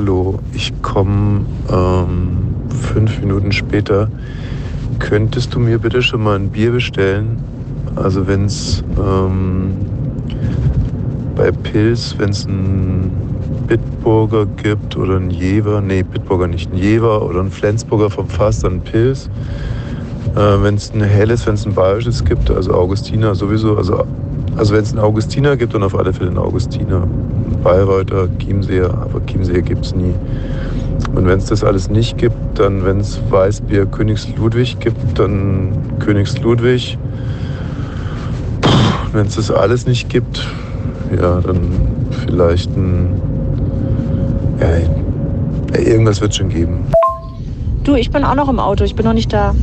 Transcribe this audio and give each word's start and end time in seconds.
hallo, 0.00 0.38
ich 0.54 0.72
komme 0.80 1.44
ähm, 1.70 2.38
fünf 2.70 3.20
Minuten 3.20 3.52
später. 3.52 4.08
Könntest 4.98 5.54
du 5.54 5.60
mir 5.60 5.78
bitte 5.78 6.00
schon 6.00 6.22
mal 6.22 6.36
ein 6.36 6.48
Bier 6.48 6.70
bestellen? 6.70 7.36
Also 7.96 8.26
wenn 8.26 8.46
es 8.46 8.82
ähm, 8.98 9.72
bei 11.36 11.50
Pilz, 11.50 12.14
wenn 12.16 12.30
es 12.30 12.46
ein 12.46 13.10
Bitburger 13.66 14.46
gibt 14.46 14.96
oder 14.96 15.16
ein 15.16 15.28
Jever, 15.28 15.82
nee, 15.82 16.02
Bitburger 16.02 16.46
nicht, 16.46 16.72
ein 16.72 16.78
Jever 16.78 17.20
oder 17.20 17.40
ein 17.40 17.50
Flensburger 17.50 18.08
vom 18.08 18.26
Fass, 18.26 18.60
dann 18.60 18.80
Pilz. 18.80 19.28
Äh, 20.34 20.62
wenn 20.62 20.76
es 20.76 20.94
ein 20.94 21.02
helles, 21.02 21.46
wenn 21.46 21.54
es 21.54 21.66
ein 21.66 21.74
bayerisches 21.74 22.24
gibt, 22.24 22.50
also 22.50 22.72
Augustiner 22.72 23.34
sowieso, 23.34 23.76
also, 23.76 24.06
also 24.60 24.74
wenn 24.74 24.82
es 24.82 24.90
einen 24.90 24.98
Augustiner 24.98 25.56
gibt, 25.56 25.72
dann 25.72 25.82
auf 25.82 25.98
alle 25.98 26.12
Fälle 26.12 26.28
einen 26.28 26.38
Augustiner. 26.38 27.08
Bayreuther, 27.64 28.28
Chiemseer, 28.38 28.90
aber 28.90 29.24
Chiemseer 29.24 29.62
gibt 29.62 29.86
es 29.86 29.94
nie. 29.94 30.12
Und 31.14 31.26
wenn 31.26 31.38
es 31.38 31.46
das 31.46 31.64
alles 31.64 31.88
nicht 31.88 32.18
gibt, 32.18 32.36
dann, 32.56 32.84
wenn 32.84 33.00
es 33.00 33.18
Weißbier 33.30 33.86
Königs 33.86 34.28
Ludwig 34.36 34.78
gibt, 34.78 35.18
dann 35.18 35.72
Königs 35.98 36.38
Ludwig. 36.42 36.98
Wenn 39.12 39.28
es 39.28 39.36
das 39.36 39.50
alles 39.50 39.86
nicht 39.86 40.10
gibt, 40.10 40.46
ja, 41.16 41.40
dann 41.40 41.62
vielleicht 42.26 42.70
ein. 42.76 43.18
Ja, 44.60 45.80
irgendwas 45.80 46.20
wird 46.20 46.34
schon 46.34 46.50
geben. 46.50 46.84
Du, 47.82 47.94
ich 47.94 48.10
bin 48.10 48.24
auch 48.24 48.34
noch 48.34 48.50
im 48.50 48.60
Auto, 48.60 48.84
ich 48.84 48.94
bin 48.94 49.06
noch 49.06 49.14
nicht 49.14 49.32
da. 49.32 49.54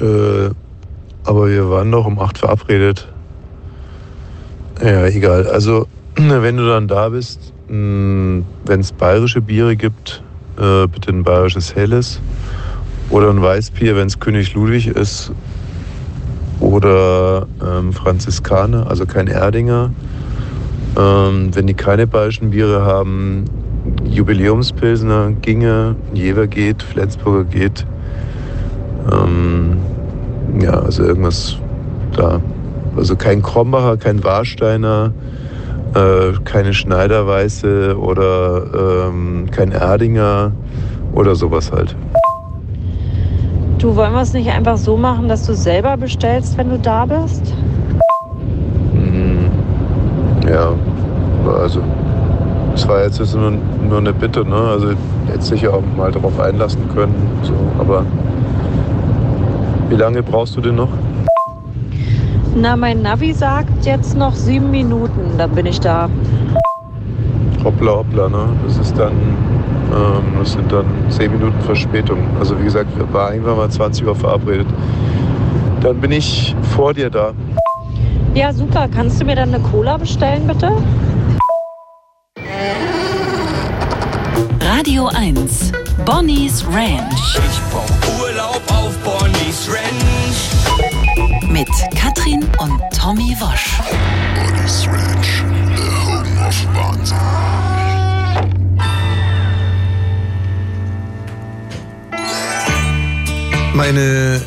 Äh, 0.00 0.50
aber 1.24 1.48
wir 1.48 1.68
waren 1.70 1.90
doch 1.90 2.06
um 2.06 2.20
8 2.20 2.38
verabredet. 2.38 3.08
Ja, 4.82 5.06
egal. 5.06 5.46
Also, 5.46 5.86
wenn 6.16 6.56
du 6.56 6.66
dann 6.66 6.88
da 6.88 7.10
bist, 7.10 7.52
wenn 7.68 8.44
es 8.66 8.92
bayerische 8.92 9.42
Biere 9.42 9.76
gibt, 9.76 10.22
äh, 10.58 10.86
bitte 10.86 11.10
ein 11.10 11.22
bayerisches 11.22 11.74
Helles. 11.74 12.20
Oder 13.10 13.30
ein 13.30 13.42
Weißbier, 13.42 13.96
wenn 13.96 14.06
es 14.06 14.18
König 14.18 14.54
Ludwig 14.54 14.86
ist. 14.86 15.32
Oder 16.60 17.46
ähm, 17.62 17.92
Franziskaner, 17.92 18.88
also 18.88 19.04
kein 19.04 19.26
Erdinger. 19.26 19.92
Ähm, 20.96 21.50
wenn 21.54 21.66
die 21.66 21.74
keine 21.74 22.06
bayerischen 22.06 22.50
Biere 22.50 22.84
haben, 22.84 23.44
Jubiläumspilsner 24.04 25.32
ginge, 25.42 25.96
Jever 26.14 26.46
geht, 26.46 26.82
Flensburger 26.82 27.44
geht. 27.44 27.86
Ähm, 29.12 29.78
ja, 30.60 30.72
also 30.72 31.04
irgendwas 31.04 31.56
da. 32.16 32.40
Also 33.00 33.16
kein 33.16 33.40
Krombacher, 33.40 33.96
kein 33.96 34.22
Warsteiner, 34.22 35.14
äh, 35.94 36.34
keine 36.44 36.74
Schneiderweiße 36.74 37.96
oder 37.98 39.08
ähm, 39.08 39.46
kein 39.50 39.72
Erdinger 39.72 40.52
oder 41.14 41.34
sowas 41.34 41.72
halt. 41.72 41.96
Du, 43.78 43.96
wollen 43.96 44.12
wir 44.12 44.20
es 44.20 44.34
nicht 44.34 44.50
einfach 44.50 44.76
so 44.76 44.98
machen, 44.98 45.28
dass 45.28 45.46
du 45.46 45.54
selber 45.54 45.96
bestellst, 45.96 46.58
wenn 46.58 46.68
du 46.68 46.78
da 46.78 47.06
bist? 47.06 47.54
Hm, 48.92 49.50
ja, 50.46 50.74
also 51.58 51.80
es 52.74 52.86
war 52.86 53.02
jetzt 53.02 53.18
nur, 53.34 53.52
nur 53.88 53.96
eine 53.96 54.12
Bitte, 54.12 54.44
ne? 54.44 54.56
Also 54.56 54.88
hätte 55.26 55.42
sich 55.42 55.62
ja 55.62 55.70
auch 55.70 55.82
mal 55.96 56.12
darauf 56.12 56.38
einlassen 56.38 56.86
können. 56.92 57.14
So, 57.44 57.54
aber 57.78 58.04
wie 59.88 59.96
lange 59.96 60.22
brauchst 60.22 60.54
du 60.54 60.60
denn 60.60 60.74
noch? 60.74 60.90
Na, 62.54 62.74
mein 62.74 63.02
Navi 63.02 63.32
sagt 63.32 63.86
jetzt 63.86 64.16
noch 64.16 64.34
sieben 64.34 64.70
Minuten, 64.70 65.38
dann 65.38 65.50
bin 65.52 65.66
ich 65.66 65.78
da. 65.80 66.08
Hoppla, 67.62 67.92
hoppla, 67.92 68.28
ne? 68.28 68.48
Das 68.66 68.76
ist 68.76 68.98
dann, 68.98 69.12
ähm, 69.92 70.38
das 70.38 70.52
sind 70.52 70.70
dann 70.72 70.84
zehn 71.10 71.30
Minuten 71.30 71.60
Verspätung. 71.60 72.18
Also 72.40 72.58
wie 72.58 72.64
gesagt, 72.64 72.88
wir 72.96 73.10
waren 73.12 73.34
irgendwann 73.34 73.56
mal 73.56 73.70
20 73.70 74.04
Uhr 74.04 74.16
verabredet. 74.16 74.66
Dann 75.80 76.00
bin 76.00 76.10
ich 76.10 76.56
vor 76.74 76.92
dir 76.92 77.08
da. 77.08 77.32
Ja, 78.34 78.52
super. 78.52 78.88
Kannst 78.92 79.20
du 79.20 79.24
mir 79.24 79.36
dann 79.36 79.54
eine 79.54 79.62
Cola 79.62 79.96
bestellen, 79.96 80.46
bitte? 80.46 80.72
Radio 84.60 85.08
1. 85.14 85.72
Bonnie's 86.04 86.64
Ranch. 86.66 87.38
Ich 87.48 87.60
brauch 87.70 88.20
Urlaub 88.22 88.62
auf 88.68 88.96
Bonnie's 89.04 89.68
Ranch. 89.68 90.89
Mit 91.50 91.68
Katrin 91.94 92.44
und 92.58 92.80
Tommy 92.96 93.36
Wosch. 93.40 93.78
Bonnie's 94.34 94.86
Ranch, 94.86 95.44
the 95.76 95.82
home 96.06 96.46
of 96.46 96.66
Wahnsinn. 96.74 97.18
Meine 103.74 104.40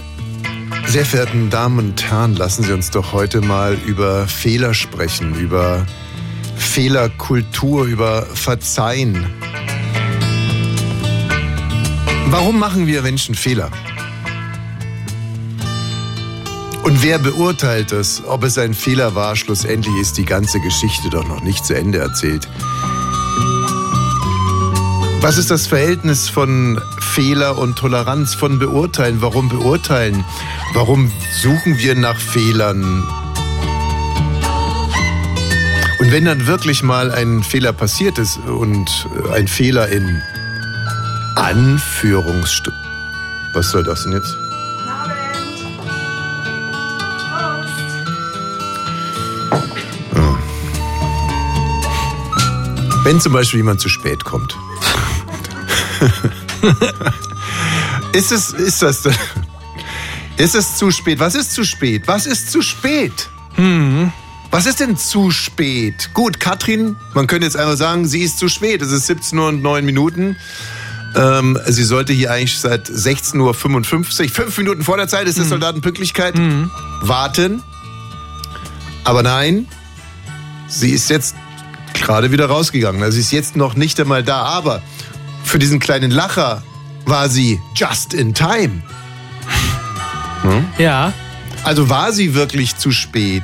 sehr 0.88 1.06
verehrten 1.06 1.50
Damen 1.50 1.80
und 1.80 2.04
Herren, 2.04 2.36
lassen 2.36 2.64
Sie 2.64 2.72
uns 2.72 2.92
doch 2.92 3.14
heute 3.14 3.42
mal 3.42 3.74
über 3.86 4.28
Fehler 4.28 4.74
sprechen, 4.74 5.36
über 5.36 5.86
Fehlerkultur, 6.56 7.86
über 7.86 8.26
Verzeihen. 8.26 9.26
Warum 12.28 12.60
machen 12.60 12.88
wir 12.88 13.02
Menschen 13.02 13.36
Fehler? 13.36 13.70
Und 16.84 17.02
wer 17.02 17.18
beurteilt 17.18 17.92
das, 17.94 18.24
ob 18.26 18.44
es 18.44 18.58
ein 18.58 18.74
Fehler 18.74 19.16
war? 19.16 19.36
Schlussendlich 19.38 19.96
ist 20.02 20.18
die 20.18 20.26
ganze 20.26 20.60
Geschichte 20.60 21.10
doch 21.10 21.26
noch 21.26 21.42
nicht 21.42 21.66
zu 21.66 21.74
Ende 21.76 22.00
erzählt. 22.00 22.48
Was 25.22 25.38
ist 25.38 25.50
das 25.50 25.68
Verhältnis 25.68 26.28
von 26.28 26.82
Fehler 27.00 27.58
und 27.58 27.78
Toleranz, 27.78 28.34
von 28.36 28.60
Beurteilen? 28.60 29.22
Warum 29.22 29.48
beurteilen? 29.48 30.26
Warum 30.74 31.10
suchen 31.42 31.78
wir 31.78 31.96
nach 31.96 32.20
Fehlern? 32.20 33.04
Und 36.00 36.12
wenn 36.12 36.26
dann 36.26 36.46
wirklich 36.48 36.84
mal 36.84 37.12
ein 37.12 37.44
Fehler 37.44 37.72
passiert 37.72 38.18
ist 38.18 38.38
und 38.40 39.08
ein 39.34 39.48
Fehler 39.48 39.88
in 39.88 40.22
Anführungsstück. 41.36 42.74
Was 43.54 43.72
soll 43.72 43.86
das 43.86 44.04
denn 44.04 44.12
jetzt? 44.12 44.43
Wenn 53.14 53.22
zum 53.22 53.34
Beispiel 53.34 53.60
jemand 53.60 53.80
zu 53.80 53.90
spät 53.90 54.24
kommt. 54.24 54.58
ist 58.14 58.32
es, 58.32 58.50
ist 58.54 58.82
das, 58.82 59.04
ist 60.38 60.56
es 60.56 60.78
zu 60.78 60.90
spät? 60.90 61.20
Was 61.20 61.36
ist 61.36 61.54
zu 61.54 61.64
spät? 61.64 62.08
Was 62.08 62.26
ist 62.26 62.52
zu 62.52 62.64
spät? 62.64 63.30
Hm. 63.54 64.12
Was 64.50 64.66
ist 64.66 64.80
denn 64.80 64.98
zu 64.98 65.30
spät? 65.30 66.10
Gut, 66.16 66.40
Katrin, 66.40 66.96
man 67.14 67.28
könnte 67.28 67.46
jetzt 67.46 67.56
einfach 67.56 67.78
sagen, 67.78 68.08
sie 68.08 68.22
ist 68.22 68.40
zu 68.40 68.50
spät. 68.50 68.82
Es 68.82 68.92
ist 68.92 69.06
17 69.06 69.38
Uhr 69.38 69.50
und 69.50 69.62
9 69.62 69.86
Minuten. 69.86 70.36
Ähm, 71.16 71.60
sie 71.68 71.84
sollte 71.84 72.14
hier 72.14 72.32
eigentlich 72.32 72.58
seit 72.58 72.90
16.55 72.90 73.40
Uhr, 73.40 73.54
fünf 74.34 74.58
Minuten 74.58 74.82
vor 74.82 74.98
der 74.98 75.08
Zeit 75.08 75.28
ist 75.28 75.38
das 75.38 75.50
Soldatenpünktlichkeit, 75.50 76.36
Mhm. 76.36 76.72
warten. 77.02 77.62
Aber 79.04 79.22
nein, 79.22 79.68
sie 80.68 80.90
ist 80.90 81.12
jetzt 81.12 81.36
gerade 81.94 82.32
wieder 82.32 82.48
rausgegangen. 82.48 83.04
Also 83.04 83.16
sie 83.16 83.22
ist 83.22 83.32
jetzt 83.32 83.56
noch 83.56 83.76
nicht 83.76 84.00
einmal 84.00 84.24
da. 84.24 84.44
Aber 84.44 84.82
für 85.44 85.60
diesen 85.60 85.80
kleinen 85.80 86.12
Lacher 86.12 86.64
war 87.06 87.30
sie 87.30 87.60
just 87.76 88.14
in 88.14 88.34
time. 88.34 88.82
Hm? 90.44 90.66
Ja. 90.78 91.14
Also 91.64 91.90
war 91.90 92.12
sie 92.12 92.34
wirklich 92.34 92.78
zu 92.78 92.92
spät. 92.92 93.44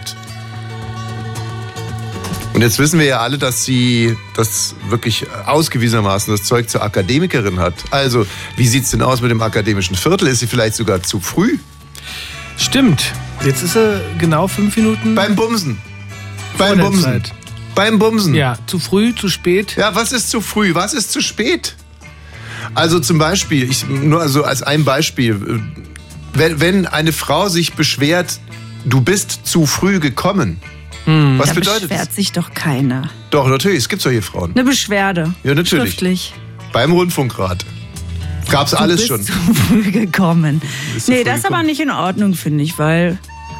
Und 2.53 2.61
jetzt 2.61 2.79
wissen 2.79 2.99
wir 2.99 3.05
ja 3.05 3.19
alle, 3.21 3.37
dass 3.37 3.63
sie 3.63 4.17
das 4.35 4.75
wirklich 4.89 5.25
ausgewiesenermaßen 5.45 6.35
das 6.35 6.43
Zeug 6.43 6.69
zur 6.69 6.83
Akademikerin 6.83 7.59
hat. 7.59 7.73
Also, 7.91 8.25
wie 8.57 8.67
sieht's 8.67 8.91
denn 8.91 9.01
aus 9.01 9.21
mit 9.21 9.31
dem 9.31 9.41
akademischen 9.41 9.95
Viertel? 9.95 10.27
Ist 10.27 10.39
sie 10.39 10.47
vielleicht 10.47 10.75
sogar 10.75 11.01
zu 11.01 11.21
früh? 11.21 11.57
Stimmt. 12.57 13.13
Jetzt 13.45 13.63
ist 13.63 13.77
er 13.77 14.01
genau 14.17 14.49
fünf 14.49 14.75
Minuten. 14.75 15.15
Beim 15.15 15.35
Bumsen. 15.35 15.77
Beim 16.57 16.79
Bumsen. 16.79 17.03
Zeit. 17.03 17.33
Beim 17.75 17.99
Bumsen. 17.99 18.33
Ja, 18.35 18.57
zu 18.67 18.79
früh, 18.79 19.13
zu 19.15 19.29
spät. 19.29 19.75
Ja, 19.77 19.95
was 19.95 20.11
ist 20.11 20.29
zu 20.29 20.41
früh? 20.41 20.73
Was 20.75 20.93
ist 20.93 21.11
zu 21.11 21.21
spät? 21.21 21.75
Also 22.75 22.99
zum 22.99 23.17
Beispiel, 23.17 23.69
ich, 23.69 23.87
nur 23.87 24.21
also 24.21 24.43
als 24.43 24.61
ein 24.63 24.83
Beispiel, 24.83 25.61
wenn, 26.33 26.59
wenn 26.59 26.85
eine 26.85 27.13
Frau 27.13 27.47
sich 27.47 27.73
beschwert, 27.73 28.39
du 28.85 29.01
bist 29.01 29.39
zu 29.43 29.65
früh 29.65 29.99
gekommen. 29.99 30.59
Was 31.05 31.47
da 31.49 31.53
bedeutet 31.55 31.83
das? 31.83 31.89
beschwert 31.89 32.13
sich 32.13 32.31
doch 32.33 32.53
keiner. 32.53 33.09
Doch, 33.31 33.47
natürlich, 33.47 33.79
es 33.79 33.89
gibt 33.89 34.01
solche 34.01 34.21
Frauen. 34.21 34.51
Eine 34.53 34.63
Beschwerde. 34.63 35.33
Ja, 35.43 35.55
natürlich. 35.55 35.91
Schriftlich. 35.91 36.33
Beim 36.71 36.91
Rundfunkrat. 36.91 37.65
Gab's 38.51 38.71
Du 38.71 38.77
alles 38.77 38.97
bist 38.97 39.07
schon. 39.07 39.23
zu 39.23 39.31
früh 39.53 39.91
gekommen. 39.91 40.61
Bist 40.93 41.07
zu 41.07 41.11
Nee, 41.11 41.19
früh 41.19 41.23
das 41.23 41.39
ist 41.39 41.45
aber 41.45 41.63
nicht 41.63 41.79
in 41.79 41.89
Ordnung, 41.89 42.33
finde 42.35 42.63
ich, 42.63 42.77
weil. 42.77 43.17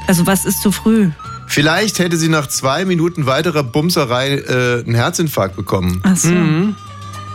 Also, 0.08 0.28
was 0.28 0.46
ist 0.46 0.62
zu 0.62 0.72
früh? 0.72 1.10
Vielleicht 1.50 1.98
hätte 1.98 2.16
sie 2.16 2.30
nach 2.30 2.46
zwei 2.46 2.86
Minuten 2.86 3.25
weiterer 3.25 3.63
Bumserei 3.63 4.36
äh, 4.36 4.84
einen 4.86 4.94
Herzinfarkt 4.94 5.56
bekommen. 5.56 6.00
Ach 6.04 6.16
so. 6.16 6.30
Mhm. 6.30 6.75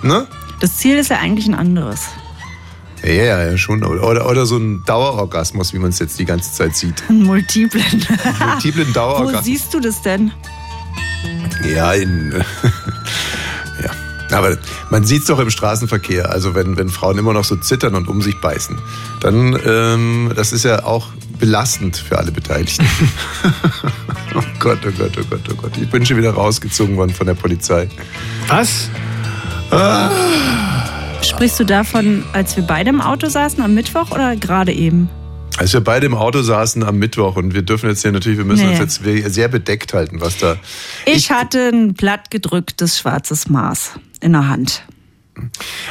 Ne? 0.02 0.28
Das 0.60 0.76
Ziel 0.76 0.96
ist 0.96 1.10
ja 1.10 1.18
eigentlich 1.18 1.48
ein 1.48 1.54
anderes. 1.56 2.02
Ja, 3.02 3.10
ja, 3.12 3.44
ja, 3.44 3.58
schon. 3.58 3.82
Oder, 3.82 4.30
oder, 4.30 4.46
so 4.46 4.56
ein 4.56 4.84
Dauerorgasmus, 4.86 5.74
wie 5.74 5.78
man 5.78 5.90
es 5.90 5.98
jetzt 5.98 6.18
die 6.20 6.24
ganze 6.24 6.52
Zeit 6.52 6.76
sieht. 6.76 7.02
Ein 7.08 7.24
Multiplen. 7.24 8.06
Multiplen 8.38 8.88
Wo 8.88 8.92
Dauerorgasmus. 8.92 9.44
siehst 9.44 9.74
du 9.74 9.80
das 9.80 10.00
denn? 10.00 10.30
Ja, 11.74 11.92
in. 11.92 12.32
ja. 13.82 13.90
Aber 14.36 14.56
man 14.90 15.04
sieht 15.04 15.22
es 15.22 15.26
doch 15.26 15.40
im 15.40 15.50
Straßenverkehr. 15.50 16.30
Also 16.30 16.54
wenn, 16.54 16.76
wenn 16.76 16.88
Frauen 16.88 17.18
immer 17.18 17.32
noch 17.32 17.44
so 17.44 17.56
zittern 17.56 17.96
und 17.96 18.06
um 18.06 18.22
sich 18.22 18.40
beißen, 18.40 18.78
dann 19.20 19.58
ähm, 19.66 20.32
das 20.36 20.52
ist 20.52 20.64
ja 20.64 20.84
auch 20.84 21.08
belastend 21.38 21.96
für 21.96 22.18
alle 22.18 22.32
Beteiligten. 22.32 22.86
oh 24.34 24.42
Gott, 24.58 24.78
oh 24.86 24.90
Gott, 24.96 25.12
oh 25.18 25.24
Gott, 25.28 25.40
oh 25.50 25.54
Gott. 25.54 25.72
Ich 25.80 25.88
bin 25.90 26.04
schon 26.06 26.16
wieder 26.16 26.32
rausgezogen 26.32 26.96
worden 26.96 27.12
von 27.12 27.26
der 27.26 27.34
Polizei. 27.34 27.88
Was? 28.48 28.88
Sprichst 31.22 31.58
du 31.58 31.64
davon, 31.64 32.24
als 32.32 32.56
wir 32.56 32.64
beide 32.64 32.90
im 32.90 33.00
Auto 33.00 33.28
saßen 33.28 33.62
am 33.62 33.74
Mittwoch 33.74 34.10
oder 34.10 34.36
gerade 34.36 34.72
eben? 34.72 35.08
Als 35.56 35.72
wir 35.72 35.80
beide 35.80 36.06
im 36.06 36.14
Auto 36.14 36.42
saßen 36.42 36.82
am 36.82 36.98
Mittwoch 36.98 37.36
und 37.36 37.54
wir 37.54 37.62
dürfen 37.62 37.88
jetzt 37.88 38.02
hier 38.02 38.12
natürlich, 38.12 38.38
wir 38.38 38.44
müssen 38.44 38.66
Nee. 38.66 38.80
uns 38.80 39.00
jetzt 39.02 39.34
sehr 39.34 39.48
bedeckt 39.48 39.94
halten, 39.94 40.20
was 40.20 40.38
da. 40.38 40.56
Ich, 41.06 41.30
hatte 41.30 41.68
ein 41.68 41.94
platt 41.94 42.30
gedrücktes 42.30 42.98
schwarzes 42.98 43.48
Maß 43.48 43.92
in 44.20 44.32
der 44.32 44.48
Hand. 44.48 44.82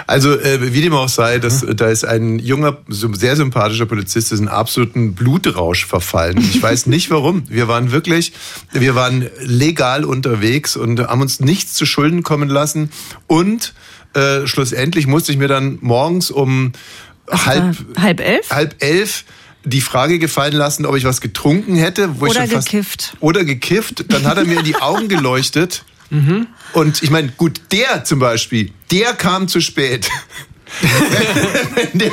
Also 0.07 0.39
äh, 0.39 0.73
wie 0.73 0.81
dem 0.81 0.93
auch 0.93 1.09
sei, 1.09 1.39
das, 1.39 1.65
da 1.75 1.89
ist 1.89 2.05
ein 2.05 2.39
junger, 2.39 2.77
sehr 2.87 3.35
sympathischer 3.35 3.85
Polizist, 3.85 4.31
ist 4.31 4.39
in 4.39 4.47
absoluten 4.47 5.15
Blutrausch 5.15 5.85
verfallen. 5.85 6.37
Ich 6.37 6.61
weiß 6.61 6.85
nicht 6.87 7.09
warum. 7.09 7.43
Wir 7.49 7.67
waren 7.67 7.91
wirklich, 7.91 8.33
wir 8.71 8.95
waren 8.95 9.29
legal 9.39 10.05
unterwegs 10.05 10.75
und 10.75 10.99
haben 10.99 11.21
uns 11.21 11.39
nichts 11.39 11.73
zu 11.73 11.85
Schulden 11.85 12.23
kommen 12.23 12.49
lassen. 12.49 12.89
Und 13.27 13.73
äh, 14.13 14.47
schlussendlich 14.47 15.07
musste 15.07 15.31
ich 15.31 15.37
mir 15.37 15.47
dann 15.47 15.77
morgens 15.81 16.31
um 16.31 16.71
halb, 17.29 17.75
halb 17.97 18.19
elf? 18.19 18.49
halb 18.49 18.75
elf 18.79 19.25
die 19.65 19.81
Frage 19.81 20.19
gefallen 20.19 20.53
lassen, 20.53 20.85
ob 20.85 20.95
ich 20.95 21.05
was 21.05 21.21
getrunken 21.21 21.75
hätte. 21.75 22.19
Wo 22.19 22.25
ich 22.25 22.31
Oder 22.31 22.47
gekifft. 22.47 23.15
Oder 23.19 23.45
gekifft. 23.45 24.05
Dann 24.09 24.25
hat 24.25 24.37
er 24.37 24.45
mir 24.45 24.59
in 24.59 24.65
die 24.65 24.75
Augen 24.75 25.07
geleuchtet. 25.07 25.85
Und 26.73 27.01
ich 27.03 27.09
meine, 27.09 27.29
gut, 27.29 27.61
der 27.71 28.03
zum 28.03 28.19
Beispiel, 28.19 28.71
der 28.91 29.13
kam 29.13 29.47
zu 29.47 29.59
spät. 29.61 30.09
Wenn 31.75 31.99
der, 31.99 32.11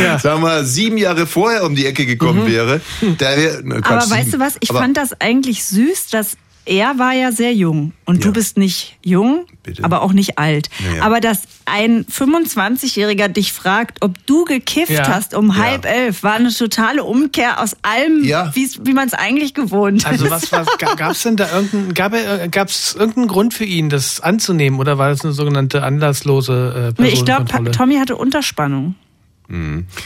Ja. 0.00 0.18
sagen 0.18 0.40
wir 0.42 0.48
mal, 0.48 0.64
sieben 0.64 0.96
Jahre 0.96 1.26
vorher 1.26 1.64
um 1.64 1.74
die 1.74 1.86
Ecke 1.86 2.06
gekommen 2.06 2.46
wäre, 2.46 2.80
der 3.02 3.36
wäre. 3.36 3.62
Quatsch, 3.62 3.84
Aber 3.86 4.10
weißt 4.10 4.24
sieben. 4.26 4.30
du 4.32 4.38
was? 4.40 4.56
Ich 4.60 4.70
Aber 4.70 4.80
fand 4.80 4.96
das 4.96 5.20
eigentlich 5.20 5.64
süß, 5.64 6.08
dass 6.08 6.36
er 6.66 6.98
war 6.98 7.12
ja 7.14 7.32
sehr 7.32 7.54
jung 7.54 7.92
und 8.04 8.16
Ja. 8.16 8.22
du 8.26 8.32
bist 8.32 8.56
nicht 8.56 8.98
jung, 9.04 9.46
Bitte. 9.62 9.82
aber 9.84 10.02
auch 10.02 10.12
nicht 10.12 10.38
alt. 10.38 10.68
Naja. 10.88 11.02
Aber 11.02 11.20
dass 11.20 11.42
ein 11.70 12.04
25-Jähriger 12.06 13.28
dich 13.28 13.52
fragt, 13.52 13.98
ob 14.02 14.14
du 14.26 14.44
gekifft 14.44 14.90
Ja. 14.90 15.08
hast 15.08 15.34
um 15.34 15.48
Ja. 15.50 15.56
halb 15.56 15.84
elf, 15.86 16.22
war 16.22 16.34
eine 16.34 16.52
totale 16.52 17.04
Umkehr 17.04 17.60
aus 17.62 17.76
allem, 17.82 18.24
Ja. 18.24 18.52
wie 18.54 18.92
man 18.92 19.06
es 19.06 19.14
eigentlich 19.14 19.54
gewohnt 19.54 20.06
Also 20.06 20.24
ist. 20.26 20.30
was, 20.30 20.52
was 20.52 20.66
gab 20.78 21.12
es 21.12 21.22
denn 21.22 21.36
da 21.36 21.50
irgendeinen, 21.52 21.94
gab 21.94 22.12
er, 22.14 22.48
gab's 22.48 22.94
irgendeinen 22.98 23.28
Grund 23.28 23.54
für 23.54 23.64
ihn, 23.64 23.88
das 23.88 24.20
anzunehmen 24.20 24.78
oder 24.80 24.98
war 24.98 25.08
das 25.10 25.22
eine 25.24 25.32
sogenannte 25.32 25.82
anlasslose 25.82 26.94
äh, 26.98 27.06
ich 27.08 27.24
glaube? 27.24 27.70
Tommy 27.72 27.96
hatte 27.96 28.16
Unterspannung. 28.16 28.94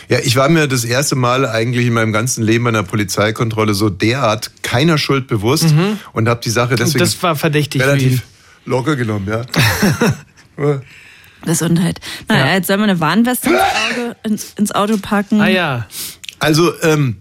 Ja, 0.08 0.18
ich 0.22 0.36
war 0.36 0.48
mir 0.48 0.66
das 0.68 0.84
erste 0.84 1.16
Mal 1.16 1.46
eigentlich 1.46 1.86
in 1.86 1.92
meinem 1.92 2.14
ganzen 2.14 2.42
Leben 2.42 2.64
bei 2.64 2.70
einer 2.70 2.82
Polizeikontrolle 2.82 3.74
so 3.74 3.90
derart 3.90 4.50
keiner 4.62 4.96
Schuld 4.96 5.26
bewusst 5.26 5.66
und 6.14 6.28
habe 6.30 6.40
die 6.42 6.48
Sache 6.48 6.76
deswegen 6.76 7.00
das 7.00 7.22
war 7.22 7.36
verdächtig 7.36 7.82
für 7.82 7.88
ihn. 7.88 7.98
relativ 7.98 8.22
locker 8.64 8.96
genommen, 8.96 9.28
ja. 9.28 9.42
Gesundheit. 11.44 12.00
Naja, 12.28 12.46
Ja. 12.46 12.54
jetzt 12.54 12.66
sollen 12.66 12.80
wir 12.80 12.84
eine 12.84 13.00
Warnweste 13.00 13.50
ins, 13.50 13.58
Auge, 13.58 14.16
ins, 14.24 14.52
ins 14.58 14.72
Auto 14.72 14.96
packen. 14.98 15.40
Ah 15.40 15.48
ja, 15.48 15.86
Also, 16.38 16.72
ähm, 16.82 17.18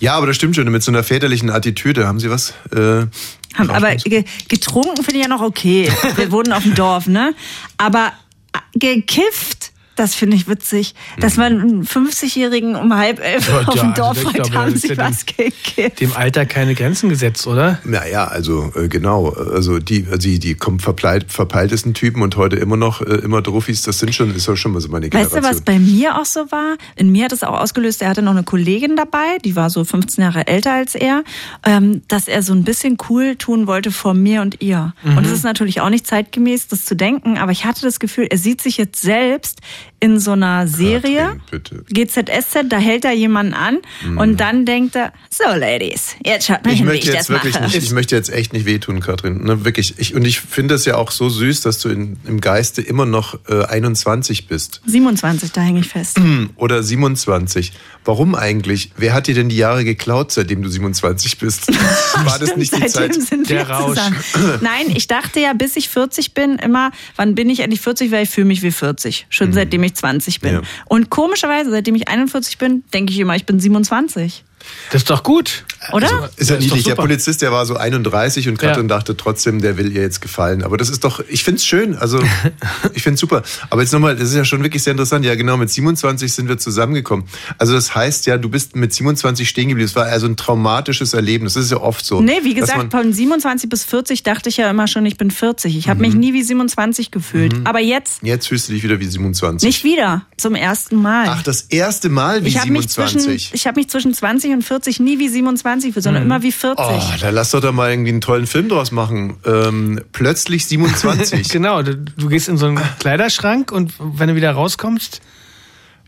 ja, 0.00 0.14
aber 0.14 0.26
das 0.26 0.36
stimmt 0.36 0.54
schon, 0.56 0.70
mit 0.70 0.82
so 0.82 0.90
einer 0.90 1.02
väterlichen 1.02 1.50
Attitüde. 1.50 2.06
Haben 2.06 2.20
Sie 2.20 2.30
was? 2.30 2.54
Äh, 2.72 3.06
Haben, 3.54 3.70
aber 3.70 3.96
ge 3.96 4.24
getrunken 4.48 5.02
finde 5.02 5.16
ich 5.20 5.22
ja 5.22 5.28
noch 5.28 5.40
okay. 5.42 5.90
Wir 6.16 6.30
wohnen 6.30 6.52
auf 6.52 6.62
dem 6.62 6.74
Dorf, 6.74 7.06
ne? 7.06 7.34
Aber 7.78 8.12
äh, 8.52 8.78
gekifft, 8.78 9.67
das 9.98 10.14
finde 10.14 10.36
ich 10.36 10.48
witzig. 10.48 10.94
Dass 11.18 11.36
man 11.36 11.60
einen 11.60 11.84
50-Jährigen 11.84 12.76
um 12.76 12.94
halb 12.94 13.20
elf 13.20 13.48
Ja, 13.48 13.60
auf 13.66 13.74
ja, 13.74 13.82
dem 13.82 13.90
also 13.90 14.02
Dorf 14.02 14.18
fragt, 14.18 14.34
glaube, 14.36 14.54
haben 14.54 14.76
sie 14.76 14.88
ja 14.88 14.96
was 14.96 15.26
gekifft? 15.26 16.00
dem 16.00 16.12
Alter 16.12 16.46
keine 16.46 16.74
Grenzen 16.74 17.08
gesetzt, 17.08 17.46
oder? 17.46 17.78
naja, 17.84 18.26
also 18.26 18.72
äh, 18.76 18.88
genau. 18.88 19.30
Also 19.30 19.78
die, 19.78 20.02
die, 20.18 20.38
die 20.38 20.54
kommen 20.54 20.78
verpeilt, 20.80 21.26
verpeiltesten 21.32 21.94
Typen 21.94 22.22
und 22.22 22.36
heute 22.36 22.56
immer 22.56 22.76
noch 22.76 23.00
äh, 23.00 23.16
immer 23.16 23.42
Druffis, 23.42 23.82
das 23.82 23.98
sind 23.98 24.14
schon, 24.14 24.34
ist 24.34 24.48
doch 24.48 24.56
schon 24.56 24.72
mal 24.72 24.80
so 24.80 24.88
meine 24.88 25.06
Weißt 25.06 25.12
Generation. 25.12 25.42
du, 25.42 25.48
was 25.48 25.60
bei 25.62 25.78
mir 25.78 26.18
auch 26.18 26.24
so 26.24 26.50
war? 26.50 26.76
In 26.96 27.10
mir 27.10 27.24
hat 27.24 27.32
es 27.32 27.42
auch 27.42 27.58
ausgelöst, 27.58 28.02
er 28.02 28.10
hatte 28.10 28.22
noch 28.22 28.32
eine 28.32 28.44
Kollegin 28.44 28.96
dabei, 28.96 29.38
die 29.44 29.56
war 29.56 29.70
so 29.70 29.84
15 29.84 30.22
Jahre 30.22 30.46
älter 30.46 30.72
als 30.72 30.94
er, 30.94 31.24
ähm, 31.64 32.02
dass 32.08 32.28
er 32.28 32.42
so 32.42 32.52
ein 32.52 32.64
bisschen 32.64 32.98
cool 33.08 33.36
tun 33.36 33.66
wollte 33.66 33.90
vor 33.90 34.14
mir 34.14 34.42
und 34.42 34.60
ihr. 34.60 34.94
Und 35.04 35.24
es 35.24 35.32
ist 35.32 35.44
natürlich 35.44 35.80
auch 35.80 35.90
nicht 35.90 36.06
zeitgemäß, 36.06 36.68
das 36.68 36.84
zu 36.84 36.94
denken, 36.94 37.38
aber 37.38 37.52
ich 37.52 37.64
hatte 37.64 37.82
das 37.82 37.98
Gefühl, 37.98 38.26
er 38.30 38.38
sieht 38.38 38.60
sich 38.60 38.76
jetzt 38.76 39.00
selbst 39.00 39.60
in 40.00 40.20
so 40.20 40.32
einer 40.32 40.68
Serie. 40.68 41.38
Katrin, 41.50 41.84
bitte. 41.84 41.84
GZSZ, 42.06 42.64
da 42.68 42.78
hält 42.78 43.04
er 43.04 43.12
jemanden 43.12 43.54
an 43.54 43.78
und 44.16 44.38
dann 44.38 44.64
denkt 44.64 44.94
er, 44.96 45.12
so 45.30 45.44
Ladies, 45.54 46.14
jetzt 46.24 46.46
schaut 46.46 46.64
mal 46.64 46.72
Ich 46.72 46.78
hin, 46.78 46.86
wie 46.86 46.90
möchte 46.92 47.08
ich 47.08 47.14
jetzt 47.14 47.28
das 47.28 47.36
wirklich 47.36 47.54
mache. 47.54 47.64
nicht, 47.64 47.76
ich 47.82 47.90
möchte 47.92 48.14
jetzt 48.14 48.30
echt 48.30 48.52
nicht 48.52 48.66
wehtun, 48.66 49.00
Katrin. 49.00 49.42
Ne, 49.44 49.64
wirklich. 49.64 49.94
Ich, 49.98 50.14
und 50.14 50.24
ich 50.24 50.40
finde 50.40 50.74
es 50.74 50.84
ja 50.84 50.96
auch 50.96 51.10
so 51.10 51.28
süß, 51.28 51.62
dass 51.62 51.78
du 51.80 51.88
in, 51.88 52.16
im 52.26 52.40
Geiste 52.40 52.80
immer 52.82 53.06
noch 53.06 53.38
äh, 53.48 53.64
21 53.64 54.46
bist. 54.46 54.80
27, 54.86 55.52
da 55.52 55.60
hänge 55.62 55.80
ich 55.80 55.88
fest. 55.88 56.18
Oder 56.56 56.82
27. 56.82 57.72
Warum 58.04 58.34
eigentlich? 58.34 58.92
Wer 58.96 59.12
hat 59.14 59.26
dir 59.26 59.34
denn 59.34 59.48
die 59.48 59.56
Jahre 59.56 59.84
geklaut, 59.84 60.32
seitdem 60.32 60.62
du 60.62 60.68
27 60.68 61.38
bist? 61.38 61.68
War 62.24 62.38
das 62.38 62.56
nicht 62.56 62.74
die 62.74 62.88
Seitdem 62.88 63.20
Zeit? 63.20 63.28
sind 63.28 63.50
Der 63.50 63.66
wir 63.68 63.74
Rausch. 63.74 63.98
Nein, 64.60 64.86
ich 64.94 65.08
dachte 65.08 65.40
ja, 65.40 65.52
bis 65.52 65.76
ich 65.76 65.88
40 65.88 66.34
bin, 66.34 66.56
immer, 66.56 66.90
wann 67.16 67.34
bin 67.34 67.50
ich 67.50 67.60
endlich 67.60 67.80
40, 67.80 68.10
weil 68.10 68.24
ich 68.24 68.30
fühle 68.30 68.46
mich 68.46 68.62
wie 68.62 68.70
40. 68.70 69.26
Schon 69.28 69.52
seitdem 69.52 69.82
ich 69.82 69.87
20 69.96 70.40
bin. 70.40 70.54
Ja. 70.54 70.62
Und 70.86 71.10
komischerweise, 71.10 71.70
seitdem 71.70 71.94
ich 71.94 72.08
41 72.08 72.58
bin, 72.58 72.84
denke 72.92 73.12
ich 73.12 73.18
immer, 73.18 73.36
ich 73.36 73.46
bin 73.46 73.60
27. 73.60 74.44
Das 74.92 75.02
ist 75.02 75.10
doch 75.10 75.22
gut. 75.22 75.64
Oder? 75.92 76.06
Also, 76.10 76.28
Ist 76.36 76.50
ja 76.50 76.54
Ja, 76.56 76.58
ist 76.60 76.64
niedlich. 76.66 76.84
Der. 76.84 76.94
Polizist, 76.96 77.42
der 77.42 77.52
war 77.52 77.64
so 77.66 77.76
31 77.76 78.48
und 78.48 78.58
Katrin 78.58 78.88
Ja. 78.88 78.96
dachte 78.96 79.16
trotzdem, 79.16 79.60
der 79.60 79.76
will 79.78 79.92
ihr 79.94 80.02
jetzt 80.02 80.20
gefallen. 80.20 80.64
Aber 80.64 80.76
das 80.76 80.88
ist 80.88 81.04
doch, 81.04 81.20
ich 81.28 81.44
find's 81.44 81.64
schön. 81.66 81.94
Also, 81.96 82.18
ich 82.94 83.02
find's 83.02 83.20
super. 83.20 83.42
Aber 83.70 83.82
jetzt 83.82 83.92
nochmal, 83.92 84.16
das 84.16 84.30
ist 84.30 84.34
ja 84.34 84.44
schon 84.44 84.62
wirklich 84.62 84.82
sehr 84.82 84.90
interessant. 84.92 85.24
Ja, 85.24 85.34
genau, 85.34 85.56
mit 85.56 85.70
27 85.70 86.32
sind 86.32 86.48
wir 86.48 86.58
zusammengekommen. 86.58 87.26
Also, 87.58 87.74
das 87.74 87.94
heißt 87.94 88.26
ja, 88.26 88.38
du 88.38 88.48
bist 88.48 88.74
mit 88.76 88.92
27 88.92 89.48
stehen 89.48 89.68
geblieben. 89.68 89.88
Das 89.88 89.96
war 89.96 90.06
also 90.06 90.26
ein 90.26 90.36
traumatisches 90.36 91.14
Erlebnis. 91.14 91.54
Das 91.54 91.64
ist 91.64 91.70
ja 91.70 91.78
oft 91.80 92.04
so. 92.04 92.20
Nee, 92.20 92.40
wie 92.42 92.54
gesagt, 92.54 92.90
von 92.90 93.12
27 93.12 93.68
bis 93.70 93.84
40 93.84 94.22
dachte 94.22 94.48
ich 94.48 94.56
ja 94.56 94.68
immer 94.70 94.88
schon, 94.88 95.06
ich 95.06 95.16
bin 95.16 95.30
40. 95.30 95.76
Ich 95.76 95.88
habe 95.88 96.00
mich 96.00 96.14
Mhm. 96.14 96.20
nie 96.20 96.32
wie 96.34 96.42
27 96.42 97.10
gefühlt. 97.10 97.54
Aber 97.64 97.80
jetzt 97.80 98.22
Jetzt 98.22 98.48
fühlst 98.48 98.68
du 98.68 98.72
dich 98.72 98.82
wieder 98.82 98.98
wie 99.00 99.06
27. 99.06 99.66
nicht 99.66 99.84
wieder, 99.84 100.26
zum 100.36 100.54
ersten 100.54 100.96
Mal. 100.96 101.26
Ach, 101.28 101.42
das 101.42 101.62
erste 101.62 102.08
Mal 102.08 102.44
wie 102.44 102.48
ich 102.48 102.58
habe 102.58 102.70
mich, 102.70 102.88
zwischen, 102.88 103.20
27. 103.20 103.50
ich 103.54 103.66
hab 103.66 103.76
mich 103.76 103.88
zwischen 103.88 104.12
20 104.14 104.52
und 104.52 104.57
40 104.62 105.00
nie 105.00 105.18
wie 105.18 105.28
27 105.28 105.88
gefühlt, 105.90 106.02
sondern 106.04 106.22
immer 106.22 106.42
wie 106.42 106.52
40. 106.52 106.84
Oh, 106.86 107.00
da 107.20 107.30
lass 107.30 107.50
doch 107.52 107.60
da 107.60 107.72
mal 107.72 107.90
irgendwie 107.90 108.10
einen 108.10 108.20
tollen 108.20 108.46
Film 108.46 108.68
draus 108.68 108.90
machen. 108.92 109.38
Ähm, 109.44 110.00
plötzlich 110.12 110.66
27. 110.66 111.48
Genau, 111.52 111.82
du, 111.82 111.96
du 111.96 112.28
gehst 112.28 112.48
in 112.48 112.56
so 112.58 112.66
einen 112.66 112.80
Kleiderschrank 112.98 113.72
und 113.72 113.94
wenn 113.98 114.28
du 114.28 114.34
wieder 114.34 114.52
rauskommst, 114.52 115.20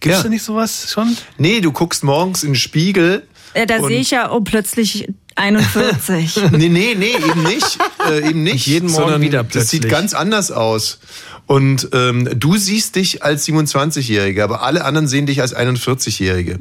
gibt's 0.00 0.18
Ja. 0.18 0.22
da 0.22 0.28
nicht 0.28 0.42
sowas 0.42 0.90
schon? 0.92 1.16
Nee, 1.38 1.60
du 1.60 1.72
guckst 1.72 2.04
morgens 2.04 2.42
in 2.42 2.50
den 2.50 2.56
Spiegel. 2.56 3.26
Äh, 3.54 3.66
da 3.66 3.82
sehe 3.82 3.98
ich 4.00 4.10
ja, 4.12 4.30
oh, 4.30 4.40
plötzlich 4.40 5.08
41. 5.40 6.36
Nee, 6.52 6.68
nee, 6.68 6.94
nee, 6.96 7.14
eben 7.16 7.42
nicht. 7.42 7.78
Äh, 8.08 8.28
eben 8.28 8.42
nicht. 8.42 8.66
Jeden 8.66 8.90
Morgen 8.90 9.02
sondern 9.04 9.22
wieder 9.22 9.42
Das 9.44 9.68
sieht 9.70 9.82
plötzlich. 9.82 9.90
ganz 9.90 10.14
anders 10.14 10.50
aus. 10.50 10.98
Und 11.46 11.88
ähm, 11.92 12.28
du 12.38 12.56
siehst 12.56 12.94
dich 12.94 13.24
als 13.24 13.46
27-Jährige, 13.48 14.44
aber 14.44 14.62
alle 14.62 14.84
anderen 14.84 15.08
sehen 15.08 15.26
dich 15.26 15.40
als 15.40 15.56
41-Jährige. 15.56 16.58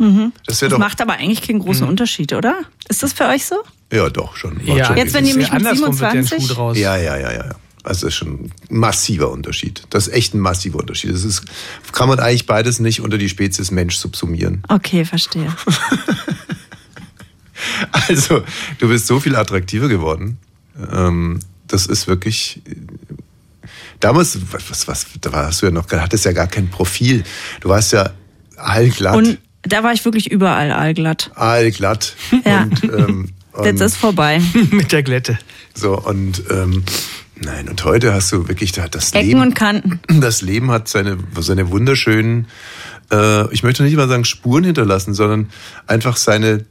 Das 0.48 0.62
wäre 0.62 0.70
Das 0.70 0.70
doch. 0.70 0.78
macht 0.80 1.00
aber 1.02 1.14
eigentlich 1.14 1.44
keinen 1.48 1.60
großen 1.60 1.88
Unterschied, 1.88 2.34
oder? 2.34 2.56
Ist 2.88 3.04
das 3.04 3.14
für 3.14 3.26
euch 3.28 3.46
so? 3.46 3.56
Ja, 3.92 4.10
doch, 4.10 4.36
schon. 4.36 4.60
Ja, 4.66 4.86
schon 4.86 4.98
Jetzt, 4.98 5.14
wenn 5.14 5.26
ihr 5.28 5.36
mich 5.36 5.48
ja 5.50 5.54
mit 5.56 5.68
andersrum 5.68 6.00
wird 6.00 6.14
der 6.14 6.24
27 6.24 6.48
Schuh 6.48 6.54
draus. 6.56 6.78
Ja, 6.78 6.98
ja, 6.98 7.18
ja, 7.18 7.32
ja. 7.32 7.46
ja. 7.46 7.56
Also 7.84 8.06
das 8.08 8.14
ist 8.14 8.16
schon 8.16 8.30
ein 8.34 8.52
massiver 8.70 9.30
Unterschied. 9.32 9.84
Das 9.90 10.08
ist 10.08 10.14
echt 10.14 10.34
ein 10.34 10.40
massiver 10.40 10.80
Unterschied. 10.80 11.14
Das 11.14 11.24
ist, 11.24 11.44
kann 11.92 12.10
man 12.10 12.20
eigentlich 12.20 12.46
beides 12.46 12.80
nicht 12.80 13.02
unter 13.02 13.18
die 13.18 13.30
Spezies 13.30 13.72
Mensch 13.72 13.96
subsumieren. 13.96 14.64
Okay, 14.68 15.06
verstehe. 15.06 15.56
Also, 18.08 18.44
du 18.80 18.88
bist 18.88 19.08
so 19.08 19.20
viel 19.20 19.36
attraktiver 19.36 19.88
geworden. 19.88 20.38
Ähm, 20.92 21.40
das 21.68 21.86
ist 21.86 22.08
wirklich. 22.08 22.62
Damals, 24.00 24.40
was, 24.52 24.88
was, 24.88 25.06
da 25.20 25.34
warst 25.34 25.62
du 25.62 25.66
ja 25.66 25.72
noch, 25.72 25.90
hattest 25.92 26.26
ja 26.26 26.32
gar 26.32 26.48
kein 26.48 26.70
Profil. 26.70 27.24
Du 27.60 27.70
warst 27.70 27.92
ja 27.92 28.12
allglatt. 28.56 29.16
Und 29.16 29.40
da 29.64 29.84
war 29.84 29.92
ich 29.92 30.06
wirklich 30.06 30.32
überall 30.32 30.72
allglatt. 30.72 31.32
allglatt. 31.36 32.16
Ja. 32.46 32.64
Und, 32.64 32.84
ähm, 32.84 33.30
Jetzt 33.64 33.82
und 33.82 33.88
ist 33.88 33.98
vorbei. 33.98 34.42
Mit 34.72 34.92
der 34.94 35.04
Glätte. 35.04 35.38
so, 35.74 36.00
und 36.00 36.44
ähm, 36.50 36.84
Nein, 37.42 37.70
und 37.70 37.84
heute 37.86 38.14
hast 38.14 38.32
du 38.32 38.48
wirklich 38.50 38.74
da 38.74 38.88
das 38.88 39.14
Ecken 39.14 39.28
Leben. 39.28 39.42
und 39.42 39.54
Kanten. 39.56 40.00
Das 40.22 40.42
Leben 40.42 40.72
hat 40.72 40.88
seine, 40.88 41.18
seine 41.40 41.70
wunderschönen, 41.70 42.48
äh, 43.12 43.52
ich 43.54 43.64
möchte 43.64 43.84
nicht 43.84 43.96
mal 43.96 44.08
sagen 44.10 44.26
Spuren 44.26 44.66
hinterlassen, 44.66 45.14
sondern 45.14 45.50
einfach 45.88 46.18
seine, 46.18 46.66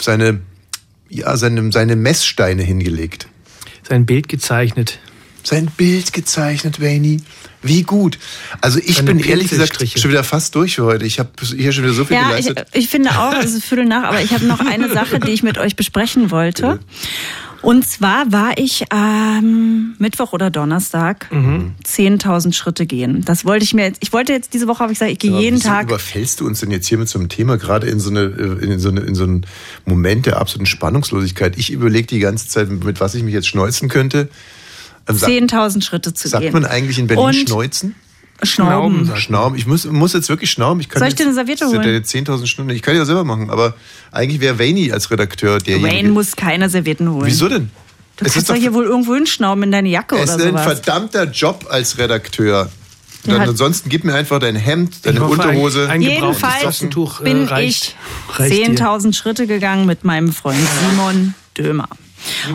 seine, 0.00 0.40
ja, 1.08 1.36
seine, 1.36 1.70
seine 1.72 1.96
Messsteine 1.96 2.62
hingelegt. 2.62 3.28
Sein 3.88 4.06
Bild 4.06 4.28
gezeichnet. 4.28 4.98
Sein 5.42 5.66
Bild 5.76 6.12
gezeichnet, 6.12 6.80
Wayne. 6.80 7.18
Wie 7.62 7.82
gut. 7.82 8.18
Also 8.60 8.78
ich 8.78 8.96
Seine 8.96 9.14
bin 9.14 9.18
ehrlich 9.20 9.48
gesagt 9.48 9.76
schon 9.98 10.10
wieder 10.10 10.24
fast 10.24 10.54
durch 10.54 10.76
für 10.76 10.84
heute. 10.84 11.04
Ich 11.04 11.18
habe 11.18 11.30
hier 11.42 11.72
schon 11.72 11.84
wieder 11.84 11.92
so 11.92 12.04
viel 12.04 12.16
Ja, 12.16 12.36
ich, 12.38 12.46
geleistet. 12.46 12.68
ich 12.72 12.88
finde 12.88 13.10
auch, 13.18 13.34
es 13.34 13.52
ist 13.54 13.64
Viertel 13.64 13.84
nach, 13.86 14.04
aber 14.04 14.22
ich 14.22 14.32
habe 14.32 14.46
noch 14.46 14.60
eine 14.60 14.88
Sache, 14.92 15.20
die 15.20 15.30
ich 15.30 15.42
mit 15.42 15.58
euch 15.58 15.76
besprechen 15.76 16.30
wollte. 16.30 16.80
Und 17.62 17.86
zwar 17.86 18.32
war 18.32 18.56
ich 18.56 18.90
am 18.90 19.94
Mittwoch 19.98 20.32
oder 20.32 20.50
Donnerstag 20.50 21.30
Mhm. 21.30 21.74
10.000 21.84 22.54
Schritte 22.54 22.86
gehen. 22.86 23.22
Das 23.24 23.44
wollte 23.44 23.64
ich 23.64 23.74
mir 23.74 23.82
jetzt, 23.84 23.98
ich 24.02 24.12
wollte 24.12 24.32
jetzt 24.32 24.54
diese 24.54 24.66
Woche, 24.66 24.80
habe 24.80 24.92
ich 24.92 24.98
gesagt, 24.98 25.12
ich 25.12 25.18
gehe 25.18 25.38
jeden 25.38 25.60
Tag. 25.60 25.84
überfällst 25.88 26.40
du 26.40 26.46
uns 26.46 26.60
denn 26.60 26.70
jetzt 26.70 26.86
hier 26.88 26.96
mit 26.98 27.08
so 27.08 27.18
einem 27.18 27.28
Thema, 27.28 27.58
gerade 27.58 27.86
in 27.86 28.00
so, 28.00 28.08
eine, 28.10 28.22
in 28.22 28.78
so, 28.78 28.88
eine, 28.88 29.00
in 29.00 29.14
so 29.14 29.24
einen 29.24 29.44
Moment 29.84 30.26
der 30.26 30.38
absoluten 30.40 30.66
Spannungslosigkeit? 30.66 31.58
Ich 31.58 31.70
überlege 31.70 32.06
die 32.06 32.18
ganze 32.20 32.48
Zeit, 32.48 32.70
mit 32.70 32.98
was 33.00 33.14
ich 33.14 33.22
mich 33.22 33.34
jetzt 33.34 33.46
schneuzen 33.48 33.88
könnte. 33.88 34.28
Ähm, 35.08 35.16
sagt- 35.16 35.30
10.000 35.32 35.82
Schritte 35.82 36.14
zu 36.14 36.28
Sagt 36.28 36.42
gehen. 36.44 36.52
man 36.52 36.64
eigentlich 36.64 36.98
in 36.98 37.06
Berlin 37.08 37.24
Und 37.26 37.34
schneuzen? 37.34 37.94
Schnauben. 38.42 39.04
sagt 39.06 39.18
Schnauben. 39.20 39.56
Ich 39.56 39.66
muss, 39.66 39.84
muss 39.84 40.12
jetzt 40.12 40.28
wirklich 40.28 40.50
schnauben. 40.50 40.80
Ich 40.80 40.88
kann 40.88 41.00
Soll 41.00 41.08
ich 41.08 41.14
dir 41.14 41.24
eine 41.24 41.34
Serviette 41.34 41.60
das 41.64 41.70
sind 41.70 41.80
holen? 41.84 42.02
deine 42.02 42.04
10.000 42.04 42.46
Stunden. 42.46 42.70
Ich 42.70 42.82
kann 42.82 42.94
ja 42.96 43.04
selber 43.04 43.24
machen, 43.24 43.50
aber 43.50 43.74
eigentlich 44.12 44.40
wäre 44.40 44.58
Wayne 44.58 44.92
als 44.92 45.10
Redakteur 45.10 45.58
derjenige. 45.58 45.94
Wayne 45.96 46.08
muss 46.10 46.36
keine 46.36 46.68
Servietten 46.70 47.10
holen. 47.10 47.26
Wieso 47.26 47.48
denn? 47.48 47.70
Du 48.16 48.24
es 48.26 48.34
kannst 48.34 48.50
doch 48.50 48.54
hier 48.54 48.74
wohl 48.74 48.84
irgendwo 48.84 49.14
hinschnauben 49.14 49.62
in 49.64 49.72
deine 49.72 49.88
Jacke 49.88 50.16
es 50.16 50.34
oder 50.34 50.44
ist 50.50 50.54
ein 50.56 50.58
verdammter 50.62 51.24
Job 51.30 51.66
als 51.70 51.96
Redakteur. 51.98 52.70
Dann, 53.24 53.40
hat- 53.40 53.48
ansonsten 53.48 53.88
gib 53.90 54.04
mir 54.04 54.14
einfach 54.14 54.38
dein 54.38 54.56
Hemd, 54.56 55.04
deine 55.04 55.22
Unterhose. 55.24 55.84
Ein, 55.84 55.90
ein 55.90 56.00
gebrauchtes 56.00 56.40
Jedenfalls 56.42 56.62
Taschentuch 56.62 57.20
äh, 57.20 57.24
bin 57.24 57.44
reicht, 57.44 57.96
ich 58.30 58.38
reicht 58.38 58.56
dir. 58.56 58.66
10.000 58.76 59.14
Schritte 59.14 59.46
gegangen 59.46 59.84
mit 59.86 60.04
meinem 60.04 60.32
Freund 60.32 60.58
Simon 60.90 61.34
Dömer. 61.56 61.88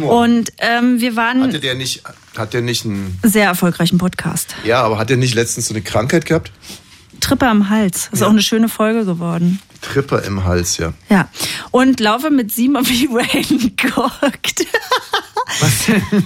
Und 0.01 0.51
ähm, 0.59 0.99
wir 0.99 1.15
waren 1.15 1.41
Hatte 1.43 1.59
der 1.59 1.75
nicht, 1.75 2.03
hat 2.37 2.53
der 2.53 2.61
nicht 2.61 2.85
einen, 2.85 3.19
sehr 3.23 3.45
erfolgreichen 3.45 3.97
Podcast. 3.97 4.55
ja, 4.65 4.81
aber 4.81 4.97
hat 4.97 5.09
der 5.09 5.17
nicht 5.17 5.33
letztens 5.33 5.67
so 5.67 5.73
eine 5.73 5.81
Krankheit 5.81 6.25
gehabt? 6.25 6.51
Tripper 7.19 7.49
am 7.49 7.69
Hals. 7.69 8.09
Ist 8.11 8.23
auch 8.23 8.29
eine 8.29 8.41
schöne 8.41 8.69
Folge 8.69 9.05
geworden. 9.05 9.59
Tripper 9.81 10.23
im 10.23 10.43
Hals, 10.43 10.77
ja. 10.77 10.93
Ja. 11.09 11.29
Und 11.71 11.99
laufe 11.99 12.29
mit 12.29 12.51
Simon 12.51 12.85
wie 12.87 13.07
Wayne 13.09 13.71
guckt. 13.71 14.65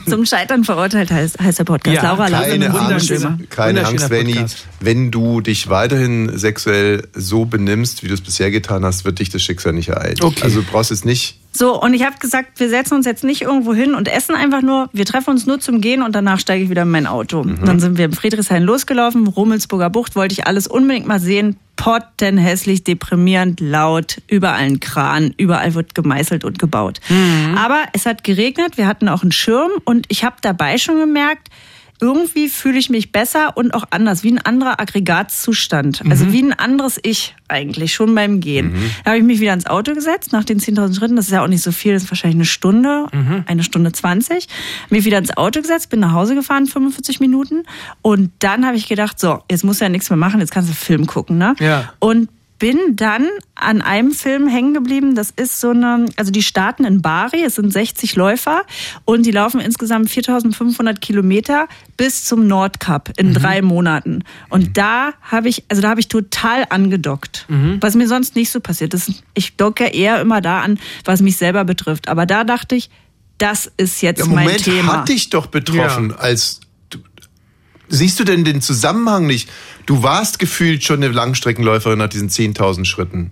Zum 0.08 0.25
Scheitern 0.25 0.63
verurteilt 0.63 1.12
heißt, 1.12 1.39
heißt 1.39 1.60
der 1.60 1.63
Podcast. 1.63 1.98
Ja, 1.98 2.04
Laura 2.04 2.28
Lauser 2.28 2.50
Keine 2.50 2.74
Angst, 2.74 3.12
keine 3.50 3.86
Angst, 3.86 4.10
Venny. 4.10 4.46
Wenn 4.80 5.12
du 5.12 5.42
dich 5.42 5.70
weiterhin 5.70 6.38
sexuell 6.38 7.08
so 7.13 7.46
benimmst, 7.46 8.01
wie 8.04 8.08
du 8.08 8.13
es 8.13 8.22
bisher 8.22 8.50
getan 8.50 8.84
hast, 8.86 9.06
wird 9.06 9.20
dich 9.20 9.30
das 9.30 9.42
Schicksal 9.44 9.74
nicht 9.74 9.89
ereilen. 9.89 10.18
Okay. 10.22 10.42
Also 10.42 10.62
du 10.62 10.68
brauchst 10.68 10.92
jetzt 10.92 11.06
nicht. 11.06 11.39
So, 11.51 11.82
und 11.82 11.94
ich 11.94 12.06
habe 12.06 12.18
gesagt, 12.20 12.60
wir 12.60 12.70
setzen 12.70 12.94
uns 12.94 13.06
jetzt 13.06 13.24
nicht 13.24 13.41
irgendwo 13.41 13.74
hin 13.74 13.96
und 13.96 14.08
essen 14.08 14.36
einfach 14.36 14.62
nur. 14.62 14.89
Wir 14.94 15.06
treffen 15.06 15.32
uns 15.32 15.46
nur 15.46 15.60
zum 15.60 15.82
Gehen 15.82 16.03
und 16.03 16.15
danach 16.15 16.39
steige 16.39 16.63
ich 16.63 16.70
wieder 16.70 16.84
in 16.84 16.91
mein 16.91 17.08
Auto. 17.08 17.39
Und 17.39 17.68
dann 17.68 17.79
sind 17.79 17.98
wir 17.98 18.06
im 18.06 18.13
Friedrichshain 18.13 18.63
losgelaufen, 18.63 19.27
Rummelsburger 19.27 19.89
Bucht, 19.89 20.15
wollte 20.15 20.34
ich 20.34 20.46
alles 20.48 20.68
unbedingt 20.68 21.08
mal 21.08 21.20
sehen. 21.20 21.58
Pottenhässlich, 21.75 22.84
deprimierend, 22.84 23.62
laut, 23.62 24.22
überall 24.27 24.60
ein 24.60 24.79
Kran, 24.82 25.34
überall 25.38 25.74
wird 25.75 25.96
gemeißelt 25.96 26.44
und 26.44 26.60
gebaut. 26.60 27.00
Aber 27.58 27.84
es 27.94 28.06
hat 28.06 28.24
geregnet, 28.25 28.77
wir 28.77 28.86
hatten 28.86 29.08
auch 29.08 29.24
einen 29.24 29.32
Schirm 29.32 29.72
und 29.86 30.06
ich 30.10 30.25
habe 30.25 30.36
dabei 30.41 30.77
schon 30.77 30.98
gemerkt, 30.98 31.48
irgendwie 32.01 32.50
fühle 32.50 32.77
ich 32.77 32.89
mich 32.89 33.12
besser 33.12 33.58
und 33.58 33.74
auch 33.74 33.86
anders, 33.89 34.24
wie 34.24 34.32
ein 34.32 34.39
anderer 34.39 34.79
Aggregatzustand. 34.79 36.03
Also 36.10 36.32
wie 36.32 36.41
ein 36.41 36.53
anderes 36.53 37.00
Ich 37.03 37.36
eigentlich, 37.48 37.94
schon 37.94 38.13
beim 38.15 38.39
Gehen. 38.39 38.74
Da 39.03 39.12
habe 39.12 39.20
ich 39.20 39.25
mich 39.25 39.39
wieder 39.39 39.53
ins 39.53 39.65
Auto 39.65 39.94
gesetzt, 39.94 40.32
nach 40.32 40.44
den 40.44 40.60
10.000 40.60 40.96
Schritten, 40.96 41.15
das 41.15 41.25
ist 41.25 41.32
ja 41.32 41.44
auch 41.44 41.48
nicht 41.48 41.63
so 41.63 41.72
viel, 41.72 41.94
das 41.94 42.03
ist 42.03 42.12
wahrscheinlich 42.12 42.38
eine 42.38 42.46
Stunde, 42.46 43.08
eine 43.46 43.63
Stunde 43.63 43.91
20. 43.91 44.48
Mich 44.89 45.06
wieder 45.06 45.18
ins 45.18 45.36
Auto 45.36 45.62
gesetzt, 45.62 45.89
bin 45.89 46.00
nach 46.00 46.13
Hause 46.13 46.36
gefahren, 46.36 46.68
45 46.68 47.20
Minuten. 47.20 47.63
Und 48.01 48.32
dann 48.39 48.65
habe 48.65 48.77
ich 48.77 48.88
gedacht, 48.88 49.20
so, 49.20 49.44
jetzt 49.50 49.63
musst 49.63 49.82
du 49.82 49.86
ja 49.86 49.89
nichts 49.89 50.10
mehr 50.10 50.18
machen, 50.18 50.39
jetzt 50.39 50.51
kannst 50.51 50.70
du 50.70 50.74
Film 50.74 51.06
gucken, 51.06 51.38
ne? 51.38 51.56
Ja. 51.60 51.94
Und 52.00 52.29
bin 52.60 52.96
dann 52.98 53.28
an 53.56 53.82
einem 53.82 54.12
Film 54.12 54.48
hängen 54.48 54.74
geblieben. 54.74 55.16
Das 55.16 55.32
ist 55.32 55.60
so 55.60 55.70
eine, 55.70 56.06
also 56.18 56.32
die 56.32 56.44
starten 56.44 56.84
in 56.84 57.01
Bari, 57.01 57.44
es 57.44 57.56
sind 57.56 57.72
60 57.72 58.16
Läufer 58.16 58.63
und 59.06 59.25
die 59.25 59.32
laufen 59.32 59.62
insgesamt 59.62 60.10
4500 60.10 61.00
Kilometer 61.01 61.68
bis 61.98 62.25
zum 62.25 62.48
Nordkap 62.48 63.12
in 63.18 63.34
drei 63.34 63.62
Monaten. 63.62 64.24
Und 64.50 64.78
da 64.78 65.13
habe 65.22 65.50
ich, 65.50 65.63
also 65.70 65.82
da 65.82 65.89
habe 65.89 66.01
ich 66.01 66.10
total 66.10 66.66
angedockt, 66.70 67.46
was 67.80 67.96
mir 67.96 68.08
sonst 68.08 68.36
nicht 68.36 68.51
so 68.51 68.60
passiert 68.60 68.94
ist. 68.94 69.24
Ich 69.34 69.56
docke 69.56 69.86
eher 69.86 70.20
immer 70.22 70.42
da 70.42 70.62
an, 70.62 70.80
was 71.06 71.22
mich 71.22 71.38
selber 71.38 71.63
betrifft. 71.63 72.10
Aber 72.10 72.25
da 72.25 72.44
dachte 72.44 72.75
ich, 72.75 72.89
das 73.38 73.72
ist 73.78 74.01
jetzt 74.01 74.25
mein 74.28 74.44
Moment 74.44 74.63
Thema. 74.66 74.98
hat 74.98 75.10
dich 75.10 75.30
doch 75.30 75.48
betroffen, 75.48 76.13
als 76.13 76.60
du, 76.60 76.68
siehst 77.89 78.19
du 78.19 78.24
denn 78.24 78.43
den 78.43 78.62
Zusammenhang 78.62 79.27
nicht? 79.27 79.50
Du 79.86 80.03
warst 80.03 80.39
gefühlt 80.39 80.84
schon 80.84 80.98
eine 81.03 81.10
Langstreckenläuferin 81.13 81.98
nach 82.00 82.10
diesen 82.10 82.29
10.000 82.29 82.86
Schritten. 82.86 83.31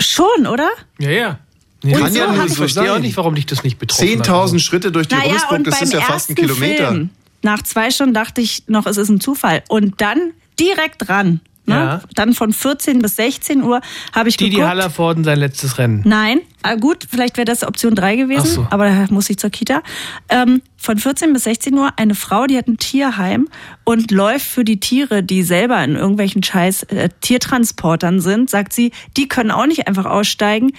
Schon, 0.00 0.46
oder? 0.46 0.70
Ja, 0.98 1.10
ja. 1.10 1.38
Nee, 1.82 1.92
Kann 1.92 2.02
das 2.04 2.16
ja 2.16 2.26
nur 2.32 2.40
auch- 2.42 2.46
ich 2.46 2.50
so 2.52 2.56
verstehe 2.56 2.92
auch 2.94 2.98
nicht, 2.98 3.16
warum 3.16 3.34
dich 3.34 3.46
das 3.46 3.62
nicht 3.62 3.78
betroffen 3.78 4.02
hat. 4.18 4.26
10.000 4.26 4.58
Schritte 4.60 4.92
durch 4.92 5.08
die 5.08 5.14
Naja, 5.14 5.48
und 5.50 5.66
das 5.66 5.82
ist 5.82 5.92
ja 5.92 6.00
fast 6.00 6.30
ein 6.30 6.34
Kilometer. 6.34 6.88
Film, 6.88 7.10
nach 7.42 7.62
zwei 7.62 7.90
Stunden 7.90 8.14
dachte 8.14 8.40
ich 8.40 8.64
noch, 8.66 8.86
es 8.86 8.96
ist 8.96 9.08
ein 9.08 9.20
Zufall. 9.20 9.62
Und 9.68 10.00
dann 10.00 10.32
direkt 10.58 11.08
dran. 11.08 11.40
Ne? 11.66 11.74
Ja. 11.74 12.00
Dann 12.14 12.32
von 12.32 12.52
14 12.52 13.00
bis 13.00 13.16
16 13.16 13.62
Uhr 13.62 13.80
habe 14.14 14.28
ich 14.28 14.36
Die, 14.36 14.44
die 14.44 14.50
geguckt. 14.50 14.68
Hallervorden 14.68 15.24
sein 15.24 15.38
letztes 15.38 15.78
Rennen. 15.78 16.02
Nein, 16.04 16.40
ah, 16.62 16.76
gut, 16.76 17.06
vielleicht 17.10 17.36
wäre 17.36 17.44
das 17.44 17.64
Option 17.64 17.94
3 17.94 18.16
gewesen, 18.16 18.42
Ach 18.42 18.46
so. 18.46 18.66
aber 18.70 18.88
da 18.88 19.06
muss 19.10 19.28
ich 19.30 19.38
zur 19.38 19.50
Kita. 19.50 19.82
Ähm, 20.28 20.62
von 20.76 20.98
14 20.98 21.32
bis 21.32 21.44
16 21.44 21.74
Uhr 21.74 21.90
eine 21.96 22.14
Frau, 22.14 22.46
die 22.46 22.56
hat 22.56 22.68
ein 22.68 22.78
Tierheim 22.78 23.48
und 23.84 24.10
läuft 24.12 24.46
für 24.46 24.64
die 24.64 24.78
Tiere, 24.78 25.22
die 25.24 25.42
selber 25.42 25.82
in 25.82 25.96
irgendwelchen 25.96 26.42
scheiß 26.42 26.84
äh, 26.84 27.08
Tiertransportern 27.20 28.20
sind, 28.20 28.48
sagt 28.50 28.72
sie, 28.72 28.92
die 29.16 29.28
können 29.28 29.50
auch 29.50 29.66
nicht 29.66 29.88
einfach 29.88 30.04
aussteigen. 30.06 30.72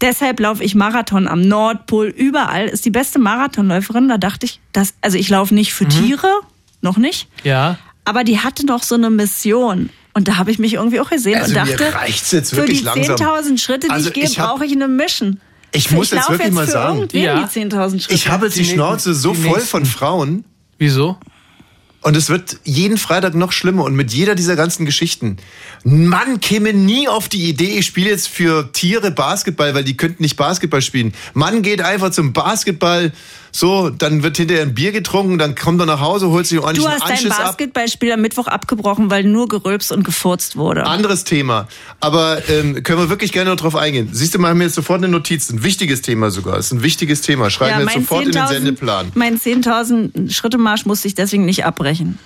Deshalb 0.00 0.38
laufe 0.40 0.62
ich 0.62 0.74
Marathon 0.74 1.26
am 1.26 1.40
Nordpol, 1.40 2.06
überall, 2.08 2.66
ist 2.68 2.84
die 2.84 2.90
beste 2.90 3.18
Marathonläuferin. 3.18 4.08
Da 4.08 4.16
dachte 4.18 4.46
ich, 4.46 4.60
das, 4.72 4.94
also 5.00 5.18
ich 5.18 5.28
laufe 5.28 5.54
nicht 5.54 5.72
für 5.74 5.84
Mhm. 5.84 5.88
Tiere, 5.90 6.32
noch 6.82 6.98
nicht, 6.98 7.26
Ja. 7.42 7.78
aber 8.04 8.22
die 8.22 8.38
hatte 8.38 8.64
noch 8.64 8.82
so 8.84 8.94
eine 8.94 9.10
Mission. 9.10 9.90
Und 10.14 10.26
da 10.28 10.36
habe 10.36 10.50
ich 10.50 10.58
mich 10.58 10.74
irgendwie 10.74 11.00
auch 11.00 11.10
gesehen 11.10 11.36
Also 11.40 11.58
und 11.58 11.66
mir 11.68 11.76
dachte, 11.76 11.94
reicht's 11.94 12.32
jetzt 12.32 12.50
für 12.50 12.56
wirklich 12.58 12.78
die 12.80 12.84
langsam. 12.84 13.16
10.000 13.16 13.58
Schritte, 13.58 13.86
die 13.88 13.90
Also 13.92 14.08
ich 14.08 14.14
gehe, 14.14 14.24
ich 14.24 14.36
brauche 14.36 14.64
ich 14.64 14.72
eine 14.72 14.88
Mission. 14.88 15.40
Ich 15.72 15.90
muss 15.90 16.10
jetzt 16.10 16.20
laufe 16.28 16.32
wirklich 16.38 16.52
mal 16.52 16.64
für 16.66 16.72
sagen, 16.72 16.98
irgendwen 17.00 17.22
Ja. 17.22 17.40
die 17.42 17.60
10.000 17.60 18.00
Schritte. 18.00 18.14
ich 18.14 18.28
habe 18.28 18.46
jetzt 18.46 18.56
die 18.56 18.62
Die 18.62 18.70
Schnauze 18.70 19.14
so 19.14 19.32
die 19.32 19.42
voll 19.42 19.50
nächsten. 19.52 19.68
von 19.68 19.84
Frauen 19.86 20.44
Wieso? 20.78 21.18
und 22.00 22.16
es 22.16 22.30
wird 22.30 22.56
jeden 22.64 22.96
Freitag 22.96 23.34
noch 23.34 23.52
schlimmer 23.52 23.84
und 23.84 23.94
mit 23.94 24.12
jeder 24.12 24.34
dieser 24.34 24.56
ganzen 24.56 24.86
Geschichten. 24.86 25.36
Mann 25.84 26.40
käme 26.40 26.72
nie 26.72 27.06
auf 27.06 27.28
die 27.28 27.48
Idee, 27.48 27.78
ich 27.78 27.86
spiele 27.86 28.08
jetzt 28.10 28.28
für 28.28 28.72
Tiere 28.72 29.10
Basketball, 29.10 29.74
weil 29.74 29.84
die 29.84 29.96
könnten 29.96 30.22
nicht 30.22 30.36
Basketball 30.36 30.80
spielen. 30.80 31.12
Mann 31.34 31.60
geht 31.62 31.82
einfach 31.82 32.10
zum 32.10 32.32
Basketball, 32.32 33.12
so, 33.52 33.90
dann 33.90 34.22
wird 34.22 34.36
hinterher 34.36 34.62
ein 34.62 34.74
Bier 34.74 34.92
getrunken, 34.92 35.38
dann 35.38 35.54
kommt 35.54 35.80
er 35.80 35.86
nach 35.86 36.00
Hause, 36.00 36.28
holt 36.28 36.46
sich 36.46 36.58
ordentlich 36.58 36.84
du 36.84 36.90
einen 36.90 37.00
hast 37.00 37.08
dein 37.08 37.16
Anschiss 37.16 37.32
ab. 37.32 37.44
Basketballspiel 37.46 38.12
am 38.12 38.20
Mittwoch 38.20 38.46
abgebrochen, 38.46 39.10
weil 39.10 39.24
nur 39.24 39.48
gerülpst 39.48 39.92
und 39.92 40.04
gefurzt 40.04 40.56
wurde. 40.56 40.86
Anderes 40.86 41.24
Thema. 41.24 41.68
Aber 42.00 42.48
ähm, 42.48 42.82
können 42.82 42.98
wir 42.98 43.08
wirklich 43.08 43.32
gerne 43.32 43.50
noch 43.50 43.56
drauf 43.56 43.76
eingehen. 43.76 44.10
Siehst 44.12 44.34
du, 44.34 44.38
machen 44.38 44.58
wir 44.58 44.66
jetzt 44.66 44.74
sofort 44.74 44.98
eine 44.98 45.08
Notiz. 45.08 45.50
Ein 45.50 45.62
wichtiges 45.62 46.02
Thema 46.02 46.30
sogar. 46.30 46.58
ist 46.58 46.72
ein 46.72 46.82
wichtiges 46.82 47.20
Thema. 47.20 47.50
Schreiben 47.50 47.78
wir 47.78 47.84
jetzt 47.84 47.94
sofort 47.94 48.26
in 48.26 48.32
den 48.32 48.42
10.000 48.42 48.48
Sendeplan. 48.48 49.12
Mein 49.14 49.38
10.000 49.38 50.32
Schritte 50.32 50.58
Marsch 50.58 50.86
musste 50.86 51.08
ich 51.08 51.14
deswegen 51.14 51.44
nicht 51.44 51.64
abbrechen. 51.64 52.18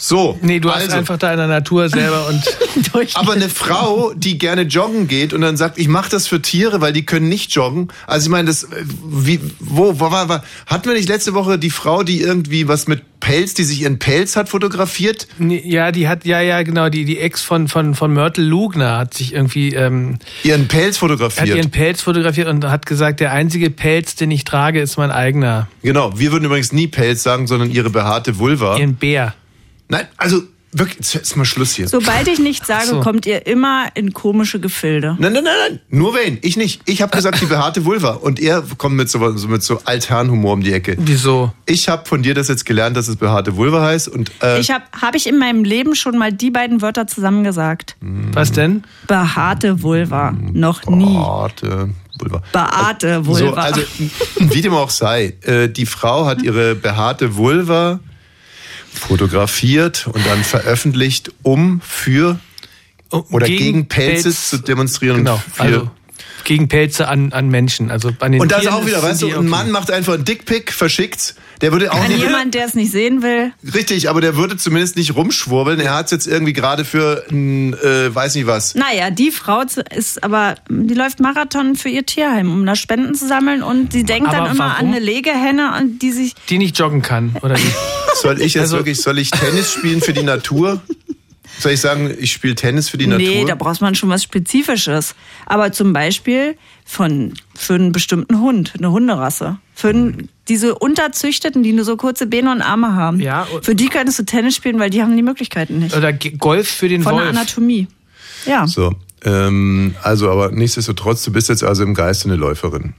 So. 0.00 0.38
Nee, 0.42 0.60
du 0.60 0.70
hast 0.70 0.84
also, 0.84 0.96
einfach 0.96 1.18
da 1.18 1.32
in 1.32 1.38
der 1.38 1.48
Natur 1.48 1.88
selber 1.88 2.28
und 2.28 2.40
Durch 2.92 3.16
Aber 3.16 3.32
eine 3.32 3.48
Frau, 3.48 4.12
die 4.14 4.38
gerne 4.38 4.62
joggen 4.62 5.08
geht 5.08 5.32
und 5.32 5.40
dann 5.40 5.56
sagt, 5.56 5.76
ich 5.76 5.88
mache 5.88 6.08
das 6.08 6.28
für 6.28 6.40
Tiere, 6.40 6.80
weil 6.80 6.92
die 6.92 7.04
können 7.04 7.28
nicht 7.28 7.52
joggen. 7.52 7.88
Also 8.06 8.26
ich 8.26 8.30
meine, 8.30 8.46
das 8.46 8.62
äh, 8.64 8.84
wie 9.04 9.40
wo, 9.58 9.98
wo 9.98 10.10
war, 10.12 10.28
war 10.28 10.44
hatten 10.66 10.86
wir 10.86 10.94
nicht 10.94 11.08
letzte 11.08 11.34
Woche 11.34 11.58
die 11.58 11.70
Frau, 11.70 12.04
die 12.04 12.20
irgendwie 12.20 12.68
was 12.68 12.86
mit 12.86 13.02
Pelz, 13.18 13.54
die 13.54 13.64
sich 13.64 13.82
ihren 13.82 13.98
Pelz 13.98 14.36
hat 14.36 14.48
fotografiert? 14.48 15.26
Nee, 15.38 15.62
ja, 15.64 15.90
die 15.90 16.06
hat 16.06 16.24
ja 16.24 16.40
ja 16.40 16.62
genau 16.62 16.88
die 16.88 17.04
die 17.04 17.18
Ex 17.18 17.42
von 17.42 17.66
von 17.66 17.96
von 17.96 18.12
Myrtle 18.12 18.44
Lugner 18.44 18.98
hat 18.98 19.14
sich 19.14 19.34
irgendwie 19.34 19.74
ähm, 19.74 20.18
Ihren 20.44 20.68
Pelz 20.68 20.96
hat 20.96 21.00
fotografiert. 21.00 21.48
ihren 21.48 21.70
Pelz 21.72 22.02
fotografiert 22.02 22.46
und 22.46 22.64
hat 22.64 22.86
gesagt, 22.86 23.18
der 23.18 23.32
einzige 23.32 23.70
Pelz, 23.70 24.14
den 24.14 24.30
ich 24.30 24.44
trage, 24.44 24.80
ist 24.80 24.96
mein 24.96 25.10
eigener, 25.10 25.66
genau, 25.82 26.16
wir 26.16 26.30
würden 26.30 26.44
übrigens 26.44 26.72
nie 26.72 26.86
Pelz 26.86 27.24
sagen, 27.24 27.48
sondern 27.48 27.70
ihre 27.72 27.90
behaarte 27.90 28.38
Vulva. 28.38 28.78
ihren 28.78 28.94
Bär. 28.94 29.34
Nein, 29.88 30.06
also 30.16 30.42
wirklich, 30.72 31.14
jetzt 31.14 31.14
ist 31.14 31.36
mal 31.36 31.44
Schluss 31.44 31.74
hier. 31.74 31.88
Sobald 31.88 32.28
ich 32.28 32.38
nichts 32.38 32.66
sage, 32.66 32.86
so. 32.86 33.00
kommt 33.00 33.26
ihr 33.26 33.46
immer 33.46 33.86
in 33.94 34.12
komische 34.12 34.60
Gefilde. 34.60 35.16
Nein, 35.18 35.32
nein, 35.32 35.44
nein, 35.44 35.54
nein. 35.68 35.80
Nur 35.88 36.14
wen? 36.14 36.38
Ich 36.42 36.56
nicht. 36.56 36.82
Ich 36.84 37.02
habe 37.02 37.14
gesagt, 37.16 37.40
die 37.40 37.46
behaarte 37.46 37.84
Vulva. 37.84 38.10
Und 38.10 38.40
er 38.40 38.62
kommt 38.76 38.96
mit 38.96 39.08
so, 39.08 39.36
so, 39.36 39.48
mit 39.48 39.62
so 39.62 39.80
Altherrenhumor 39.84 40.52
um 40.54 40.62
die 40.62 40.72
Ecke. 40.72 40.96
Wieso? 40.98 41.52
Ich 41.66 41.88
habe 41.88 42.06
von 42.06 42.22
dir 42.22 42.34
das 42.34 42.48
jetzt 42.48 42.66
gelernt, 42.66 42.96
dass 42.96 43.08
es 43.08 43.16
behaarte 43.16 43.56
Vulva 43.56 43.82
heißt. 43.82 44.08
Und 44.08 44.30
äh, 44.42 44.60
Ich 44.60 44.70
habe 44.70 44.84
hab 45.00 45.14
ich 45.14 45.26
in 45.26 45.38
meinem 45.38 45.64
Leben 45.64 45.94
schon 45.94 46.18
mal 46.18 46.32
die 46.32 46.50
beiden 46.50 46.82
Wörter 46.82 47.06
zusammengesagt. 47.06 47.96
Was 48.32 48.52
denn? 48.52 48.84
Behaarte 49.06 49.82
Vulva. 49.82 50.32
Noch 50.52 50.84
nie. 50.86 51.14
behaarte 51.14 51.90
Vulva. 52.18 52.42
Behaarte 52.52 53.26
Vulva. 53.26 53.38
So, 53.38 53.54
also 53.54 53.80
wie 54.38 54.60
dem 54.62 54.74
auch 54.74 54.90
sei, 54.90 55.34
äh, 55.42 55.68
die 55.68 55.86
Frau 55.86 56.26
hat 56.26 56.42
ihre 56.42 56.74
behaarte 56.74 57.36
Vulva 57.36 58.00
fotografiert 58.92 60.06
und 60.06 60.24
dann 60.26 60.44
veröffentlicht, 60.44 61.32
um 61.42 61.80
für 61.80 62.38
oder 63.10 63.46
gegen, 63.46 63.88
Pelze 63.88 64.28
Pelz- 64.30 64.50
zu 64.50 64.58
demonstrieren. 64.58 65.18
Genau, 65.18 65.42
für, 65.52 65.62
also 65.62 65.90
gegen 66.44 66.68
Pelze 66.68 67.08
an, 67.08 67.32
an 67.32 67.48
Menschen. 67.48 67.90
Also 67.90 68.10
an 68.20 68.32
den 68.32 68.40
und 68.40 68.50
das 68.52 68.60
Tieren 68.62 68.74
auch 68.74 68.86
wieder, 68.86 69.02
weißt 69.02 69.22
du, 69.22 69.26
die 69.26 69.32
ein 69.32 69.38
okay. 69.40 69.48
Mann 69.48 69.70
macht 69.70 69.90
einfach 69.90 70.14
einen 70.14 70.24
Dickpick, 70.24 70.72
verschickt's. 70.72 71.34
Der 71.60 71.72
würde 71.72 71.92
auch 71.92 72.00
An 72.00 72.08
nicht. 72.08 72.22
jemand, 72.22 72.54
der 72.54 72.66
es 72.66 72.74
nicht 72.74 72.92
sehen 72.92 73.20
will. 73.20 73.50
Richtig, 73.74 74.08
aber 74.08 74.20
der 74.20 74.36
würde 74.36 74.56
zumindest 74.56 74.96
nicht 74.96 75.16
rumschwurbeln. 75.16 75.80
Er 75.80 75.92
hat's 75.92 76.12
jetzt 76.12 76.28
irgendwie 76.28 76.52
gerade 76.52 76.84
für, 76.84 77.24
ein, 77.32 77.74
äh, 77.74 78.14
weiß 78.14 78.36
nicht 78.36 78.46
was. 78.46 78.76
Naja, 78.76 79.10
die 79.10 79.32
Frau 79.32 79.62
ist 79.96 80.22
aber, 80.22 80.54
die 80.68 80.94
läuft 80.94 81.18
Marathon 81.18 81.74
für 81.74 81.88
ihr 81.88 82.06
Tierheim, 82.06 82.52
um 82.52 82.64
da 82.64 82.76
Spenden 82.76 83.14
zu 83.16 83.26
sammeln 83.26 83.64
und 83.64 83.92
sie 83.92 84.04
denkt 84.04 84.28
Aber 84.28 84.36
dann 84.44 84.50
immer 84.54 84.66
warum? 84.66 84.86
an 84.88 84.94
eine 84.94 85.00
Legehenne 85.00 85.76
und 85.80 85.98
die 86.00 86.12
sich. 86.12 86.34
Die 86.48 86.58
nicht 86.58 86.78
joggen 86.78 87.02
kann, 87.02 87.34
oder 87.42 87.56
wie? 87.56 87.70
Soll 88.22 88.40
ich 88.40 88.54
jetzt 88.54 88.62
Also- 88.62 88.76
wirklich, 88.76 89.00
soll 89.00 89.18
ich 89.18 89.32
Tennis 89.32 89.72
spielen 89.72 90.00
für 90.00 90.12
die 90.12 90.22
Natur? 90.22 90.80
Soll 91.58 91.72
ich 91.72 91.80
sagen, 91.80 92.14
ich 92.18 92.32
spiele 92.32 92.54
Tennis 92.54 92.88
für 92.88 92.98
die 92.98 93.06
Nee, 93.06 93.28
Natur? 93.30 93.46
da 93.48 93.54
braucht 93.54 93.80
man 93.80 93.94
schon 93.94 94.08
was 94.08 94.22
Spezifisches. 94.22 95.14
Aber 95.46 95.72
zum 95.72 95.92
Beispiel 95.92 96.56
von, 96.84 97.34
für 97.54 97.74
einen 97.74 97.92
bestimmten 97.92 98.40
Hund, 98.40 98.74
eine 98.78 98.90
Hunderasse. 98.92 99.58
Für 99.74 99.88
einen, 99.88 100.28
diese 100.48 100.74
Unterzüchteten, 100.76 101.62
die 101.62 101.72
nur 101.72 101.84
so 101.84 101.96
kurze 101.96 102.26
Beine 102.26 102.50
und 102.52 102.62
Arme 102.62 102.94
haben. 102.94 103.20
Ja, 103.20 103.42
und- 103.44 103.64
für 103.64 103.74
die 103.74 103.88
könntest 103.88 104.18
du 104.18 104.24
Tennis 104.24 104.56
spielen, 104.56 104.78
weil 104.78 104.90
die 104.90 105.02
haben 105.02 105.16
die 105.16 105.22
Möglichkeiten 105.22 105.78
nicht. 105.80 105.96
Oder 105.96 106.12
Golf 106.12 106.68
für 106.68 106.88
den 106.88 107.02
Von 107.02 107.16
der 107.16 107.26
Wolf. 107.26 107.36
Anatomie. 107.36 107.86
Ja. 108.46 108.66
So, 108.66 108.94
ähm, 109.24 109.94
also 110.02 110.30
aber 110.30 110.50
nichtsdestotrotz, 110.52 111.22
du 111.24 111.32
bist 111.32 111.48
jetzt 111.48 111.64
also 111.64 111.82
im 111.82 111.94
Geiste 111.94 112.26
eine 112.28 112.36
Läuferin. 112.36 112.94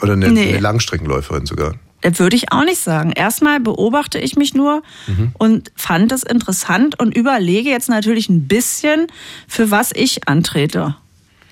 Oder 0.00 0.12
eine, 0.12 0.30
Nee. 0.30 0.50
eine 0.50 0.60
Langstreckenläuferin 0.60 1.46
sogar. 1.46 1.74
Das 2.00 2.18
würde 2.20 2.36
ich 2.36 2.52
auch 2.52 2.64
nicht 2.64 2.78
sagen. 2.80 3.10
Erstmal 3.12 3.58
beobachte 3.60 4.18
ich 4.18 4.36
mich 4.36 4.54
nur 4.54 4.82
Mhm. 5.06 5.32
und 5.38 5.72
fand 5.74 6.12
es 6.12 6.22
interessant 6.22 6.98
und 7.00 7.16
überlege 7.16 7.70
jetzt 7.70 7.88
natürlich 7.88 8.28
ein 8.28 8.46
bisschen, 8.46 9.06
für 9.48 9.70
was 9.70 9.90
ich 9.94 10.28
antrete. 10.28 10.94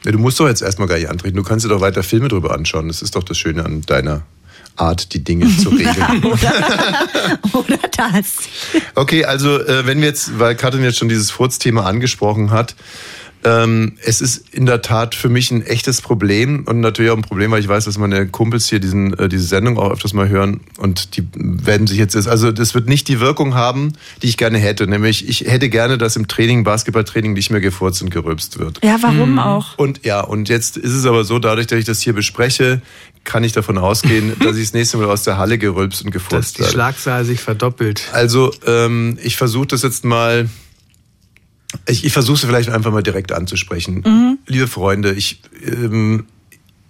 Ja, 0.05 0.13
du 0.13 0.19
musst 0.19 0.39
doch 0.39 0.47
jetzt 0.47 0.63
erstmal 0.63 0.87
gar 0.87 0.97
nicht 0.99 1.11
antreten. 1.11 1.37
Du 1.37 1.43
kannst 1.43 1.65
dir 1.65 1.69
doch 1.69 1.81
weiter 1.81 2.03
Filme 2.05 2.29
drüber 2.29 2.55
anschauen. 2.55 2.87
Das 2.87 3.03
ist 3.03 3.17
doch 3.17 3.25
das 3.25 3.37
Schöne 3.39 3.65
an 3.65 3.81
deiner 3.83 4.23
Art, 4.77 5.15
die 5.15 5.25
Dinge 5.25 5.49
zu 5.57 5.69
regeln. 5.71 6.23
Oder 7.53 7.79
das. 7.97 8.35
Okay, 8.95 9.25
also 9.25 9.59
äh, 9.61 9.87
wenn 9.87 9.99
wir 10.01 10.07
jetzt, 10.09 10.39
weil 10.39 10.55
Katrin 10.55 10.85
jetzt 10.85 10.99
schon 10.99 11.09
dieses 11.09 11.31
Furz-Thema 11.31 11.87
angesprochen 11.87 12.51
hat, 12.51 12.77
ähm, 13.47 13.93
es 14.03 14.21
ist 14.21 14.49
in 14.53 14.67
der 14.67 14.83
Tat 14.83 15.15
für 15.15 15.29
mich 15.29 15.53
ein 15.53 15.63
echtes 15.63 16.03
Problem 16.03 16.65
und 16.67 16.81
natürlich 16.81 17.13
auch 17.13 17.17
ein 17.17 17.23
Problem, 17.23 17.53
weil 17.53 17.61
ich 17.61 17.69
weiß, 17.69 17.85
dass 17.85 17.97
meine 17.97 18.27
Kumpels 18.27 18.69
hier 18.69 18.81
diesen, 18.81 19.17
äh, 19.17 19.29
diese 19.29 19.45
Sendung 19.45 19.79
auch 19.79 19.93
öfters 19.93 20.13
mal 20.15 20.29
hören 20.29 20.63
und 20.79 21.17
die 21.17 21.25
werden 21.35 21.87
sich 21.87 21.97
jetzt, 21.97 22.17
also 22.27 22.51
das 22.51 22.75
wird 22.75 22.89
nicht 22.89 23.07
die 23.07 23.21
Wirkung 23.21 23.55
haben, 23.55 23.93
die 24.23 24.27
ich 24.27 24.37
gerne 24.37 24.59
hätte. 24.59 24.89
Nämlich, 24.89 25.29
ich 25.29 25.43
hätte 25.43 25.69
gerne, 25.69 25.97
dass 25.97 26.17
im 26.17 26.27
Training, 26.27 26.65
Basketballtraining 26.65 27.35
nicht 27.35 27.51
mehr 27.51 27.61
gefurzt 27.61 28.03
und 28.03 28.11
gerülpst 28.11 28.59
wird. 28.59 28.81
Ja, 28.83 28.97
warum 29.01 29.39
auch? 29.39 29.79
Und 29.79 30.05
ja, 30.05 30.23
und 30.23 30.49
jetzt 30.49 30.77
ist 30.77 30.93
es 30.93 31.07
aber 31.07 31.23
so, 31.23 31.39
dadurch, 31.39 31.69
dass 31.69 31.79
ich 31.79 31.85
das 31.85 32.01
hier 32.01 32.15
bespreche, 32.15 32.83
kann 33.23 33.45
ich 33.45 33.53
davon 33.53 33.79
ausgehen, 33.79 34.33
dass 34.41 34.57
ich 34.57 34.65
das 34.65 34.73
nächste 34.73 34.97
Mal 34.97 35.07
aus 35.07 35.23
der 35.23 35.39
Halle 35.39 35.59
gerülpst 35.59 36.05
und 36.05 36.13
dass 36.13 36.23
gefurzt 36.25 36.57
die 36.57 36.63
werde. 36.63 36.73
Schlagzahl 36.73 37.25
sich 37.25 37.41
verdoppelt. 37.41 38.09
Also, 38.13 38.53
ähm, 38.67 39.19
ich 39.23 39.37
versuche 39.37 39.69
das 39.69 39.83
jetzt 39.83 40.05
mal. 40.05 40.49
Ich, 41.89 42.05
ich 42.05 42.13
versuche 42.13 42.35
es 42.37 42.45
vielleicht 42.45 42.69
einfach 42.69 42.93
mal 42.93 43.03
direkt 43.03 43.33
anzusprechen. 43.33 44.03
Liebe 44.47 44.67
Freunde, 44.67 45.13
ich, 45.13 45.41
ähm, 45.65 46.27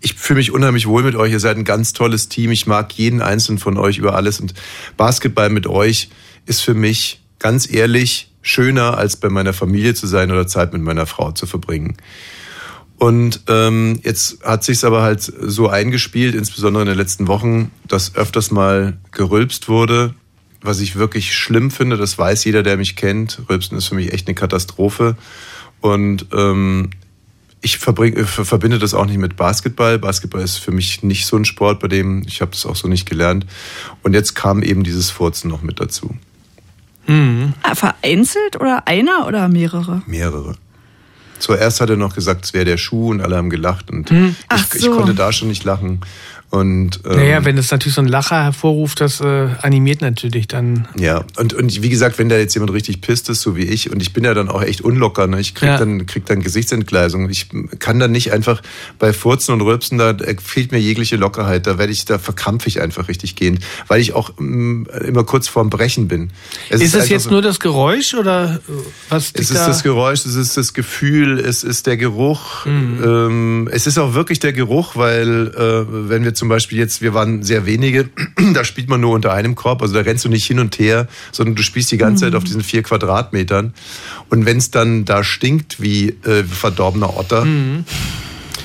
ich 0.00 0.14
fühle 0.14 0.38
mich 0.38 0.52
unheimlich 0.52 0.86
wohl 0.86 1.02
mit 1.02 1.16
euch. 1.16 1.32
Ihr 1.32 1.40
seid 1.40 1.56
ein 1.56 1.64
ganz 1.64 1.92
tolles 1.92 2.28
Team. 2.28 2.50
Ich 2.50 2.66
mag 2.66 2.92
jeden 2.94 3.20
einzelnen 3.20 3.58
von 3.58 3.76
euch 3.76 3.98
über 3.98 4.14
alles. 4.14 4.40
Und 4.40 4.54
Basketball 4.96 5.50
mit 5.50 5.66
euch 5.66 6.08
ist 6.46 6.62
für 6.62 6.74
mich 6.74 7.20
ganz 7.38 7.70
ehrlich 7.70 8.30
schöner, 8.42 8.96
als 8.96 9.16
bei 9.16 9.28
meiner 9.28 9.52
Familie 9.52 9.94
zu 9.94 10.06
sein 10.06 10.30
oder 10.30 10.46
Zeit 10.46 10.72
mit 10.72 10.82
meiner 10.82 11.06
Frau 11.06 11.32
zu 11.32 11.46
verbringen. 11.46 11.96
Und 12.98 13.42
ähm, 13.48 14.00
jetzt 14.04 14.42
hat 14.42 14.64
sich's 14.64 14.84
aber 14.84 15.02
halt 15.02 15.20
so 15.20 15.68
eingespielt, 15.68 16.34
insbesondere 16.34 16.84
in 16.84 16.88
den 16.88 16.96
letzten 16.96 17.26
Wochen, 17.26 17.70
dass 17.86 18.14
öfters 18.14 18.50
mal 18.50 18.96
gerülpst 19.12 19.68
wurde, 19.68 20.14
was 20.62 20.80
ich 20.80 20.96
wirklich 20.96 21.34
schlimm 21.34 21.70
finde. 21.70 21.96
Das 21.96 22.18
weiß 22.18 22.44
jeder, 22.44 22.62
der 22.62 22.76
mich 22.76 22.96
kennt. 22.96 23.40
Rülpsen 23.48 23.76
ist 23.78 23.86
für 23.86 23.94
mich 23.94 24.12
echt 24.12 24.26
eine 24.26 24.34
Katastrophe. 24.34 25.16
Und 25.80 26.26
ähm, 26.32 26.90
ich 27.62 27.78
verbring, 27.78 28.14
äh, 28.16 28.24
ver- 28.24 28.44
verbinde 28.44 28.78
das 28.78 28.94
auch 28.94 29.06
nicht 29.06 29.18
mit 29.18 29.36
Basketball. 29.36 29.98
Basketball 29.98 30.42
ist 30.42 30.58
für 30.58 30.72
mich 30.72 31.02
nicht 31.02 31.26
so 31.26 31.36
ein 31.36 31.44
Sport, 31.44 31.80
bei 31.80 31.88
dem 31.88 32.22
ich 32.26 32.40
habe 32.40 32.50
das 32.52 32.66
auch 32.66 32.76
so 32.76 32.88
nicht 32.88 33.08
gelernt. 33.08 33.46
Und 34.02 34.14
jetzt 34.14 34.34
kam 34.34 34.62
eben 34.62 34.82
dieses 34.84 35.10
Furzen 35.10 35.48
noch 35.50 35.62
mit 35.62 35.80
dazu. 35.80 36.14
Ah, 37.08 37.74
Vereinzelt 37.76 38.56
oder 38.56 38.88
einer 38.88 39.28
oder 39.28 39.48
mehrere? 39.48 40.02
Mehrere. 40.06 40.56
Zuerst 41.38 41.80
hat 41.80 41.88
er 41.90 41.96
noch 41.96 42.14
gesagt, 42.16 42.46
es 42.46 42.52
wäre 42.54 42.64
der 42.64 42.78
Schuh 42.78 43.10
und 43.10 43.20
alle 43.20 43.36
haben 43.36 43.50
gelacht 43.50 43.90
und 43.90 44.10
Ach 44.48 44.66
ich, 44.70 44.74
ich 44.76 44.80
so. 44.82 44.96
konnte 44.96 45.14
da 45.14 45.32
schon 45.32 45.46
nicht 45.48 45.62
lachen. 45.64 46.00
Und 46.50 47.00
ähm, 47.04 47.16
Naja, 47.16 47.44
wenn 47.44 47.58
es 47.58 47.70
natürlich 47.70 47.94
so 47.94 48.00
ein 48.00 48.06
Lacher 48.08 48.44
hervorruft, 48.44 49.00
das 49.00 49.20
äh, 49.20 49.48
animiert 49.62 50.00
natürlich 50.00 50.46
dann. 50.46 50.86
Ja, 50.98 51.24
und, 51.36 51.52
und 51.54 51.82
wie 51.82 51.88
gesagt, 51.88 52.18
wenn 52.18 52.28
da 52.28 52.36
jetzt 52.38 52.54
jemand 52.54 52.72
richtig 52.72 53.00
pisst 53.00 53.28
ist, 53.28 53.42
so 53.42 53.56
wie 53.56 53.64
ich, 53.64 53.90
und 53.90 54.00
ich 54.00 54.12
bin 54.12 54.22
ja 54.24 54.32
dann 54.32 54.48
auch 54.48 54.62
echt 54.62 54.80
unlocker, 54.80 55.26
ne? 55.26 55.40
ich 55.40 55.54
krieg, 55.54 55.68
Ja. 55.68 55.76
dann, 55.76 56.06
krieg 56.06 56.24
dann 56.26 56.42
Gesichtsentgleisung. 56.42 57.28
Ich 57.30 57.48
kann 57.80 57.98
dann 57.98 58.12
nicht 58.12 58.32
einfach 58.32 58.62
bei 58.98 59.12
Furzen 59.12 59.52
und 59.52 59.60
Rülpsen, 59.60 59.98
da 59.98 60.14
fehlt 60.42 60.70
mir 60.72 60.78
jegliche 60.78 61.16
Lockerheit. 61.16 61.66
Da 61.66 61.78
werde 61.78 61.92
ich, 61.92 62.04
da 62.04 62.18
verkrampfe 62.18 62.68
ich 62.68 62.80
einfach 62.80 63.08
richtig 63.08 63.34
gehend, 63.34 63.60
weil 63.88 64.00
ich 64.00 64.12
auch 64.14 64.30
mm, 64.38 64.84
immer 65.04 65.24
kurz 65.24 65.48
vorm 65.48 65.68
Brechen 65.68 66.06
bin. 66.08 66.30
ist 66.70 66.80
es 66.82 66.94
einfach 66.94 67.08
jetzt 67.08 67.24
so- 67.24 67.30
nur 67.30 67.42
das 67.42 67.58
Geräusch 67.60 68.14
oder 68.14 68.60
äh, 68.68 68.72
was 69.10 69.30
es 69.34 69.50
ist 69.50 69.54
da? 69.56 69.66
das 69.66 69.82
Geräusch, 69.82 70.24
es 70.24 70.36
ist 70.36 70.56
das 70.56 70.72
Gefühl, 70.74 71.40
es 71.40 71.64
ist 71.64 71.86
der 71.88 71.96
Geruch. 71.96 72.64
Mhm. 72.66 73.02
Ähm, 73.04 73.68
es 73.72 73.86
ist 73.88 73.98
auch 73.98 74.14
wirklich 74.14 74.38
der 74.38 74.52
Geruch, 74.52 74.94
weil 74.94 75.48
äh, 75.48 76.08
wenn 76.08 76.22
wir 76.24 76.34
zum 76.36 76.48
Beispiel 76.48 76.78
jetzt, 76.78 77.02
wir 77.02 77.14
waren 77.14 77.42
sehr 77.42 77.66
wenige, 77.66 78.08
da 78.54 78.64
spielt 78.64 78.88
man 78.88 79.00
nur 79.00 79.12
unter 79.12 79.32
einem 79.32 79.54
Korb, 79.54 79.82
also 79.82 79.94
da 79.94 80.00
rennst 80.00 80.24
du 80.24 80.28
nicht 80.28 80.46
hin 80.46 80.58
und 80.58 80.78
her, 80.78 81.08
sondern 81.32 81.54
du 81.54 81.62
spielst 81.62 81.90
die 81.90 81.98
ganze 81.98 82.24
Zeit 82.24 82.34
auf 82.34 82.44
diesen 82.44 82.62
vier 82.62 82.82
Quadratmetern. 82.82 83.74
Und 84.30 84.46
wenn 84.46 84.58
es 84.58 84.70
dann 84.70 85.04
da 85.04 85.24
stinkt 85.24 85.80
wie 85.80 86.10
äh, 86.24 86.44
verdorbener 86.44 87.16
Otter, 87.16 87.44
Mhm. 87.44 87.84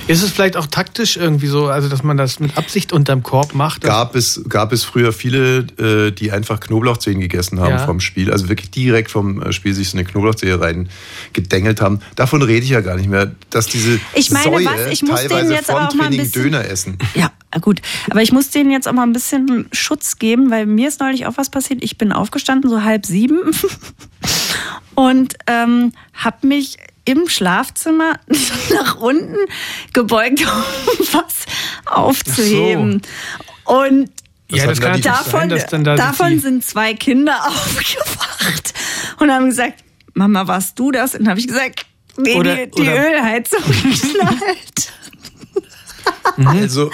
Ist 0.08 0.24
es 0.24 0.32
vielleicht 0.32 0.58
auch 0.58 0.66
taktisch 0.66 1.16
irgendwie 1.16 1.48
so, 1.48 1.68
also 1.68 1.88
dass 1.88 2.04
man 2.04 2.18
das 2.18 2.40
mit 2.40 2.58
Absicht 2.58 2.92
unterm 2.92 3.24
Korb 3.24 3.54
macht? 3.54 3.82
gab 3.82 4.16
es, 4.16 4.42
gab 4.50 4.74
es 4.74 4.84
früher 4.84 5.14
viele, 5.14 5.60
äh, 5.80 6.12
die 6.12 6.32
einfach 6.32 6.60
Knoblauchzehen 6.60 7.20
gegessen 7.22 7.60
haben 7.62 7.70
Ja. 7.72 7.86
vom 7.86 8.00
Spiel. 8.02 8.32
Also 8.32 8.50
wirklich 8.50 8.72
direkt 8.72 9.10
vom 9.12 9.42
äh, 9.42 9.54
Spiel 9.54 9.74
sich 9.74 9.90
so 9.90 9.98
eine 9.98 10.06
Knoblauchzehe 10.06 10.60
rein 10.60 10.90
gedengelt 11.34 11.80
haben. 11.82 12.00
Davon 12.16 12.42
rede 12.42 12.64
ich 12.66 12.72
ja 12.72 12.82
gar 12.82 12.98
nicht 12.98 13.08
mehr. 13.10 13.32
Dass 13.52 13.68
diese 13.68 14.00
Ich 14.14 14.32
meine, 14.32 14.44
Säue 14.44 14.66
was? 14.66 14.88
Ich 14.92 15.02
muss 15.04 15.12
teilweise 15.22 15.40
denen 15.46 15.52
jetzt 15.52 15.66
vorm 15.68 15.78
aber 15.80 15.88
auch 15.90 15.94
mal 15.94 16.04
ein 16.06 16.10
Training 16.12 16.26
bisschen- 16.26 16.44
Döner 16.44 16.66
essen. 16.66 16.98
Ja, 17.16 17.32
gut. 17.62 17.82
Aber 18.10 18.22
ich 18.22 18.32
muss 18.34 18.50
denen 18.50 18.72
jetzt 18.72 18.88
auch 18.90 18.94
mal 18.94 19.04
ein 19.04 19.14
bisschen 19.14 19.68
Schutz 19.72 20.18
geben, 20.18 20.50
weil 20.52 20.66
mir 20.66 20.90
ist 20.90 21.00
neulich 21.00 21.26
auch 21.26 21.38
was 21.38 21.50
passiert. 21.50 21.82
Ich 21.84 21.98
bin 21.98 22.12
aufgestanden, 22.12 22.70
so 22.70 22.84
halb 22.84 23.06
sieben, 23.06 23.40
und 24.96 25.36
ähm, 25.48 25.94
habe 26.14 26.48
mich 26.48 26.78
im 27.06 27.28
Schlafzimmer 27.28 28.20
nach 28.74 28.98
unten 28.98 29.38
gebeugt, 29.94 30.42
um 31.00 31.06
was 31.12 31.46
aufzuheben. 31.86 33.02
Und 33.66 34.10
ja, 34.50 34.68
das 34.68 34.82
kann 34.82 35.02
davon, 35.02 35.50
sein, 35.50 35.66
dann 35.72 35.84
da 35.84 35.96
davon 35.96 36.40
sind 36.40 36.66
zwei 36.66 36.94
Kinder 36.94 37.38
aufgewacht 37.48 38.74
und 39.20 39.32
haben 39.32 39.46
gesagt, 39.50 39.84
Mama, 40.14 40.48
warst 40.48 40.78
du 40.78 40.92
das? 40.92 41.16
Und 41.16 41.28
habe 41.30 41.40
ich 41.40 41.48
gesagt, 41.48 41.86
nee, 42.18 42.36
Oder- 42.36 42.66
die, 42.66 42.72
die 42.72 42.82
oder- 42.82 43.12
Ölheizung 43.12 43.62
knallt. 43.64 44.94
Also, 46.46 46.86
Und 46.86 46.92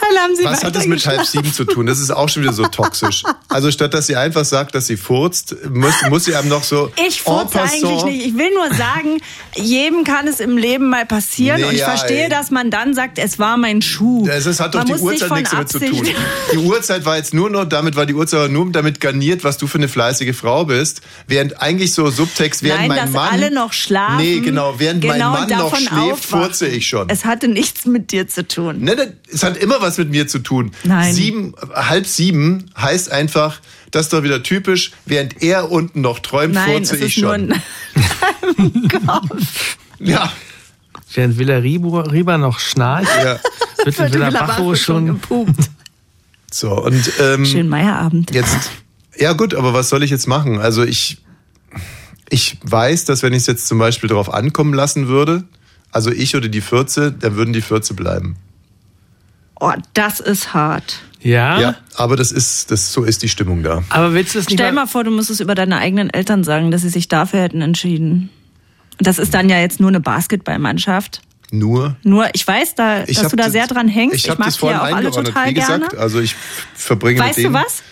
dann 0.00 0.22
haben 0.22 0.36
sie 0.36 0.44
was 0.44 0.64
hat 0.64 0.74
das 0.74 0.86
mit 0.86 1.04
halb 1.06 1.24
sieben 1.26 1.52
zu 1.52 1.64
tun? 1.64 1.86
Das 1.86 2.00
ist 2.00 2.10
auch 2.10 2.28
schon 2.28 2.42
wieder 2.42 2.52
so 2.52 2.64
toxisch. 2.66 3.22
Also 3.48 3.70
statt 3.70 3.94
dass 3.94 4.06
sie 4.06 4.16
einfach 4.16 4.44
sagt, 4.44 4.74
dass 4.74 4.86
sie 4.86 4.96
furzt, 4.96 5.56
muss, 5.70 5.94
muss 6.08 6.24
sie 6.24 6.34
einem 6.34 6.48
noch 6.48 6.64
so 6.64 6.90
Ich 7.06 7.22
furze 7.22 7.60
eigentlich 7.60 8.04
nicht. 8.04 8.26
Ich 8.26 8.36
will 8.36 8.50
nur 8.52 8.74
sagen, 8.76 9.20
jedem 9.54 10.04
kann 10.04 10.26
es 10.26 10.40
im 10.40 10.56
Leben 10.56 10.88
mal 10.88 11.06
passieren. 11.06 11.60
Nee, 11.60 11.66
und 11.66 11.74
ich 11.74 11.80
ja, 11.80 11.86
verstehe, 11.86 12.24
ey. 12.24 12.28
dass 12.28 12.50
man 12.50 12.70
dann 12.70 12.94
sagt, 12.94 13.18
es 13.18 13.38
war 13.38 13.56
mein 13.56 13.82
Schuh. 13.82 14.26
Es 14.28 14.46
ist, 14.46 14.60
hat 14.60 14.74
doch 14.74 14.84
Man 14.84 14.96
die 14.96 15.02
Uhrzeit 15.02 15.30
nichts 15.32 15.50
damit 15.50 15.68
zu 15.68 15.78
tun. 15.80 16.08
Die 16.52 16.58
Uhrzeit 16.58 17.04
war 17.04 17.16
jetzt 17.16 17.34
nur 17.34 17.50
noch, 17.50 17.64
damit 17.64 17.96
war 17.96 18.06
die 18.06 18.14
Uhrzeit 18.14 18.50
nur 18.50 18.70
damit 18.70 19.00
garniert, 19.00 19.44
was 19.44 19.56
du 19.58 19.66
für 19.66 19.78
eine 19.78 19.88
fleißige 19.88 20.36
Frau 20.36 20.64
bist. 20.64 21.00
Während 21.26 21.60
eigentlich 21.60 21.92
so 21.94 22.10
Subtext, 22.10 22.62
während 22.62 22.80
Nein, 22.80 22.88
mein 22.88 22.98
dass 22.98 23.10
Mann. 23.10 23.28
alle 23.32 23.50
noch 23.50 23.72
schlafen. 23.72 24.18
Nee, 24.18 24.40
genau, 24.40 24.74
während 24.78 25.00
genau 25.02 25.30
mein 25.32 25.48
Mann 25.48 25.58
noch 25.58 25.76
schläft, 25.76 25.92
aufwachen. 25.92 26.44
furze 26.44 26.66
ich 26.68 26.86
schon. 26.86 27.08
Es 27.08 27.24
hatte 27.24 27.48
nichts 27.48 27.86
mit 27.86 28.12
dir 28.12 28.28
zu 28.28 28.46
tun. 28.46 28.63
Ne, 28.72 28.94
ne, 28.96 29.12
es 29.32 29.42
hat 29.42 29.56
immer 29.56 29.80
was 29.80 29.98
mit 29.98 30.10
mir 30.10 30.26
zu 30.26 30.38
tun. 30.38 30.72
Nein. 30.84 31.12
Sieben, 31.12 31.54
halb 31.74 32.06
sieben 32.06 32.70
heißt 32.76 33.10
einfach, 33.12 33.60
das 33.90 34.06
ist 34.06 34.12
doch 34.12 34.22
wieder 34.22 34.42
typisch, 34.42 34.92
während 35.06 35.42
er 35.42 35.70
unten 35.70 36.00
noch 36.00 36.18
träumt, 36.20 36.54
Nein, 36.54 36.84
furze 36.84 36.96
es 36.96 37.00
ich 37.02 37.16
ist 37.18 37.22
nur 37.22 37.34
schon. 37.34 37.52
ein 37.52 38.88
Kopf. 39.06 39.76
Ja, 40.00 40.32
Während 41.14 41.38
Villa 41.38 41.58
Riba 41.58 42.38
noch 42.38 42.58
schnarcht, 42.58 43.08
ja. 43.22 43.38
wird 43.84 43.98
in 44.00 44.12
Villa 44.14 44.30
Bajo 44.30 44.74
schon. 44.74 45.06
gepupt. 45.06 45.70
So, 46.52 46.72
und 46.84 47.12
ähm, 47.20 47.46
Schönen 47.46 47.68
Meierabend. 47.68 48.34
Jetzt, 48.34 48.70
ja 49.16 49.32
gut, 49.32 49.54
aber 49.54 49.72
was 49.74 49.88
soll 49.88 50.02
ich 50.02 50.10
jetzt 50.10 50.26
machen? 50.26 50.58
Also 50.58 50.82
ich, 50.82 51.18
ich 52.30 52.58
weiß, 52.64 53.04
dass 53.04 53.22
wenn 53.22 53.32
ich 53.32 53.40
es 53.40 53.46
jetzt 53.46 53.68
zum 53.68 53.78
Beispiel 53.78 54.08
darauf 54.08 54.32
ankommen 54.32 54.74
lassen 54.74 55.06
würde, 55.06 55.44
also 55.92 56.10
ich 56.10 56.34
oder 56.34 56.48
die 56.48 56.60
Fürze, 56.60 57.12
dann 57.12 57.36
würden 57.36 57.52
die 57.52 57.62
Fürze 57.62 57.94
bleiben. 57.94 58.36
Oh, 59.60 59.72
das 59.94 60.20
ist 60.20 60.52
hart. 60.54 61.00
Ja, 61.20 61.58
Ja, 61.60 61.74
aber 61.96 62.16
das 62.16 62.32
ist, 62.32 62.70
das, 62.70 62.92
so 62.92 63.02
ist 63.04 63.22
die 63.22 63.28
Stimmung 63.30 63.62
da. 63.62 63.82
aber 63.88 64.12
willst 64.12 64.34
du 64.34 64.38
das 64.40 64.46
nicht 64.48 64.58
Stell 64.58 64.72
mal, 64.72 64.82
mal 64.82 64.86
vor, 64.86 65.04
du 65.04 65.10
müsstest 65.10 65.40
über 65.40 65.54
deine 65.54 65.78
eigenen 65.78 66.10
Eltern 66.10 66.44
sagen, 66.44 66.70
dass 66.70 66.82
sie 66.82 66.90
sich 66.90 67.08
dafür 67.08 67.40
hätten 67.40 67.62
entschieden. 67.62 68.28
Das 68.98 69.18
ist 69.18 69.32
dann 69.32 69.48
ja 69.48 69.58
jetzt 69.58 69.80
nur 69.80 69.88
eine 69.88 70.00
Basketballmannschaft. 70.00 71.22
Nur. 71.50 71.96
Nur, 72.02 72.28
ich 72.34 72.46
weiß, 72.46 72.74
da, 72.74 73.04
Ich 73.06 73.16
dass 73.18 73.30
du 73.30 73.36
da 73.36 73.44
das- 73.44 73.52
sehr 73.52 73.66
dran 73.66 73.88
hängst. 73.88 74.16
Ich 74.16 74.24
Ich, 74.24 74.30
habe 74.30 74.38
mag 74.40 74.46
das 74.48 74.54
die 74.54 74.60
vorhin 74.60 74.78
ja 74.78 74.84
auch 74.86 74.96
alle 74.96 75.10
total 75.10 75.48
Wie 75.48 75.54
gesagt, 75.54 75.90
gerne. 75.90 75.98
also 76.02 76.20
ich 76.20 76.34
verbringe 76.74 77.20
Weißt 77.20 77.38
mit 77.38 77.46
du 77.46 77.52
was? 77.52 77.82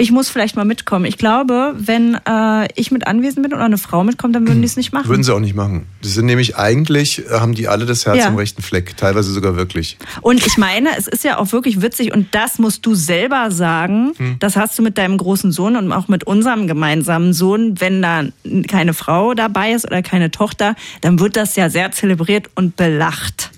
Ich 0.00 0.12
muss 0.12 0.28
vielleicht 0.28 0.54
mal 0.54 0.64
mitkommen. 0.64 1.04
Ich 1.06 1.18
glaube, 1.18 1.74
wenn 1.76 2.16
äh, 2.24 2.68
ich 2.76 2.92
mit 2.92 3.08
anwesend 3.08 3.42
bin 3.42 3.52
oder 3.52 3.64
eine 3.64 3.78
Frau 3.78 4.04
mitkommt, 4.04 4.36
dann 4.36 4.46
würden 4.46 4.62
die 4.62 4.66
es 4.66 4.76
nicht 4.76 4.92
machen. 4.92 5.08
Würden 5.08 5.24
sie 5.24 5.34
auch 5.34 5.40
nicht 5.40 5.56
machen. 5.56 5.86
Das 6.02 6.14
sind 6.14 6.26
nämlich 6.26 6.56
eigentlich, 6.56 7.26
äh, 7.26 7.40
haben 7.40 7.54
die 7.54 7.66
alle 7.66 7.84
das 7.84 8.06
Herz 8.06 8.18
Ja. 8.18 8.28
am 8.28 8.36
rechten 8.36 8.62
Fleck. 8.62 8.96
Teilweise 8.96 9.32
sogar 9.32 9.56
wirklich. 9.56 9.98
Und 10.20 10.46
ich 10.46 10.56
meine, 10.56 10.90
es 10.96 11.08
ist 11.08 11.24
ja 11.24 11.38
auch 11.38 11.50
wirklich 11.50 11.82
witzig 11.82 12.14
und 12.14 12.32
das 12.32 12.60
musst 12.60 12.86
du 12.86 12.94
selber 12.94 13.50
sagen. 13.50 14.12
Hm. 14.16 14.36
Das 14.38 14.54
hast 14.54 14.78
du 14.78 14.82
mit 14.82 14.98
deinem 14.98 15.18
großen 15.18 15.50
Sohn 15.50 15.74
und 15.74 15.90
auch 15.90 16.06
mit 16.06 16.22
unserem 16.22 16.68
gemeinsamen 16.68 17.32
Sohn. 17.32 17.80
Wenn 17.80 18.00
da 18.00 18.22
keine 18.68 18.94
Frau 18.94 19.34
dabei 19.34 19.72
ist 19.72 19.84
oder 19.84 20.02
keine 20.02 20.30
Tochter, 20.30 20.76
dann 21.00 21.18
wird 21.18 21.34
das 21.36 21.56
ja 21.56 21.70
sehr 21.70 21.90
zelebriert 21.90 22.50
und 22.54 22.76
belacht. 22.76 23.50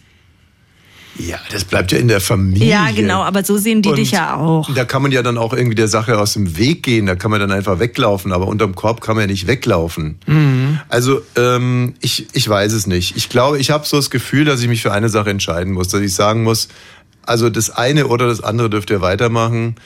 Ja, 1.20 1.38
das 1.52 1.64
bleibt 1.64 1.92
ja 1.92 1.98
in 1.98 2.08
der 2.08 2.20
Familie. 2.20 2.68
Ja, 2.68 2.90
genau, 2.90 3.22
aber 3.22 3.44
so 3.44 3.58
sehen 3.58 3.82
die 3.82 3.90
Und 3.90 3.98
dich 3.98 4.12
ja 4.12 4.36
auch. 4.36 4.72
Da 4.74 4.84
kann 4.84 5.02
man 5.02 5.12
ja 5.12 5.22
dann 5.22 5.36
auch 5.36 5.52
irgendwie 5.52 5.74
der 5.74 5.88
Sache 5.88 6.18
aus 6.18 6.32
dem 6.32 6.56
Weg 6.56 6.82
gehen. 6.82 7.06
Da 7.06 7.14
kann 7.14 7.30
man 7.30 7.40
dann 7.40 7.52
einfach 7.52 7.78
weglaufen. 7.78 8.32
Aber 8.32 8.46
unterm 8.46 8.74
Korb 8.74 9.00
kann 9.00 9.16
man 9.16 9.22
ja 9.22 9.26
nicht 9.26 9.46
weglaufen. 9.46 10.18
Also 10.88 11.22
ähm, 11.36 11.94
ich, 12.00 12.28
ich 12.32 12.48
weiß 12.48 12.72
es 12.72 12.86
nicht. 12.86 13.16
Ich 13.16 13.28
glaube, 13.28 13.58
ich 13.58 13.70
habe 13.70 13.86
so 13.86 13.96
das 13.96 14.10
Gefühl, 14.10 14.44
dass 14.44 14.62
ich 14.62 14.68
mich 14.68 14.82
für 14.82 14.92
eine 14.92 15.08
Sache 15.08 15.30
entscheiden 15.30 15.72
muss. 15.74 15.88
Dass 15.88 16.00
ich 16.00 16.14
sagen 16.14 16.42
muss, 16.42 16.68
also 17.26 17.50
das 17.50 17.70
eine 17.70 18.06
oder 18.06 18.26
das 18.26 18.42
andere 18.42 18.70
dürft 18.70 18.90
ihr 18.90 19.00
weitermachen. 19.00 19.76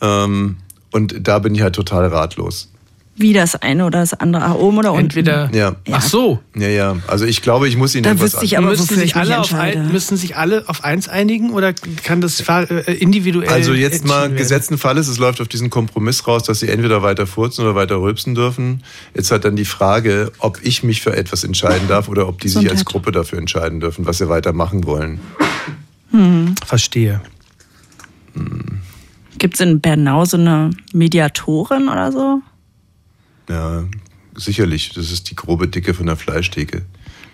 Ähm, 0.00 0.56
und 0.92 1.26
da 1.26 1.38
bin 1.38 1.54
ich 1.54 1.62
halt 1.62 1.74
total 1.74 2.06
ratlos. 2.06 2.70
Wie 3.16 3.32
das 3.32 3.54
eine 3.54 3.86
oder 3.86 4.00
das 4.00 4.12
andere, 4.14 4.42
ah, 4.42 4.54
oben 4.54 4.78
oder 4.78 4.92
unten. 4.92 5.04
entweder. 5.04 5.48
Ja. 5.54 5.76
Ach 5.92 6.02
so. 6.02 6.40
Ja, 6.56 6.68
ja. 6.68 6.96
Also 7.06 7.24
ich 7.26 7.42
glaube, 7.42 7.68
ich 7.68 7.76
muss 7.76 7.94
ihnen 7.94 8.02
Da 8.02 8.10
etwas 8.10 8.42
ich 8.42 8.58
aber, 8.58 8.68
müssen 8.68 8.96
sich, 8.96 9.14
alle 9.14 9.38
auf 9.38 9.54
ein, 9.54 9.92
müssen 9.92 10.16
sich 10.16 10.36
alle 10.36 10.68
auf 10.68 10.82
eins 10.82 11.08
einigen 11.08 11.50
oder 11.50 11.72
kann 12.02 12.20
das 12.20 12.40
äh, 12.40 12.92
individuell 12.94 13.48
Also 13.48 13.72
jetzt 13.72 14.04
mal 14.04 14.32
gesetzten 14.32 14.78
Falles, 14.78 15.06
es 15.06 15.18
läuft 15.18 15.40
auf 15.40 15.46
diesen 15.46 15.70
Kompromiss 15.70 16.26
raus, 16.26 16.42
dass 16.42 16.58
sie 16.58 16.68
entweder 16.68 17.02
weiter 17.02 17.26
furzen 17.28 17.62
oder 17.62 17.76
weiter 17.76 18.00
rülpsen 18.00 18.34
dürfen. 18.34 18.82
Jetzt 19.14 19.30
hat 19.30 19.44
dann 19.44 19.54
die 19.54 19.64
Frage, 19.64 20.32
ob 20.38 20.58
ich 20.62 20.82
mich 20.82 21.00
für 21.00 21.16
etwas 21.16 21.44
entscheiden 21.44 21.86
darf 21.86 22.08
oder 22.08 22.26
ob 22.26 22.40
die 22.40 22.48
sich 22.48 22.68
als. 22.68 22.84
Gruppe 22.84 23.12
dafür 23.12 23.38
entscheiden 23.38 23.80
dürfen, 23.80 24.06
was 24.06 24.18
sie 24.18 24.28
weiter 24.28 24.52
machen 24.52 24.84
wollen. 24.84 25.20
Verstehe. 26.66 27.20
Gibt 29.38 29.54
es 29.54 29.60
in 29.60 29.80
Bernau 29.80 30.24
so 30.24 30.36
eine 30.36 30.70
Mediatorin 30.92 31.88
oder 31.88 32.12
so? 32.12 32.40
Ja, 33.48 33.84
sicherlich. 34.34 34.90
Das 34.94 35.10
ist 35.10 35.30
die 35.30 35.36
grobe 35.36 35.68
Dicke 35.68 35.94
von 35.94 36.06
der 36.06 36.16
Fleischtheke. 36.16 36.82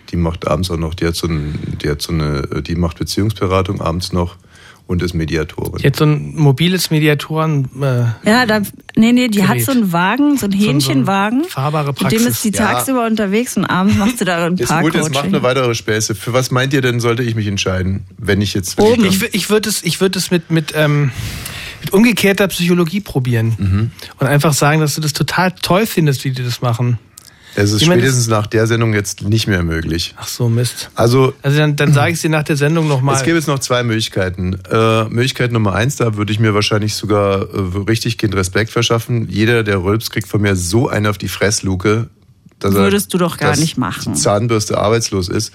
Die 0.09 0.17
macht 0.17 0.47
abends 0.47 0.69
auch 0.69 0.77
noch, 0.77 0.93
die 0.93 1.05
hat 1.07 1.15
so, 1.15 1.27
ein, 1.27 1.77
die 1.81 1.89
hat 1.89 2.01
so 2.01 2.11
eine, 2.11 2.61
die 2.65 2.75
macht 2.75 2.99
Beziehungsberatung 2.99 3.79
abends 3.79 4.11
noch 4.11 4.35
und 4.87 5.01
ist 5.01 5.13
Mediatorin. 5.13 5.81
Jetzt 5.81 5.99
so 5.99 6.03
ein 6.05 6.35
mobiles 6.35 6.91
Mediatoren. 6.91 7.69
Äh, 7.81 8.29
Ja, 8.29 8.45
da, 8.45 8.59
nee, 8.97 9.13
nee, 9.13 9.29
die 9.29 9.37
Gerät. 9.39 9.47
hat 9.49 9.61
so 9.61 9.71
einen 9.71 9.93
Wagen, 9.93 10.37
so 10.37 10.47
einen 10.47 10.51
So 10.51 10.57
ein- 10.57 10.65
Hähnchenwagen. 10.81 11.39
so 11.41 11.45
ein 11.45 11.49
fahrbare 11.51 11.87
Mit 11.91 11.99
dem 12.01 12.07
Praxis. 12.09 12.27
ist 12.27 12.43
die 12.43 12.49
Ja. 12.49 12.73
tagsüber 12.73 13.05
unterwegs 13.05 13.55
und 13.55 13.63
abends 13.65 13.95
macht 13.95 14.17
sie 14.17 14.25
da 14.25 14.47
ein 14.47 14.55
Jetzt 14.57 14.67
paar 14.67 14.81
gut, 14.81 14.93
jetzt 14.95 15.13
macht 15.13 15.31
nur 15.31 15.43
weitere 15.43 15.73
Späße. 15.75 16.13
Für 16.13 16.33
was 16.33 16.51
meint 16.51 16.73
ihr 16.73 16.81
denn, 16.81 16.99
sollte 16.99 17.23
ich 17.23 17.35
mich 17.35 17.47
entscheiden, 17.47 18.03
wenn 18.17 18.41
ich 18.41 18.53
jetzt... 18.53 18.77
Wenn 18.77 18.85
Oben. 18.85 19.05
ich 19.05 19.13
ich 19.15 19.21
wür- 19.23 19.29
ich 19.31 19.49
würde 19.49 19.69
es, 19.69 19.81
ich 19.83 20.01
würde 20.01 20.19
es 20.19 20.29
mit, 20.29 20.51
mit, 20.51 20.73
ähm, 20.75 21.11
mit 21.81 21.93
umgekehrter 21.93 22.47
Psychologie 22.47 23.01
probieren. 23.01 23.55
Mhm. 23.57 23.91
Und 24.19 24.27
einfach 24.27 24.53
sagen, 24.53 24.79
dass 24.79 24.95
du 24.95 25.01
das 25.01 25.13
total 25.13 25.51
toll 25.51 25.85
findest, 25.85 26.23
wie 26.23 26.31
die 26.31 26.43
das 26.43 26.61
machen. 26.61 26.97
Es 27.53 27.73
ist 27.73 27.83
spätestens 27.83 28.27
nach 28.29 28.47
der 28.47 28.65
Sendung 28.65 28.93
jetzt 28.93 29.23
nicht 29.23 29.45
mehr 29.45 29.61
möglich. 29.61 30.15
Ach 30.17 30.27
so, 30.29 30.47
Mist. 30.47 30.89
Also 30.95 31.33
Also 31.41 31.57
dann, 31.57 31.75
dann 31.75 31.91
sage 31.91 32.11
ich 32.11 32.15
es 32.15 32.21
dir 32.21 32.29
nach 32.29 32.43
der 32.43 32.55
Sendung 32.55 32.87
nochmal. 32.87 33.17
Es 33.17 33.23
gäbe 33.23 33.35
jetzt 33.35 33.47
noch 33.49 33.59
zwei 33.59 33.83
Möglichkeiten. 33.83 34.57
Äh, 34.71 35.03
Möglichkeit 35.09 35.51
Nummer 35.51 35.73
eins, 35.73 35.97
da 35.97 36.15
würde 36.15 36.31
ich 36.31 36.39
mir 36.39 36.53
wahrscheinlich 36.53 36.93
sogar 36.95 37.41
äh, 37.41 37.77
richtig 37.89 38.17
gehend 38.17 38.35
Respekt 38.35 38.69
verschaffen. 38.71 39.27
Jeder, 39.29 39.63
der 39.63 39.83
rülps, 39.83 40.09
kriegt 40.11 40.29
von 40.29 40.39
mir 40.41 40.55
so 40.55 40.87
eine 40.87 41.09
auf 41.09 41.17
die 41.17 41.27
Fressluke. 41.27 42.07
Dass 42.59 42.73
er- 42.73 42.83
Würdest 42.83 43.13
du 43.13 43.17
doch 43.17 43.37
gar 43.37 43.57
nicht 43.57 43.77
machen. 43.77 44.13
die 44.13 44.19
Zahnbürste 44.19 44.77
arbeitslos 44.77 45.27
ist. 45.27 45.51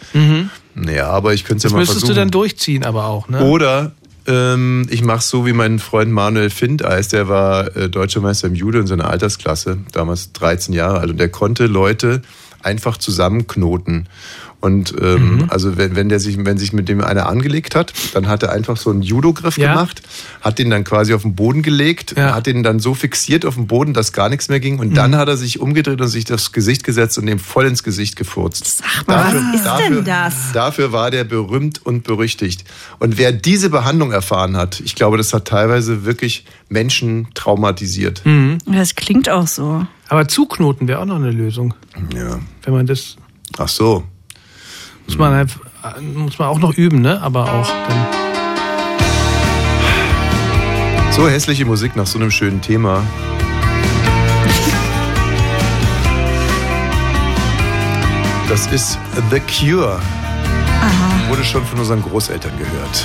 Naja, 0.75 1.09
aber 1.09 1.33
ich 1.33 1.45
könnte 1.45 1.59
es 1.59 1.62
ja 1.62 1.69
Das 1.69 1.73
mal 1.73 1.79
müsstest 1.79 2.01
versuchen. 2.01 2.15
du 2.15 2.21
dann 2.21 2.31
durchziehen, 2.31 2.85
aber 2.85 3.07
auch, 3.07 3.29
ne? 3.31 3.43
Oder 3.43 3.93
ähm, 4.27 4.87
ich 4.91 5.03
mache 5.03 5.23
so 5.23 5.47
wie 5.47 5.53
mein 5.53 5.79
Freund 5.79 6.12
Manuel 6.12 6.51
Findeis, 6.51 7.09
der 7.09 7.29
war 7.29 7.77
äh, 7.77 7.89
deutscher 7.89 8.21
Meister 8.21 8.49
im 8.49 8.55
Judo 8.55 8.79
in 8.79 8.87
seiner 8.87 9.09
Altersklasse, 9.09 9.79
damals 9.93 10.33
13 10.33 10.75
Jahre 10.75 11.01
alt, 11.01 11.11
und 11.11 11.19
der 11.19 11.29
konnte 11.29 11.67
Leute 11.67 12.23
einfach 12.62 12.97
zusammenknoten. 12.97 14.09
Und 14.61 14.95
ähm, 15.01 15.37
Mhm. 15.37 15.45
also 15.49 15.77
wenn, 15.77 15.95
wenn 15.97 16.09
der 16.09 16.19
sich, 16.19 16.37
wenn 16.45 16.59
sich 16.59 16.73
mit 16.73 16.88
dem 16.88 17.01
einer 17.03 17.29
angelegt 17.29 17.75
hat, 17.75 17.92
dann 18.14 18.27
hat 18.27 18.42
er 18.42 18.53
einfach 18.53 18.77
so 18.77 18.90
einen 18.90 19.03
Judo-Griff 19.03 19.59
Ja. 19.59 19.73
gemacht, 19.75 20.03
hat 20.40 20.59
den 20.59 20.71
dann 20.71 20.83
quasi 20.83 21.14
auf 21.14 21.23
den 21.23 21.35
Boden 21.35 21.62
gelegt, 21.62 22.14
Ja. 22.16 22.31
Mhm. 22.31 22.35
hat 22.35 22.47
den 22.47 22.62
dann 22.62 22.81
so 22.81 22.95
fixiert 22.95 23.45
auf 23.45 23.55
den 23.57 23.66
Boden, 23.66 23.92
dass 23.95 24.12
gar 24.12 24.29
nichts 24.29 24.49
mehr 24.49 24.59
ging. 24.61 24.79
Und 24.79 24.95
dann 24.95 25.14
hat 25.16 25.29
er 25.29 25.37
sich 25.37 25.61
umgedreht 25.61 26.01
und 26.01 26.09
sich 26.09 26.25
das 26.25 26.53
Gesicht 26.53 26.85
gesetzt 26.85 27.19
und 27.19 27.27
dem 27.27 27.38
voll 27.38 27.66
ins 27.66 27.83
Gesicht 27.83 28.16
gefurzt. 28.16 28.79
Sag 28.79 29.07
mal, 29.07 29.35
was 29.53 29.61
ist 29.61 29.79
denn 29.88 30.05
das? 30.05 30.35
Dafür 30.53 30.90
war 30.92 31.11
der 31.11 31.25
berühmt 31.25 31.85
und 31.85 32.05
berüchtigt. 32.05 32.64
Und 32.99 33.19
wer 33.19 33.33
diese 33.33 33.71
Behandlung 33.71 34.11
erfahren 34.12 34.57
hat, 34.57 34.81
ich 34.81 34.95
glaube, 34.95 35.16
das 35.19 35.33
hat 35.35 35.45
teilweise 35.47 36.05
wirklich 36.05 36.45
Menschen 36.69 37.29
traumatisiert. 37.35 38.23
Mhm. 38.25 38.59
Das 38.66 38.95
klingt 38.95 39.29
auch 39.29 39.47
so. 39.47 39.87
Aber 40.09 40.29
zuknoten 40.29 40.88
wäre 40.88 41.01
auch 41.01 41.05
noch 41.07 41.16
eine 41.16 41.31
Lösung. 41.31 41.75
Ja. 42.14 42.38
Wenn 42.62 42.75
man 42.75 42.87
das, 42.87 43.16
Ach 43.59 43.69
so. 43.69 44.05
Muss 45.07 45.19
man 45.19 45.35
halt, 45.35 45.51
muss 46.14 46.38
man 46.38 46.49
auch 46.49 46.59
noch 46.59 46.75
üben, 46.75 47.01
ne? 47.01 47.21
Aber 47.23 47.53
auch 47.53 47.69
dann. 47.88 48.07
So 51.12 51.29
hässliche 51.29 51.64
Musik 51.64 51.97
nach 51.97 52.07
so 52.07 52.19
einem 52.19 52.31
schönen 52.31 52.61
Thema. 52.61 53.03
Das 58.49 58.66
ist 58.69 58.99
The 59.31 59.40
Cure. 59.40 60.01
Wurde 61.29 61.45
schon 61.45 61.64
von 61.64 61.81
unseren 61.81 62.03
Großeltern 62.03 62.53
gehört. 62.59 63.05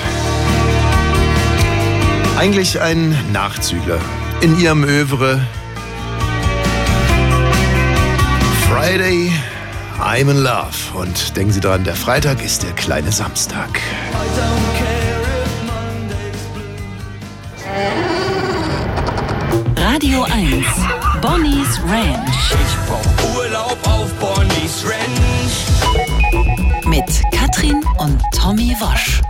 Eigentlich 2.38 2.80
ein 2.82 3.18
Nachzügler 3.32 4.00
in 4.42 4.60
ihrem 4.60 4.84
Övre. 4.84 5.42
Friday, 8.70 9.32
I'm 10.02 10.30
in 10.30 10.44
Love. 10.44 10.76
Und 10.96 11.38
denken 11.38 11.54
Sie 11.54 11.60
dran, 11.60 11.84
der 11.84 11.96
Freitag 11.96 12.44
ist 12.44 12.64
der 12.64 12.72
kleine 12.74 13.12
Samstag. 13.12 13.80
Radio 19.78 20.24
1. 20.24 20.66
Bonnie's 21.22 21.80
Ranch 21.88 22.52
Ich 22.52 22.76
brauch 22.88 23.36
Urlaub 23.36 23.78
auf 23.88 24.12
Bonnie's 24.20 24.84
Ranch. 24.86 25.72
mit 26.88 27.22
Katrin 27.32 27.82
und 28.00 28.22
Tommy 28.34 28.76
Wosch. 28.80 29.22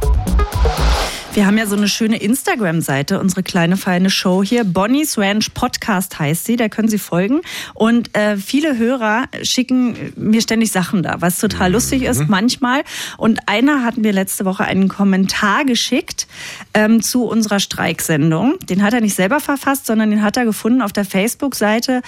Wir 1.34 1.46
haben 1.46 1.58
ja 1.58 1.66
so 1.66 1.78
eine 1.78 1.88
schöne 1.88 2.18
Instagram-Seite, 2.18 3.18
unsere 3.18 3.42
kleine 3.42 3.78
feine 3.78 4.10
Show 4.10 4.44
hier. 4.44 4.66
Bonnie's 4.66 5.18
Ranch 5.18 5.54
Podcast 5.54 6.20
heißt 6.20 6.44
sie, 6.44 6.58
da 6.58 6.68
können 6.68 6.90
Sie 6.90 6.98
folgen. 6.98 7.40
Und 7.74 8.14
äh, 8.18 8.36
viele 8.36 8.78
Hörer 8.78 9.28
schicken 9.42 10.12
mir 10.18 10.42
ständig 10.42 10.74
Sachen 10.74 11.04
da, 11.04 11.22
was 11.22 11.40
total 11.40 11.72
lustig 11.72 12.04
ist 12.04 12.28
manchmal. 12.28 12.84
Und 13.16 13.40
einer 13.48 13.86
hat 13.86 13.96
mir 13.96 14.12
letzte 14.12 14.44
Woche 14.44 14.66
einen 14.66 14.90
Kommentar 14.90 15.64
geschickt 15.64 16.28
ähm, 16.74 17.02
zu 17.02 17.24
unserer 17.24 17.62
Streiksendung. 17.62 18.60
Den 18.70 18.84
hat 18.84 18.94
er 18.94 19.00
nicht 19.00 19.16
selber 19.16 19.40
verfasst, 19.40 19.86
sondern 19.86 20.10
den 20.10 20.24
hat 20.24 20.36
er 20.36 20.44
gefunden 20.44 20.82
auf 20.82 20.92
der 20.92 21.06
Facebook-Seite 21.06 22.02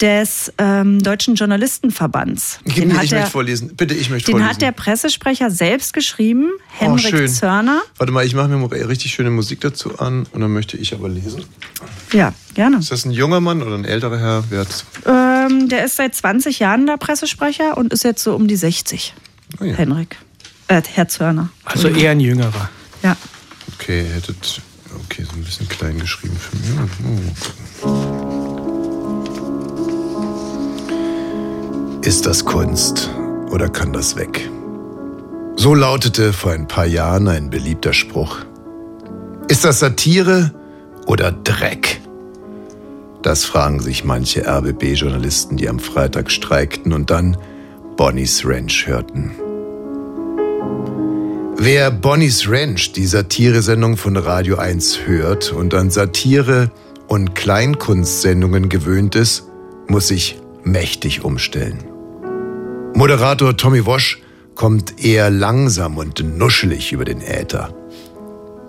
des 0.00 0.54
ähm, 0.56 1.02
Deutschen 1.02 1.34
Journalistenverbands. 1.34 2.60
Gib 2.64 2.76
Den 2.76 2.88
mir, 2.88 3.02
ich 3.02 3.10
der, 3.10 3.18
möchte 3.18 3.32
vorlesen. 3.32 3.76
Bitte, 3.76 3.92
ich 3.92 4.08
möchte 4.08 4.28
den 4.28 4.38
vorlesen. 4.38 4.50
hat 4.50 4.62
der 4.62 4.72
Pressesprecher 4.72 5.50
selbst 5.50 5.92
geschrieben, 5.92 6.48
Henrik 6.78 7.14
oh. 7.14 7.26
Zörner. 7.26 7.82
Warte 7.98 8.10
mal, 8.10 8.24
ich 8.24 8.34
mache 8.34 8.48
mir 8.48 8.69
mal 8.70 8.82
richtig 8.82 9.12
schöne 9.12 9.30
Musik 9.30 9.60
dazu 9.60 9.98
an 9.98 10.26
und 10.32 10.40
dann 10.40 10.52
möchte 10.52 10.76
ich 10.76 10.94
aber 10.94 11.08
lesen. 11.08 11.44
Ja, 12.12 12.32
gerne. 12.54 12.78
Ist 12.78 12.90
das 12.90 13.04
ein 13.04 13.10
junger 13.10 13.40
Mann 13.40 13.62
oder 13.62 13.74
ein 13.74 13.84
älterer 13.84 14.18
Herr? 14.18 14.44
Wer? 14.50 14.66
Ähm, 15.06 15.68
der 15.68 15.84
ist 15.84 15.96
seit 15.96 16.14
20 16.14 16.58
Jahren 16.58 16.86
der 16.86 16.96
Pressesprecher 16.96 17.76
und 17.76 17.92
ist 17.92 18.04
jetzt 18.04 18.22
so 18.22 18.34
um 18.34 18.48
die 18.48 18.56
60. 18.56 19.14
Oh 19.60 19.64
ja. 19.64 19.74
Henrik. 19.74 20.16
Äh, 20.68 20.82
Herr 20.92 21.08
Zörner. 21.08 21.50
Also 21.64 21.88
eher 21.88 22.12
ein 22.12 22.20
jüngerer. 22.20 22.70
Ja. 23.02 23.16
Okay, 23.74 24.06
ihr 24.06 24.14
hättet. 24.14 24.62
Okay, 25.04 25.24
so 25.24 25.32
ein 25.36 25.42
bisschen 25.42 25.68
klein 25.68 25.98
geschrieben 25.98 26.36
für 26.36 26.56
mich. 26.56 26.74
Mal 26.74 26.88
gucken. 26.88 28.20
Ist 32.02 32.26
das 32.26 32.44
Kunst 32.44 33.10
oder 33.50 33.68
kann 33.68 33.92
das 33.92 34.16
weg? 34.16 34.48
So 35.56 35.74
lautete 35.74 36.32
vor 36.32 36.52
ein 36.52 36.66
paar 36.66 36.86
Jahren 36.86 37.28
ein 37.28 37.50
beliebter 37.50 37.92
Spruch. 37.92 38.38
Ist 39.50 39.64
das 39.64 39.80
Satire 39.80 40.52
oder 41.06 41.32
Dreck? 41.32 42.00
Das 43.20 43.44
fragen 43.44 43.80
sich 43.80 44.04
manche 44.04 44.46
RBB-Journalisten, 44.46 45.56
die 45.56 45.68
am 45.68 45.80
Freitag 45.80 46.30
streikten 46.30 46.92
und 46.92 47.10
dann 47.10 47.36
Bonnie's 47.96 48.44
Ranch 48.44 48.86
hörten. 48.86 49.32
Wer 51.56 51.90
Bonnie's 51.90 52.48
Ranch, 52.48 52.92
die 52.92 53.06
Satiresendung 53.06 53.96
von 53.96 54.16
Radio 54.16 54.56
1 54.56 55.00
hört 55.06 55.50
und 55.50 55.74
an 55.74 55.90
Satire 55.90 56.70
und 57.08 57.34
Kleinkunstsendungen 57.34 58.68
gewöhnt 58.68 59.16
ist, 59.16 59.48
muss 59.88 60.06
sich 60.06 60.40
mächtig 60.62 61.24
umstellen. 61.24 61.82
Moderator 62.94 63.56
Tommy 63.56 63.84
Wosch 63.84 64.22
kommt 64.54 65.04
eher 65.04 65.28
langsam 65.28 65.96
und 65.96 66.38
nuschelig 66.38 66.92
über 66.92 67.04
den 67.04 67.20
Äther. 67.20 67.74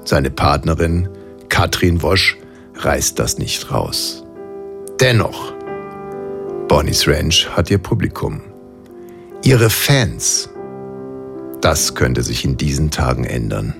Seine 0.04 0.32
Partnerin 0.32 1.10
Katrin 1.50 2.02
Wosch 2.02 2.38
reißt 2.76 3.20
das 3.20 3.38
nicht 3.38 3.72
raus. 3.72 4.24
Dennoch, 5.00 5.54
Bonnie's 6.68 7.08
Ranch 7.08 7.50
hat 7.50 7.70
ihr 7.70 7.78
Publikum. 7.78 8.42
Ihre 9.44 9.70
Fans. 9.70 10.50
Das 11.60 11.96
könnte 11.96 12.24
sich 12.24 12.46
in 12.46 12.58
diesen 12.58 12.92
Tagen 12.92 13.26
ändern. 13.26 13.74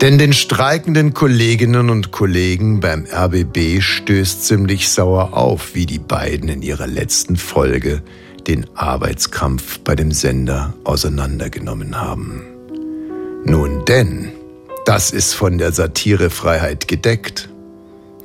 Denn 0.00 0.18
den 0.18 0.32
streikenden 0.32 1.14
Kolleginnen 1.14 1.88
und 1.88 2.10
Kollegen 2.10 2.80
beim 2.80 3.06
RBB 3.06 3.80
stößt 3.80 4.44
ziemlich 4.44 4.88
sauer 4.88 5.36
auf, 5.36 5.74
wie 5.74 5.86
die 5.86 5.98
beiden 6.00 6.48
in 6.48 6.60
ihrer 6.60 6.86
letzten 6.86 7.36
Folge 7.36 8.02
den 8.46 8.66
Arbeitskampf 8.74 9.78
bei 9.78 9.94
dem 9.94 10.12
Sender 10.12 10.74
auseinandergenommen 10.84 12.00
haben. 12.00 12.42
Nun 13.44 13.84
denn, 13.84 14.32
das 14.84 15.10
ist 15.10 15.34
von 15.34 15.58
der 15.58 15.72
Satirefreiheit 15.72 16.88
gedeckt. 16.88 17.48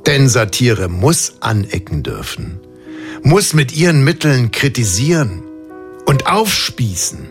Denn 0.06 0.28
Satire 0.28 0.88
muss 0.88 1.34
anecken 1.40 2.02
dürfen, 2.02 2.60
muss 3.22 3.52
mit 3.52 3.76
ihren 3.76 4.04
Mitteln 4.04 4.50
kritisieren 4.50 5.42
und 6.06 6.26
aufspießen. 6.26 7.28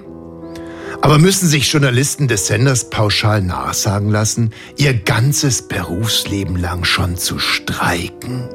Aber 1.02 1.18
müssen 1.18 1.48
sich 1.48 1.72
Journalisten 1.72 2.28
des 2.28 2.48
Senders 2.48 2.90
pauschal 2.90 3.42
nachsagen 3.42 4.10
lassen, 4.10 4.52
ihr 4.78 4.94
ganzes 4.94 5.68
Berufsleben 5.68 6.56
lang 6.56 6.84
schon 6.84 7.18
zu 7.18 7.40
streiken? 7.40 8.50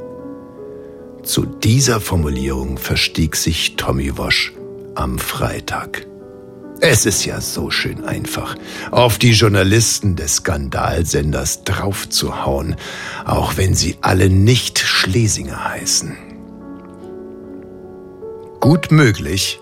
Zu 1.23 1.47
dieser 1.47 2.01
Formulierung 2.01 2.79
verstieg 2.79 3.37
sich 3.37 3.77
Tommy 3.77 4.19
Wosch 4.19 4.53
am 4.95 5.19
Freitag. 5.19 6.07
Es 6.85 7.07
ist 7.07 7.25
ja 7.25 7.41
so 7.41 7.71
schön 7.71 8.05
einfach, 8.07 8.57
auf 8.91 9.17
die 9.17 9.31
Journalisten 9.31 10.17
des 10.17 10.39
Skandalsenders 10.39 11.63
draufzuhauen, 11.63 12.75
auch 13.25 13.57
wenn 13.57 13.73
sie 13.73 13.99
alle 14.01 14.29
nicht 14.29 14.81
Schlesinger 14.81 15.63
heißen. 15.65 16.17
Gut 18.59 18.91
möglich, 18.91 19.61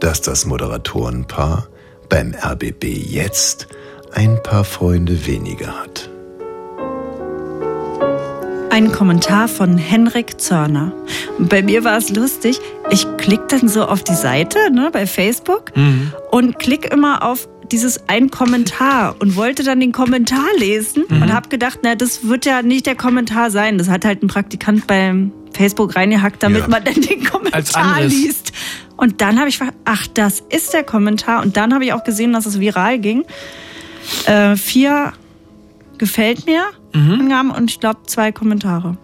dass 0.00 0.20
das 0.20 0.44
Moderatorenpaar 0.44 1.68
beim 2.10 2.34
RBB 2.34 2.84
jetzt 2.84 3.68
ein 4.12 4.42
paar 4.42 4.64
Freunde 4.64 5.26
weniger 5.26 5.68
hat. 5.68 6.10
Ein 8.78 8.92
Kommentar 8.92 9.48
von 9.48 9.76
Henrik 9.76 10.40
Zörner. 10.40 10.92
Und 11.36 11.48
bei 11.48 11.62
mir 11.64 11.82
war 11.82 11.96
es 11.98 12.10
lustig. 12.10 12.60
Ich 12.90 13.08
klicke 13.16 13.46
dann 13.48 13.68
so 13.68 13.84
auf 13.84 14.04
die 14.04 14.14
Seite 14.14 14.70
ne, 14.70 14.90
bei 14.92 15.04
Facebook 15.08 15.72
und 16.30 16.60
klicke 16.60 16.86
immer 16.86 17.24
auf 17.24 17.48
dieses 17.72 18.08
ein 18.08 18.30
Kommentar 18.30 19.16
und 19.18 19.34
wollte 19.34 19.64
dann 19.64 19.80
den 19.80 19.90
Kommentar 19.90 20.44
lesen 20.58 21.02
und 21.10 21.32
habe 21.34 21.48
gedacht, 21.48 21.80
na, 21.82 21.96
das 21.96 22.28
wird 22.28 22.46
ja 22.46 22.62
nicht 22.62 22.86
der 22.86 22.94
Kommentar 22.94 23.50
sein. 23.50 23.78
Das 23.78 23.88
hat 23.88 24.04
halt 24.04 24.22
ein 24.22 24.28
Praktikant 24.28 24.86
beim 24.86 25.32
Facebook 25.52 25.96
reingehackt, 25.96 26.40
damit 26.44 26.62
Ja. 26.62 26.68
man 26.68 26.84
dann 26.84 27.00
den 27.00 27.24
Kommentar 27.24 28.00
liest. 28.02 28.52
Und 28.96 29.20
dann 29.20 29.40
habe 29.40 29.48
ich, 29.48 29.58
ver- 29.58 29.74
ach, 29.86 30.06
das 30.14 30.40
ist 30.50 30.72
der 30.72 30.84
Kommentar. 30.84 31.42
Und 31.42 31.56
dann 31.56 31.74
habe 31.74 31.84
ich 31.84 31.92
auch 31.94 32.04
gesehen, 32.04 32.32
dass 32.32 32.46
es 32.46 32.60
viral 32.60 33.00
ging. 33.00 33.24
Äh, 34.26 34.54
vier 34.54 35.14
gefällt 35.98 36.46
mir 36.46 36.62
Angaben 36.94 37.50
und 37.50 37.70
ich 37.70 37.80
glaube 37.80 38.00
zwei 38.06 38.32
Kommentare. 38.32 38.96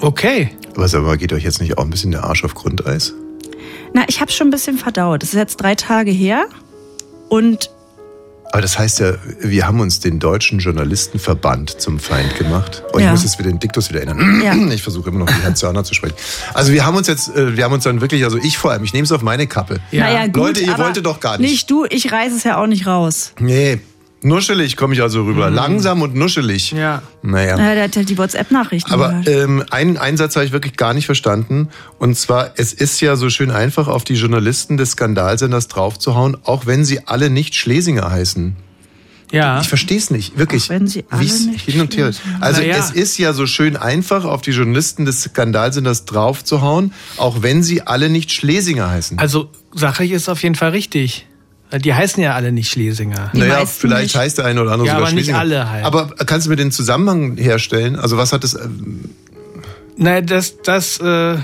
Okay. 0.00 0.50
Aber 0.74 0.88
sag 0.88 1.02
mal, 1.02 1.16
geht 1.16 1.32
euch 1.32 1.42
jetzt 1.44 1.60
nicht 1.60 1.78
auch 1.78 1.84
ein 1.84 1.90
bisschen 1.90 2.10
der 2.10 2.24
Arsch 2.24 2.44
auf 2.44 2.54
Grundeis? 2.54 3.14
Na, 3.94 4.04
ich 4.08 4.20
habe 4.20 4.30
schon 4.30 4.48
ein 4.48 4.50
bisschen 4.50 4.76
verdaut. 4.78 5.22
Das 5.22 5.30
ist 5.30 5.36
jetzt 5.36 5.56
drei 5.56 5.74
Tage 5.74 6.10
her. 6.10 6.46
Und 7.28 7.70
Aber 8.52 8.60
das 8.62 8.78
heißt 8.78 9.00
ja, 9.00 9.14
wir 9.40 9.66
haben 9.66 9.80
uns 9.80 10.00
den 10.00 10.18
deutschen 10.20 10.58
Journalistenverband 10.60 11.80
zum 11.80 11.98
Feind 11.98 12.36
gemacht. 12.36 12.82
Oh, 12.92 12.98
ich 12.98 13.04
Ja. 13.04 13.10
muss 13.10 13.24
jetzt 13.24 13.38
wieder 13.38 13.50
den 13.50 13.58
Diktus 13.58 13.88
wieder 13.88 14.00
erinnern. 14.02 14.42
Ja. 14.44 14.54
Ich 14.74 14.82
versuche 14.82 15.08
immer 15.10 15.20
noch 15.20 15.28
wie 15.28 15.42
Herr 15.42 15.54
Zörner 15.54 15.82
zu 15.82 15.94
sprechen. 15.94 16.14
Also 16.54 16.72
wir 16.72 16.84
haben 16.86 16.96
uns 16.96 17.06
jetzt, 17.08 17.34
äh, 17.34 17.56
wir 17.56 17.64
haben 17.64 17.72
uns 17.72 17.84
dann 17.84 18.00
wirklich, 18.00 18.22
also 18.24 18.36
ich 18.38 18.58
vor 18.58 18.70
allem, 18.72 18.84
ich 18.84 18.92
nehme 18.92 19.04
es 19.04 19.12
auf 19.12 19.22
meine 19.22 19.46
Kappe. 19.46 19.80
Ja. 19.90 20.04
naja, 20.04 20.26
gut, 20.26 20.36
Leute, 20.36 20.60
ihr 20.60 20.74
aber 20.74 20.84
wolltet 20.84 21.06
doch 21.06 21.20
gar 21.20 21.38
nicht. 21.38 21.50
Nicht 21.50 21.70
du, 21.70 21.86
ich 21.88 22.12
reiß 22.12 22.32
es 22.34 22.44
ja 22.44 22.62
auch 22.62 22.66
nicht 22.66 22.86
raus. 22.86 23.32
Nee, 23.40 23.80
nuschelig 24.26 24.76
komme 24.76 24.94
ich 24.94 25.02
also 25.02 25.24
rüber. 25.24 25.50
Langsam 25.50 26.02
und 26.02 26.14
nuschelig. 26.14 26.72
Ja. 26.72 27.02
Naja. 27.22 27.54
Äh, 27.54 27.74
der 27.74 27.84
hat 27.84 27.96
halt 27.96 28.08
die 28.08 28.18
WhatsApp-Nachrichten 28.18 28.92
Aber 28.92 29.22
ähm, 29.26 29.64
einen 29.70 29.96
Einsatz 29.96 30.36
habe 30.36 30.44
ich 30.44 30.52
wirklich 30.52 30.76
gar 30.76 30.94
nicht 30.94 31.06
verstanden. 31.06 31.68
Und 31.98 32.16
zwar, 32.16 32.52
es 32.56 32.72
ist 32.72 33.00
ja 33.00 33.16
so 33.16 33.30
schön 33.30 33.50
einfach, 33.50 33.88
auf 33.88 34.04
die 34.04 34.14
Journalisten 34.14 34.76
des 34.76 34.92
Skandalsenders 34.92 35.68
draufzuhauen, 35.68 36.36
auch 36.44 36.66
wenn 36.66 36.84
sie 36.84 37.06
alle 37.06 37.30
nicht 37.30 37.54
Schlesinger 37.54 38.10
heißen. 38.10 38.56
Ja. 39.32 39.60
Ich 39.60 39.68
verstehe 39.68 39.98
es 39.98 40.10
nicht, 40.10 40.38
wirklich. 40.38 40.64
Auch 40.64 40.70
wenn 40.70 40.86
sie 40.86 41.04
alle 41.10 41.22
Wie's 41.22 41.46
nicht 41.46 41.62
hin 41.62 41.80
und 41.80 41.96
her. 41.96 42.10
Also 42.40 42.62
ja. 42.62 42.76
es 42.76 42.90
ist 42.90 43.18
ja 43.18 43.32
so 43.32 43.46
schön 43.46 43.76
einfach, 43.76 44.24
auf 44.24 44.40
die 44.42 44.52
Journalisten 44.52 45.04
des 45.04 45.22
Skandalsenders 45.22 46.04
draufzuhauen, 46.04 46.92
auch 47.16 47.42
wenn 47.42 47.62
sie 47.62 47.82
alle 47.82 48.08
nicht 48.08 48.32
Schlesinger 48.32 48.88
heißen. 48.88 49.18
Also, 49.18 49.50
sachlich 49.74 50.12
ist 50.12 50.28
auf 50.28 50.42
jeden 50.42 50.54
Fall 50.54 50.70
richtig. 50.70 51.26
Die 51.82 51.92
heißen 51.94 52.22
ja 52.22 52.34
alle 52.34 52.52
nicht 52.52 52.70
Schlesinger. 52.70 53.30
Die 53.34 53.38
naja, 53.40 53.66
vielleicht 53.66 54.14
nicht. 54.14 54.16
heißt 54.16 54.38
der 54.38 54.44
eine 54.44 54.62
oder 54.62 54.72
andere 54.72 54.86
Ja, 54.88 54.94
sogar 54.94 55.06
aber 55.08 55.14
nicht 55.14 55.24
Schlesinger. 55.24 55.38
alle 55.40 55.70
halt. 55.70 55.84
Aber 55.84 56.06
kannst 56.26 56.46
du 56.46 56.50
mir 56.50 56.56
den 56.56 56.70
Zusammenhang 56.70 57.36
herstellen? 57.36 57.96
Also 57.96 58.16
was 58.16 58.32
hat 58.32 58.44
das... 58.44 58.54
ähm, 58.54 59.10
Naja, 59.96 60.20
dass, 60.20 60.62
dass 60.62 60.98
äh, 61.00 61.36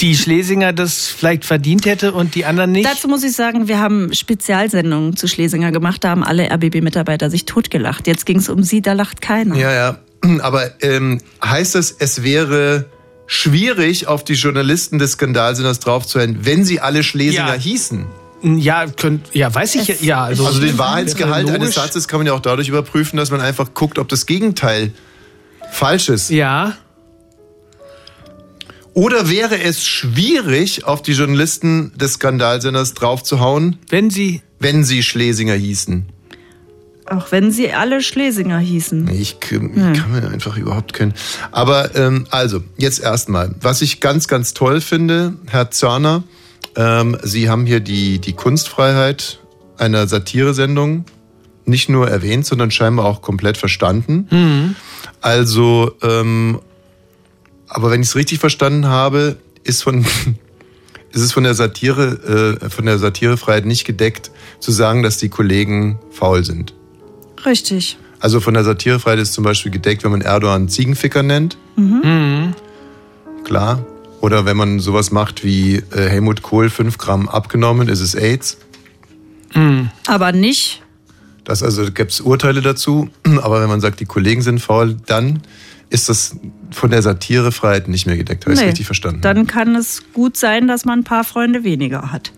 die 0.00 0.16
Schlesinger 0.16 0.72
das 0.72 1.06
vielleicht 1.08 1.44
verdient 1.44 1.86
hätte 1.86 2.12
und 2.12 2.34
die 2.34 2.44
anderen 2.44 2.72
nicht. 2.72 2.86
Dazu 2.86 3.08
muss 3.08 3.22
ich 3.24 3.32
sagen, 3.34 3.68
wir 3.68 3.78
haben 3.80 4.12
Spezialsendungen 4.12 5.16
zu 5.16 5.26
Schlesinger 5.28 5.72
gemacht. 5.72 6.04
Da 6.04 6.10
haben 6.10 6.22
alle 6.24 6.50
RBB-Mitarbeiter 6.50 7.30
sich 7.30 7.44
totgelacht. 7.44 8.06
Jetzt 8.06 8.26
ging 8.26 8.38
es 8.38 8.48
um 8.48 8.62
sie, 8.62 8.82
da 8.82 8.92
lacht 8.92 9.20
keiner. 9.20 9.56
Ja, 9.56 9.72
ja. 9.72 9.98
Aber 10.40 10.70
ähm, 10.82 11.20
heißt 11.44 11.74
das, 11.74 11.90
es 11.98 12.22
wäre 12.22 12.86
schwierig, 13.26 14.06
auf 14.08 14.24
die 14.24 14.34
Journalisten 14.34 14.98
des 14.98 15.12
Skandalsenders 15.12 15.80
draufzuhören, 15.80 16.38
wenn 16.42 16.64
sie 16.64 16.80
alle 16.80 17.02
Schlesinger 17.02 17.54
Ja. 17.54 17.60
hießen? 17.60 18.04
Ja, 18.42 18.86
könnt, 18.86 19.34
ja, 19.34 19.54
weiß 19.54 19.74
ich, 19.76 20.00
ja. 20.02 20.24
Also, 20.24 20.46
Also 20.46 20.60
den 20.60 20.78
Wahrheitsgehalt 20.78 21.48
eines 21.50 21.74
Satzes 21.74 22.08
kann 22.08 22.20
man 22.20 22.26
ja 22.26 22.32
auch 22.32 22.40
dadurch 22.40 22.68
überprüfen, 22.68 23.16
dass 23.16 23.30
man 23.30 23.40
einfach 23.40 23.74
guckt, 23.74 23.98
ob 23.98 24.08
das 24.08 24.26
Gegenteil 24.26 24.92
falsch 25.70 26.08
ist. 26.08 26.30
Ja, 26.30 26.74
Oder 28.94 29.30
wäre 29.30 29.60
es 29.60 29.86
schwierig, 29.86 30.84
auf 30.84 31.00
die 31.00 31.12
Journalisten 31.12 31.92
des 31.96 32.14
Skandalsenders 32.14 32.92
draufzuhauen, 32.94 33.78
wenn 33.88 34.10
sie, 34.10 34.42
wenn 34.58 34.84
sie 34.84 35.02
Schlesinger 35.02 35.54
hießen? 35.54 36.06
Auch 37.06 37.32
wenn 37.32 37.50
sie 37.50 37.72
alle 37.72 38.00
Schlesinger 38.00 38.58
hießen. 38.58 39.08
Ich, 39.08 39.36
ich 39.40 39.40
kann 39.40 40.12
mir 40.12 40.28
einfach 40.28 40.56
überhaupt 40.56 40.92
keinen. 40.92 41.14
Aber 41.50 41.94
ähm, 41.96 42.26
also, 42.30 42.62
jetzt 42.76 43.00
erstmal. 43.00 43.54
Was 43.60 43.82
ich 43.82 44.00
ganz, 44.00 44.28
ganz 44.28 44.54
toll 44.54 44.80
finde, 44.80 45.34
Herr 45.46 45.70
Zörner, 45.70 46.22
ähm, 46.76 47.16
Sie 47.22 47.48
haben 47.48 47.66
hier 47.66 47.80
die, 47.80 48.18
die 48.18 48.32
Kunstfreiheit 48.32 49.40
einer 49.78 50.06
Satiresendung 50.06 51.04
nicht 51.64 51.88
nur 51.88 52.08
erwähnt, 52.08 52.46
sondern 52.46 52.70
scheinbar 52.70 53.06
auch 53.06 53.22
komplett 53.22 53.56
verstanden. 53.56 54.26
Also, 55.20 55.92
ähm, 56.02 56.60
aber 57.68 57.90
wenn 57.90 58.02
ich 58.02 58.08
es 58.08 58.16
richtig 58.16 58.38
verstanden 58.38 58.86
habe, 58.86 59.36
ist 59.64 59.82
von 59.82 60.04
ist 61.12 61.20
es 61.20 61.32
von 61.32 61.44
der 61.44 61.54
Satire, 61.54 62.58
äh, 62.62 62.70
von 62.70 62.86
der 62.86 62.98
Satirefreiheit 62.98 63.66
nicht 63.66 63.84
gedeckt, 63.84 64.30
zu 64.60 64.72
sagen, 64.72 65.02
dass 65.02 65.18
die 65.18 65.28
Kollegen 65.28 65.98
faul 66.10 66.44
sind. 66.44 66.74
Richtig. 67.44 67.98
Also 68.20 68.40
von 68.40 68.54
der 68.54 68.64
Satirefreiheit 68.64 69.18
ist 69.18 69.32
zum 69.32 69.44
Beispiel 69.44 69.72
gedeckt, 69.72 70.04
wenn 70.04 70.12
man 70.12 70.20
Erdogan 70.20 70.68
Ziegenficker 70.68 71.22
nennt. 71.22 71.56
Klar. 73.44 73.84
Oder 74.22 74.46
wenn 74.46 74.56
man 74.56 74.78
sowas 74.80 75.10
macht 75.10 75.44
wie 75.44 75.76
äh, 75.76 76.08
Helmut 76.08 76.40
Kohl 76.42 76.70
5 76.70 76.96
Gramm 76.96 77.28
abgenommen, 77.28 77.88
ist 77.88 78.00
es 78.00 78.14
AIDS. 78.14 78.56
Aber 80.06 80.32
nicht. 80.32 80.82
Das 81.44 81.62
also 81.62 81.90
gibt 81.90 82.12
es 82.12 82.20
Urteile 82.22 82.62
dazu. 82.62 83.10
Aber 83.42 83.60
wenn 83.60 83.68
man 83.68 83.80
sagt, 83.80 84.00
die 84.00 84.06
Kollegen 84.06 84.40
sind 84.40 84.60
faul, 84.60 84.96
dann 85.06 85.42
ist 85.90 86.08
das 86.08 86.36
von 86.70 86.90
der 86.90 87.02
Satirefreiheit 87.02 87.88
nicht 87.88 88.06
mehr 88.06 88.16
gedeckt. 88.16 88.44
Habe 88.46 88.54
ich 88.54 88.60
Nee. 88.60 88.66
richtig 88.68 88.86
verstanden? 88.86 89.20
Dann 89.20 89.46
kann 89.46 89.74
es 89.74 90.02
gut 90.14 90.36
sein, 90.38 90.68
dass 90.68 90.84
man 90.86 91.00
ein 91.00 91.04
paar 91.04 91.24
Freunde 91.24 91.64
weniger 91.64 92.12
hat. 92.12 92.32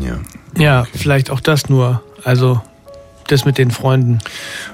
ja. 0.00 0.18
Ja, 0.56 0.86
vielleicht 0.94 1.30
auch 1.30 1.40
das 1.40 1.68
nur. 1.68 2.02
Also 2.22 2.62
das 3.28 3.44
mit 3.44 3.58
den 3.58 3.70
Freunden. 3.70 4.18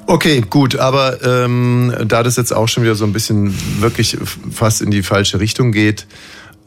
Okay, 0.06 0.42
gut, 0.48 0.76
aber 0.76 1.22
ähm, 1.24 1.94
da 2.06 2.22
das 2.22 2.36
jetzt 2.36 2.52
auch 2.52 2.68
schon 2.68 2.82
wieder 2.82 2.94
so 2.94 3.04
ein 3.04 3.12
bisschen 3.12 3.54
wirklich 3.80 4.16
fast 4.50 4.82
in 4.82 4.90
die 4.90 5.02
falsche 5.02 5.40
Richtung 5.40 5.72
geht, 5.72 6.06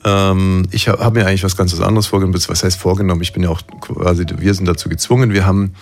ähm, 0.05 0.67
ich 0.71 0.87
habe 0.87 1.03
hab 1.03 1.13
mir 1.13 1.25
eigentlich 1.25 1.43
was 1.43 1.55
ganz 1.55 1.79
anderes 1.79 2.07
vorgenommen. 2.07 2.37
Was 2.47 2.63
heißt 2.63 2.79
vorgenommen? 2.79 3.21
Ich 3.21 3.33
bin 3.33 3.43
ja 3.43 3.49
auch 3.49 3.61
quasi, 3.81 4.25
wir 4.37 4.53
sind 4.53 4.67
dazu 4.67 4.89
gezwungen. 4.89 5.31
Wir 5.31 5.45
haben 5.45 5.75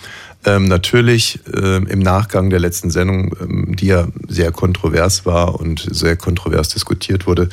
ähm, 0.45 0.65
natürlich 0.65 1.39
ähm, 1.53 1.87
im 1.87 1.99
Nachgang 1.99 2.49
der 2.49 2.59
letzten 2.59 2.91
Sendung, 2.91 3.35
ähm, 3.41 3.75
die 3.75 3.87
ja 3.87 4.07
sehr 4.27 4.51
kontrovers 4.51 5.25
war 5.25 5.59
und 5.59 5.87
sehr 5.91 6.17
kontrovers 6.17 6.69
diskutiert 6.69 7.27
wurde, 7.27 7.49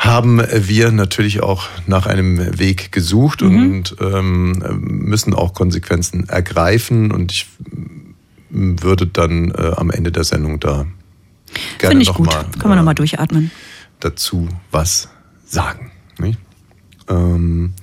haben 0.00 0.42
wir 0.50 0.92
natürlich 0.92 1.42
auch 1.42 1.68
nach 1.86 2.06
einem 2.06 2.58
Weg 2.58 2.90
gesucht 2.90 3.42
und 3.42 3.96
ähm, 4.00 4.62
müssen 4.80 5.34
auch 5.34 5.52
Konsequenzen 5.52 6.26
ergreifen. 6.26 7.12
Und 7.12 7.32
ich 7.32 7.46
würde 8.48 9.06
dann 9.06 9.50
äh, 9.50 9.72
am 9.76 9.90
Ende 9.90 10.10
der 10.10 10.24
Sendung 10.24 10.58
da 10.58 10.86
gerne 11.76 11.90
Finde 11.90 12.02
ich 12.02 12.08
noch 12.08 12.16
gut. 12.16 12.26
mal 12.26 12.44
Kann 12.58 12.70
man 12.70 12.72
äh, 12.72 12.76
nochmal 12.76 12.94
durchatmen. 12.94 13.50
dazu 14.00 14.48
was 14.70 15.10
sagen. 15.44 15.92
Ähm, 17.10 17.74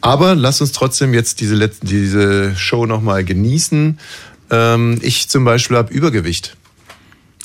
aber 0.00 0.34
lass 0.34 0.62
uns 0.62 0.72
trotzdem 0.72 1.12
jetzt 1.12 1.40
diese, 1.40 1.56
letzte, 1.56 1.86
diese 1.86 2.56
Show 2.56 2.86
nochmal 2.86 3.22
genießen. 3.22 3.98
Ähm, 4.50 4.98
ich 5.02 5.28
zum 5.28 5.44
Beispiel 5.44 5.76
habe 5.76 5.92
Übergewicht. 5.92 6.56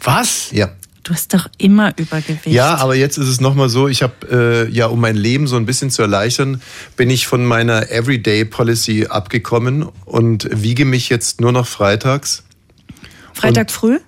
Was? 0.01 0.51
Ja. 0.51 0.69
Du 1.05 1.13
hast 1.13 1.35
doch 1.35 1.47
immer 1.59 1.93
Übergewicht. 1.97 2.47
Ja, 2.47 2.77
aber 2.77 2.95
jetzt 2.95 3.17
ist 3.19 3.27
es 3.27 3.39
nochmal 3.39 3.69
so, 3.69 3.87
ich 3.87 4.01
habe 4.01 4.67
äh, 4.67 4.71
ja, 4.71 4.87
um 4.87 4.99
mein 4.99 5.15
Leben 5.15 5.45
so 5.45 5.55
ein 5.55 5.67
bisschen 5.67 5.91
zu 5.91 6.01
erleichtern, 6.01 6.63
bin 6.97 7.11
ich 7.11 7.27
von 7.27 7.45
meiner 7.45 7.91
Everyday 7.91 8.43
Policy 8.43 9.05
abgekommen 9.05 9.85
und 10.05 10.49
wiege 10.51 10.83
mich 10.83 11.09
jetzt 11.09 11.39
nur 11.41 11.51
noch 11.51 11.67
freitags, 11.67 12.43
Freitag 13.35 13.69
früh? 13.69 13.99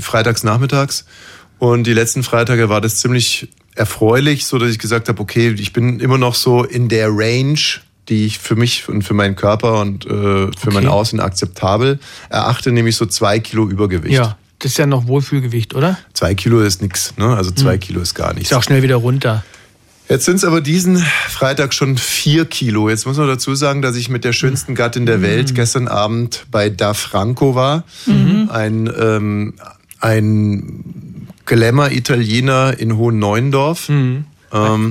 freitags 0.00 0.44
nachmittags. 0.44 1.06
Und 1.58 1.86
die 1.86 1.94
letzten 1.94 2.22
Freitage 2.22 2.68
war 2.68 2.82
das 2.82 2.96
ziemlich 2.96 3.48
erfreulich, 3.74 4.44
so 4.44 4.58
dass 4.58 4.70
ich 4.70 4.78
gesagt 4.78 5.08
habe, 5.08 5.20
okay, 5.22 5.54
ich 5.58 5.72
bin 5.72 5.98
immer 5.98 6.18
noch 6.18 6.34
so 6.34 6.62
in 6.62 6.90
der 6.90 7.08
Range, 7.08 7.58
die 8.10 8.26
ich 8.26 8.38
für 8.38 8.54
mich 8.54 8.86
und 8.88 9.02
für 9.02 9.14
meinen 9.14 9.34
Körper 9.34 9.80
und 9.80 10.04
äh, 10.04 10.08
für 10.08 10.70
mein 10.72 10.84
Okay. 10.84 10.88
Aussehen 10.88 11.20
akzeptabel 11.20 12.00
erachte, 12.28 12.70
nämlich 12.70 12.96
so 12.96 13.06
zwei 13.06 13.38
Kilo 13.38 13.66
Übergewicht. 13.66 14.14
Ja, 14.14 14.36
das 14.58 14.72
ist 14.72 14.78
ja 14.78 14.86
noch 14.86 15.06
Wohlfühlgewicht, 15.06 15.74
oder? 15.74 15.98
Zwei 16.14 16.34
Kilo 16.34 16.60
ist 16.60 16.82
nix, 16.82 17.14
ne? 17.16 17.36
Also 17.36 17.50
zwei 17.50 17.78
Kilo 17.78 18.00
ist 18.00 18.14
gar 18.14 18.34
nichts. 18.34 18.50
Ist 18.50 18.56
auch 18.56 18.62
schnell 18.62 18.82
wieder 18.82 18.96
runter. 18.96 19.44
Jetzt 20.08 20.24
sind 20.24 20.36
es 20.36 20.44
aber 20.44 20.62
diesen 20.62 20.96
Freitag 21.28 21.74
schon 21.74 21.98
vier 21.98 22.46
Kilo. 22.46 22.88
Jetzt 22.88 23.06
muss 23.06 23.18
man 23.18 23.26
dazu 23.28 23.54
sagen, 23.54 23.82
dass 23.82 23.94
ich 23.94 24.08
mit 24.08 24.24
der 24.24 24.32
schönsten 24.32 24.74
Gattin 24.74 25.04
der 25.04 25.20
Welt 25.20 25.54
gestern 25.54 25.86
Abend 25.86 26.46
bei 26.50 26.70
Da 26.70 26.94
Franco 26.94 27.54
war. 27.54 27.84
Ein, 28.06 28.90
ähm, 28.98 29.54
ein 30.00 31.28
Glamour-Italiener 31.44 32.78
in 32.78 32.96
Hohen 32.96 33.18
Neuendorf. 33.18 33.90
Ähm, 33.90 34.24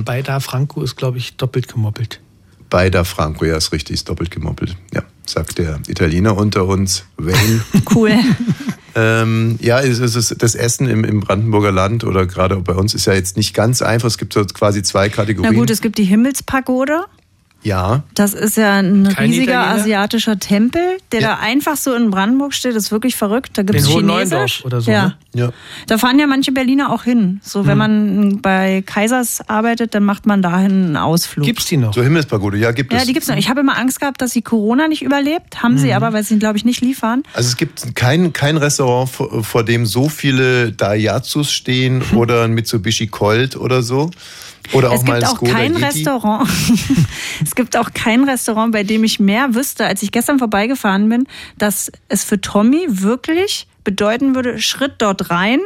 Bei 0.04 0.22
da 0.22 0.38
Franco 0.40 0.82
ist, 0.82 0.96
glaube 0.96 1.18
ich, 1.18 1.36
doppelt 1.36 1.66
gemoppelt. 1.68 2.20
bei 2.70 2.88
Da 2.90 3.02
Franco, 3.02 3.44
ja, 3.44 3.56
ist 3.56 3.72
richtig, 3.72 3.94
ist 3.94 4.08
doppelt 4.08 4.30
gemoppelt. 4.30 4.76
Ja, 4.94 5.02
sagt 5.28 5.58
der 5.58 5.80
Italiener 5.88 6.36
unter 6.36 6.66
uns, 6.66 7.04
Wayne. 7.16 7.62
Cool. 7.94 8.12
Ähm, 8.94 9.58
ja, 9.60 9.80
es 9.80 9.98
ist 9.98 10.42
das 10.42 10.54
Essen 10.54 10.88
im, 10.88 11.04
im 11.04 11.20
Brandenburger 11.20 11.70
Land 11.72 12.04
oder 12.04 12.26
gerade 12.26 12.56
bei 12.56 12.74
uns 12.74 12.94
ist 12.94 13.06
ja 13.06 13.14
jetzt 13.14 13.36
nicht 13.36 13.54
ganz 13.54 13.80
einfach. 13.80 14.08
Es 14.08 14.18
gibt 14.18 14.32
so 14.32 14.44
quasi 14.44 14.82
zwei 14.82 15.08
Na 15.08 15.14
Kategorien. 15.14 15.54
gut, 15.54 15.70
es 15.70 15.80
gibt 15.80 15.98
die 15.98 16.04
Himmelspagode. 16.04 17.04
Ja, 17.62 18.02
Das 18.14 18.34
ist 18.34 18.56
ja 18.56 18.74
ein 18.78 19.08
Kein 19.14 19.30
riesiger 19.30 19.60
Italiener? 19.62 19.82
asiatischer 19.82 20.38
Tempel, 20.38 20.80
der 21.12 21.20
Ja. 21.20 21.28
da 21.36 21.38
einfach 21.42 21.76
so 21.76 21.94
in 21.94 22.10
Brandenburg 22.10 22.54
steht. 22.54 22.74
Das 22.76 22.84
ist 22.84 22.92
wirklich 22.92 23.16
verrückt. 23.16 23.50
Da 23.58 23.62
gibt 23.62 23.78
es 23.80 23.86
Chinesisch. 23.88 24.64
Oder 24.64 24.80
so, 24.80 24.90
Ja. 24.90 25.06
ne? 25.08 25.16
ja. 25.34 25.50
Da 25.86 25.98
fahren 25.98 26.18
ja 26.18 26.26
manche 26.26 26.52
Berliner 26.52 26.92
auch 26.92 27.02
hin. 27.04 27.40
So, 27.42 27.66
wenn 27.66 27.76
man 27.78 28.40
bei 28.40 28.82
Kaisers 28.86 29.40
arbeitet, 29.48 29.94
dann 29.94 30.04
macht 30.04 30.24
man 30.26 30.40
dahin 30.40 30.70
einen 30.86 30.96
Ausflug. 30.96 31.44
Gibt's 31.44 31.66
die 31.66 31.76
noch? 31.76 31.92
So 31.94 32.02
Himmelspagode, 32.02 32.56
ja, 32.58 32.70
gibt 32.72 32.92
ja, 32.92 33.00
es. 33.00 33.06
die 33.06 33.12
gibt's 33.12 33.28
noch. 33.28 33.36
Ich 33.36 33.48
habe 33.50 33.60
immer 33.60 33.76
Angst 33.76 34.00
gehabt, 34.00 34.20
dass 34.22 34.30
sie 34.32 34.42
Corona 34.42 34.86
nicht 34.88 35.02
überlebt. 35.02 35.62
Haben 35.62 35.78
sie 35.78 35.92
aber, 35.92 36.12
weil 36.12 36.22
sie 36.22 36.34
ihn, 36.34 36.40
glaube 36.40 36.56
ich, 36.58 36.64
nicht 36.64 36.80
liefern. 36.80 37.22
Also 37.34 37.48
es 37.48 37.56
gibt 37.56 37.94
kein, 37.96 38.32
kein 38.32 38.56
Restaurant, 38.56 39.10
vor, 39.10 39.42
vor 39.44 39.64
dem 39.64 39.84
so 39.84 40.08
viele 40.08 40.72
Daihatsus 40.72 41.50
stehen 41.52 42.02
oder 42.14 42.44
ein 42.44 42.52
Mitsubishi 42.52 43.08
Colt 43.08 43.56
oder 43.56 43.82
so. 43.82 44.10
Oder 44.72 44.90
auch 44.90 44.94
es 44.94 45.04
gibt 45.04 45.24
auch 45.24 45.42
kein. 45.42 45.76
Restaurant. 45.76 46.48
es 47.44 47.54
gibt 47.54 47.76
auch 47.76 47.90
kein 47.94 48.24
Restaurant, 48.24 48.72
bei 48.72 48.82
dem 48.84 49.04
ich 49.04 49.20
mehr 49.20 49.54
wüsste, 49.54 49.86
als 49.86 50.02
ich 50.02 50.12
gestern 50.12 50.38
vorbeigefahren 50.38 51.08
bin, 51.08 51.26
dass 51.56 51.90
es 52.08 52.24
für 52.24 52.40
Tommy 52.40 52.86
wirklich 52.88 53.66
bedeuten 53.84 54.34
würde, 54.34 54.60
Schritt 54.60 54.94
dort 54.98 55.30
rein. 55.30 55.60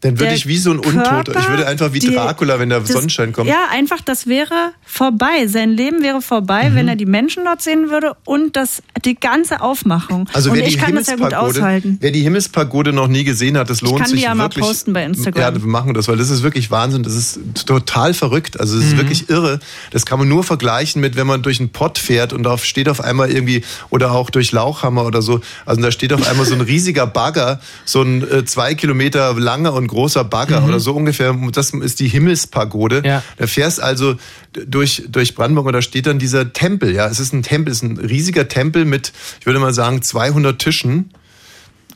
Dann 0.00 0.20
würde 0.20 0.34
ich 0.34 0.46
wie 0.46 0.58
so 0.58 0.70
ein 0.70 0.78
Untoter, 0.78 1.36
ich 1.36 1.48
würde 1.48 1.66
einfach 1.66 1.92
wie 1.92 1.98
die- 1.98 2.14
Dracula, 2.14 2.60
wenn 2.60 2.68
der 2.68 2.78
das- 2.80 2.90
Sonnenschein 2.90 3.32
kommt. 3.32 3.48
Ja, 3.48 3.64
einfach, 3.72 4.00
das 4.00 4.28
wäre 4.28 4.72
vorbei. 4.86 5.46
Sein 5.48 5.70
Leben 5.70 6.02
wäre 6.02 6.22
vorbei, 6.22 6.70
Mhm. 6.70 6.74
wenn 6.76 6.88
er 6.88 6.94
die 6.96 7.04
Menschen 7.06 7.44
dort 7.44 7.62
sehen 7.62 7.90
würde 7.90 8.12
und 8.24 8.54
das, 8.54 8.80
die 9.04 9.16
ganze 9.16 9.60
Aufmachung. 9.60 10.28
Also 10.32 10.50
und 10.50 10.56
wer 10.56 10.66
ich 10.66 10.74
die 10.74 10.80
kann 10.80 10.94
das 10.94 11.08
ja 11.08 11.16
gut 11.16 11.34
aushalten. 11.34 11.98
wer 12.00 12.12
die 12.12 12.22
Himmelspagode 12.22 12.92
noch 12.92 13.08
nie 13.08 13.24
gesehen 13.24 13.58
hat, 13.58 13.70
das 13.70 13.80
lohnt 13.80 13.98
kann 13.98 14.06
die 14.10 14.16
sich 14.16 14.22
ja 14.24 14.34
mal 14.36 14.48
posten 14.48 14.92
bei 14.92 15.02
Instagram. 15.04 15.42
Ja, 15.56 15.60
wir 15.60 15.66
machen 15.68 15.94
das, 15.94 16.06
weil 16.06 16.16
das 16.16 16.30
ist 16.30 16.44
wirklich 16.44 16.70
Wahnsinn. 16.70 17.02
Das 17.02 17.14
ist 17.14 17.40
total 17.66 18.14
verrückt. 18.14 18.60
Also 18.60 18.76
es 18.78 18.84
Mhm. 18.84 18.90
ist 18.92 18.96
wirklich 18.98 19.28
irre. 19.30 19.58
Das 19.90 20.06
kann 20.06 20.20
man 20.20 20.28
nur 20.28 20.44
vergleichen 20.44 21.00
mit, 21.00 21.16
wenn 21.16 21.26
man 21.26 21.42
durch 21.42 21.58
einen 21.58 21.70
Pott 21.70 21.98
fährt 21.98 22.32
und 22.32 22.44
da 22.44 22.56
steht 22.58 22.88
auf 22.88 23.00
einmal 23.00 23.30
irgendwie 23.32 23.64
oder 23.90 24.12
auch 24.12 24.30
durch 24.30 24.52
Lauchhammer 24.52 25.04
oder 25.04 25.22
so. 25.22 25.40
Also 25.66 25.82
da 25.82 25.90
steht 25.90 26.12
auf 26.12 26.24
einmal 26.30 26.46
so 26.46 26.54
ein 26.54 26.60
riesiger 26.60 27.06
Bagger, 27.08 27.58
so 27.84 28.00
ein 28.02 28.22
äh, 28.30 28.44
zwei 28.44 28.74
Kilometer 28.76 29.34
langer 29.34 29.72
und 29.72 29.87
großer 29.88 30.24
Bagger 30.24 30.64
oder 30.64 30.78
so 30.78 30.94
ungefähr. 30.94 31.36
Das 31.52 31.70
ist 31.70 31.98
die 32.00 32.08
Himmelspagode. 32.08 33.02
Ja. 33.04 33.22
Da 33.36 33.46
fährst 33.46 33.80
also 33.82 34.16
durch, 34.52 35.04
durch 35.08 35.34
Brandenburg 35.34 35.66
und 35.66 35.72
da 35.72 35.82
steht 35.82 36.06
dann 36.06 36.18
dieser 36.18 36.52
Tempel. 36.52 36.94
Ja, 36.94 37.06
es 37.08 37.18
ist 37.18 37.32
ein 37.32 37.42
Tempel, 37.42 37.72
es 37.72 37.82
ist 37.82 37.90
ein 37.90 37.98
riesiger 37.98 38.48
Tempel 38.48 38.84
mit, 38.84 39.12
ich 39.40 39.46
würde 39.46 39.58
mal 39.58 39.74
sagen, 39.74 40.02
200 40.02 40.58
Tischen. 40.58 41.10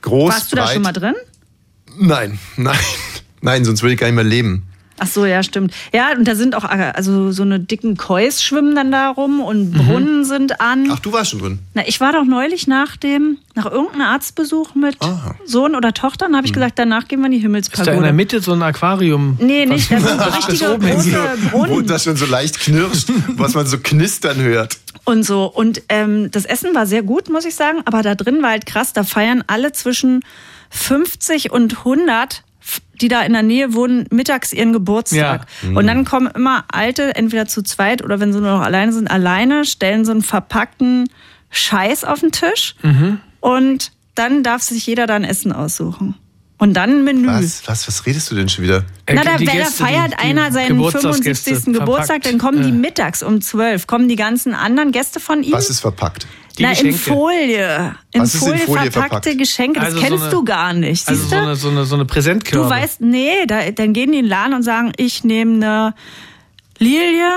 Groß, 0.00 0.32
Warst 0.32 0.52
du 0.52 0.56
da 0.56 0.64
breit. 0.64 0.74
schon 0.74 0.82
mal 0.82 0.92
drin? 0.92 1.14
Nein, 1.98 2.38
nein, 2.56 2.78
nein, 3.40 3.64
sonst 3.64 3.82
würde 3.82 3.94
ich 3.94 4.00
gar 4.00 4.06
nicht 4.08 4.16
mehr 4.16 4.24
leben. 4.24 4.66
Ach 5.02 5.08
so, 5.08 5.26
ja, 5.26 5.42
stimmt. 5.42 5.74
Ja, 5.92 6.12
und 6.16 6.28
da 6.28 6.36
sind 6.36 6.54
auch 6.54 6.62
also 6.64 7.32
so 7.32 7.42
eine 7.42 7.58
dicken 7.58 7.96
Kois 7.96 8.40
schwimmen 8.40 8.76
dann 8.76 8.92
da 8.92 9.08
rum 9.10 9.40
und 9.40 9.72
Brunnen 9.72 10.24
sind 10.24 10.60
an. 10.60 10.84
Mhm. 10.84 10.90
Ach, 10.92 11.00
du 11.00 11.12
warst 11.12 11.30
schon 11.32 11.40
drin. 11.40 11.58
Na, 11.74 11.82
ich 11.88 12.00
war 12.00 12.12
doch 12.12 12.24
neulich 12.24 12.68
nach 12.68 12.96
dem, 12.96 13.38
nach 13.56 13.66
irgendeinem 13.66 14.02
Arztbesuch 14.02 14.76
mit 14.76 14.96
Ah. 15.02 15.34
Sohn 15.44 15.74
oder 15.74 15.92
Tochter 15.92 16.26
und 16.26 16.36
habe 16.36 16.46
ich 16.46 16.52
gesagt, 16.52 16.78
danach 16.78 17.08
gehen 17.08 17.18
wir 17.20 17.26
in 17.26 17.32
die 17.32 17.38
Ist 17.38 17.42
da 17.44 17.46
in 17.48 17.52
der 17.54 17.62
Himmelspagode. 17.62 18.12
Mitte 18.12 18.40
so 18.40 18.52
ein 18.52 18.62
Aquarium? 18.62 19.36
Nee, 19.40 19.66
nicht, 19.66 19.90
das 19.90 20.02
sind 20.06 20.20
so 20.20 20.24
richtige 20.30 20.64
große 20.78 20.86
hingeht. 20.86 21.52
Wo 21.52 21.64
Brunnen 21.64 21.86
das 21.88 22.04
schon 22.04 22.16
so 22.16 22.26
leicht 22.26 22.60
knirscht, 22.60 23.08
was 23.36 23.54
man 23.54 23.66
so 23.66 23.78
knistern 23.78 24.36
hört. 24.40 24.78
und 25.04 25.24
so. 25.24 25.46
Und 25.46 25.82
ähm, 25.88 26.30
das 26.30 26.44
Essen 26.44 26.74
war 26.76 26.86
sehr 26.86 27.02
gut, 27.02 27.28
muss 27.28 27.44
ich 27.44 27.56
sagen, 27.56 27.78
aber 27.86 28.02
da 28.02 28.14
drin 28.14 28.40
war 28.42 28.50
halt 28.50 28.66
krass, 28.66 28.92
da 28.92 29.02
feiern 29.02 29.42
alle 29.48 29.72
zwischen 29.72 30.20
50 30.70 31.50
und 31.50 31.78
100 31.78 32.42
die 33.02 33.08
da 33.08 33.22
in 33.22 33.32
der 33.32 33.42
Nähe 33.42 33.74
wohnen, 33.74 34.06
mittags 34.10 34.52
ihren 34.52 34.72
Geburtstag. 34.72 35.46
Und 35.76 35.86
dann 35.86 36.04
kommen 36.04 36.28
immer 36.34 36.64
Alte, 36.72 37.14
entweder 37.14 37.46
zu 37.46 37.62
zweit 37.62 38.02
oder 38.02 38.20
wenn 38.20 38.32
sie 38.32 38.40
nur 38.40 38.52
noch 38.52 38.62
alleine 38.62 38.92
sind, 38.92 39.10
alleine, 39.10 39.64
stellen 39.64 40.04
so 40.04 40.12
einen 40.12 40.22
verpackten 40.22 41.08
Scheiß 41.50 42.04
auf 42.04 42.20
den 42.20 42.32
Tisch. 42.32 42.76
Und 43.40 43.92
dann 44.14 44.42
darf 44.42 44.62
sich 44.62 44.86
jeder 44.86 45.06
dann 45.06 45.24
Essen 45.24 45.52
aussuchen. 45.52 46.14
Und 46.62 46.74
dann 46.74 46.90
ein 46.90 47.04
Menü. 47.04 47.26
Was, 47.26 47.66
was, 47.66 47.88
was 47.88 48.06
redest 48.06 48.30
du 48.30 48.36
denn 48.36 48.48
schon 48.48 48.62
wieder? 48.62 48.84
Na, 49.12 49.24
da, 49.24 49.36
da 49.36 49.64
feiert 49.64 50.12
die- 50.12 50.16
die 50.16 50.16
einer 50.18 50.52
seinen 50.52 50.76
Geburtstagsgäste 50.76 51.50
75. 51.56 51.74
Geburtstag, 51.80 52.22
dann 52.22 52.38
kommen 52.38 52.62
die 52.62 52.68
Ja. 52.68 52.74
mittags 52.74 53.24
um 53.24 53.40
12. 53.40 53.88
Kommen 53.88 54.06
die 54.08 54.14
ganzen 54.14 54.54
anderen 54.54 54.92
Gäste 54.92 55.18
von 55.18 55.42
ihm? 55.42 55.50
Was 55.52 55.70
ist 55.70 55.80
verpackt? 55.80 56.28
Die 56.58 56.62
Na, 56.62 56.68
in 56.68 56.74
Geschenke. 56.76 56.98
Folie. 56.98 57.94
In 58.12 58.20
Was 58.20 58.34
ist 58.36 58.42
in 58.42 58.48
Folie, 58.48 58.58
Folie 58.66 58.90
verpackte 58.92 59.30
verpackt? 59.30 59.38
Geschenke. 59.38 59.80
Das 59.80 59.84
Also 59.86 59.96
so 59.98 60.02
kennst 60.06 60.22
eine- 60.22 60.30
du 60.30 60.44
gar 60.44 60.72
nicht. 60.72 61.08
Also 61.08 61.18
Siehst 61.20 61.30
so 61.30 61.36
du? 61.36 61.42
eine, 61.42 61.56
so 61.56 61.68
eine, 61.70 61.84
so 61.84 61.94
eine 61.96 62.04
Präsentkörbe. 62.04 62.64
Du 62.68 62.70
weißt, 62.70 63.00
nee, 63.00 63.44
da, 63.48 63.68
dann 63.72 63.92
gehen 63.92 64.12
die 64.12 64.18
in 64.18 64.24
den 64.26 64.28
Laden 64.30 64.54
und 64.54 64.62
sagen, 64.62 64.92
ich 64.98 65.24
nehme 65.24 65.54
eine 65.56 65.94
Lilie. 66.78 67.28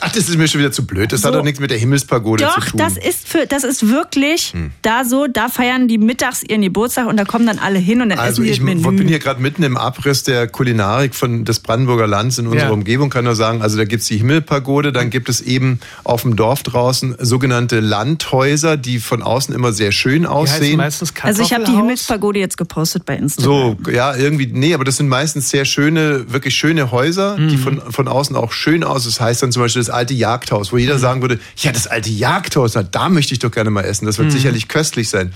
Ach, 0.00 0.10
das 0.10 0.28
ist 0.28 0.36
mir 0.36 0.48
schon 0.48 0.58
wieder 0.60 0.72
zu 0.72 0.84
blöd. 0.84 1.12
Das 1.12 1.22
hat 1.22 1.32
So. 1.32 1.38
doch 1.38 1.44
nichts 1.44 1.60
mit 1.60 1.70
der 1.70 1.78
Himmelspagode 1.78 2.42
Doch, 2.42 2.54
zu 2.64 2.72
tun. 2.72 2.78
das 2.78 2.96
ist 2.96 3.28
für, 3.28 3.46
das 3.46 3.62
ist 3.62 3.88
wirklich 3.88 4.52
Hm. 4.52 4.72
da 4.82 5.04
so, 5.04 5.28
da 5.28 5.48
feiern 5.48 5.86
die 5.86 5.98
mittags 5.98 6.42
ihren 6.42 6.62
Geburtstag 6.62 7.06
und 7.06 7.16
da 7.16 7.24
kommen 7.24 7.46
dann 7.46 7.60
alle 7.60 7.78
hin 7.78 8.00
und 8.02 8.08
dann 8.08 8.18
Also 8.18 8.42
essen 8.42 8.44
die 8.44 8.50
ich 8.50 8.60
Menü. 8.60 8.82
bin 8.98 9.06
hier 9.06 9.20
gerade 9.20 9.40
mitten 9.40 9.62
im 9.62 9.76
Abriss 9.76 10.24
der 10.24 10.48
Kulinarik 10.48 11.14
von 11.14 11.44
des 11.44 11.60
Brandenburger 11.60 12.08
Landes 12.08 12.38
in 12.38 12.48
unserer 12.48 12.66
Ja. 12.66 12.72
Umgebung, 12.72 13.08
kann 13.08 13.24
nur 13.24 13.36
sagen, 13.36 13.62
also 13.62 13.76
da 13.78 13.84
gibt's 13.84 14.06
die 14.06 14.16
Himmelpagode, 14.18 14.90
dann 14.92 15.10
gibt 15.10 15.28
es 15.28 15.40
eben 15.40 15.78
auf 16.02 16.22
dem 16.22 16.34
Dorf 16.34 16.64
draußen 16.64 17.14
sogenannte 17.20 17.78
Landhäuser, 17.78 18.76
die 18.76 18.98
von 18.98 19.22
außen 19.22 19.54
immer 19.54 19.72
sehr 19.72 19.92
schön 19.92 20.26
aussehen. 20.26 20.76
meistens 20.76 21.12
also 21.22 21.40
ich 21.42 21.52
habe 21.52 21.62
die. 21.64 21.70
Himmelspagode 21.72 22.40
jetzt 22.40 22.56
gepostet 22.56 23.06
bei 23.06 23.16
Instagram. 23.16 23.76
So, 23.84 23.90
ja, 23.92 24.14
irgendwie, 24.16 24.46
nee, 24.52 24.74
aber 24.74 24.82
das 24.84 24.96
sind 24.96 25.08
meistens 25.08 25.50
sehr 25.50 25.64
schöne, 25.64 26.32
wirklich 26.32 26.56
schöne 26.56 26.90
Häuser, 26.90 27.36
Mhm. 27.38 27.48
die 27.48 27.56
von, 27.58 27.80
von 27.92 28.08
außen 28.08 28.34
auch 28.34 28.50
schön 28.52 28.82
aus. 28.82 29.04
Das 29.04 29.20
heißt 29.20 29.40
dann 29.42 29.52
zum 29.52 29.62
Beispiel 29.62 29.83
das 29.84 29.90
alte 29.94 30.14
Jagdhaus, 30.14 30.72
wo 30.72 30.76
Mhm. 30.76 30.80
jeder 30.82 30.98
sagen 30.98 31.20
würde, 31.22 31.38
ja, 31.56 31.72
das 31.72 31.86
alte 31.86 32.10
Jagdhaus, 32.10 32.74
na, 32.74 32.82
da 32.82 33.08
möchte 33.08 33.32
ich 33.32 33.38
doch 33.38 33.50
gerne 33.50 33.70
mal 33.70 33.84
essen. 33.84 34.04
Mhm. 34.04 34.08
Das 34.08 34.18
wird 34.18 34.32
sicherlich 34.32 34.68
köstlich 34.68 35.08
sein. 35.08 35.32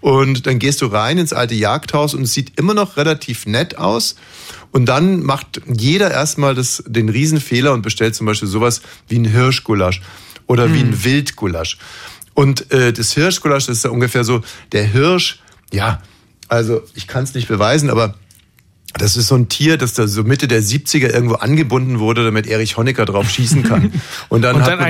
Und 0.00 0.46
dann 0.46 0.58
gehst 0.58 0.80
du 0.82 0.86
rein 0.86 1.18
ins 1.18 1.32
alte 1.32 1.54
Jagdhaus 1.54 2.14
und 2.14 2.22
es 2.22 2.32
sieht 2.32 2.58
immer 2.58 2.74
noch 2.74 2.96
relativ 2.96 3.46
nett 3.46 3.78
aus. 3.78 4.16
Und 4.70 4.86
dann 4.86 5.22
macht 5.22 5.60
jeder 5.66 6.10
erstmal 6.10 6.54
das, 6.54 6.82
den 6.86 7.08
Riesenfehler 7.08 7.72
und 7.72 7.82
bestellt 7.82 8.14
zum 8.14 8.26
Beispiel 8.26 8.48
sowas 8.48 8.82
wie 9.08 9.18
ein 9.18 9.24
Hirschgulasch 9.24 10.02
oder 10.46 10.72
wie 10.72 10.82
Mhm. 10.84 10.90
ein 10.90 11.04
Wildgulasch. 11.04 11.78
Und 12.34 12.70
äh, 12.70 12.92
das 12.92 13.12
Hirschgulasch 13.12 13.66
das 13.66 13.78
ist 13.78 13.84
ja 13.84 13.90
ungefähr 13.90 14.24
so, 14.24 14.42
der 14.72 14.84
Hirsch, 14.84 15.40
ja, 15.72 16.00
also 16.48 16.82
ich 16.94 17.06
kann 17.06 17.24
es 17.24 17.34
nicht 17.34 17.48
beweisen, 17.48 17.90
aber 17.90 18.14
das 18.94 19.16
ist 19.18 19.26
so 19.28 19.34
ein 19.34 19.48
Tier, 19.48 19.76
das 19.76 19.92
da 19.92 20.08
so 20.08 20.24
Mitte 20.24 20.48
der 20.48 20.62
70er 20.62 21.12
irgendwo 21.12 21.34
angebunden 21.36 21.98
wurde, 22.00 22.24
damit 22.24 22.46
Erich 22.46 22.76
Honecker 22.78 23.04
drauf 23.04 23.28
schießen 23.30 23.62
kann. 23.62 23.92
Und 24.30 24.42
dann, 24.42 24.56
Und 24.56 24.66
dann 24.66 24.78
man, 24.78 24.86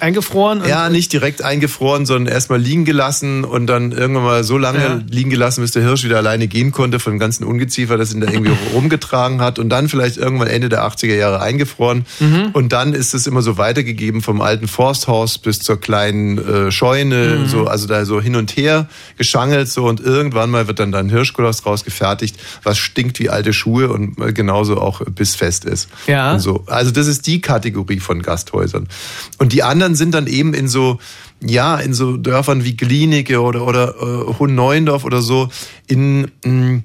eingefroren. 0.00 0.62
ja, 0.68 0.88
nicht 0.90 1.12
direkt 1.12 1.42
eingefroren, 1.42 2.04
sondern 2.06 2.32
erstmal 2.32 2.60
liegen 2.60 2.84
gelassen 2.84 3.44
und 3.44 3.66
dann 3.66 3.92
irgendwann 3.92 4.24
mal 4.24 4.44
so 4.44 4.58
lange 4.58 4.78
Ja. 4.78 5.00
liegen 5.10 5.30
gelassen, 5.30 5.62
bis 5.62 5.72
der 5.72 5.82
Hirsch 5.82 6.04
wieder 6.04 6.18
alleine 6.18 6.48
gehen 6.48 6.70
konnte 6.70 7.00
von 7.00 7.14
dem 7.14 7.18
ganzen 7.18 7.44
Ungeziefer, 7.44 7.96
das 7.96 8.12
ihn 8.12 8.20
da 8.20 8.30
irgendwie 8.30 8.52
rumgetragen 8.74 9.40
hat 9.40 9.58
und 9.58 9.70
dann 9.70 9.88
vielleicht 9.88 10.18
irgendwann 10.18 10.48
Ende 10.48 10.68
der 10.68 10.84
80er 10.84 11.14
Jahre 11.16 11.40
eingefroren 11.40 12.04
Mhm. 12.20 12.50
und 12.52 12.72
dann 12.72 12.92
ist 12.92 13.14
es 13.14 13.26
immer 13.26 13.40
so 13.42 13.56
weitergegeben 13.58 14.20
vom 14.22 14.40
alten 14.42 14.68
Forsthaus 14.68 15.38
bis 15.38 15.60
zur 15.60 15.80
kleinen 15.80 16.38
äh, 16.38 16.70
Scheune, 16.70 17.38
Mhm. 17.40 17.46
so 17.48 17.66
also 17.66 17.86
da 17.86 18.04
so 18.04 18.20
hin 18.20 18.36
und 18.36 18.56
her 18.56 18.88
geschangelt 19.16 19.68
so 19.68 19.86
und 19.86 20.00
irgendwann 20.00 20.50
mal 20.50 20.68
wird 20.68 20.78
dann 20.78 20.92
da 20.92 20.98
ein 20.98 21.08
Hirschgulasch 21.08 21.62
draus 21.62 21.84
gefertigt, 21.84 22.36
was 22.62 22.78
stinkt 22.78 23.18
wie 23.18 23.29
alte 23.30 23.52
Schuhe 23.52 23.88
und 23.90 24.18
äh, 24.20 24.32
genauso 24.32 24.78
auch 24.78 25.00
bissfest 25.04 25.64
ist. 25.64 25.88
Ja. 26.06 26.32
Und 26.32 26.40
so. 26.40 26.64
Also 26.66 26.90
das 26.90 27.06
ist 27.06 27.26
die 27.26 27.40
Kategorie 27.40 28.00
von 28.00 28.22
Gasthäusern. 28.22 28.88
Und 29.38 29.52
die 29.52 29.62
anderen 29.62 29.94
sind 29.94 30.12
dann 30.14 30.26
eben 30.26 30.54
in 30.54 30.68
so, 30.68 30.98
ja, 31.42 31.76
in 31.76 31.94
so 31.94 32.16
Dörfern 32.16 32.64
wie 32.64 32.76
Glienicke 32.76 33.40
oder, 33.40 33.66
oder 33.66 33.94
äh, 34.00 34.38
Hohenneuendorf 34.38 35.04
oder 35.04 35.22
so, 35.22 35.48
in 35.86 36.30
mh, 36.44 36.82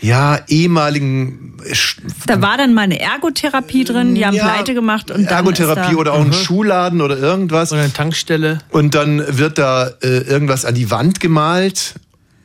ja, 0.00 0.38
ehemaligen 0.46 1.56
Sch- 1.72 1.98
Da 2.26 2.40
war 2.40 2.56
dann 2.56 2.72
mal 2.72 2.82
eine 2.82 3.00
Ergotherapie 3.00 3.82
drin, 3.82 4.14
die 4.14 4.24
haben 4.24 4.34
ja, 4.36 4.46
pleite 4.46 4.72
gemacht 4.72 5.10
und 5.10 5.24
Ergotherapie 5.26 5.96
oder 5.96 6.12
auch 6.12 6.24
ein 6.24 6.32
Schuhladen 6.32 7.00
oder 7.00 7.18
irgendwas. 7.18 7.72
Oder 7.72 7.82
eine 7.82 7.92
Tankstelle. 7.92 8.58
Und 8.70 8.94
dann 8.94 9.24
wird 9.38 9.58
da 9.58 9.88
äh, 10.00 10.18
irgendwas 10.18 10.64
an 10.64 10.76
die 10.76 10.92
Wand 10.92 11.18
gemalt. 11.18 11.94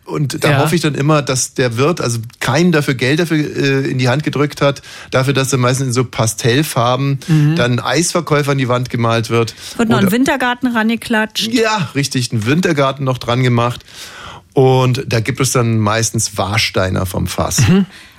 Und 0.05 0.43
da 0.43 0.51
Ja. 0.51 0.57
hoffe 0.59 0.75
ich 0.75 0.81
dann 0.81 0.95
immer, 0.95 1.21
dass 1.21 1.53
der 1.53 1.77
Wirt 1.77 2.01
also 2.01 2.19
keinen 2.41 2.71
dafür 2.73 2.93
Geld 2.93 3.19
dafür 3.19 3.37
äh, 3.37 3.89
in 3.89 3.97
die 3.99 4.09
Hand 4.09 4.23
gedrückt 4.23 4.61
hat, 4.61 4.81
dafür, 5.11 5.33
dass 5.33 5.51
er 5.53 5.59
meistens 5.59 5.87
in 5.87 5.93
so 5.93 6.03
Pastellfarben 6.03 7.19
dann 7.55 7.73
ein 7.73 7.79
Eisverkäufer 7.79 8.51
an 8.51 8.57
die 8.57 8.67
Wand 8.67 8.89
gemalt 8.89 9.29
wird. 9.29 9.55
wird 9.77 9.89
noch 9.89 9.99
ein 9.99 10.11
Wintergarten 10.11 10.67
rangeklatscht. 10.75 11.53
ja, 11.53 11.89
richtig, 11.95 12.31
einen 12.31 12.45
Wintergarten 12.45 13.05
noch 13.05 13.17
dran 13.17 13.43
gemacht. 13.43 13.83
Und 14.53 15.03
da 15.07 15.19
gibt 15.19 15.39
es 15.39 15.51
dann 15.51 15.79
meistens 15.79 16.37
Warsteiner 16.37 17.05
vom 17.05 17.25
Fass. 17.25 17.61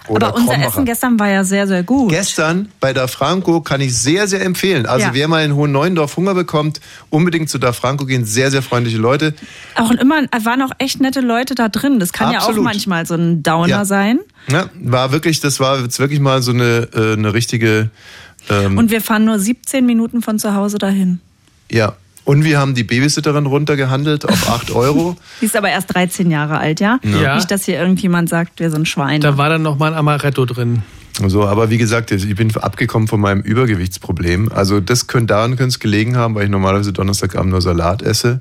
Oder 0.07 0.27
Aber 0.29 0.37
unser 0.37 0.53
Krombacher. 0.53 0.69
Essen 0.69 0.85
gestern 0.85 1.19
war 1.19 1.29
ja 1.31 1.45
sehr, 1.45 1.67
sehr 1.67 1.83
gut. 1.83 2.11
Gestern 2.11 2.69
bei 2.81 2.93
Da 2.93 3.07
Franco 3.07 3.61
kann 3.63 3.81
ich 3.81 3.97
sehr, 3.97 4.29
sehr 4.29 4.43
empfehlen. 4.45 4.85
Also 4.87 5.07
Ja. 5.07 5.15
wer 5.15 5.29
mal 5.29 5.45
in 5.45 5.55
Hohenneuendorf 5.55 6.17
Hunger 6.17 6.35
bekommt, 6.35 6.81
unbedingt 7.11 7.49
zu 7.49 7.59
Da 7.59 7.73
Franco 7.73 8.05
gehen. 8.05 8.25
Sehr, 8.27 8.51
sehr 8.51 8.61
freundliche 8.63 8.99
Leute. 8.99 9.35
Auch 9.77 9.91
immer 9.93 10.23
waren 10.43 10.61
auch 10.63 10.73
echt 10.79 11.01
nette 11.01 11.21
Leute 11.21 11.55
da 11.55 11.69
drin. 11.71 12.01
Das 12.01 12.13
kann 12.13 12.33
ja 12.33 12.39
Absolut. 12.41 12.61
auch 12.61 12.65
manchmal 12.65 13.07
so 13.07 13.15
ein 13.15 13.43
Downer 13.43 13.69
Ja. 13.69 13.85
sein. 13.87 14.19
Ja, 14.49 14.69
war 14.75 15.11
wirklich, 15.13 15.41
das 15.41 15.59
war 15.59 15.81
jetzt 15.81 15.99
wirklich 15.99 16.21
mal 16.21 16.43
so 16.43 16.51
eine, 16.53 16.89
äh, 16.95 17.15
eine 17.15 17.33
richtige, 17.33 17.89
ähm, 18.51 18.77
Und 18.77 18.91
wir 18.91 19.01
fahren 19.01 19.25
nur 19.25 19.39
17 19.39 19.87
Minuten 19.87 20.21
von 20.21 20.39
zu 20.39 20.55
Hause 20.55 20.77
dahin. 20.79 21.21
ja. 21.71 21.95
Und 22.25 22.45
wir 22.45 22.59
haben 22.59 22.75
die 22.75 22.85
Babysitterin 22.85 23.47
runtergehandelt 23.47 24.27
auf 24.27 24.49
8 24.51 24.71
Euro. 24.71 25.17
Die 25.41 25.47
ist 25.47 25.57
aber 25.57 25.69
erst 25.69 25.95
13 25.95 26.31
Jahre 26.31 26.59
alt, 26.59 26.81
ja? 26.81 26.99
Ja. 27.03 27.37
Nicht, 27.37 27.51
dass 27.51 27.65
hier 27.65 27.79
irgendjemand 27.79 28.29
sagt, 28.29 28.61
wir 28.61 28.71
sind 28.71 28.89
Schweine. 28.89 29.21
Da 29.21 29.37
war 29.37 29.51
dann 29.51 29.63
noch 29.63 29.79
mal 29.79 29.93
ein 29.93 29.99
Amaretto 29.99 30.45
drin. 30.47 30.83
So, 31.29 31.47
aber 31.47 31.71
wie 31.71 31.79
gesagt, 31.79 32.11
ich 32.11 32.35
bin 32.35 32.55
abgekommen 32.57 33.07
von 33.07 33.21
meinem 33.21 33.41
Übergewichtsproblem. 33.41 34.51
Also 34.53 34.81
das 34.81 35.07
könnte 35.07 35.35
daran 35.35 35.51
könnte 35.51 35.69
es 35.69 35.79
gelegen 35.79 36.17
haben, 36.17 36.35
weil 36.35 36.45
ich 36.45 36.51
normalerweise 36.51 36.93
Donnerstagabend 36.93 37.53
nur 37.53 37.63
Salat 37.63 38.03
esse. 38.03 38.41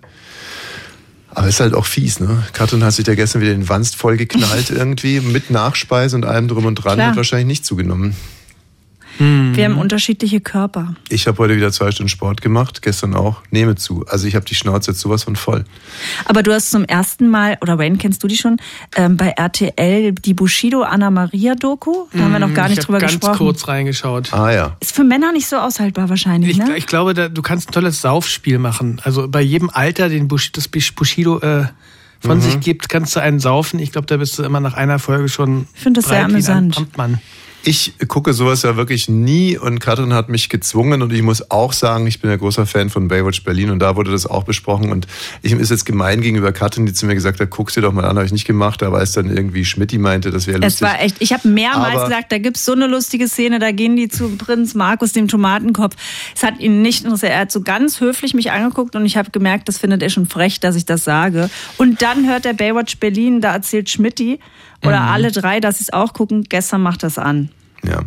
Aber 1.29 1.47
ist 1.47 1.59
halt 1.59 1.73
auch 1.73 1.85
fies, 1.85 2.19
ne? 2.19 2.43
Katrin 2.53 2.83
hat 2.83 2.93
sich 2.93 3.05
da 3.05 3.15
gestern 3.15 3.41
wieder 3.41 3.53
den 3.53 3.67
Wanst 3.69 3.95
voll 3.95 4.17
geknallt 4.17 4.69
irgendwie, 4.75 5.19
mit 5.19 5.49
Nachspeise 5.49 6.15
und 6.15 6.25
allem 6.25 6.47
drum 6.47 6.65
und 6.65 6.75
dran, 6.75 6.95
Klar. 6.95 7.09
hat 7.09 7.15
wahrscheinlich 7.15 7.47
nicht 7.47 7.65
zugenommen. 7.65 8.15
Wir 9.19 9.65
haben 9.65 9.77
unterschiedliche 9.77 10.41
Körper. 10.41 10.95
Ich 11.09 11.27
habe 11.27 11.37
heute 11.37 11.55
wieder 11.55 11.71
zwei 11.71 11.91
Stunden 11.91 12.09
Sport 12.09 12.41
gemacht, 12.41 12.81
gestern 12.81 13.13
auch. 13.13 13.41
Nehme 13.51 13.75
zu. 13.75 14.05
Also 14.07 14.27
ich 14.27 14.35
habe 14.35 14.45
die 14.45 14.55
Schnauze 14.55 14.91
jetzt 14.91 14.99
sowas 15.01 15.23
von 15.23 15.35
voll. 15.35 15.65
Aber 16.25 16.41
du 16.41 16.51
hast 16.51 16.71
zum 16.71 16.83
ersten 16.85 17.29
Mal, 17.29 17.57
oder 17.61 17.77
Wayne, 17.77 17.97
kennst 17.97 18.23
du 18.23 18.27
die 18.27 18.37
schon, 18.37 18.57
ähm, 18.95 19.15
bei 19.17 19.29
RTL 19.29 20.13
die 20.13 20.33
Bushido 20.33 20.81
Anna 20.81 21.11
Maria 21.11 21.53
Doku? 21.55 22.05
Da 22.11 22.19
haben 22.19 22.31
wir 22.31 22.39
noch 22.39 22.53
gar 22.53 22.65
ich 22.65 22.71
nicht 22.71 22.79
hab 22.79 22.85
drüber 22.87 22.99
ganz 22.99 23.13
gesprochen. 23.13 23.37
kurz 23.37 23.67
reingeschaut. 23.67 24.33
Ah 24.33 24.51
ja. 24.51 24.77
Ist 24.79 24.95
für 24.95 25.03
Männer 25.03 25.31
nicht 25.31 25.47
so 25.47 25.57
aushaltbar 25.57 26.09
wahrscheinlich, 26.09 26.51
Ich, 26.51 26.57
ne? 26.57 26.75
ich 26.75 26.87
glaube, 26.87 27.13
da, 27.13 27.29
du 27.29 27.41
kannst 27.41 27.69
ein 27.69 27.71
tolles 27.73 28.01
Saufspiel 28.01 28.57
machen. 28.57 28.99
Also 29.03 29.27
bei 29.27 29.41
jedem 29.41 29.69
Alter, 29.69 30.09
den 30.09 30.27
Bush, 30.27 30.51
das 30.51 30.67
Bushido 30.67 31.39
äh, 31.39 31.65
von 32.19 32.37
Mhm. 32.37 32.41
sich 32.41 32.59
gibt, 32.61 32.89
kannst 32.89 33.15
du 33.15 33.19
einen 33.19 33.39
saufen. 33.39 33.79
Ich 33.79 33.91
glaube, 33.91 34.07
da 34.07 34.17
bist 34.17 34.39
du 34.39 34.43
immer 34.43 34.59
nach 34.59 34.73
einer 34.73 34.97
Folge 34.97 35.29
schon. 35.29 35.67
Ich 35.75 35.81
finde 35.81 35.99
das 36.01 36.09
sehr 36.09 36.25
amüsant. 36.25 36.77
Amtmann. 36.77 37.19
Ich 37.65 37.93
gucke 38.09 38.33
sowas 38.33 38.63
ja 38.63 38.75
wirklich 38.75 39.07
nie 39.07 39.57
und 39.57 39.79
Katrin 39.79 40.13
hat 40.13 40.27
mich 40.27 40.49
gezwungen 40.49 41.01
und 41.01 41.13
ich 41.13 41.21
muss 41.21 41.49
auch 41.49 41.71
sagen, 41.71 42.05
ich 42.07 42.19
bin 42.19 42.29
ja 42.29 42.35
großer 42.35 42.65
Fan 42.65 42.89
von 42.89 43.07
Baywatch 43.07 43.45
Berlin 43.45 43.69
und 43.69 43.79
da 43.79 43.95
wurde 43.95 44.11
das 44.11 44.25
auch 44.25 44.43
besprochen 44.43 44.91
und 44.91 45.07
ich 45.41 45.53
ist 45.53 45.71
jetzt 45.71 45.85
gemein 45.85 46.19
gegenüber 46.19 46.51
Katrin, 46.51 46.85
die 46.85 46.91
zu 46.91 47.05
mir 47.05 47.13
gesagt 47.15 47.39
hat, 47.39 47.49
guck's 47.51 47.73
dir 47.75 47.81
doch 47.81 47.93
mal 47.93 48.03
an, 48.03 48.17
habe 48.17 48.25
ich 48.25 48.33
nicht 48.33 48.45
gemacht, 48.45 48.83
aber 48.83 48.97
als 48.97 49.13
dann 49.13 49.29
irgendwie 49.29 49.63
Schmidti 49.63 49.97
meinte, 49.97 50.29
das 50.29 50.45
wäre 50.45 50.57
Es 50.59 50.81
lustig. 50.81 50.81
war 50.87 51.01
echt, 51.01 51.15
ich 51.19 51.31
habe 51.31 51.47
mehrmals 51.47 51.95
Aber- 51.95 52.05
gesagt, 52.09 52.33
da 52.33 52.37
gibt's 52.37 52.65
so 52.65 52.73
eine 52.73 52.87
lustige 52.87 53.29
Szene, 53.29 53.59
da 53.59 53.71
gehen 53.71 53.95
die 53.95 54.09
zu 54.09 54.35
Prinz 54.35 54.73
Markus, 54.73 55.13
dem 55.13 55.29
Tomatenkopf. 55.29 55.95
Es 56.35 56.43
hat 56.43 56.59
ihn 56.59 56.81
nicht 56.81 57.05
interessiert. 57.05 57.31
Er 57.31 57.39
hat 57.39 57.51
so 57.53 57.61
ganz 57.61 58.01
höflich 58.01 58.33
mich 58.33 58.51
angeguckt 58.51 58.95
und 58.97 59.05
ich 59.05 59.15
habe 59.15 59.31
gemerkt, 59.31 59.69
das 59.69 59.77
findet 59.77 60.03
er 60.03 60.09
schon 60.09 60.25
frech, 60.27 60.59
dass 60.59 60.75
ich 60.75 60.85
das 60.85 61.05
sage. 61.05 61.49
Und 61.77 62.01
dann 62.01 62.27
hört 62.27 62.43
der 62.43 62.53
Baywatch 62.53 62.97
Berlin, 62.97 63.39
da 63.39 63.53
erzählt 63.53 63.89
Schmidti 63.89 64.39
oder 64.85 65.01
Mhm. 65.01 65.09
alle 65.09 65.31
drei, 65.31 65.59
dass 65.59 65.77
sie 65.79 65.83
es 65.83 65.93
auch 65.93 66.13
gucken. 66.13 66.43
Gestern 66.47 66.81
macht 66.81 67.03
das 67.03 67.17
an. 67.17 67.49
Ja. 67.85 67.99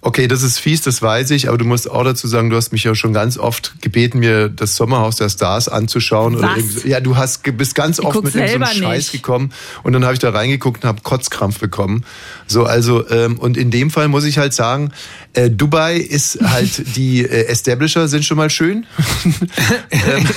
Okay, 0.00 0.28
das 0.28 0.44
ist 0.44 0.58
fies, 0.60 0.80
das 0.82 1.02
weiß 1.02 1.30
ich, 1.32 1.48
aber 1.48 1.58
du 1.58 1.64
musst 1.64 1.90
auch 1.90 2.04
dazu 2.04 2.28
sagen, 2.28 2.50
du 2.50 2.56
hast 2.56 2.70
mich 2.70 2.84
ja 2.84 2.94
schon 2.94 3.12
ganz 3.12 3.36
oft 3.36 3.74
gebeten, 3.82 4.20
mir 4.20 4.48
das 4.48 4.76
Sommerhaus 4.76 5.16
der 5.16 5.28
Stars 5.28 5.68
anzuschauen. 5.68 6.36
Oder 6.36 6.54
Was? 6.56 6.82
so. 6.82 6.88
ja, 6.88 7.00
du 7.00 7.16
hast, 7.16 7.42
bist 7.56 7.74
ganz 7.74 7.98
Ich 7.98 8.04
oft 8.04 8.22
mit 8.22 8.32
irgendeinem 8.34 8.64
selber 8.66 8.66
Scheiß 8.86 9.12
nicht. 9.12 9.22
gekommen 9.22 9.50
und 9.82 9.92
dann 9.92 10.04
habe 10.04 10.14
ich 10.14 10.20
da 10.20 10.30
reingeguckt 10.30 10.84
und 10.84 10.88
habe 10.88 11.00
Kotzkrampf 11.02 11.58
bekommen. 11.58 12.04
So, 12.52 12.64
also, 12.64 13.08
ähm, 13.10 13.38
und 13.38 13.56
in 13.56 13.70
dem 13.70 13.90
Fall 13.90 14.08
muss 14.08 14.24
ich 14.24 14.38
halt 14.38 14.52
sagen, 14.54 14.92
äh, 15.32 15.48
Dubai 15.50 15.96
ist 15.96 16.38
halt, 16.42 16.84
die 16.96 17.22
äh, 17.24 17.46
Establisher 17.46 18.06
sind 18.08 18.24
schon 18.24 18.36
mal 18.36 18.50
schön. 18.50 18.86
ähm, 19.90 20.28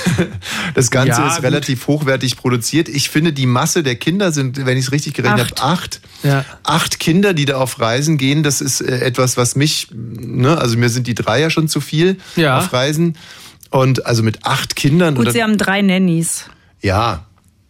das 0.74 0.90
Ganze 0.90 1.20
Ja, 1.20 1.28
ist 1.28 1.36
gut. 1.36 1.44
relativ 1.44 1.86
hochwertig 1.86 2.36
produziert. 2.36 2.88
Ich 2.88 3.10
finde, 3.10 3.32
die 3.32 3.46
Masse 3.46 3.82
der 3.82 3.96
Kinder 3.96 4.32
sind, 4.32 4.64
wenn 4.64 4.78
ich 4.78 4.86
es 4.86 4.92
richtig 4.92 5.14
gerechnet 5.14 5.60
habe, 5.60 5.72
acht. 5.72 6.00
Ja. 6.22 6.44
Acht 6.62 6.98
Kinder, 6.98 7.34
die 7.34 7.44
da 7.44 7.56
auf 7.58 7.78
Reisen 7.80 8.16
gehen, 8.18 8.42
das 8.42 8.60
ist 8.60 8.80
äh, 8.80 9.00
etwas, 9.00 9.36
was 9.36 9.54
mich, 9.56 9.88
ne, 9.92 10.56
also 10.58 10.76
mir 10.78 10.88
sind 10.88 11.06
die 11.06 11.14
drei 11.14 11.40
ja 11.40 11.50
schon 11.50 11.68
zu 11.68 11.80
viel 11.80 12.16
Ja. 12.36 12.58
auf 12.58 12.72
Reisen. 12.72 13.16
Und 13.70 14.06
also 14.06 14.22
mit 14.22 14.44
acht 14.46 14.76
Kindern 14.76 15.16
Gut, 15.16 15.22
oder 15.26 15.32
sie 15.32 15.42
haben 15.42 15.58
drei 15.58 15.82
Nannies. 15.82 16.44
ja. 16.80 17.26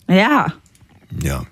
Ja, 0.08 0.52
Ja, 1.20 1.42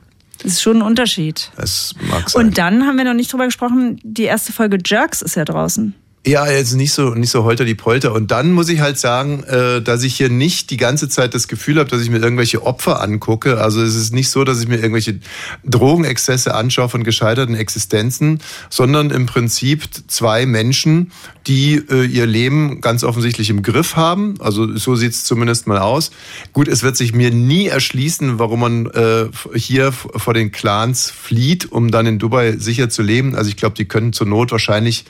das 0.44 0.52
ist 0.52 0.62
schon 0.62 0.78
ein 0.78 0.82
Unterschied. 0.82 1.50
es 1.56 1.94
mag 2.08 2.28
sein. 2.30 2.46
Und 2.46 2.58
dann 2.58 2.86
haben 2.86 2.96
wir 2.96 3.04
noch 3.04 3.14
nicht 3.14 3.32
drüber 3.32 3.46
gesprochen, 3.46 3.98
die 4.02 4.24
erste 4.24 4.52
Folge 4.52 4.78
Jerks 4.84 5.22
ist 5.22 5.34
ja 5.34 5.44
draußen. 5.44 5.94
Ja, 6.26 6.50
jetzt 6.50 6.72
nicht 6.72 6.92
so 6.92 7.10
nicht 7.10 7.28
so 7.28 7.44
holter 7.44 7.66
die 7.66 7.74
Polter. 7.74 8.14
Und 8.14 8.30
dann 8.30 8.50
muss 8.50 8.70
ich 8.70 8.80
halt 8.80 8.98
sagen, 8.98 9.42
äh, 9.42 9.82
dass 9.82 10.02
ich 10.04 10.16
hier 10.16 10.30
nicht 10.30 10.70
die 10.70 10.78
ganze 10.78 11.10
Zeit 11.10 11.34
das 11.34 11.48
Gefühl 11.48 11.78
habe, 11.78 11.90
dass 11.90 12.00
ich 12.00 12.08
mir 12.08 12.16
irgendwelche 12.16 12.62
Opfer 12.62 13.02
angucke. 13.02 13.60
Also 13.60 13.82
es 13.82 13.94
ist 13.94 14.14
nicht 14.14 14.30
so, 14.30 14.42
dass 14.42 14.58
ich 14.62 14.66
mir 14.66 14.76
irgendwelche 14.76 15.20
Drogenexzesse 15.66 16.54
anschaue 16.54 16.88
von 16.88 17.04
gescheiterten 17.04 17.54
Existenzen, 17.54 18.40
sondern 18.70 19.10
im 19.10 19.26
Prinzip 19.26 19.86
zwei 20.06 20.46
Menschen, 20.46 21.12
die 21.46 21.74
äh, 21.74 22.06
ihr 22.06 22.24
Leben 22.24 22.80
ganz 22.80 23.04
offensichtlich 23.04 23.50
im 23.50 23.62
Griff 23.62 23.94
haben. 23.94 24.36
Also 24.40 24.78
so 24.78 24.96
sieht's 24.96 25.24
zumindest 25.24 25.66
mal 25.66 25.78
aus. 25.78 26.10
Gut, 26.54 26.68
es 26.68 26.82
wird 26.82 26.96
sich 26.96 27.12
mir 27.12 27.32
nie 27.32 27.66
erschließen, 27.66 28.38
warum 28.38 28.60
man 28.60 28.86
äh, 28.86 29.26
hier 29.54 29.92
vor 29.92 30.32
den 30.32 30.52
Clans 30.52 31.10
flieht, 31.10 31.70
um 31.70 31.90
dann 31.90 32.06
in 32.06 32.18
Dubai 32.18 32.56
sicher 32.56 32.88
zu 32.88 33.02
leben. 33.02 33.34
Also 33.34 33.50
ich 33.50 33.58
glaube, 33.58 33.76
die 33.76 33.84
können 33.84 34.14
zur 34.14 34.26
Not 34.26 34.52
wahrscheinlich 34.52 35.04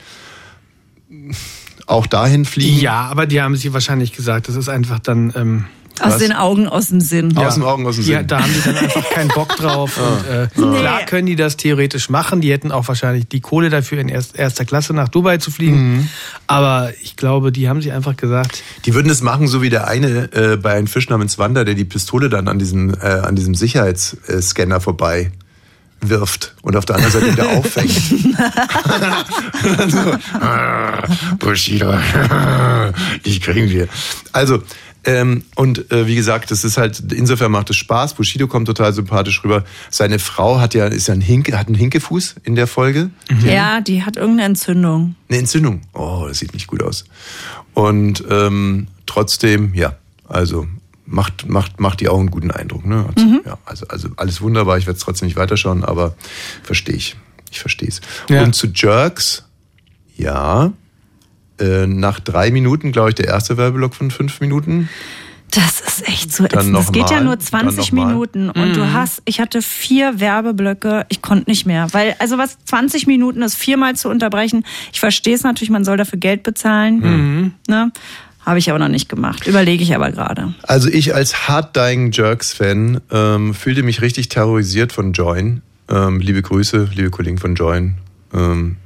auch 1.87 2.07
dahin 2.07 2.45
fliegen. 2.45 2.79
Ja, 2.79 3.03
aber 3.03 3.25
die 3.25 3.41
haben 3.41 3.55
sich 3.55 3.71
wahrscheinlich 3.73 4.11
gesagt, 4.13 4.47
das 4.47 4.55
ist 4.55 4.69
einfach 4.69 4.99
dann. 4.99 5.33
Ähm, 5.35 5.65
Aus 6.01 6.13
Was? 6.13 6.17
den 6.17 6.33
Augen, 6.33 6.67
aus 6.67 6.89
dem 6.89 6.99
Sinn. 6.99 7.37
Aus 7.37 7.55
den 7.55 7.63
Augen, 7.63 7.87
aus 7.87 7.95
dem 7.95 8.05
ja, 8.05 8.17
Sinn. 8.19 8.27
da 8.27 8.41
haben 8.41 8.51
die 8.53 8.61
dann 8.65 8.75
einfach 8.75 9.09
keinen 9.11 9.29
Bock 9.29 9.55
drauf. 9.55 9.97
und, 10.57 10.73
äh, 10.73 10.79
Klar 10.79 11.03
können 11.05 11.25
die 11.25 11.37
das 11.37 11.55
theoretisch 11.55 12.09
machen. 12.09 12.41
Die 12.41 12.51
hätten 12.51 12.71
auch 12.71 12.87
wahrscheinlich 12.89 13.29
die 13.29 13.39
Kohle 13.39 13.69
dafür, 13.69 13.99
in 13.99 14.09
erst, 14.09 14.37
erster 14.37 14.65
Klasse 14.65 14.93
nach 14.93 15.07
Dubai 15.07 15.37
zu 15.37 15.51
fliegen. 15.51 16.09
Aber 16.47 16.91
ich 17.01 17.15
glaube, 17.15 17.53
die 17.53 17.69
haben 17.69 17.81
sich 17.81 17.93
einfach 17.93 18.17
gesagt, 18.17 18.61
Die 18.85 18.93
würden 18.93 19.09
es 19.09 19.21
machen, 19.21 19.47
so 19.47 19.61
wie 19.61 19.69
der 19.69 19.87
eine 19.87 20.33
äh, 20.33 20.57
bei 20.57 20.73
einem 20.73 20.87
Fisch 20.87 21.09
namens 21.09 21.37
Wanda, 21.37 21.63
der 21.63 21.75
die 21.75 21.85
Pistole 21.85 22.27
dann 22.29 22.49
an 22.49 22.59
diesem, 22.59 22.93
äh, 22.95 23.05
an 23.05 23.35
diesem 23.35 23.55
Sicherheitsscanner 23.55 24.81
vorbei 24.81 25.31
wirft 26.09 26.55
und 26.61 26.75
auf 26.75 26.85
der 26.85 26.97
anderen 26.97 27.13
Seite 27.13 27.31
wieder 27.31 27.49
auffängt. 27.57 27.91
so, 29.91 30.17
ah, 30.39 31.03
Bushido, 31.39 31.93
dich 33.25 33.41
kriegen 33.41 33.69
wir. 33.69 33.87
Also, 34.31 34.61
ähm, 35.05 35.43
und 35.55 35.91
äh, 35.91 36.07
wie 36.07 36.15
gesagt, 36.15 36.49
das 36.49 36.63
ist 36.63 36.77
halt, 36.77 37.11
insofern 37.11 37.51
macht 37.51 37.69
es 37.69 37.75
Spaß. 37.75 38.15
Bushido 38.15 38.47
kommt 38.47 38.67
total 38.67 38.91
sympathisch 38.91 39.43
rüber. 39.43 39.63
Seine 39.91 40.17
Frau 40.17 40.59
hat 40.59 40.73
ja, 40.73 40.87
ist 40.87 41.07
ja 41.07 41.13
ein 41.13 41.21
Hinke, 41.21 41.57
hat 41.57 41.67
einen 41.67 41.75
Hinkefuß 41.75 42.35
in 42.43 42.55
der 42.55 42.65
Folge. 42.65 43.11
Ja, 43.43 43.81
die 43.81 44.03
hat 44.03 44.17
irgendeine 44.17 44.49
Entzündung. 44.49 45.15
Eine 45.29 45.39
Entzündung. 45.39 45.81
Oh, 45.93 46.25
das 46.27 46.39
sieht 46.39 46.53
nicht 46.53 46.67
gut 46.67 46.81
aus. 46.81 47.05
Und 47.75 48.23
ähm, 48.29 48.87
trotzdem, 49.05 49.75
ja, 49.75 49.97
also 50.27 50.65
macht, 51.05 51.47
macht, 51.47 51.79
macht 51.79 52.01
die 52.01 52.09
auch 52.09 52.19
einen 52.19 52.31
guten 52.31 52.51
Eindruck. 52.51 52.85
Ne? 52.85 53.05
Also, 53.15 53.41
ja, 53.45 53.57
also, 53.65 53.87
also 53.87 54.09
alles 54.17 54.41
wunderbar, 54.41 54.77
ich 54.77 54.87
werde 54.87 54.97
es 54.97 55.03
trotzdem 55.03 55.27
nicht 55.27 55.37
weiterschauen, 55.37 55.83
aber 55.83 56.15
verstehe 56.63 56.95
ich. 56.95 57.15
Ich 57.51 57.59
verstehe 57.59 57.89
es. 57.89 58.01
Ja. 58.29 58.43
Und 58.43 58.53
zu 58.53 58.67
Jerks, 58.67 59.45
ja, 60.17 60.73
äh, 61.59 61.87
nach 61.87 62.19
drei 62.19 62.51
Minuten, 62.51 62.91
glaube 62.91 63.09
ich, 63.09 63.15
der 63.15 63.27
erste 63.27 63.57
Werbeblock 63.57 63.95
von 63.95 64.11
fünf 64.11 64.41
Minuten. 64.41 64.89
Das 65.51 65.79
ist 65.79 66.07
echt 66.07 66.33
so 66.33 66.43
ätzend. 66.43 66.75
Das 66.75 66.91
geht 66.91 67.09
ja 67.09 67.21
nur 67.21 67.39
20 67.39 67.49
dann 67.49 67.75
noch 67.75 67.91
mal. 67.91 68.07
Minuten 68.07 68.49
und 68.49 68.75
du 68.75 68.91
hast, 68.91 69.21
ich 69.25 69.39
hatte 69.39 69.61
vier 69.61 70.19
Werbeblöcke, 70.19 71.05
ich 71.07 71.21
konnte 71.21 71.49
nicht 71.49 71.65
mehr, 71.65 71.87
weil 71.93 72.15
also 72.19 72.37
was 72.37 72.57
20 72.65 73.07
Minuten 73.07 73.41
ist 73.41 73.55
viermal 73.55 73.95
zu 73.95 74.09
unterbrechen. 74.09 74.65
Ich 74.91 74.99
verstehe 74.99 75.35
es 75.35 75.43
natürlich, 75.43 75.69
man 75.69 75.85
soll 75.85 75.95
dafür 75.95 76.19
Geld 76.19 76.43
bezahlen, 76.43 77.53
ne? 77.67 77.91
Habe 78.45 78.59
ich 78.59 78.69
aber 78.69 78.77
noch 78.77 78.89
nicht 78.89 79.09
gemacht. 79.09 79.47
Überlege 79.47 79.81
ich 79.83 79.95
aber 79.95 80.11
gerade. 80.11 80.53
Also 80.63 80.87
ich 80.87 81.15
als 81.15 81.47
Hard 81.47 81.75
Dying 81.75 82.11
Jerks-Fan 82.11 83.01
ähm, 83.11 83.53
fühlte 83.55 83.81
mich 83.81 84.01
richtig 84.01 84.29
terrorisiert 84.29 84.93
von 84.93 85.13
Join. 85.13 85.63
Ähm, 85.89 86.19
liebe 86.19 86.41
Grüße, 86.41 86.89
liebe 86.93 87.09
Kollegen 87.09 87.39
von 87.39 87.55
Join. 87.55 87.95
Ähm, 88.33 88.77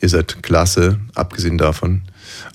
ihr 0.00 0.08
seid 0.08 0.42
klasse, 0.42 0.98
abgesehen 1.14 1.58
davon. 1.58 2.02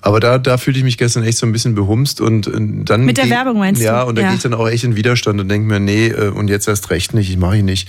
Aber 0.00 0.20
da, 0.20 0.38
da 0.38 0.58
fühlte 0.58 0.78
ich 0.78 0.84
mich 0.84 0.98
gestern 0.98 1.24
echt 1.24 1.38
so 1.38 1.46
ein 1.46 1.52
bisschen 1.52 1.74
behumst 1.74 2.20
und 2.20 2.46
äh, 2.46 2.50
dann. 2.84 3.04
Mit 3.04 3.16
der 3.18 3.24
geh- 3.24 3.30
Werbung 3.30 3.58
meinst 3.58 3.80
du? 3.80 3.84
Ja, 3.86 4.02
und 4.02 4.16
da 4.16 4.22
Ja. 4.22 4.28
gehe 4.28 4.36
ich 4.36 4.42
dann 4.42 4.54
auch 4.54 4.68
echt 4.68 4.84
in 4.84 4.96
Widerstand 4.96 5.40
und 5.40 5.48
denke 5.48 5.66
mir, 5.68 5.80
nee, 5.80 6.08
äh, 6.08 6.28
und 6.28 6.48
jetzt 6.48 6.68
erst 6.68 6.90
recht 6.90 7.14
nicht, 7.14 7.30
ich 7.30 7.36
mache 7.36 7.58
ihn 7.58 7.64
nicht. 7.64 7.88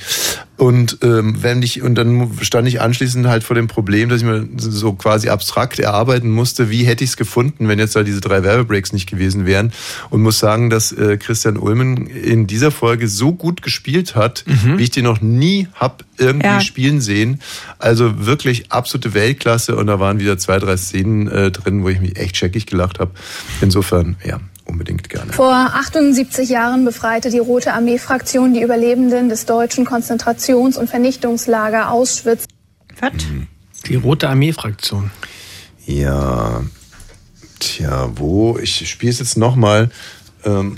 Und 0.58 0.98
ähm, 1.04 1.38
wenn 1.42 1.62
ich, 1.62 1.82
und 1.82 1.96
dann 1.96 2.32
stand 2.42 2.68
ich 2.68 2.82
anschließend 2.82 3.28
halt 3.28 3.44
vor 3.44 3.56
dem 3.56 3.68
Problem, 3.68 4.10
dass 4.10 4.20
ich 4.22 4.28
mir 4.28 4.46
so 4.58 4.92
quasi 4.94 5.30
abstrakt 5.30 5.80
erarbeiten 5.80 6.30
musste, 6.30 6.70
wie 6.70 6.84
hätte 6.84 7.04
ich 7.06 7.12
es 7.12 7.18
gefunden, 7.18 7.70
wenn 7.70 7.80
jetzt 7.80 7.96
da 7.96 8.04
diese 8.04 8.20
drei 8.20 8.44
Werbebreaks 8.44 8.92
nicht 8.92 9.10
gewesen 9.10 9.46
wären. 9.46 9.72
Und 10.10 10.22
muss 10.22 10.40
sagen, 10.40 10.70
dass 10.70 10.92
äh, 10.92 11.16
Christian 11.18 11.56
Ulmen 11.56 12.08
in 12.08 12.46
dieser 12.46 12.72
Folge 12.72 13.08
so 13.08 13.32
gut 13.32 13.62
gespielt 13.62 14.16
hat, 14.16 14.44
wie 14.46 14.84
ich 14.84 14.92
den 14.92 15.06
noch 15.06 15.22
nie 15.22 15.68
hab 15.76 16.04
irgendwie 16.18 16.48
Ja. 16.48 16.60
spielen 16.60 17.00
sehen. 17.00 17.40
Also 17.78 18.26
wirklich 18.26 18.70
absolute 18.74 19.14
Weltklasse 19.14 19.78
und 19.78 19.88
da 19.88 20.02
waren 20.02 20.20
wieder 20.20 20.38
zwei, 20.38 20.60
drei 20.60 20.76
Szenen 20.76 21.30
äh, 21.30 21.52
drin, 21.52 21.79
wo 21.84 21.90
ich 21.90 22.00
mich 22.00 22.18
echt 22.18 22.38
scheckig 22.38 22.66
gelacht 22.66 23.00
habe. 23.00 23.12
Insofern, 23.62 24.18
ja, 24.26 24.40
unbedingt 24.66 25.10
gerne. 25.10 25.34
Vor 25.34 25.54
78 25.54 26.50
Jahren 26.50 26.86
befreite 26.86 27.30
die 27.30 27.40
Rote 27.40 27.74
Armee-Fraktion 27.74 28.54
die 28.54 28.62
Überlebenden 28.62 29.30
des 29.30 29.46
deutschen 29.46 29.86
Konzentrations- 29.86 30.78
und 30.78 30.90
Vernichtungslager 30.90 31.92
Auschwitz. 31.92 32.46
Was? 33.00 33.14
die 33.88 33.96
Rote 33.96 34.30
Armee-Fraktion. 34.30 35.12
Ja, 35.86 36.64
tja, 37.60 38.12
wo? 38.16 38.58
Ich 38.58 38.90
spiele 38.90 39.12
es 39.12 39.20
jetzt 39.20 39.38
nochmal 39.38 39.90
ähm, 40.44 40.78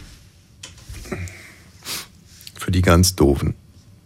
für 2.58 2.72
die 2.72 2.82
ganz 2.82 3.16
Doofen. 3.16 3.56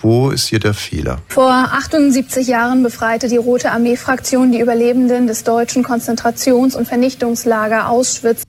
Wo 0.06 0.30
ist 0.30 0.50
hier 0.50 0.60
der 0.60 0.76
Fehler? 0.76 1.24
Vor 1.30 1.50
78 1.52 2.46
Jahren 2.46 2.84
befreite 2.84 3.28
die 3.28 3.38
Rote 3.38 3.72
Armee-Fraktion 3.72 4.52
die 4.52 4.60
Überlebenden 4.60 5.26
des 5.26 5.44
deutschen 5.44 5.84
Konzentrations- 5.84 6.76
und 6.76 6.88
Vernichtungslager 6.88 7.90
Auschwitz. 7.90 8.44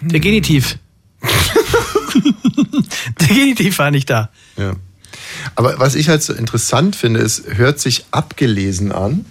Der 0.00 0.18
Genitiv. 0.18 0.80
Der 3.20 3.28
Genitiv 3.28 3.78
war 3.78 3.92
nicht 3.92 4.10
da. 4.10 4.30
Ja. 4.56 4.72
Aber 5.54 5.78
was 5.78 5.94
ich 5.94 6.08
halt 6.08 6.24
so 6.24 6.32
interessant 6.32 6.96
finde, 6.96 7.20
ist, 7.20 7.44
hört 7.56 7.78
sich 7.78 8.06
abgelesen 8.10 8.90
an. 8.90 9.26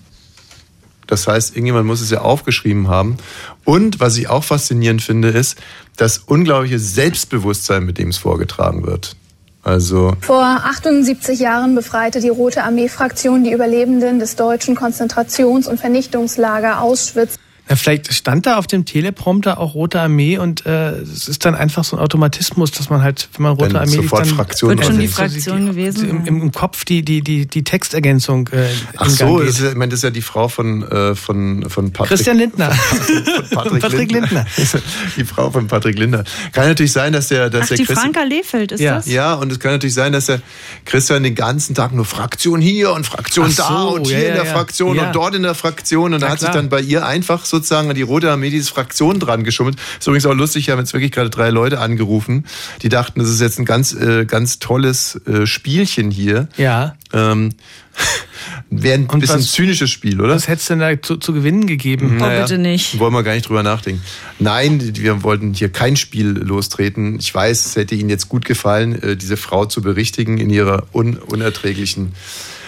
Das 1.08 1.28
heißt, 1.28 1.58
irgendjemand 1.58 1.88
muss 1.88 2.00
es 2.00 2.10
ja 2.10 2.22
aufgeschrieben 2.22 2.88
haben. 2.88 3.18
Und 3.66 4.00
was 4.00 4.16
ich 4.16 4.30
auch 4.30 4.46
faszinierend 4.46 5.02
finde, 5.02 5.28
ist 5.28 5.58
das 5.98 6.20
unglaubliche 6.20 6.80
Selbstbewusstsein, 6.80 7.84
mit 7.84 7.98
dem 7.98 8.12
es 8.12 8.18
vorgetragen 8.18 8.86
wird. 8.86 9.18
Also, 9.64 10.11
Vor 10.20 10.43
78 10.43 11.39
Jahren 11.39 11.74
befreite 11.74 12.20
die 12.20 12.30
Rote 12.30 12.64
Armee-Fraktion 12.64 13.45
die 13.45 13.53
Überlebenden 13.53 14.20
des 14.20 14.36
deutschen 14.36 14.76
Konzentrations- 14.76 15.70
und 15.70 15.80
Vernichtungslager 15.80 16.82
Auschwitz. 16.82 17.36
Na, 17.70 17.78
vielleicht 17.78 18.14
stand 18.14 18.45
da 18.45 18.57
auf 18.57 18.68
dem 18.68 18.84
Teleprompter 18.84 19.57
auch 19.57 19.74
Rote 19.74 19.99
Armee 20.01 20.38
und 20.38 20.66
äh, 20.66 20.91
es 20.99 21.30
ist 21.30 21.45
dann 21.45 21.55
einfach 21.55 21.86
so 21.86 21.95
ein 21.95 22.01
Automatismus, 22.01 22.72
dass 22.72 22.89
man 22.89 23.01
halt, 23.01 23.30
wenn 23.38 23.43
man 23.43 23.53
Rote 23.53 23.70
Dann 23.70 23.84
Armee 23.84 23.91
liest, 23.91 24.03
sofort 24.03 24.26
dann 24.28 24.36
Fraktion 24.36 24.70
Wird 24.72 24.86
schon 24.86 24.99
die 24.99 25.03
Also, 25.05 25.16
Fraktion 25.16 25.66
gewesen. 25.68 26.09
im, 26.09 26.26
im, 26.26 26.41
im 26.41 26.51
Kopf 26.51 26.84
die, 26.84 27.03
die, 27.03 27.22
die, 27.22 27.45
die 27.45 27.64
Textergänzung 27.64 28.49
äh, 28.51 28.68
ach 28.97 29.05
in 29.07 29.11
so, 29.11 29.39
ist, 29.39 29.61
ich 29.61 29.76
meine, 29.76 29.91
das 29.91 29.99
ist 29.99 30.03
ja 30.03 30.09
die 30.09 30.22
Frau 30.22 30.49
von, 30.49 30.84
äh, 30.84 31.16
von, 31.16 31.70
von 31.70 31.93
Patrick. 31.93 32.09
Christian 32.09 32.38
Lindner. 32.38 32.70
von 32.72 33.49
Patrick, 33.51 33.82
Patrick 33.82 34.11
Lindner. 34.11 34.45
Die 35.18 35.24
Frau 35.24 35.49
von 35.51 35.68
Patrick 35.68 35.97
Lindner. 35.97 36.24
Kann 36.51 36.68
natürlich 36.68 36.91
sein, 36.91 37.14
dass 37.14 37.30
der, 37.30 37.49
dass 37.49 37.64
Ach, 37.64 37.68
der 37.70 37.78
die 37.78 37.86
Christian, 37.86 38.14
Franka 38.14 38.24
Lefeld 38.28 38.72
ist 38.74 38.82
Ja. 38.82 38.95
das? 38.95 39.05
Ja, 39.07 39.36
und 39.36 39.51
es 39.51 39.59
kann 39.59 39.72
natürlich 39.72 39.93
sein, 39.93 40.11
dass 40.11 40.26
der 40.26 40.41
Christian 40.86 41.24
den 41.24 41.36
ganzen 41.36 41.76
Tag 41.76 41.93
nur 41.93 42.05
Fraktion 42.05 42.59
hier 42.59 42.91
und 42.91 43.05
Fraktion 43.05 43.47
Ach 43.51 43.55
da 43.55 43.68
so, 43.84 43.95
und 43.95 44.07
ja, 44.09 44.18
hier 44.18 44.28
in 44.30 44.36
ja, 44.36 44.43
der 44.43 44.45
ja. 44.45 44.51
Fraktion 44.53 44.95
Ja. 44.97 45.07
und 45.07 45.16
dort 45.16 45.36
in 45.36 45.43
der 45.43 45.55
Fraktion. 45.55 46.14
Und 46.14 46.22
da 46.22 46.30
hat 46.30 46.39
sich 46.39 46.49
klar. 46.49 46.61
dann 46.61 46.70
bei 46.70 46.82
ihr 46.82 47.05
einfach 47.05 47.45
sozusagen 47.58 47.89
an 47.89 47.95
die 47.95 48.01
Rote 48.01 48.30
Armee 48.32 48.49
diese 48.49 48.70
Fraktion 48.70 49.20
dran 49.20 49.43
geschummelt. 49.43 49.78
Ist 49.99 50.08
übrigens 50.08 50.26
auch 50.26 50.34
lustig, 50.34 50.64
ich 50.64 50.70
habe 50.70 50.82
jetzt 50.82 50.93
wirklich 50.93 51.12
gerade 51.12 51.30
drei 51.30 51.49
Leute 51.49 51.80
angerufen, 51.80 52.45
die 52.82 52.89
dachten, 52.89 53.20
das 53.20 53.30
ist 53.30 53.41
jetzt 53.41 53.60
ein 53.60 53.66
ganz, 53.66 53.93
äh, 53.93 54.26
ganz 54.26 54.60
tolles 54.60 55.22
äh, 55.28 55.45
Spielchen 55.45 56.12
hier. 56.12 56.47
Ja. 56.58 56.95
Ähm, 57.14 57.51
Wäre 58.70 58.95
ein 58.95 59.06
Und 59.06 59.20
bisschen 59.20 59.38
was- 59.39 59.51
zynisches 59.51 59.89
Spiel, 59.91 60.20
oder? 60.20 60.34
Was 60.36 60.47
hätte 60.47 60.60
es 60.62 60.66
denn 60.68 60.80
da 60.80 60.99
zu, 61.01 61.18
zu 61.18 61.32
gewinnen 61.34 61.68
gegeben? 61.68 62.20
Oh, 62.22 62.28
bitte 62.28 62.58
nicht. 62.58 62.97
Wollen 62.99 63.14
wir 63.14 63.22
gar 63.24 63.34
nicht 63.36 63.47
drüber 63.47 63.62
nachdenken. 63.64 64.01
Nein, 64.39 64.82
wir 64.95 65.22
wollten 65.24 65.54
hier 65.54 65.70
kein 65.70 65.95
Spiel 65.95 66.30
lostreten. 66.30 67.20
Ich 67.20 67.34
weiß, 67.34 67.68
es 67.68 67.76
hätte 67.76 67.93
Ihnen 67.95 68.10
jetzt 68.10 68.30
gut 68.30 68.45
gefallen, 68.45 69.01
äh, 69.01 69.16
diese 69.16 69.38
Frau 69.38 69.66
zu 69.66 69.82
berichtigen 69.84 70.39
in 70.39 70.49
ihrer 70.49 70.88
un 70.91 71.18
unerträglichen 71.18 72.14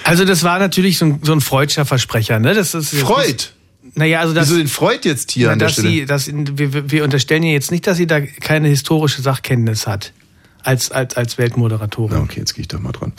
Also 0.04 0.26
das 0.26 0.44
war 0.44 0.60
natürlich 0.60 1.00
so 1.00 1.06
ein, 1.06 1.20
so 1.24 1.32
ein 1.34 1.42
Freudscher 1.42 1.86
Versprecher, 1.86 2.40
ne? 2.40 2.54
Das 2.54 2.76
ist 2.76 2.94
Freud. 2.94 3.46
Naja, 3.96 4.20
also 4.20 4.34
das, 4.34 4.50
Wieso 4.50 4.58
den 4.58 4.68
Freud 4.68 5.08
jetzt 5.08 5.32
hier 5.32 5.48
na, 5.48 5.54
an 5.54 5.60
der 5.60 5.68
dass 5.70 5.74
Stelle? 5.74 5.90
sie, 5.90 6.06
dass, 6.06 6.30
wir, 6.32 6.92
wir 6.92 7.04
unterstellen 7.04 7.44
ihr 7.44 7.54
jetzt 7.54 7.72
nicht, 7.72 7.88
dass 7.88 7.98
sie 7.98 8.08
da 8.08 8.20
keine 8.22 8.68
historische 8.68 9.22
Sachkenntnis 9.22 9.88
hat 9.88 10.12
als, 10.64 10.92
als, 10.92 11.16
als 11.16 11.38
Weltmoderatorin. 11.38 12.18
Na, 12.18 12.24
okay, 12.24 12.40
jetzt 12.42 12.56
gehe 12.56 12.64
ich 12.64 12.68
doch 12.68 12.80
mal 12.80 12.92
dran. 12.92 13.14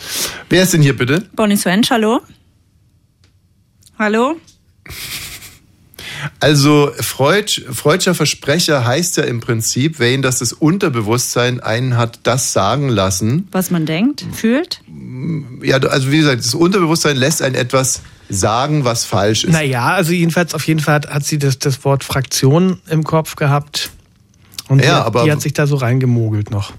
Wer 0.51 0.63
ist 0.63 0.75
denn 0.75 0.83
hier 0.83 0.97
bitte? 0.97 1.29
Bonnie 1.35 1.57
Swench, 1.57 1.91
hallo? 1.91 2.21
Hallo? 3.99 4.37
Also 6.41 6.93
Freud, 6.99 7.63
Freudscher 7.73 8.15
Versprecher 8.15 8.85
heißt 8.85 9.17
ja 9.17 9.25
im 9.25 9.41
Prinzip, 9.41 9.99
wen 9.99 10.23
das 10.23 10.39
das 10.39 10.53
Unterbewusstsein 10.53 11.61
einen 11.61 11.97
hat 11.97 12.21
das 12.25 12.53
sagen 12.53 12.89
lassen. 12.89 13.49
Was 13.53 13.71
man 13.71 13.87
denkt, 13.87 14.25
fühlt. 14.33 14.81
Ja, 15.63 15.79
also 15.79 16.11
wie 16.11 16.19
gesagt, 16.19 16.45
das 16.45 16.55
Unterbewusstsein 16.55 17.17
lässt 17.17 17.43
einen 17.43 17.55
etwas 17.55 18.03
sagen, 18.29 18.85
was 18.85 19.05
falsch 19.05 19.45
ist. 19.45 19.53
Naja, 19.53 19.87
also 19.95 20.13
jedenfalls, 20.13 20.55
auf 20.55 20.67
jeden 20.67 20.81
Fall 20.81 20.95
hat, 20.97 21.09
hat 21.11 21.25
sie 21.25 21.39
das, 21.39 21.59
das 21.59 21.85
Wort 21.85 22.05
Fraktion 22.05 22.81
im 22.89 23.05
Kopf 23.05 23.37
gehabt. 23.37 23.91
Und 24.69 24.81
Ja, 24.83 25.01
die, 25.01 25.07
aber- 25.07 25.25
die 25.25 25.33
hat 25.33 25.41
sich 25.41 25.53
da 25.53 25.67
so 25.67 25.77
reingemogelt 25.77 26.51
noch. 26.51 26.73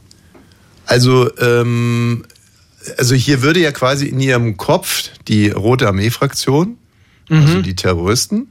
Also, 0.86 1.30
ähm, 1.40 2.26
also 2.98 3.16
hier 3.16 3.42
würde 3.42 3.60
ja 3.62 3.72
quasi 3.72 4.08
in 4.08 4.20
ihrem 4.20 4.56
Kopf 4.58 5.10
die 5.28 5.50
Rote 5.50 5.88
Armee-Fraktion, 5.88 6.78
also 7.30 7.62
die 7.62 7.76
Terroristen, 7.76 8.48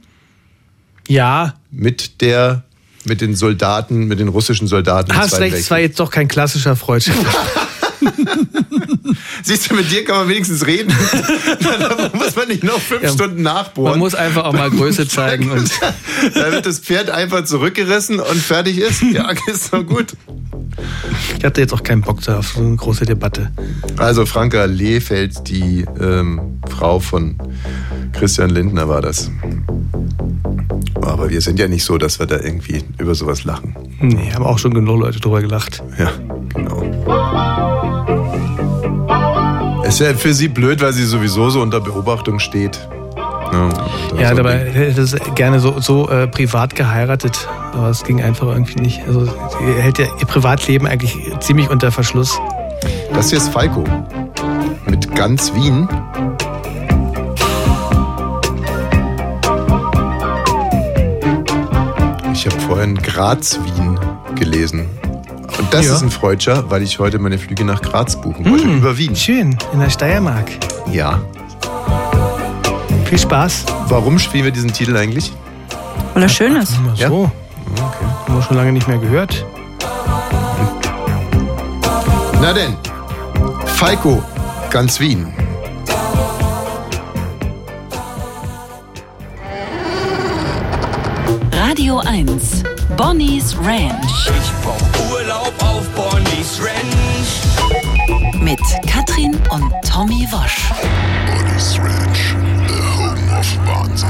Ja, 1.07 1.55
mit 1.71 2.21
der, 2.21 2.63
mit 3.05 3.21
den 3.21 3.35
Soldaten, 3.35 4.05
mit 4.07 4.19
den 4.19 4.27
russischen 4.27 4.67
Soldaten. 4.67 5.15
hast 5.15 5.39
recht, 5.39 5.55
es 5.55 5.71
war 5.71 5.79
jetzt 5.79 5.99
doch 5.99 6.11
kein 6.11 6.27
klassischer 6.27 6.75
Freudscher. 6.75 7.13
Siehst 9.43 9.69
du, 9.69 9.75
mit 9.75 9.91
dir 9.91 10.03
kann 10.03 10.17
man 10.17 10.29
wenigstens 10.29 10.65
reden. 10.65 10.93
da 11.61 12.09
muss 12.13 12.35
man 12.35 12.47
nicht 12.47 12.63
noch 12.63 12.79
fünf 12.79 13.03
Ja, 13.03 13.11
Stunden 13.11 13.41
nachbohren. 13.41 13.91
Man 13.91 13.99
muss 13.99 14.15
einfach 14.15 14.45
auch 14.45 14.53
mal 14.53 14.69
Größe 14.69 15.07
zeigen. 15.07 15.51
Und 15.51 15.69
da 16.33 16.51
wird 16.51 16.65
das 16.65 16.79
Pferd 16.79 17.09
einfach 17.09 17.43
zurückgerissen 17.45 18.19
und 18.19 18.37
fertig 18.37 18.77
ist. 18.79 19.01
Ja, 19.01 19.29
ist 19.47 19.73
doch 19.73 19.85
gut. 19.85 20.13
ich 21.37 21.43
hatte 21.45 21.61
jetzt 21.61 21.73
auch 21.73 21.83
keinen 21.83 22.01
Bock 22.01 22.21
da 22.21 22.39
auf 22.39 22.49
so 22.49 22.59
eine 22.59 22.75
große 22.75 23.05
Debatte. 23.05 23.51
Also 23.97 24.25
Franka 24.25 24.65
Lehfeld, 24.65 25.47
die 25.47 25.85
ähm, 25.99 26.59
Frau 26.69 26.99
von 26.99 27.37
Christian 28.13 28.49
Lindner 28.49 28.89
war 28.89 29.01
das. 29.01 29.31
Aber 31.01 31.29
wir 31.29 31.41
sind 31.41 31.59
ja 31.59 31.67
nicht 31.67 31.83
so, 31.83 31.97
dass 31.97 32.19
wir 32.19 32.25
da 32.25 32.37
irgendwie 32.39 32.83
über 32.97 33.15
sowas 33.15 33.43
lachen. 33.43 33.75
Nee, 34.01 34.31
haben 34.33 34.45
auch 34.45 34.59
schon 34.59 34.73
genug 34.73 34.99
Leute 34.99 35.19
drüber 35.19 35.41
gelacht. 35.41 35.81
Ja, 35.97 36.11
genau. 36.53 37.76
Es 39.87 40.01
ist 40.01 40.05
ja 40.05 40.13
für 40.13 40.33
sie 40.33 40.49
blöd, 40.49 40.81
weil 40.81 40.91
sie 40.91 41.05
sowieso 41.05 41.49
so 41.49 41.61
unter 41.61 41.79
Beobachtung 41.79 42.39
steht. 42.39 42.77
Ja, 43.15 43.69
Ja, 44.19 44.33
dabei 44.33 44.69
hätte 44.69 45.01
es 45.01 45.15
gerne 45.33 45.61
so, 45.61 45.79
so 45.79 46.09
äh, 46.09 46.27
privat 46.27 46.75
geheiratet. 46.75 47.47
Aber 47.71 47.87
es 47.89 48.03
ging 48.03 48.21
einfach 48.21 48.47
irgendwie 48.47 48.81
nicht. 48.81 49.01
Also 49.07 49.25
sie 49.25 49.81
hält 49.81 49.97
ja 49.97 50.07
ihr 50.19 50.27
Privatleben 50.27 50.87
eigentlich 50.87 51.15
ziemlich 51.39 51.69
unter 51.69 51.93
Verschluss. 51.93 52.37
Das 53.13 53.29
hier 53.29 53.37
ist 53.37 53.47
Falco. 53.47 53.85
Mit 54.87 55.15
ganz 55.15 55.53
Wien. 55.53 55.87
Ich 62.33 62.45
habe 62.45 62.59
vorhin 62.67 62.95
Graz-Wien 62.95 63.97
gelesen. 64.35 64.96
Und 65.57 65.73
das 65.73 65.85
Ja. 65.85 65.95
ist 65.95 66.01
ein 66.03 66.11
Freudscher, 66.11 66.69
weil 66.69 66.83
ich 66.83 66.99
heute 66.99 67.19
meine 67.19 67.37
Flüge 67.37 67.65
nach 67.65 67.81
Graz 67.81 68.15
buchen 68.21 68.45
wollte. 68.49 68.63
Hm. 68.65 68.77
Über 68.77 68.97
Wien. 68.97 69.15
Schön, 69.15 69.57
in 69.73 69.79
der 69.79 69.89
Steiermark. 69.89 70.49
Ja. 70.91 71.19
Viel 73.05 73.17
Spaß. 73.19 73.65
Warum 73.87 74.19
spielen 74.19 74.43
wir 74.45 74.51
diesen 74.51 74.71
Titel 74.71 74.95
eigentlich? 74.97 75.31
Weil 76.13 76.23
er 76.23 76.29
schön 76.29 76.55
ist. 76.57 76.73
Ach 76.93 76.97
Ja? 76.97 77.07
so. 77.09 77.31
Haben 78.27 78.35
wir 78.35 78.41
schon 78.41 78.57
lange 78.57 78.71
nicht 78.71 78.87
mehr 78.87 78.97
gehört. 78.97 79.45
Na 82.41 82.53
denn, 82.53 82.75
Falco, 83.65 84.23
ganz 84.69 84.99
Wien. 84.99 85.27
Radio 91.51 91.99
1. 91.99 92.63
Bonnie's 92.95 93.55
Ranch. 93.63 94.29
Ich 94.29 94.51
brauch 94.63 94.86
Urlaub 95.47 95.63
auf 95.63 95.87
Bonnie's 95.95 96.59
Ranch. 96.59 97.41
Mit 98.43 98.59
Katrin 98.85 99.33
und 99.49 99.71
Tommy 99.89 100.27
Wosch. 100.29 100.71
Bonnie's 101.25 101.79
Ranch, 101.79 102.35
the 102.67 102.75
home 102.97 103.39
of 103.39 103.57
Wahnsinn. 103.65 104.09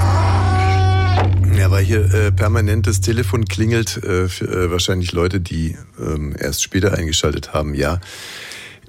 Ja, 1.55 1.69
weil 1.69 1.83
hier 1.83 2.11
äh, 2.13 2.31
permanent 2.31 2.87
das 2.87 3.01
Telefon 3.01 3.45
klingelt, 3.45 3.97
äh, 4.03 4.27
für, 4.27 4.45
äh, 4.45 4.71
wahrscheinlich 4.71 5.11
Leute, 5.11 5.39
die 5.39 5.77
ähm, 5.99 6.35
erst 6.39 6.63
später 6.63 6.93
eingeschaltet 6.93 7.53
haben, 7.53 7.75
ja. 7.75 7.99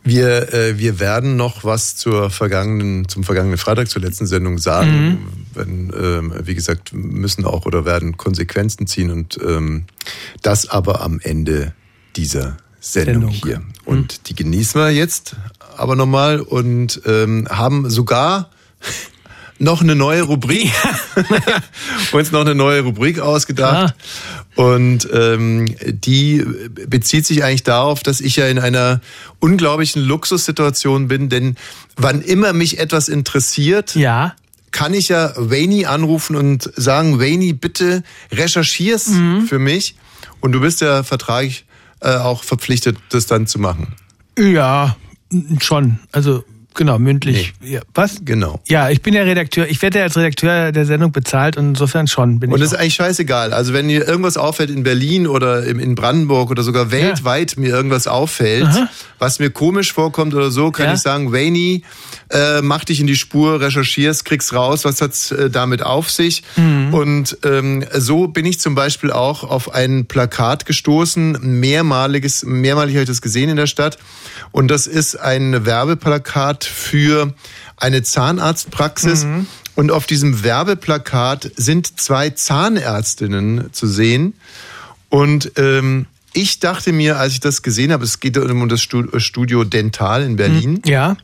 Wir, 0.05 0.55
äh, 0.55 0.78
wir 0.78 1.01
werden 1.01 1.36
noch 1.36 1.64
was 1.64 1.96
zur 1.96 2.30
vergangenen, 2.30 3.09
zum 3.09 3.24
vergangenen 3.24 3.59
Freitag, 3.59 3.90
zur 3.90 4.01
letzten 4.01 4.26
Sendung 4.26 4.57
sagen. 4.57 5.18
Wenn, 5.53 5.92
ähm, 5.94 6.32
wie 6.44 6.55
gesagt, 6.55 6.94
müssen 6.94 7.44
auch 7.44 7.66
oder 7.66 7.84
werden 7.84 8.16
Konsequenzen 8.16 8.86
ziehen 8.86 9.11
und 9.11 9.38
ähm, 9.44 9.84
das 10.40 10.68
aber 10.68 11.03
am 11.03 11.20
Ende 11.20 11.74
dieser 12.19 12.57
Sendung, 12.81 13.14
Sendung. 13.14 13.31
hier. 13.31 13.62
Und 13.85 14.29
die 14.29 14.35
genießen 14.35 14.79
wir 14.81 14.91
jetzt 14.91 15.37
aber 15.77 15.97
nochmal 15.97 16.41
und 16.41 17.01
ähm, 17.07 17.47
haben 17.51 17.89
sogar 17.89 18.51
noch 19.59 19.81
eine 19.81 19.95
neue 19.95 20.23
Rubrik. 20.23 20.71
uns 22.12 22.31
noch 22.33 22.41
eine 22.43 22.55
neue 22.55 22.83
Rubrik 22.83 23.19
ausgedacht. 23.21 23.95
Und 24.55 25.09
ähm, 25.12 25.75
die 25.87 26.45
bezieht 26.89 27.27
sich 27.27 27.45
eigentlich 27.45 27.62
darauf, 27.64 28.03
dass 28.03 28.21
ich 28.21 28.37
ja 28.37 28.47
in 28.49 28.59
einer 28.59 29.01
unglaublichen 29.41 30.03
Luxussituation 30.03 31.09
bin, 31.09 31.29
denn 31.29 31.57
wann 31.97 32.23
immer 32.23 32.53
mich 32.53 32.79
etwas 32.79 33.09
interessiert, 33.09 33.95
Ja. 33.95 34.35
kann 34.73 34.95
ich 34.95 35.09
ja 35.09 35.33
Wayne 35.37 35.89
anrufen 35.89 36.35
und 36.37 36.71
sagen, 36.77 37.19
Wayne, 37.21 37.55
bitte 37.55 38.03
recherchier's 38.33 39.09
Mhm. 39.09 39.47
für 39.47 39.59
mich. 39.59 39.95
Und 40.41 40.53
du 40.53 40.61
bist 40.61 40.81
ja 40.81 41.03
vertraglich 41.03 41.64
äh, 42.01 42.16
auch 42.16 42.42
verpflichtet, 42.44 42.96
das 43.11 43.26
dann 43.26 43.46
zu 43.46 43.59
machen. 43.59 43.94
Ja, 44.38 44.96
schon. 45.61 45.99
Also, 46.12 46.44
genau, 46.74 46.99
mündlich. 46.99 47.55
Ja, 47.61 47.80
was? 47.94 48.20
Genau. 48.24 48.61
Ja, 48.68 48.88
ich 48.88 49.03
bin 49.03 49.14
ja 49.14 49.22
Redakteur. 49.22 49.66
Ich 49.68 49.82
werde 49.82 49.99
ja 49.99 50.05
als 50.05 50.16
Redakteur 50.16 50.70
der 50.72 50.86
Sendung 50.86 51.11
bezahlt 51.12 51.57
und 51.57 51.70
insofern 51.70 52.07
schon 52.07 52.38
bin 52.38 52.51
Und 52.53 52.57
ich. 52.59 52.62
das 52.62 52.72
ist 52.72 52.78
eigentlich 52.78 52.94
scheißegal. 52.94 53.53
Also 53.53 53.72
wenn 53.72 53.86
mir 53.86 54.07
irgendwas 54.07 54.36
auffällt 54.36 54.70
in 54.70 54.84
Berlin 54.84 55.26
oder 55.26 55.64
im- 55.64 55.80
in 55.80 55.94
Brandenburg 55.96 56.51
oder 56.51 56.62
sogar 56.62 56.90
weltweit 56.92 57.55
mir 57.57 57.68
irgendwas 57.70 58.07
auffällt, 58.07 58.64
Aha. 58.66 58.88
was 59.18 59.40
mir 59.40 59.51
komisch 59.51 59.92
vorkommt 59.92 60.34
oder 60.34 60.51
so, 60.53 60.70
kann 60.70 60.86
Ja. 60.86 60.94
ich 60.94 61.01
sagen, 61.01 61.32
Wayne, 61.32 61.82
äh, 62.31 62.61
mach 62.62 62.85
dich 62.85 63.01
in 63.01 63.07
die 63.07 63.16
Spur, 63.16 63.61
recherchierst, 63.61 64.24
kriegst 64.24 64.53
raus, 64.53 64.85
was 64.85 65.01
hat's 65.01 65.31
äh, 65.33 65.49
damit 65.51 65.83
auf 65.83 66.11
sich. 66.11 66.43
Mhm. 66.57 66.93
Und 66.93 67.39
ähm, 67.45 67.85
so 67.95 68.29
bin 68.29 68.45
ich 68.45 68.61
zum 68.61 68.74
Beispiel 68.74 69.11
auch 69.11 69.45
auf 69.45 69.74
ein 69.74 70.07
Plakat 70.07 70.66
gestoßen, 70.66 71.39
mehrmaliges, 71.61 72.45
mehrmalig 72.45 72.95
habe 72.95 73.03
ich 73.05 73.09
das 73.09 73.22
gesehen 73.22 73.49
in 73.49 73.57
der 73.57 73.66
Stadt. 73.66 73.99
Und 74.53 74.68
das 74.70 74.87
ist 74.87 75.16
ein 75.16 75.64
Werbeplakat 75.66 76.64
für 76.64 77.33
eine 77.76 78.03
Zahnarztpraxis. 78.03 79.24
Mhm. 79.24 79.47
Und 79.74 79.93
auf 79.93 80.07
diesem 80.07 80.43
Werbeplakat 80.43 81.53
sind 81.57 82.01
zwei 82.01 82.31
Zahnärztinnen 82.31 83.72
zu 83.72 83.87
sehen. 83.87 84.35
Und 85.09 85.53
ähm, 85.57 86.07
ich 86.35 86.61
dachte 86.61 86.93
mir, 86.93 87.18
als 87.18 87.33
ich 87.33 87.41
das 87.41 87.62
gesehen 87.62 87.93
habe, 87.93 88.05
es 88.05 88.20
geht 88.20 88.37
um 88.37 88.68
das 88.68 88.83
Stu- 88.83 89.18
Studio 89.18 89.64
Dental 89.64 90.22
in 90.22 90.37
Berlin. 90.37 90.83
ja. 90.85 91.16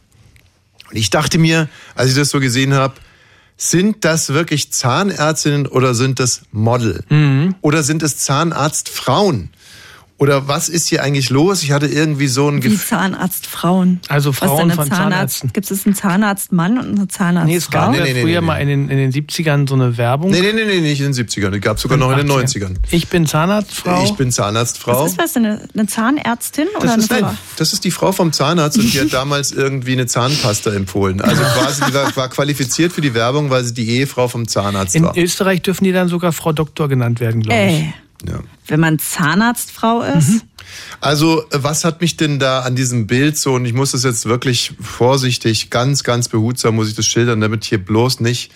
Und 0.95 1.01
ich 1.01 1.11
dachte 1.11 1.39
mir, 1.39 1.69
als 1.97 2.11
ich 2.11 2.17
das 2.17 2.31
so 2.31 2.39
gesehen 2.39 2.73
habe, 2.73 2.95
sind 3.57 4.05
das 4.05 4.29
wirklich 4.29 4.71
Zahnärztinnen 4.73 5.67
oder 5.67 5.93
sind 5.93 6.21
das 6.21 6.43
Model? 6.53 7.03
Mhm. 7.09 7.57
Oder 7.63 7.83
sind 7.83 8.05
es 8.05 8.19
Zahnarztfrauen? 8.19 9.51
Oder 10.17 10.47
was 10.47 10.69
ist 10.69 10.87
hier 10.89 11.03
eigentlich 11.03 11.29
los? 11.31 11.63
Ich 11.65 11.73
hatte 11.73 11.87
irgendwie 11.87 12.29
so 12.29 12.49
ein 12.49 12.59
Wie 12.63 12.69
Gefühl. 12.69 12.79
Zahnarztfrauen. 12.87 14.01
Also 14.09 14.31
Was 14.31 14.39
Frauen 14.39 14.71
von 14.71 14.89
Zahnärzten. 14.89 15.53
Gibt 15.53 15.69
es 15.71 15.85
einen 15.87 15.97
Zahnarztmann 15.97 16.79
und 16.79 16.97
eine 16.97 17.09
Zahnarztfrau? 17.09 17.47
Nee, 17.51 17.57
es 17.57 17.71
gab 17.71 17.91
Nee, 17.91 17.99
ja 17.99 18.05
nee, 18.05 18.23
früher 18.23 18.41
nee, 18.41 18.47
mal 18.47 18.57
in 18.59 18.69
den, 18.69 18.89
in 18.91 18.97
den 18.99 19.13
70ern 19.13 19.69
so 19.69 19.75
eine 19.75 19.97
Werbung. 19.99 20.31
Nee, 20.31 20.41
nee, 20.41 20.53
nee, 20.53 20.65
nee, 20.67 20.81
nicht 20.81 21.01
in 21.01 21.13
den 21.13 21.27
70ern. 21.27 21.51
Die 21.51 21.59
gab 21.61 21.77
es 21.79 21.83
sogar 21.83 21.99
noch 21.99 22.13
in 22.13 22.19
den 22.19 22.31
90ern. 22.31 22.77
Ich 22.93 23.09
bin 23.09 23.27
Zahnarztfrau. 23.27 24.05
Ich 24.05 24.13
bin 24.15 24.31
Zahnarztfrau. 24.31 25.03
Was 25.05 25.11
ist 25.13 25.21
das 25.21 25.33
denn? 25.33 25.47
Eine, 25.47 25.69
eine 25.75 25.87
Zahnärztin 25.87 26.69
oder 26.77 26.83
Das 26.87 26.93
eine 26.93 27.03
ist, 27.03 27.11
nein, 27.11 27.21
Frau? 27.25 27.35
das 27.57 27.73
ist 27.73 27.85
die 27.85 27.91
Frau 27.91 28.13
vom 28.13 28.33
Zahnarzt 28.33 28.79
und 28.79 28.93
die 28.95 29.01
hat 29.01 29.13
damals 29.13 29.51
irgendwie 29.51 29.93
eine 29.93 30.07
Zahnpasta 30.07 30.71
empfohlen. 30.73 31.21
Also 31.21 31.43
quasi, 31.43 31.83
die 31.89 31.93
war, 31.95 32.15
war 32.17 32.29
qualifiziert 32.29 32.93
für 32.93 33.01
die 33.01 33.15
Werbung, 33.15 33.51
weil 33.51 33.65
sie 33.65 33.75
die 33.75 33.89
Ehefrau 33.91 34.29
vom 34.29 34.47
Zahnarzt 34.47 34.95
in 34.95 35.03
war. 35.05 35.17
Österreich 35.17 35.63
dürfen 35.63 35.85
die 35.85 35.93
dann 35.93 36.07
sogar 36.09 36.33
Frau 36.33 36.53
Doktor 36.53 36.89
genannt 36.89 37.19
werden, 37.21 37.43
glaube 37.43 37.61
ich. 37.61 37.73
Ey, 37.81 37.95
Ja. 38.27 38.41
wenn 38.67 38.81
man 38.81 38.99
Zahnarztfrau 38.99 40.03
ist, 40.03 40.29
Mhm. 40.29 40.43
Also, 41.01 41.45
was 41.51 41.85
hat 41.85 42.01
mich 42.01 42.17
denn 42.17 42.39
da 42.39 42.61
an 42.61 42.75
diesem 42.77 43.07
Bild 43.07 43.37
so, 43.37 43.55
und 43.55 43.65
ich 43.65 43.75
muss 43.75 43.93
das 43.93 44.05
jetzt 44.05 44.27
wirklich 44.27 44.73
vorsichtig, 44.81 45.71
ganz, 45.71 46.05
ganz 46.05 46.29
behutsam 46.29 46.77
muss 46.77 46.89
ich 46.89 46.95
das 46.95 47.07
schildern, 47.07 47.41
damit 47.41 47.65
hier 47.65 47.79
bloß 47.79 48.21
nicht 48.21 48.53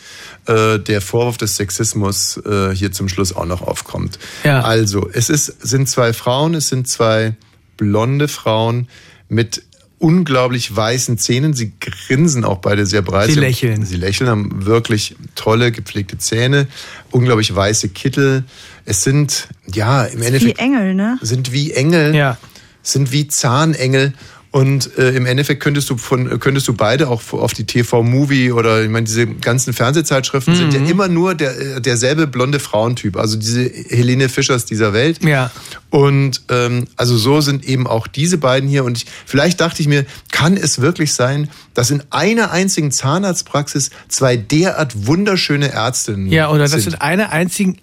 äh, 0.47 0.79
der 0.79 1.01
Vorwurf 1.01 1.37
des 1.37 1.57
Sexismus 1.57 2.39
äh, 2.39 2.75
hier 2.75 2.93
zum 2.93 3.09
Schluss 3.09 3.35
auch 3.35 3.45
noch 3.45 3.63
aufkommt. 3.63 4.19
Ja. 4.45 4.63
Also, 4.63 5.09
es 5.13 5.29
ist, 5.29 5.47
sind 5.61 5.89
zwei 5.89 6.13
Frauen, 6.13 6.55
es 6.55 6.69
sind 6.69 6.89
zwei 6.89 7.37
blonde 7.77 8.29
Frauen 8.29 8.89
mit 9.29 9.63
unglaublich 9.99 10.75
weißen 10.75 11.19
Zähnen. 11.19 11.55
Sie 11.55 11.73
grinsen 11.81 12.45
auch 12.45 12.59
beide 12.59 12.87
sehr 12.87 13.03
breit. 13.03 13.31
Sie 13.31 13.39
lächeln. 13.39 13.85
Sie 13.85 13.97
lächeln, 13.97 14.31
haben 14.31 14.65
wirklich 14.65 15.17
tolle, 15.35 15.73
gepflegte 15.73 16.19
Zähne, 16.19 16.69
unglaublich 17.11 17.55
weiße 17.55 17.89
Kittel. 17.89 18.45
Es 18.91 19.03
sind, 19.03 19.49
ja, 19.73 20.05
im 20.05 20.21
Wie 20.21 20.25
Endeffekt 20.25 20.59
Engel, 20.59 20.95
ne? 20.95 21.19
sind 21.21 21.53
wie 21.53 21.73
Engel, 21.73 22.15
Ja. 22.15 22.39
sind 22.83 23.13
wie 23.13 23.29
Zahnengel. 23.29 24.15
Und 24.51 24.97
äh, 24.97 25.11
im 25.11 25.27
Endeffekt 25.27 25.63
könntest 25.63 25.91
du 25.91 25.99
von 25.99 26.41
könntest 26.41 26.67
du 26.69 26.73
beide 26.73 27.09
auch 27.11 27.21
auf 27.35 27.53
die 27.53 27.65
TV-Movie 27.65 28.51
oder 28.51 28.83
ich 28.83 28.89
meine 28.89 29.05
diese 29.05 29.27
ganzen 29.27 29.75
Fernsehzeitschriften 29.75 30.57
sind 30.57 30.73
Mhm. 30.73 30.85
ja 30.87 30.91
immer 30.91 31.07
nur 31.09 31.35
der 31.35 31.77
äh, 31.77 31.81
derselbe 31.83 32.27
blonde 32.27 32.59
Frauentyp, 32.59 33.19
also 33.19 33.37
diese 33.37 33.65
Helene 33.69 34.31
Fischers 34.31 34.65
dieser 34.65 34.95
Welt. 34.95 35.23
Ja. 35.23 35.51
Und 35.91 36.41
ähm, 36.49 36.87
also 36.97 37.19
so 37.19 37.43
sind 37.43 37.63
eben 37.67 37.87
auch 37.87 38.07
diese 38.07 38.39
beiden 38.39 38.71
hier. 38.71 38.85
Und 38.85 38.97
ich, 38.97 39.07
vielleicht 39.27 39.61
dachte 39.61 39.83
ich 39.83 39.87
mir, 39.89 40.07
kann 40.33 40.57
es 40.57 40.81
wirklich 40.81 41.13
sein, 41.13 41.51
dass 41.75 41.91
in 41.91 42.03
einer 42.09 42.51
einzigen 42.51 42.91
Zahnarztpraxis 42.91 43.91
zwei 44.09 44.39
derart 44.39 45.07
wunderschöne 45.07 45.73
Ärztinnen 45.73 46.29
Ja, 46.33 46.49
oder 46.49 46.61
dass 46.61 46.73
sind? 46.73 46.95
in 46.95 47.01
einer 47.03 47.33
einzigen, 47.33 47.77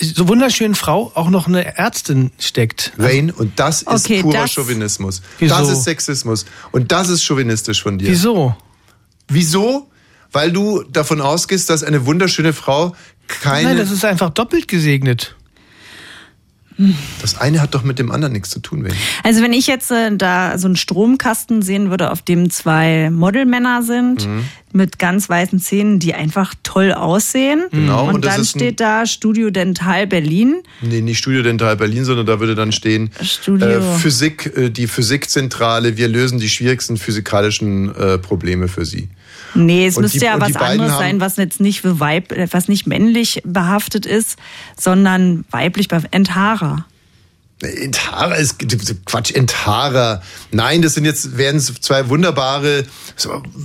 so 0.00 0.28
wunderschönen 0.28 0.74
Frau 0.74 1.12
auch 1.14 1.30
noch 1.30 1.46
eine 1.46 1.76
Ärztin 1.76 2.30
steckt. 2.38 2.92
Wayne, 2.96 3.32
und 3.32 3.58
das 3.58 3.82
ist 3.82 3.88
Okay, 4.06 4.22
purer 4.22 4.42
das- 4.42 4.52
Chauvinismus. 4.52 5.22
Wieso? 5.38 5.54
Das 5.54 5.68
ist 5.70 5.84
Sexismus. 5.84 6.46
Und 6.72 6.92
das 6.92 7.08
ist 7.08 7.24
chauvinistisch 7.24 7.82
von 7.82 7.98
dir. 7.98 8.08
Wieso? 8.08 8.56
Wieso? 9.28 9.88
Weil 10.32 10.52
du 10.52 10.82
davon 10.82 11.20
ausgehst, 11.20 11.70
dass 11.70 11.82
eine 11.84 12.04
wunderschöne 12.06 12.52
Frau 12.52 12.94
keine. 13.28 13.68
Nein, 13.70 13.78
das 13.78 13.90
ist 13.90 14.04
einfach 14.04 14.30
doppelt 14.30 14.68
gesegnet. 14.68 15.35
Das 17.22 17.38
eine 17.40 17.60
hat 17.62 17.74
doch 17.74 17.82
mit 17.84 17.98
dem 17.98 18.10
anderen 18.10 18.32
nichts 18.32 18.50
zu 18.50 18.60
tun, 18.60 18.84
Wayne. 18.84 18.94
Also 19.22 19.42
wenn 19.42 19.52
ich 19.52 19.66
jetzt 19.66 19.90
äh, 19.90 20.14
da 20.16 20.58
so 20.58 20.66
einen 20.66 20.76
Stromkasten 20.76 21.62
sehen 21.62 21.90
würde, 21.90 22.10
auf 22.10 22.22
dem 22.22 22.50
zwei 22.50 23.10
Modelmänner 23.10 23.82
sind, 23.82 24.26
Mhm. 24.26 24.44
mit 24.72 24.98
ganz 24.98 25.28
weißen 25.28 25.58
Zähnen, 25.58 25.98
die 26.00 26.12
einfach 26.14 26.54
toll 26.62 26.92
aussehen. 26.92 27.64
Genau, 27.70 28.08
Und, 28.08 28.16
und 28.16 28.24
dann 28.26 28.44
steht 28.44 28.80
da 28.80 29.06
Studio 29.06 29.50
Dental 29.50 30.06
Berlin. 30.06 30.56
Nee, 30.82 31.00
nicht 31.00 31.18
Studio 31.18 31.42
Dental 31.42 31.76
Berlin, 31.76 32.04
sondern 32.04 32.26
da 32.26 32.40
würde 32.40 32.54
dann 32.54 32.72
stehen 32.72 33.10
äh, 33.20 33.80
Physik, 33.98 34.52
äh, 34.56 34.68
die 34.70 34.86
Physikzentrale, 34.86 35.96
wir 35.96 36.08
lösen 36.08 36.38
die 36.38 36.48
schwierigsten 36.50 36.96
physikalischen 36.98 37.94
äh, 37.94 38.18
Probleme 38.18 38.68
für 38.68 38.84
Sie. 38.84 39.08
Nee, 39.54 39.86
es 39.86 39.96
Und 39.96 40.02
müsste 40.02 40.18
die- 40.18 40.24
ja 40.24 40.40
was 40.40 40.56
anderes 40.56 40.92
haben- 40.92 40.98
sein, 40.98 41.20
was 41.20 41.36
jetzt 41.36 41.60
nicht 41.60 41.80
für 41.80 41.98
Weib, 42.00 42.32
was 42.50 42.68
nicht 42.68 42.86
männlich 42.86 43.42
behaftet 43.44 44.06
ist, 44.06 44.38
sondern 44.78 45.44
weiblich 45.50 45.88
behaftet. 45.88 46.14
Enthara. 46.14 46.84
Entharer 47.62 48.36
ist 48.36 48.56
Quatsch, 49.06 49.30
Entharer. 49.34 50.20
Nein, 50.52 50.82
das 50.82 50.92
sind 50.92 51.06
jetzt 51.06 51.38
werden 51.38 51.56
es 51.56 51.72
zwei 51.80 52.10
wunderbare 52.10 52.84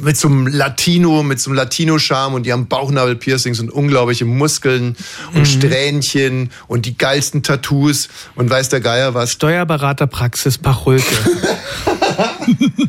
mit 0.02 0.16
so 0.16 0.30
einem 0.30 0.48
Latino, 0.48 1.24
mit 1.24 1.42
so 1.42 1.50
einem 1.50 1.58
Latino-Charme 1.58 2.36
und 2.36 2.46
die 2.46 2.54
haben 2.54 2.68
Bauchnabelpiercings 2.68 3.60
und 3.60 3.70
unglaubliche 3.70 4.24
Muskeln 4.24 4.96
und 5.34 5.46
Strähnchen 5.46 6.52
und 6.70 6.86
die 6.86 6.98
geilsten 6.98 7.44
Tattoos 7.44 8.08
und 8.36 8.50
weiß 8.50 8.70
der 8.70 8.80
Geier 8.80 9.14
was. 9.14 9.34
Steuerberaterpraxis 9.34 10.58
Pachulke. 10.58 11.04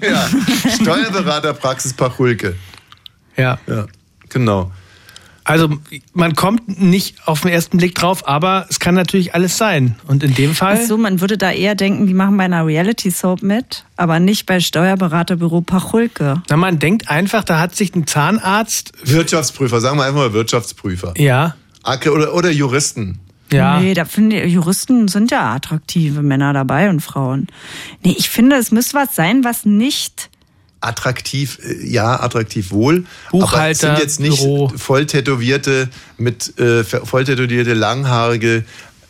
Ja, 0.03 0.28
Steuerberaterpraxis 0.82 1.95
Pachulke. 1.95 2.55
Ja. 3.37 3.59
Ja, 3.66 3.87
genau. 4.28 4.70
Also 5.45 5.68
man 6.12 6.37
kommt 6.37 6.80
nicht 6.80 7.16
auf 7.26 7.41
den 7.41 7.51
ersten 7.51 7.78
Blick 7.78 7.97
drauf, 7.97 8.28
aber 8.28 8.66
es 8.70 8.78
kann 8.78 8.95
natürlich 8.95 9.35
alles 9.35 9.59
sein. 9.59 9.97
Und 10.07 10.22
in 10.22 10.35
dem 10.35 10.55
Fall. 10.55 10.78
Ach 10.80 10.87
so, 10.87 10.97
man 10.97 11.20
würde 11.20 11.37
da 11.37 11.51
eher 11.51 11.74
denken, 11.74 12.07
die 12.07 12.14
machen 12.14 12.37
bei 12.37 12.45
einer 12.45 12.64
Reality-Soap 12.64 13.43
mit, 13.43 13.85
aber 13.97 14.20
nicht 14.20 14.47
bei 14.47 14.61
Steuerberaterbüro 14.61 15.61
Pachulke. 15.62 16.43
Na, 16.49 16.57
man 16.57 16.78
denkt 16.78 17.11
einfach, 17.11 17.43
da 17.43 17.59
hat 17.59 17.74
sich 17.74 17.95
ein 17.97 18.07
Zahnarzt. 18.07 18.93
Wirtschaftsprüfer, 19.05 19.80
sagen 19.80 19.99
wir 19.99 20.05
einfach 20.05 20.20
mal 20.20 20.33
Wirtschaftsprüfer. 20.33 21.14
Ja. 21.16 21.57
Oder, 21.85 22.35
oder 22.35 22.51
Juristen. 22.53 23.18
Ja. 23.53 23.80
Nee, 23.80 23.95
da 23.95 24.05
finde 24.05 24.43
ich, 24.43 24.53
Juristen 24.53 25.09
sind 25.09 25.30
ja 25.30 25.53
attraktive 25.53 26.22
Männer 26.22 26.53
dabei 26.53 26.89
und 26.89 27.01
Frauen. 27.01 27.49
Nee, 28.03 28.14
ich 28.16 28.30
finde, 28.30 28.57
es 28.57 28.70
müsste 28.70 28.95
was 28.95 29.14
sein, 29.14 29.43
was 29.45 29.64
nicht. 29.66 30.30
Attraktiv, 30.83 31.59
äh, 31.64 31.87
ja, 31.87 32.20
attraktiv 32.20 32.70
wohl. 32.70 33.05
Buchhalter, 33.30 33.59
aber 33.59 33.70
es 33.70 33.78
sind 33.78 33.99
jetzt 33.99 34.20
nicht 34.20 34.43
Büro. 34.43 34.68
voll 34.76 35.07
tätowierte, 35.07 35.89
mit 36.18 36.59
äh, 36.59 36.85
voll 36.85 37.24
tätowierte, 37.24 37.74
langhaarige, 37.74 38.64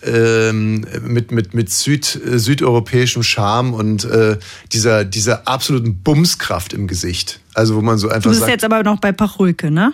ähm, 0.05 0.85
mit, 1.03 1.31
mit, 1.31 1.55
mit 1.55 1.70
Süd, 1.70 2.20
äh, 2.27 2.39
südeuropäischem 2.39 3.23
Charme 3.23 3.75
und 3.75 4.05
äh, 4.05 4.39
dieser, 4.73 5.05
dieser 5.05 5.47
absoluten 5.47 6.03
Bumskraft 6.03 6.73
im 6.73 6.89
Gesicht. 6.89 7.41
Also 7.55 7.77
wo 7.77 7.83
man 7.83 7.99
so 7.99 8.09
Du 8.09 8.14
einfach 8.14 8.31
bist 8.31 8.41
sagt, 8.41 8.53
jetzt 8.53 8.64
aber 8.64 8.83
noch 8.83 9.01
bei 9.01 9.12
Pachulke, 9.12 9.70
ne? 9.70 9.93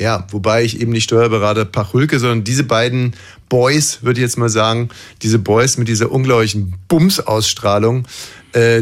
ja, 0.00 0.26
wobei 0.30 0.64
ich 0.64 0.80
eben 0.80 0.92
nicht 0.92 1.04
Steuerberater 1.04 1.66
Pachulke, 1.66 2.18
sondern 2.18 2.42
diese 2.42 2.64
beiden 2.64 3.14
Boys, 3.50 4.02
würde 4.02 4.18
ich 4.18 4.22
jetzt 4.22 4.38
mal 4.38 4.48
sagen, 4.48 4.88
diese 5.20 5.38
Boys 5.38 5.76
mit 5.76 5.88
dieser 5.88 6.10
unglaublichen 6.10 6.74
Bums-Ausstrahlung, 6.88 8.04
äh, 8.04 8.06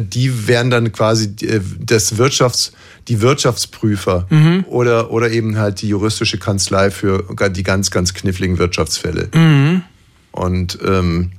die 0.00 0.46
wären 0.48 0.70
dann 0.70 0.92
quasi 0.92 1.34
äh, 1.42 1.60
das 1.80 2.16
Wirtschafts-, 2.16 2.72
die 3.08 3.20
Wirtschaftsprüfer 3.20 4.26
Mhm. 4.30 4.64
oder, 4.68 5.10
oder 5.10 5.30
eben 5.30 5.56
halt 5.58 5.82
die 5.82 5.88
juristische 5.88 6.38
Kanzlei 6.38 6.90
für 6.90 7.24
die 7.50 7.62
ganz, 7.62 7.90
ganz 7.90 8.14
kniffligen 8.14 8.58
Wirtschaftsfälle. 8.58 9.28
Mhm. 9.34 9.82
Und 10.32 10.78
ähm, 10.86 11.32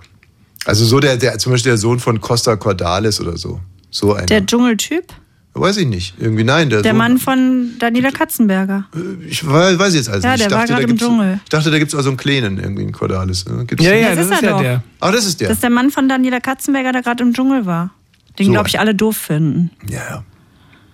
also 0.65 0.85
so 0.85 0.99
der, 0.99 1.17
der, 1.17 1.37
zum 1.39 1.53
Beispiel 1.53 1.71
der 1.71 1.77
Sohn 1.77 1.99
von 1.99 2.19
Costa 2.21 2.55
Cordalis 2.55 3.19
oder 3.21 3.37
so. 3.37 3.59
So 3.91 4.13
einer. 4.13 4.25
Der 4.25 4.45
Dschungeltyp? 4.45 5.05
Weiß 5.53 5.77
ich 5.77 5.87
nicht. 5.87 6.13
Irgendwie 6.19 6.43
nein. 6.43 6.69
Der, 6.69 6.81
Der 6.83 6.91
Sohn, 6.91 6.97
Mann 6.97 7.17
von 7.17 7.71
Daniela 7.79 8.11
Katzenberger. 8.11 8.85
ich 9.27 9.45
weiß, 9.45 9.79
weiß 9.79 9.95
jetzt 9.95 10.09
also 10.09 10.25
Ja, 10.27 10.33
nicht. 10.33 10.41
der 10.43 10.47
ich 10.47 10.53
war 10.53 10.59
dachte, 10.67 10.73
gerade 10.73 10.85
da 10.85 10.91
im 10.91 10.97
Dschungel. 10.97 11.39
Ich 11.43 11.49
dachte, 11.49 11.71
da 11.71 11.79
gibt 11.79 11.91
es 11.91 11.97
auch 11.99 12.03
so 12.03 12.09
einen 12.09 12.17
kleinen, 12.17 12.59
irgendwie 12.59 12.83
einen 12.83 12.91
Cordalis. 12.91 13.45
ne? 13.47 13.65
Gibt's 13.65 13.83
Ja, 13.83 13.93
ja, 13.93 14.09
Das 14.09 14.17
das, 14.17 14.25
ist 14.27 14.33
ist 14.33 14.41
ja 14.43 14.61
der. 14.61 14.83
Ah, 14.99 15.11
das 15.11 15.25
ist 15.25 15.41
der. 15.41 15.47
Das 15.47 15.57
ist 15.57 15.63
der 15.63 15.69
Mann 15.71 15.89
von 15.89 16.07
Daniela 16.07 16.39
Katzenberger, 16.39 16.91
der 16.91 17.01
gerade 17.01 17.23
im 17.23 17.33
Dschungel 17.33 17.65
war. 17.65 17.91
Den, 18.39 18.47
So 18.47 18.51
glaube 18.53 18.67
ich, 18.69 18.79
alle 18.79 18.95
doof 18.95 19.17
finden. 19.17 19.71
ja, 19.89 19.99
ja. 20.09 20.23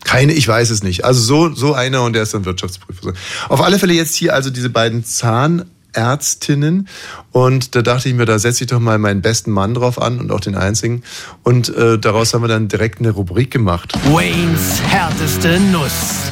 Keine, 0.04 0.34
ich 0.34 0.48
weiß 0.48 0.70
es 0.70 0.84
nicht. 0.84 1.04
Also 1.04 1.20
so, 1.22 1.56
so 1.56 1.74
einer 1.74 2.04
und 2.04 2.14
der 2.14 2.22
ist 2.22 2.34
dann 2.36 2.46
Wirtschaftsprüfer. 2.46 3.14
Auf 3.50 3.60
alle 3.64 3.80
Fälle 3.80 3.94
jetzt 3.96 4.14
hier 4.14 4.36
also 4.36 4.52
diese 4.52 4.70
beiden 4.70 5.04
Zahnärztinnen. 5.04 6.88
Und 7.32 7.76
da 7.76 7.82
dachte 7.82 8.10
ich 8.10 8.14
mir, 8.16 8.26
da 8.26 8.38
setze 8.38 8.66
ich 8.66 8.70
doch 8.70 8.80
mal 8.80 9.00
meinen 9.00 9.24
besten 9.24 9.50
Mann 9.50 9.74
drauf 9.74 10.00
an 10.00 10.20
und 10.20 10.32
auch 10.32 10.42
den 10.42 10.54
einzigen. 10.56 11.02
Und 11.42 11.70
äh, 11.76 11.98
daraus 11.98 12.36
haben 12.36 12.44
wir 12.44 12.48
dann 12.48 12.68
direkt 12.68 13.00
eine 13.00 13.10
Rubrik 13.12 13.50
gemacht. 13.50 13.94
Waynes 14.14 14.80
härteste 14.84 15.60
Nuss. 15.60 16.32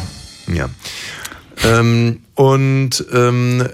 Ja. 0.53 0.69
Ähm, 1.63 2.19
und 2.35 3.05
ähm, 3.11 3.67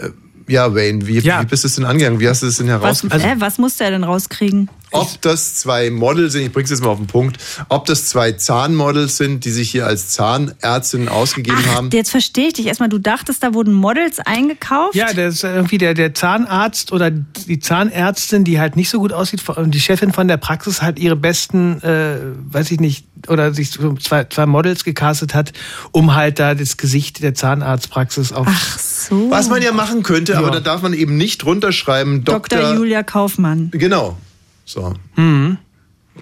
ja, 0.49 0.73
Wayne, 0.75 1.07
wie, 1.07 1.19
Ja. 1.19 1.41
wie 1.41 1.45
bist 1.45 1.63
du 1.63 1.67
es 1.67 1.75
denn 1.75 1.85
angegangen? 1.85 2.19
Wie 2.19 2.27
hast 2.27 2.41
du 2.43 2.47
es 2.47 2.57
denn 2.57 2.67
Was, 2.67 2.81
herausgefunden? 2.81 3.29
äh, 3.29 3.35
was 3.39 3.57
musste 3.57 3.83
er 3.85 3.91
denn 3.91 4.03
rauskriegen? 4.03 4.69
ob 4.91 5.21
das 5.21 5.53
zwei 5.53 5.91
Models 5.91 6.33
sind, 6.33 6.41
ich 6.47 6.51
bring's 6.51 6.71
jetzt 6.71 6.81
mal 6.81 6.89
auf 6.89 6.97
den 6.97 7.05
Punkt, 7.05 7.37
ob 7.69 7.85
das 7.85 8.07
zwei 8.07 8.31
Zahnmodels 8.31 9.17
sind, 9.17 9.45
die 9.45 9.51
sich 9.51 9.69
hier 9.69 9.85
als 9.85 10.09
Zahnärztinnen 10.09 11.09
ausgegeben 11.09 11.59
Ach, 11.67 11.75
haben. 11.75 11.89
jetzt 11.91 12.09
verstehe 12.09 12.47
ich 12.47 12.53
dich 12.53 12.65
erstmal. 12.65 12.89
Du 12.89 12.97
dachtest, 12.97 13.43
da 13.43 13.53
wurden 13.53 13.71
Models 13.73 14.19
eingekauft? 14.19 14.95
Ja, 14.95 15.13
das 15.13 15.35
ist 15.35 15.43
irgendwie 15.43 15.77
der, 15.77 15.93
der 15.93 16.15
Zahnarzt 16.15 16.91
oder 16.91 17.11
die 17.11 17.59
Zahnärztin, 17.59 18.43
die 18.43 18.59
halt 18.59 18.75
nicht 18.75 18.89
so 18.89 18.99
gut 18.99 19.13
aussieht, 19.13 19.47
und 19.47 19.71
die 19.71 19.79
Chefin 19.79 20.11
von 20.11 20.27
der 20.27 20.37
Praxis 20.37 20.81
halt 20.81 20.97
ihre 20.97 21.15
besten, 21.15 21.81
äh, 21.83 22.17
weiß 22.51 22.71
ich 22.71 22.79
nicht, 22.79 23.05
oder 23.27 23.53
sich 23.53 23.69
so 23.71 23.93
zwei, 23.93 24.23
zwei 24.23 24.45
Models 24.47 24.83
gecastet 24.83 25.35
hat, 25.35 25.53
um 25.91 26.15
halt 26.15 26.39
da 26.39 26.55
das 26.55 26.77
Gesicht 26.77 27.21
der 27.21 27.35
Zahnarztpraxis 27.35 28.31
auf. 28.31 28.47
Ach 28.49 28.79
so. 29.05 29.31
Was 29.31 29.49
man 29.49 29.61
ja 29.61 29.71
machen 29.71 30.03
könnte, 30.03 30.37
aber 30.37 30.51
da 30.51 30.59
darf 30.59 30.81
man 30.81 30.93
eben 30.93 31.17
nicht 31.17 31.45
runterschreiben, 31.45 32.23
Dr. 32.23 32.59
Dr. 32.59 32.75
Julia 32.75 33.03
Kaufmann. 33.03 33.69
Genau. 33.71 34.17
So. 34.65 34.93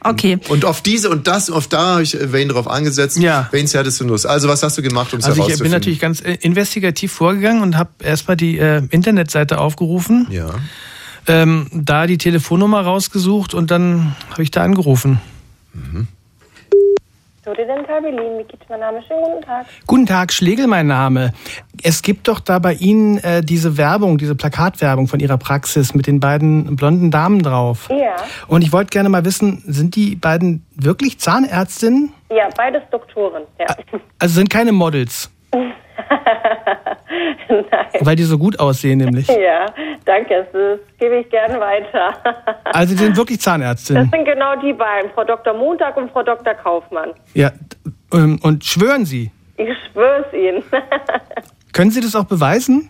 Okay. 0.02 0.38
Und 0.50 0.64
auf 0.66 0.82
diese 0.82 1.10
und 1.10 1.28
das, 1.28 1.50
auf 1.50 1.68
da 1.68 1.94
habe 1.94 2.04
ich 2.04 2.16
Wayne 2.32 2.54
drauf 2.54 2.68
angesetzt. 2.70 3.18
Ja. 3.18 3.50
Waynes 3.52 3.74
härteste 3.74 4.06
Nuss. 4.06 4.26
Also 4.26 4.48
was 4.48 4.64
hast 4.64 4.78
du 4.78 4.82
gemacht, 4.82 5.14
um 5.14 5.20
es 5.20 5.26
Also 5.26 5.48
ich 5.48 5.60
bin 5.60 5.72
natürlich 5.72 6.00
ganz 6.00 6.22
äh, 6.22 6.38
investigativ 6.42 7.12
vorgegangen 7.12 7.62
und 7.64 7.78
habe 7.78 7.90
erstmal 8.04 8.38
die 8.38 8.58
äh, 8.58 8.84
Internetseite 8.90 9.58
aufgerufen, 9.60 10.28
Ja. 10.30 10.54
ähm, 11.28 11.68
da 11.74 12.06
die 12.08 12.18
Telefonnummer 12.18 12.82
rausgesucht 12.82 13.54
und 13.54 13.72
dann 13.72 14.16
habe 14.32 14.44
ich 14.44 14.52
da 14.52 14.64
angerufen. 14.64 15.20
Studiendental 17.48 18.02
Berlin, 18.02 18.36
Mikit, 18.36 18.60
mein 18.68 18.82
Name. 18.82 19.02
Schönen 19.08 19.24
guten 19.24 19.42
Tag. 19.42 19.66
Guten 19.86 20.06
Tag, 20.06 20.34
Schlegel 20.34 20.68
mein 20.68 20.88
Name. 20.88 21.32
Es 21.82 22.02
gibt 22.02 22.28
doch 22.28 22.42
da 22.42 22.60
bei 22.60 22.74
Ihnen 22.74 23.20
äh, 23.20 23.42
diese 23.42 23.78
Werbung, 23.78 24.18
diese 24.18 24.36
Plakatwerbung 24.36 25.08
von 25.08 25.22
Ihrer 25.22 25.38
Praxis 25.38 25.94
mit 25.94 26.08
den 26.08 26.20
beiden 26.20 26.76
blonden 26.76 27.10
Damen 27.10 27.42
drauf. 27.42 27.88
Ja. 27.90 28.18
Und 28.50 28.64
ich 28.64 28.74
wollte 28.74 28.90
gerne 28.90 29.08
mal 29.08 29.24
wissen, 29.24 29.64
sind 29.66 29.96
die 29.96 30.18
beiden 30.18 30.66
wirklich 30.76 31.20
Zahnärztinnen? 31.20 32.12
Ja, 32.30 32.50
beides 32.58 32.82
Doktoren. 32.92 33.44
Ja. 33.58 33.68
Also 34.20 34.36
sind 34.36 34.50
keine 34.50 34.74
Models. 34.74 35.32
Weil 38.02 38.16
die 38.16 38.24
so 38.24 38.38
gut 38.38 38.60
aussehen, 38.60 39.00
nämlich. 39.00 39.28
Ja, 39.28 39.66
danke. 40.06 40.48
Das 40.54 40.80
gebe 41.00 41.18
ich 41.20 41.30
gerne 41.30 41.60
weiter. 41.60 42.14
Also 42.66 42.94
die 42.96 43.02
sind 43.04 43.18
wirklich 43.18 43.38
Das 43.38 43.46
Zahnärztin. 43.46 44.10
sind 44.12 44.26
genau 44.26 44.56
die 44.62 44.74
beiden, 44.74 45.10
Frau 45.12 45.24
Dr. 45.24 45.54
Montag 45.54 45.98
und 45.98 46.12
Frau 46.12 46.24
Dr. 46.24 46.54
Kaufmann. 46.54 47.12
Ja. 47.34 47.52
ähm, 48.14 48.40
Und 48.44 48.64
schwören 48.66 49.06
Sie. 49.06 49.32
Ich 49.58 49.70
schwöre 49.92 50.26
es 50.28 50.34
Ihnen. 50.38 50.64
Können 51.74 51.92
Sie 51.92 52.02
das 52.02 52.16
auch 52.16 52.26
beweisen? 52.26 52.90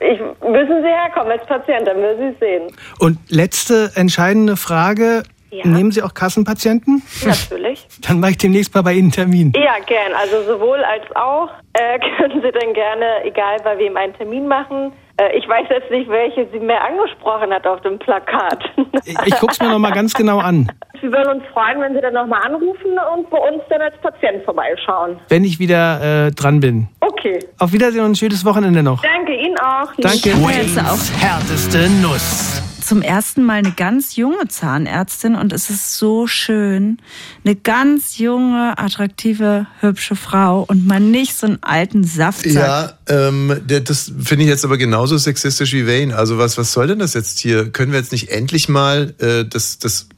Ich, 0.00 0.18
müssen 0.48 0.82
Sie 0.82 0.88
herkommen 0.88 1.32
als 1.32 1.44
Patient, 1.46 1.86
dann 1.86 2.00
müssen 2.00 2.18
Sie 2.18 2.26
es 2.34 2.38
sehen. 2.40 2.72
Und 2.98 3.18
letzte 3.30 3.90
entscheidende 3.94 4.56
Frage. 4.56 5.22
Ja. 5.50 5.66
Nehmen 5.66 5.90
Sie 5.90 6.02
auch 6.02 6.14
Kassenpatienten? 6.14 7.02
Natürlich. 7.24 7.86
Dann 8.06 8.20
mache 8.20 8.32
ich 8.32 8.38
demnächst 8.38 8.74
mal 8.74 8.82
bei 8.82 8.92
Ihnen 8.92 9.04
einen 9.04 9.12
Termin. 9.12 9.52
Ja, 9.56 9.78
gern. 9.84 10.12
Also 10.14 10.44
sowohl 10.44 10.78
als 10.84 11.04
auch 11.16 11.50
äh, 11.72 11.98
können 12.16 12.42
Sie 12.42 12.50
dann 12.52 12.74
gerne, 12.74 13.24
egal 13.24 13.58
bei 13.62 13.78
wem, 13.78 13.96
einen 13.96 14.14
Termin 14.14 14.46
machen. 14.46 14.92
Äh, 15.16 15.36
ich 15.36 15.48
weiß 15.48 15.66
jetzt 15.70 15.90
nicht, 15.90 16.08
welche 16.08 16.48
Sie 16.52 16.60
mehr 16.60 16.82
angesprochen 16.84 17.52
hat 17.52 17.66
auf 17.66 17.80
dem 17.82 17.98
Plakat. 17.98 18.64
Ich, 19.04 19.16
ich 19.26 19.34
gucke 19.38 19.52
es 19.52 19.60
mir 19.60 19.68
noch 19.68 19.78
mal 19.78 19.92
ganz 19.92 20.14
genau 20.14 20.38
an. 20.38 20.70
Wir 21.00 21.10
würden 21.10 21.40
uns 21.40 21.44
freuen, 21.52 21.80
wenn 21.80 21.94
Sie 21.94 22.00
dann 22.00 22.12
nochmal 22.12 22.42
anrufen 22.42 22.90
und 23.14 23.30
bei 23.30 23.38
uns 23.38 23.62
dann 23.70 23.80
als 23.80 23.96
Patient 24.02 24.44
vorbeischauen. 24.44 25.18
Wenn 25.28 25.44
ich 25.44 25.58
wieder 25.58 26.26
äh, 26.26 26.30
dran 26.30 26.60
bin. 26.60 26.88
Okay. 27.00 27.38
Auf 27.58 27.72
Wiedersehen 27.72 28.04
und 28.04 28.12
ein 28.12 28.16
schönes 28.16 28.44
Wochenende 28.44 28.82
noch. 28.82 29.02
Danke 29.02 29.34
Ihnen 29.34 29.58
auch. 29.58 29.90
Danke. 29.96 30.34
habe 30.34 30.52
jetzt 30.52 30.78
auch 30.78 31.20
härteste 31.20 31.88
Nuss. 32.02 32.62
Zum 32.90 33.02
ersten 33.02 33.44
Mal 33.44 33.58
eine 33.58 33.70
ganz 33.70 34.16
junge 34.16 34.48
Zahnärztin 34.48 35.36
und 35.36 35.52
es 35.52 35.70
ist 35.70 35.96
so 35.96 36.26
schön. 36.26 36.98
Eine 37.44 37.54
ganz 37.54 38.18
junge, 38.18 38.76
attraktive, 38.78 39.68
hübsche 39.78 40.16
Frau 40.16 40.64
und 40.66 40.88
man 40.88 41.12
nicht 41.12 41.36
so 41.36 41.46
einen 41.46 41.62
alten 41.62 42.02
Saftsack. 42.02 42.52
Ja, 42.52 42.98
ähm, 43.06 43.60
das 43.64 44.10
finde 44.20 44.42
ich 44.42 44.48
jetzt 44.48 44.64
aber 44.64 44.76
genauso 44.76 45.18
sexistisch 45.18 45.72
wie 45.72 45.86
Wayne. 45.86 46.16
Also 46.16 46.36
was, 46.36 46.58
was 46.58 46.72
soll 46.72 46.88
denn 46.88 46.98
das 46.98 47.14
jetzt 47.14 47.38
hier? 47.38 47.70
Können 47.70 47.92
wir 47.92 48.00
jetzt 48.00 48.10
nicht 48.10 48.30
endlich 48.30 48.68
mal 48.68 49.14
äh, 49.18 49.44
das, 49.44 49.78
das 49.78 50.08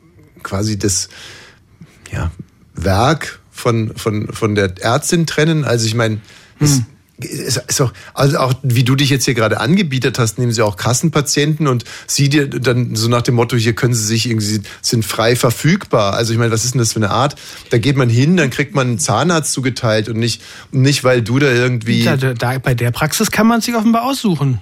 quasi 0.43 0.79
das 0.79 1.11
ja, 2.11 2.31
Werk 2.73 3.41
von, 3.51 3.93
von, 3.97 4.33
von 4.33 4.55
der 4.55 4.73
Ärztin 4.81 5.27
trennen? 5.27 5.67
Also 5.67 5.85
ich 5.85 5.95
meine, 5.95 6.23
ist 6.59 6.85
auch, 7.81 7.93
also 8.15 8.39
auch 8.39 8.55
wie 8.63 8.85
du 8.85 8.95
dich 8.95 9.11
jetzt 9.11 9.25
hier 9.25 9.35
gerade 9.35 9.61
angebietet 9.61 10.19
hast, 10.19 10.39
nehmen 10.39 10.53
sie 10.53 10.63
auch 10.63 10.77
Kassenpatienten 10.77 11.67
und 11.67 11.85
sie 12.07 12.29
dir 12.29 12.49
dann 12.49 12.95
so 12.95 13.09
nach 13.09 13.23
dem 13.23 13.35
Motto, 13.35 13.57
hier 13.57 13.75
können 13.75 13.95
sie 13.95 14.05
sich 14.05 14.29
irgendwie, 14.29 14.61
sind 14.81 15.05
frei 15.05 15.37
verfügbar. 15.37 16.15
Also 16.15 16.33
ich 16.33 16.39
meine, 16.39 16.53
was 16.53 16.65
ist 16.65 16.75
denn 16.75 16.79
das 16.79 16.93
für 16.93 17.01
eine 17.01 17.11
Art? 17.11 17.37
Da 17.71 17.79
geht 17.79 17.97
man 17.97 18.09
hin, 18.09 18.37
dann 18.37 18.51
kriegt 18.51 18.75
man 18.75 18.87
einen 18.89 18.99
Zahnarzt 18.99 19.53
zugeteilt 19.53 20.09
und 20.09 20.19
nicht, 20.19 20.43
nicht 20.71 21.05
weil 21.05 21.23
du 21.23 21.39
da 21.39 21.51
irgendwie. 21.51 22.05
Da, 22.05 22.17
da, 22.17 22.59
bei 22.59 22.75
der 22.75 22.91
Praxis 22.91 23.31
kann 23.31 23.47
man 23.47 23.61
sich 23.61 23.75
offenbar 23.75 24.05
aussuchen. 24.05 24.61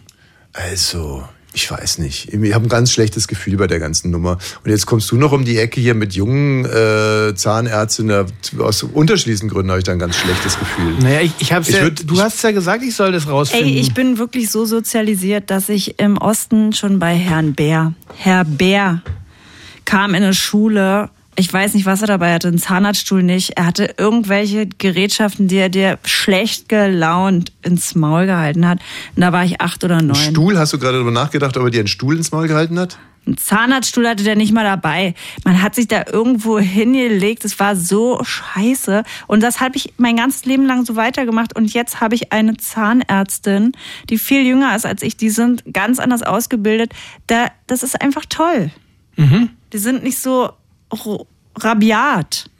Also, 0.52 1.24
ich 1.52 1.68
weiß 1.70 1.98
nicht. 1.98 2.32
Ich 2.32 2.54
habe 2.54 2.66
ein 2.66 2.68
ganz 2.68 2.92
schlechtes 2.92 3.26
Gefühl 3.26 3.56
bei 3.56 3.66
der 3.66 3.80
ganzen 3.80 4.10
Nummer. 4.10 4.38
Und 4.64 4.70
jetzt 4.70 4.86
kommst 4.86 5.10
du 5.10 5.16
noch 5.16 5.32
um 5.32 5.44
die 5.44 5.58
Ecke 5.58 5.80
hier 5.80 5.94
mit 5.94 6.14
jungen 6.14 6.64
äh, 6.64 7.34
Zahnärztinnen. 7.34 8.26
Aus 8.58 8.82
unterschiedlichen 8.84 9.48
Gründen 9.48 9.70
habe 9.70 9.78
ich 9.80 9.84
da 9.84 9.92
ein 9.92 9.98
ganz 9.98 10.16
schlechtes 10.16 10.58
Gefühl. 10.58 10.94
Naja, 11.00 11.20
ich, 11.22 11.32
ich 11.40 11.52
hab's 11.52 11.68
Ich 11.68 11.74
ja, 11.74 11.82
würd- 11.82 12.06
du 12.06 12.20
hast 12.20 12.42
ja 12.42 12.52
gesagt, 12.52 12.84
ich 12.84 12.94
soll 12.94 13.10
das 13.12 13.26
rausfinden. 13.28 13.68
Ey, 13.68 13.80
ich 13.80 13.94
bin 13.94 14.18
wirklich 14.18 14.50
so 14.50 14.64
sozialisiert, 14.64 15.50
dass 15.50 15.68
ich 15.68 15.98
im 15.98 16.18
Osten 16.18 16.72
schon 16.72 16.98
bei 17.00 17.14
Herrn 17.16 17.54
Bär, 17.54 17.94
Herr 18.16 18.44
Bär, 18.44 19.02
kam 19.84 20.10
in 20.14 20.22
eine 20.22 20.34
Schule. 20.34 21.10
Ich 21.36 21.52
weiß 21.52 21.74
nicht, 21.74 21.86
was 21.86 22.02
er 22.02 22.08
dabei 22.08 22.34
hatte, 22.34 22.48
einen 22.48 22.58
Zahnarztstuhl 22.58 23.22
nicht. 23.22 23.56
Er 23.56 23.66
hatte 23.66 23.94
irgendwelche 23.96 24.66
Gerätschaften, 24.66 25.48
die 25.48 25.56
er 25.56 25.68
dir 25.68 25.98
schlecht 26.04 26.68
gelaunt 26.68 27.52
ins 27.62 27.94
Maul 27.94 28.26
gehalten 28.26 28.66
hat. 28.66 28.80
Und 29.14 29.22
da 29.22 29.32
war 29.32 29.44
ich 29.44 29.60
acht 29.60 29.82
oder 29.84 30.02
neun. 30.02 30.16
Stuhl, 30.16 30.58
hast 30.58 30.72
du 30.72 30.78
gerade 30.78 30.94
darüber 30.94 31.12
nachgedacht, 31.12 31.56
ob 31.56 31.64
er 31.64 31.70
dir 31.70 31.80
einen 31.80 31.88
Stuhl 31.88 32.16
ins 32.16 32.32
Maul 32.32 32.48
gehalten 32.48 32.78
hat? 32.78 32.98
Einen 33.26 33.36
Zahnarztstuhl 33.36 34.08
hatte 34.08 34.24
der 34.24 34.34
nicht 34.34 34.52
mal 34.52 34.64
dabei. 34.64 35.14
Man 35.44 35.62
hat 35.62 35.74
sich 35.74 35.86
da 35.86 36.04
irgendwo 36.10 36.58
hingelegt. 36.58 37.44
Es 37.44 37.60
war 37.60 37.76
so 37.76 38.22
scheiße. 38.24 39.04
Und 39.26 39.42
das 39.42 39.60
habe 39.60 39.76
ich 39.76 39.92
mein 39.98 40.16
ganzes 40.16 40.46
Leben 40.46 40.66
lang 40.66 40.84
so 40.84 40.96
weitergemacht. 40.96 41.54
Und 41.54 41.72
jetzt 41.72 42.00
habe 42.00 42.14
ich 42.16 42.32
eine 42.32 42.56
Zahnärztin, 42.56 43.72
die 44.08 44.18
viel 44.18 44.44
jünger 44.44 44.74
ist 44.74 44.84
als 44.84 45.02
ich. 45.02 45.16
Die 45.16 45.30
sind 45.30 45.62
ganz 45.72 46.00
anders 46.00 46.22
ausgebildet. 46.22 46.92
Da, 47.28 47.48
das 47.66 47.82
ist 47.82 48.00
einfach 48.00 48.24
toll. 48.28 48.70
Die 49.72 49.78
sind 49.78 50.02
nicht 50.02 50.18
so 50.18 50.50
rabiat. 51.56 52.50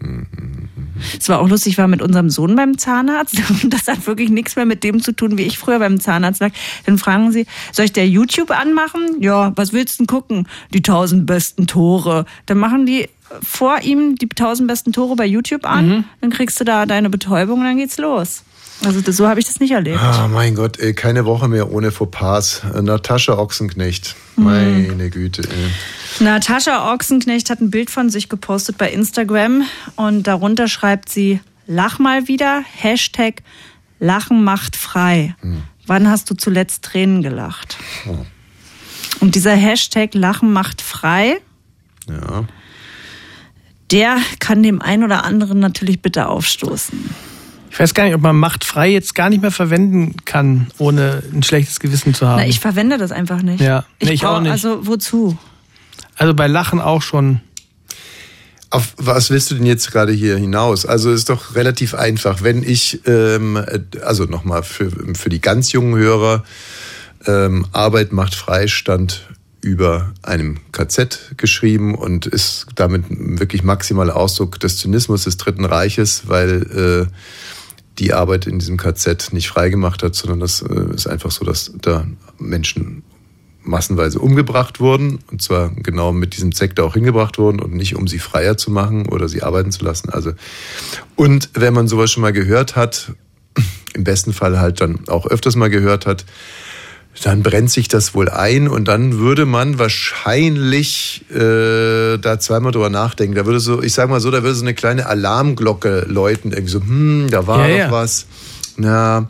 Es 1.19 1.29
war 1.29 1.41
auch 1.41 1.49
lustig, 1.49 1.73
ich 1.73 1.79
war 1.79 1.89
mit 1.89 2.03
unserem 2.03 2.31
Sohn 2.31 2.57
beim 2.57 2.77
Zahnarzt 2.77 3.41
und 3.49 3.71
das 3.73 3.89
hat 3.89 4.07
wirklich 4.07 4.31
nichts 4.31 4.57
mehr 4.57 4.67
mit 4.67 4.85
dem 4.85 5.03
zu 5.03 5.13
tun, 5.13 5.39
wie 5.39 5.43
ich 5.43 5.59
früher 5.59 5.79
beim 5.79 6.01
Zahnarzt 6.01 6.41
lag. 6.41 6.53
Dann 6.87 6.99
fragen 6.99 7.33
sie, 7.33 7.47
soll 7.73 7.87
ich 7.87 7.93
der 7.93 8.09
YouTube 8.09 8.51
anmachen? 8.51 9.17
Ja, 9.21 9.53
was 9.57 9.73
willst 9.73 9.99
du 9.99 10.03
denn 10.03 10.07
gucken? 10.07 10.49
Die 10.75 10.83
tausend 10.83 11.27
besten 11.27 11.67
Tore. 11.67 12.27
Dann 12.47 12.59
machen 12.59 12.87
die 12.87 13.09
vor 13.43 13.81
ihm 13.83 14.17
die 14.17 14.29
tausend 14.29 14.69
besten 14.69 14.93
Tore 14.93 15.17
bei 15.17 15.27
YouTube 15.27 15.65
an, 15.65 16.05
dann 16.21 16.31
kriegst 16.31 16.59
du 16.59 16.65
da 16.65 16.85
deine 16.85 17.11
Betäubung 17.11 17.61
und 17.61 17.65
dann 17.65 17.77
geht's 17.77 17.99
los. 17.99 18.43
Also 18.85 19.01
so 19.13 19.29
habe 19.29 19.41
ich 19.41 19.47
das 19.47 19.61
nicht 19.61 19.73
erlebt. 19.73 19.99
Ah, 20.01 20.27
mein 20.29 20.55
Gott, 20.55 20.79
ey, 20.79 20.95
keine 20.95 21.27
Woche 21.27 21.49
mehr 21.49 21.71
ohne 21.71 21.91
Fauxpas. 21.93 22.63
Äh, 22.75 22.81
Natascha 22.81 23.37
Ochsenknecht. 23.37 24.17
Meine 24.37 25.11
Güte, 25.11 25.43
ey. 25.43 26.25
Natascha 26.25 26.93
Ochsenknecht 26.93 27.51
hat 27.51 27.61
ein 27.61 27.71
Bild 27.71 27.91
von 27.91 28.09
sich 28.09 28.29
gepostet 28.31 28.79
bei 28.79 28.91
Instagram 28.91 29.65
und 29.97 30.27
darunter 30.27 30.67
schreibt 30.67 31.11
sie, 31.11 31.41
lach 31.67 31.99
mal 31.99 32.27
wieder, 32.27 32.63
Hashtag 32.77 33.43
Lachen 33.99 34.43
macht 34.45 34.77
frei. 34.77 35.35
Wann 35.87 36.09
hast 36.09 36.31
du 36.31 36.35
zuletzt 36.35 36.83
Tränen 36.85 37.23
gelacht? 37.23 37.77
Und 39.21 39.35
dieser 39.35 39.53
Hashtag 39.55 40.15
Lachen 40.15 40.53
macht 40.55 40.81
frei, 40.81 41.37
Ja. 42.09 42.45
der 43.91 44.17
kann 44.39 44.63
dem 44.63 44.81
einen 44.81 45.05
oder 45.05 45.25
anderen 45.25 45.59
natürlich 45.61 46.01
bitte 46.01 46.29
aufstoßen. 46.29 47.11
Ich 47.71 47.79
weiß 47.79 47.95
gar 47.95 48.05
nicht, 48.05 48.15
ob 48.15 48.21
man 48.21 48.37
Macht 48.37 48.65
frei 48.65 48.89
jetzt 48.91 49.15
gar 49.15 49.31
nicht 49.31 49.43
mehr 49.43 49.51
verwenden 49.53 50.17
kann, 50.25 50.67
ohne 50.79 51.23
ein 51.33 51.43
schlechtes 51.43 51.79
Gewissen 51.81 52.15
zu 52.15 52.27
haben. 52.27 52.41
Na, 52.43 52.47
ich 52.49 52.61
verwende 52.61 52.99
das 52.99 53.13
einfach 53.13 53.43
nicht. 53.43 53.61
Ja, 53.61 53.85
ich, 53.99 54.09
nee, 54.09 54.15
ich 54.15 54.21
brauch- 54.23 54.37
auch 54.37 54.41
nicht. 54.41 54.51
Also 54.53 54.87
wozu? 54.87 55.39
also 56.17 56.35
bei 56.35 56.47
Lachen 56.49 56.81
auch 56.81 57.01
schon. 57.03 57.41
Auf 58.69 58.95
was 58.99 59.31
willst 59.31 59.51
du 59.51 59.55
denn 59.57 59.67
jetzt 59.67 59.91
gerade 59.91 60.13
hier 60.13 60.37
hinaus? 60.37 60.85
Also 60.87 61.11
ist 61.11 61.29
doch 61.29 61.55
relativ 61.57 61.95
einfach. 61.95 62.43
Wenn 62.43 62.63
ich, 62.63 63.01
ähm, 63.07 63.57
äh, 63.57 63.81
also 64.05 64.25
nochmal 64.25 64.63
für, 64.63 64.91
für 65.15 65.29
die 65.29 65.41
ganz 65.41 65.73
jungen 65.73 65.97
Hörer, 65.97 66.45
ähm, 67.27 67.67
Arbeit 67.73 68.13
macht 68.13 68.35
Freistand 68.35 69.27
über 69.61 70.13
einem 70.23 70.59
KZ 70.73 71.33
geschrieben 71.37 71.95
und 71.95 72.27
ist 72.27 72.67
damit 72.77 73.05
wirklich 73.09 73.63
maximaler 73.63 74.17
Ausdruck 74.17 74.59
des 74.61 74.79
Zynismus 74.79 75.25
des 75.25 75.37
Dritten 75.37 75.65
Reiches, 75.65 76.29
weil 76.29 77.09
äh, 77.11 77.13
die 78.01 78.13
Arbeit 78.15 78.47
in 78.47 78.59
diesem 78.59 78.77
KZ 78.77 79.33
nicht 79.33 79.49
freigemacht 79.49 80.03
hat, 80.03 80.15
sondern 80.15 80.41
das 80.41 80.63
äh, 80.63 80.95
ist 80.95 81.07
einfach 81.07 81.31
so, 81.31 81.45
dass 81.45 81.73
da 81.81 82.07
Menschen 82.39 83.03
massenweise 83.63 84.19
umgebracht 84.19 84.81
wurden 84.81 85.19
und 85.31 85.43
zwar 85.43 85.71
genau 85.71 86.13
mit 86.13 86.35
diesem 86.35 86.55
Zweck 86.55 86.75
da 86.75 86.83
auch 86.83 86.95
hingebracht 86.95 87.39
wurden 87.39 87.61
und 87.61 87.75
nicht 87.75 87.95
um 87.95 88.09
sie 88.09 88.19
freier 88.19 88.57
zu 88.57 88.71
machen 88.71 89.07
oder 89.07 89.29
sie 89.29 89.43
arbeiten 89.43 89.71
zu 89.71 89.85
lassen. 89.85 90.09
Also 90.09 90.33
und 91.15 91.51
wenn 91.53 91.75
man 91.75 91.87
sowas 91.87 92.11
schon 92.11 92.23
mal 92.23 92.33
gehört 92.33 92.75
hat, 92.75 93.13
im 93.95 94.05
besten 94.05 94.33
Fall 94.33 94.59
halt 94.59 94.81
dann 94.81 95.09
auch 95.09 95.27
öfters 95.27 95.57
mal 95.57 95.69
gehört 95.69 96.07
hat, 96.07 96.25
dann 97.23 97.43
brennt 97.43 97.71
sich 97.71 97.89
das 97.89 98.15
wohl 98.15 98.29
ein 98.29 98.67
und 98.69 98.87
dann 98.89 99.19
würde 99.19 99.45
man 99.45 99.79
wahrscheinlich 99.79 101.25
äh, 101.31 102.17
da 102.19 102.39
zweimal 102.39 102.73
drüber 102.73 102.89
nachdenken. 102.91 103.35
Da 103.35 103.47
würde 103.47 103.61
so, 103.61 103.83
ich 103.83 103.93
sag 103.93 104.09
mal 104.09 104.21
so, 104.21 104.31
da 104.31 104.43
würde 104.43 104.55
so 104.55 104.63
eine 104.65 104.75
kleine 104.75 105.07
Alarmglocke 105.07 106.07
läuten, 106.09 106.53
irgendwie 106.53 106.73
so, 106.73 106.81
hm, 106.81 107.29
da 107.31 107.47
war 107.47 107.69
Ja, 107.69 107.73
doch 107.75 107.79
ja. 107.79 107.91
was. 107.91 108.27
Na, 108.77 109.29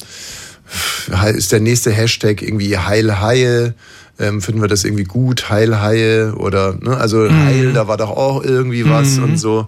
ist 1.34 1.50
der 1.52 1.60
nächste 1.60 1.90
Hashtag 1.90 2.42
irgendwie 2.42 2.76
Heilhaie? 2.78 3.74
Ähm, 4.20 4.42
finden 4.42 4.60
wir 4.60 4.68
das 4.68 4.84
irgendwie 4.84 5.04
gut, 5.04 5.48
Heilhaie 5.48 6.32
oder 6.36 6.74
ne, 6.78 6.96
also 6.96 7.28
Heil, 7.32 7.72
da 7.72 7.88
war 7.88 7.96
doch 7.96 8.10
auch 8.10 8.44
irgendwie 8.44 8.88
was 8.88 9.18
und 9.18 9.38
so. 9.38 9.66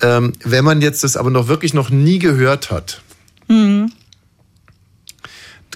Ähm, 0.00 0.32
wenn 0.44 0.64
man 0.64 0.80
jetzt 0.80 1.02
das 1.02 1.16
aber 1.16 1.30
noch 1.30 1.48
wirklich 1.48 1.74
noch 1.74 1.90
nie 1.90 2.18
gehört 2.20 2.70
hat, 2.70 3.02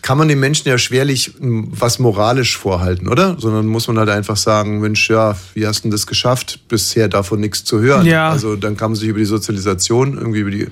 kann 0.07 0.19
man 0.19 0.29
den 0.29 0.39
Menschen 0.39 0.69
ja 0.69 0.79
schwerlich 0.79 1.33
m, 1.41 1.67
was 1.73 1.99
moralisch 1.99 2.57
vorhalten, 2.57 3.09
oder? 3.09 3.35
Sondern 3.41 3.67
muss 3.67 3.89
man 3.89 3.99
halt 3.99 4.09
einfach 4.09 4.37
sagen, 4.37 4.79
Mensch, 4.79 5.11
ja, 5.11 5.35
wie 5.55 5.67
hast 5.67 5.81
du 5.81 5.83
denn 5.83 5.91
das 5.91 6.07
geschafft, 6.07 6.61
bisher 6.69 7.09
davon 7.09 7.41
nichts 7.41 7.65
zu 7.65 7.81
hören? 7.81 8.07
Ja. 8.07 8.31
Also 8.31 8.55
dann 8.55 8.77
kann 8.77 8.93
man 8.93 8.95
sich 8.97 9.09
über 9.09 9.19
die 9.19 9.25
Sozialisation, 9.25 10.15
irgendwie 10.17 10.39
über 10.39 10.53
die 10.53 10.69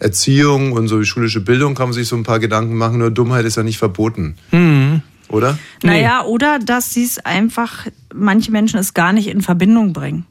Erziehung 0.00 0.72
und 0.72 0.88
so 0.88 0.98
die 0.98 1.06
schulische 1.06 1.40
Bildung 1.40 1.74
kann 1.74 1.86
man 1.86 1.94
sich 1.94 2.08
so 2.08 2.14
ein 2.14 2.24
paar 2.24 2.40
Gedanken 2.40 2.76
machen, 2.76 2.98
nur 2.98 3.10
Dummheit 3.10 3.46
ist 3.46 3.56
ja 3.56 3.62
nicht 3.62 3.78
verboten, 3.78 4.36
Mhm. 4.52 5.00
oder? 5.28 5.58
Naja, 5.82 6.22
oder 6.24 6.58
dass 6.58 6.92
sie 6.92 7.04
es 7.04 7.18
einfach, 7.24 7.86
manche 8.14 8.50
Menschen 8.52 8.78
es 8.78 8.92
gar 8.92 9.14
nicht 9.14 9.28
in 9.28 9.40
Verbindung 9.40 9.94
bringen. 9.94 10.26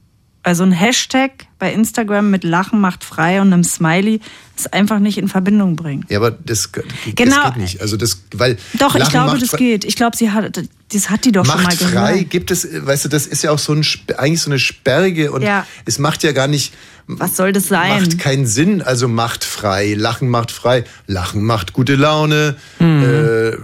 Also 0.46 0.64
ein 0.64 0.74
Hashtag 0.74 1.32
bei 1.58 1.72
Instagram 1.72 2.30
mit 2.30 2.44
Lachen 2.44 2.82
macht 2.82 3.06
frei 3.06 3.39
und 3.39 3.54
einem 3.54 3.64
Smiley 3.64 4.20
ist 4.58 4.74
einfach 4.74 5.00
nicht 5.00 5.18
in 5.18 5.30
Verbindung 5.30 5.78
bringen. 5.78 6.06
Ja, 6.10 6.18
aber 6.20 6.32
das, 6.32 6.70
das 6.74 6.84
Genau. 7.16 7.46
geht 7.46 7.58
nicht. 7.58 7.82
Also 7.82 7.96
das, 7.96 8.22
weil 8.34 8.58
Doch, 8.78 8.94
ich 8.96 9.00
Lachen 9.00 9.12
glaube, 9.12 9.32
macht 9.32 9.41
das 9.41 9.52
geht. 9.58 9.86
Ich 9.86 9.96
glaube, 9.96 10.18
sie 10.18 10.32
hat, 10.32 10.62
das 10.91 11.10
hat 11.10 11.24
die 11.24 11.32
doch 11.32 11.46
schon 11.46 11.56
mal 11.56 11.64
Macht 11.64 11.80
gesagt. 11.80 11.94
frei 11.94 12.24
gibt 12.24 12.52
es, 12.52 12.68
weißt 12.86 13.06
du, 13.06 13.10
das 13.10 13.26
ist 13.26 13.41
ja 13.44 13.52
auch 13.52 13.58
so 13.60 13.72
ein, 13.74 13.86
eigentlich 14.18 14.41
so 14.41 14.50
eine 14.50 14.60
sperrige 14.60 15.32
und 15.32 15.41
Ja. 15.44 15.66
es 15.86 15.98
macht 15.98 16.24
ja 16.24 16.34
gar 16.34 16.48
nicht, 16.48 16.74
Was 17.08 17.38
soll 17.38 17.54
das 17.54 17.70
sein? 17.70 18.02
macht 18.02 18.20
keinen 18.20 18.46
Sinn. 18.46 18.82
Also 18.82 19.08
macht 19.08 19.46
frei, 19.46 19.94
Lachen 19.98 20.28
macht 20.30 20.52
frei, 20.52 20.84
Lachen 21.08 21.44
macht 21.46 21.72
gute 21.72 21.96
Laune. 21.96 22.58
Mhm. 22.80 23.02
Äh, 23.04 23.58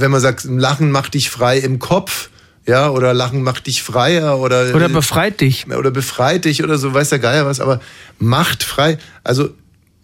wenn 0.00 0.10
man 0.12 0.20
sagt, 0.20 0.44
Lachen 0.44 0.92
macht 0.92 1.14
dich 1.14 1.28
frei 1.28 1.58
im 1.58 1.80
Kopf, 1.80 2.30
ja, 2.66 2.90
oder 2.90 3.14
Lachen 3.14 3.42
macht 3.42 3.66
dich 3.66 3.82
freier 3.82 4.38
oder 4.38 4.74
Oder 4.74 4.88
befreit 4.88 5.40
dich. 5.40 5.66
oder 5.68 5.90
befreit 5.90 6.44
dich 6.44 6.62
oder 6.62 6.78
so, 6.78 6.92
weiß 6.94 7.08
der 7.10 7.18
Geier 7.18 7.46
was, 7.46 7.60
aber 7.60 7.80
macht 8.18 8.62
frei, 8.62 8.98
also 9.24 9.50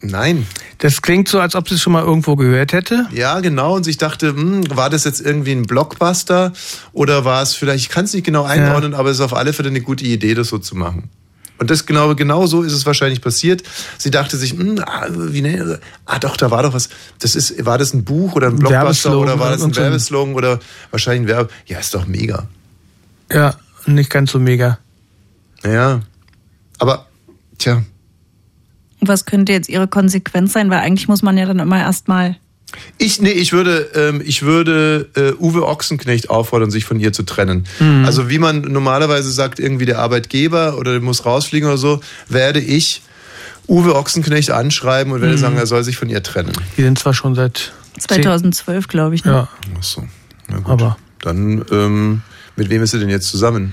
nein. 0.00 0.46
Das 0.78 1.02
klingt 1.02 1.28
so, 1.28 1.40
als 1.40 1.54
ob 1.54 1.68
sie 1.68 1.76
es 1.76 1.82
schon 1.82 1.92
mal 1.92 2.02
irgendwo 2.04 2.36
gehört 2.36 2.72
hätte. 2.72 3.06
Ja, 3.12 3.40
genau. 3.40 3.76
Und 3.76 3.86
ich 3.86 3.98
dachte, 3.98 4.28
hm, 4.28 4.76
war 4.76 4.90
das 4.90 5.04
jetzt 5.04 5.20
irgendwie 5.20 5.52
ein 5.52 5.62
Blockbuster 5.62 6.52
oder 6.92 7.24
war 7.24 7.42
es 7.42 7.54
vielleicht, 7.54 7.84
ich 7.84 7.88
kann 7.88 8.04
es 8.04 8.12
nicht 8.12 8.24
genau 8.24 8.44
einordnen, 8.44 8.94
aber 8.94 9.10
es 9.10 9.16
ist 9.18 9.22
auf 9.24 9.34
alle 9.34 9.52
Fälle 9.52 9.68
eine 9.68 9.80
gute 9.80 10.04
Idee, 10.04 10.34
das 10.34 10.48
so 10.48 10.58
zu 10.58 10.76
machen. 10.76 11.10
Und 11.58 11.70
das 11.70 11.86
genau, 11.86 12.14
genau 12.14 12.46
so 12.46 12.62
ist 12.62 12.72
es 12.72 12.84
wahrscheinlich 12.84 13.20
passiert. 13.20 13.62
Sie 13.98 14.10
dachte 14.10 14.36
sich, 14.36 14.52
hm, 14.52 14.78
ah, 14.84 15.06
wie 15.10 15.42
ne, 15.42 15.80
ah 16.04 16.18
doch, 16.18 16.36
da 16.36 16.50
war 16.50 16.62
doch 16.62 16.74
was. 16.74 16.88
Das 17.18 17.34
ist, 17.34 17.64
war 17.64 17.78
das 17.78 17.94
ein 17.94 18.04
Buch 18.04 18.34
oder 18.34 18.48
ein 18.48 18.56
Blockbuster 18.56 19.10
Werbeslogan 19.10 19.22
oder 19.22 19.40
war 19.40 19.50
das 19.50 19.62
ein 19.62 19.74
Werbeslogan 19.74 20.34
oder 20.34 20.60
wahrscheinlich 20.90 21.22
ein 21.22 21.28
Werbe? 21.28 21.50
Ja, 21.66 21.78
ist 21.78 21.94
doch 21.94 22.06
mega. 22.06 22.46
Ja, 23.32 23.54
nicht 23.86 24.10
ganz 24.10 24.32
so 24.32 24.38
mega. 24.38 24.78
Ja. 25.64 26.02
Aber, 26.78 27.06
tja, 27.58 27.82
Und 29.00 29.08
was 29.08 29.24
könnte 29.24 29.52
jetzt 29.52 29.68
ihre 29.68 29.88
Konsequenz 29.88 30.52
sein? 30.52 30.70
Weil 30.70 30.80
eigentlich 30.80 31.08
muss 31.08 31.22
man 31.22 31.38
ja 31.38 31.46
dann 31.46 31.58
immer 31.58 31.80
erstmal. 31.80 32.36
Ich, 32.98 33.20
nee, 33.20 33.30
ich 33.30 33.52
würde, 33.52 33.90
ähm, 33.94 34.20
ich 34.24 34.42
würde 34.42 35.08
äh, 35.14 35.32
Uwe 35.42 35.66
Ochsenknecht 35.66 36.30
auffordern, 36.30 36.70
sich 36.70 36.84
von 36.84 36.98
ihr 36.98 37.12
zu 37.12 37.22
trennen. 37.22 37.64
Mhm. 37.78 38.04
Also 38.04 38.28
wie 38.28 38.38
man 38.38 38.60
normalerweise 38.62 39.30
sagt, 39.30 39.58
irgendwie 39.60 39.86
der 39.86 39.98
Arbeitgeber 39.98 40.76
oder 40.76 40.92
der 40.92 41.00
muss 41.00 41.24
rausfliegen 41.24 41.68
oder 41.68 41.78
so, 41.78 42.00
werde 42.28 42.60
ich 42.60 43.02
Uwe 43.68 43.94
Ochsenknecht 43.96 44.50
anschreiben 44.50 45.12
und 45.12 45.20
werde 45.20 45.34
Mhm. 45.36 45.40
sagen, 45.40 45.56
er 45.56 45.66
soll 45.66 45.84
sich 45.84 45.96
von 45.96 46.08
ihr 46.08 46.22
trennen. 46.22 46.52
Die 46.76 46.82
sind 46.82 46.98
zwar 46.98 47.14
schon 47.14 47.34
seit 47.34 47.72
2012, 47.98 48.88
glaube 48.88 49.14
ich. 49.14 49.24
Ne? 49.24 49.32
Ja. 49.32 49.48
Ach 49.78 49.82
so. 49.82 50.04
Na 50.48 50.58
gut. 50.58 50.68
Aber 50.70 50.96
Dann, 51.20 51.64
ähm, 51.70 52.22
mit 52.56 52.68
wem 52.70 52.82
ist 52.82 52.90
sie 52.92 52.98
denn 52.98 53.08
jetzt 53.08 53.28
zusammen? 53.28 53.72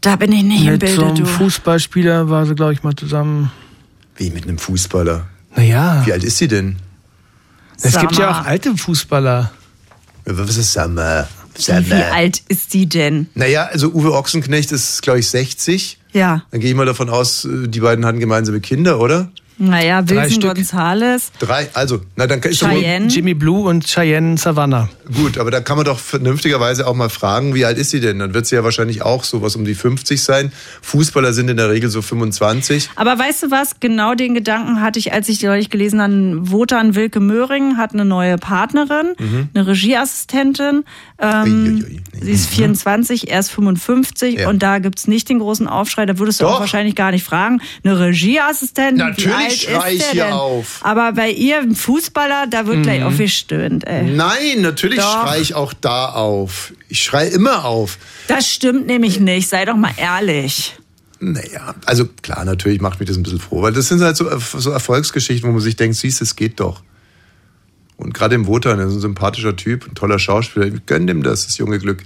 Da 0.00 0.16
bin 0.16 0.30
ich 0.32 0.42
nicht 0.44 0.64
im 0.64 0.72
mit 0.72 0.80
so 0.82 0.86
Bilde, 0.86 1.06
einem 1.06 1.14
du. 1.16 1.24
Fußballspieler 1.26 2.28
war 2.30 2.46
sie, 2.46 2.54
glaube 2.54 2.72
ich, 2.72 2.82
mal 2.82 2.94
zusammen. 2.94 3.50
Wie 4.16 4.30
mit 4.30 4.44
einem 4.44 4.58
Fußballer? 4.58 5.26
Naja, 5.56 6.02
Wie 6.06 6.12
alt 6.12 6.22
ist 6.24 6.38
sie 6.38 6.46
denn? 6.48 6.76
Es 7.82 7.98
gibt 7.98 8.16
ja 8.16 8.30
auch 8.30 8.44
alte 8.44 8.76
Fußballer. 8.76 9.50
Was 10.24 10.56
ist 10.56 10.72
Summer? 10.72 11.28
Wie 11.66 11.94
alt 11.94 12.42
ist 12.48 12.72
die 12.74 12.88
denn? 12.88 13.26
Naja, 13.34 13.68
also 13.72 13.88
Uwe 13.88 14.12
Ochsenknecht 14.12 14.70
ist, 14.70 15.02
glaube 15.02 15.18
ich, 15.18 15.28
60. 15.28 15.98
Ja. 16.12 16.44
Dann 16.50 16.60
gehe 16.60 16.70
ich 16.70 16.76
mal 16.76 16.86
davon 16.86 17.10
aus, 17.10 17.44
äh, 17.44 17.66
die 17.68 17.80
beiden 17.80 18.06
hatten 18.06 18.20
gemeinsame 18.20 18.60
Kinder, 18.60 19.00
oder? 19.00 19.30
Naja, 19.58 20.08
Wilson. 20.08 20.40
Gonzales. 20.40 21.32
Drei, 21.40 21.68
also, 21.74 22.00
na 22.16 22.26
dann 22.26 22.40
kann 22.40 22.52
ich 22.52 22.60
doch 22.60 22.70
wohl, 22.70 22.78
Cheyenne. 22.78 23.08
Jimmy 23.08 23.34
Blue 23.34 23.68
und 23.68 23.84
Cheyenne 23.86 24.38
Savannah. 24.38 24.88
Gut, 25.14 25.36
aber 25.38 25.50
da 25.50 25.60
kann 25.60 25.76
man 25.76 25.84
doch 25.84 25.98
vernünftigerweise 25.98 26.86
auch 26.86 26.94
mal 26.94 27.08
fragen, 27.08 27.54
wie 27.54 27.64
alt 27.64 27.76
ist 27.78 27.90
sie 27.90 28.00
denn? 28.00 28.18
Dann 28.20 28.34
wird 28.34 28.46
sie 28.46 28.54
ja 28.54 28.62
wahrscheinlich 28.64 29.02
auch 29.02 29.24
sowas 29.24 29.56
um 29.56 29.64
die 29.64 29.74
50 29.74 30.22
sein. 30.22 30.52
Fußballer 30.82 31.32
sind 31.32 31.48
in 31.48 31.56
der 31.56 31.70
Regel 31.70 31.90
so 31.90 32.02
25. 32.02 32.90
Aber 32.94 33.18
weißt 33.18 33.44
du 33.44 33.50
was? 33.50 33.80
Genau 33.80 34.14
den 34.14 34.34
Gedanken 34.34 34.80
hatte 34.80 34.98
ich, 34.98 35.12
als 35.12 35.28
ich 35.28 35.42
neulich 35.42 35.70
gelesen 35.70 36.00
habe. 36.00 36.08
Wotan 36.52 36.94
Wilke 36.94 37.20
Möhring 37.20 37.76
hat 37.76 37.92
eine 37.94 38.04
neue 38.04 38.38
Partnerin, 38.38 39.14
Mhm. 39.18 39.48
eine 39.54 39.66
Regieassistentin. 39.66 40.84
Ähm, 41.20 42.00
sie 42.20 42.30
ist 42.30 42.46
24, 42.48 43.28
er 43.30 43.40
ist 43.40 43.50
55 43.50 44.38
Ja. 44.40 44.48
und 44.48 44.62
da 44.62 44.78
gibt's 44.78 45.08
nicht 45.08 45.28
den 45.28 45.40
großen 45.40 45.66
Aufschrei. 45.66 46.06
Da 46.06 46.18
würdest 46.18 46.40
du 46.40 46.44
Doch. 46.44 46.54
auch 46.56 46.60
wahrscheinlich 46.60 46.94
gar 46.94 47.10
nicht 47.10 47.24
fragen. 47.24 47.60
Eine 47.82 47.98
Regieassistentin, 47.98 48.98
Natürlich 48.98 49.26
wie 49.26 49.32
alt 49.32 49.52
schrei 49.52 49.92
ist 49.92 49.96
ich 49.96 50.02
der 50.04 50.12
hier 50.12 50.24
denn? 50.26 50.32
auf. 50.32 50.78
Aber 50.82 51.12
bei 51.12 51.30
ihr, 51.30 51.58
ein 51.60 51.74
Fußballer, 51.74 52.46
da 52.48 52.66
wird 52.66 52.82
gleich 52.84 53.02
aufgestöhnt. 53.02 53.84
Ey. 53.86 54.04
Nein, 54.04 54.60
natürlich 54.60 54.98
Doch. 55.00 55.24
schreie 55.24 55.40
ich 55.40 55.54
auch 55.54 55.72
da 55.72 56.06
auf. 56.10 56.72
Ich 56.88 57.02
schreie 57.02 57.28
immer 57.28 57.64
auf. 57.64 57.98
Das 58.28 58.48
stimmt 58.48 58.86
nämlich 58.86 59.18
nicht. 59.18 59.48
Sei 59.48 59.64
doch 59.64 59.76
mal 59.76 59.92
ehrlich. 59.96 60.76
Naja, 61.20 61.74
also 61.84 62.06
klar, 62.22 62.44
natürlich 62.44 62.80
macht 62.80 63.00
mich 63.00 63.08
das 63.08 63.16
ein 63.16 63.24
bisschen 63.24 63.40
froh, 63.40 63.60
weil 63.60 63.72
das 63.72 63.88
sind 63.88 64.00
halt 64.02 64.16
so, 64.16 64.28
so 64.38 64.70
Erfolgsgeschichten, 64.70 65.48
wo 65.48 65.52
man 65.52 65.60
sich 65.62 65.74
denkt, 65.74 65.96
siehst, 65.96 66.22
es 66.22 66.36
geht 66.36 66.60
doch. 66.60 66.82
Und 67.98 68.14
gerade 68.14 68.34
im 68.36 68.46
Wotan, 68.46 68.78
er 68.78 68.86
ist 68.86 68.94
ein 68.94 69.00
sympathischer 69.00 69.54
Typ, 69.56 69.86
ein 69.86 69.94
toller 69.94 70.18
Schauspieler, 70.18 70.66
ich 70.66 70.86
gönn 70.86 71.06
dem 71.06 71.22
das, 71.22 71.44
das 71.46 71.58
junge 71.58 71.78
Glück. 71.78 72.04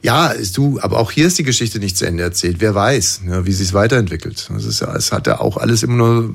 Ja, 0.00 0.28
ist 0.28 0.56
du, 0.56 0.78
aber 0.80 0.98
auch 0.98 1.10
hier 1.10 1.26
ist 1.26 1.38
die 1.38 1.42
Geschichte 1.42 1.80
nicht 1.80 1.96
zu 1.98 2.06
Ende 2.06 2.22
erzählt. 2.22 2.56
Wer 2.60 2.74
weiß, 2.74 3.22
ja, 3.26 3.44
wie 3.44 3.52
sie 3.52 3.64
es 3.64 3.72
weiterentwickelt. 3.72 4.48
Das 4.48 4.64
ist 4.64 4.80
ja, 4.80 4.94
es 4.94 5.10
hat 5.10 5.26
ja 5.26 5.40
auch 5.40 5.56
alles 5.56 5.82
immer 5.82 5.96
nur 5.96 6.32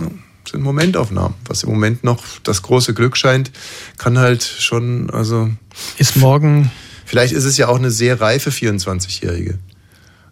ja, 0.00 0.10
sind 0.50 0.62
Momentaufnahmen. 0.62 1.34
Was 1.46 1.62
im 1.64 1.70
Moment 1.70 2.02
noch 2.02 2.24
das 2.42 2.62
große 2.62 2.94
Glück 2.94 3.16
scheint, 3.16 3.52
kann 3.98 4.18
halt 4.18 4.42
schon, 4.42 5.10
also 5.10 5.50
Ist 5.98 6.16
morgen. 6.16 6.70
Vielleicht 7.04 7.34
ist 7.34 7.44
es 7.44 7.58
ja 7.58 7.68
auch 7.68 7.76
eine 7.78 7.90
sehr 7.90 8.20
reife 8.22 8.48
24-Jährige. 8.50 9.58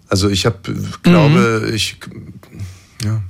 Also 0.08 0.30
ich 0.30 0.46
habe, 0.46 0.58
glaube, 1.02 1.64
Mhm. 1.66 1.74
ich, 1.74 1.98
ja, 3.04 3.20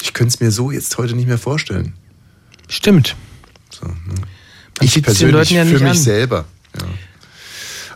ich 0.00 0.14
könnte 0.14 0.32
es 0.34 0.40
mir 0.40 0.52
so 0.52 0.70
jetzt 0.70 0.96
heute 0.96 1.14
nicht 1.14 1.26
mehr 1.26 1.38
vorstellen. 1.38 1.94
Stimmt. 2.68 3.16
So, 3.80 3.86
ne? 3.86 3.94
Ich 4.82 5.02
persönlich 5.02 5.50
ja 5.50 5.64
für 5.64 5.74
mich 5.74 5.82
an. 5.82 5.96
selber. 5.96 6.44
Ja. 6.78 6.86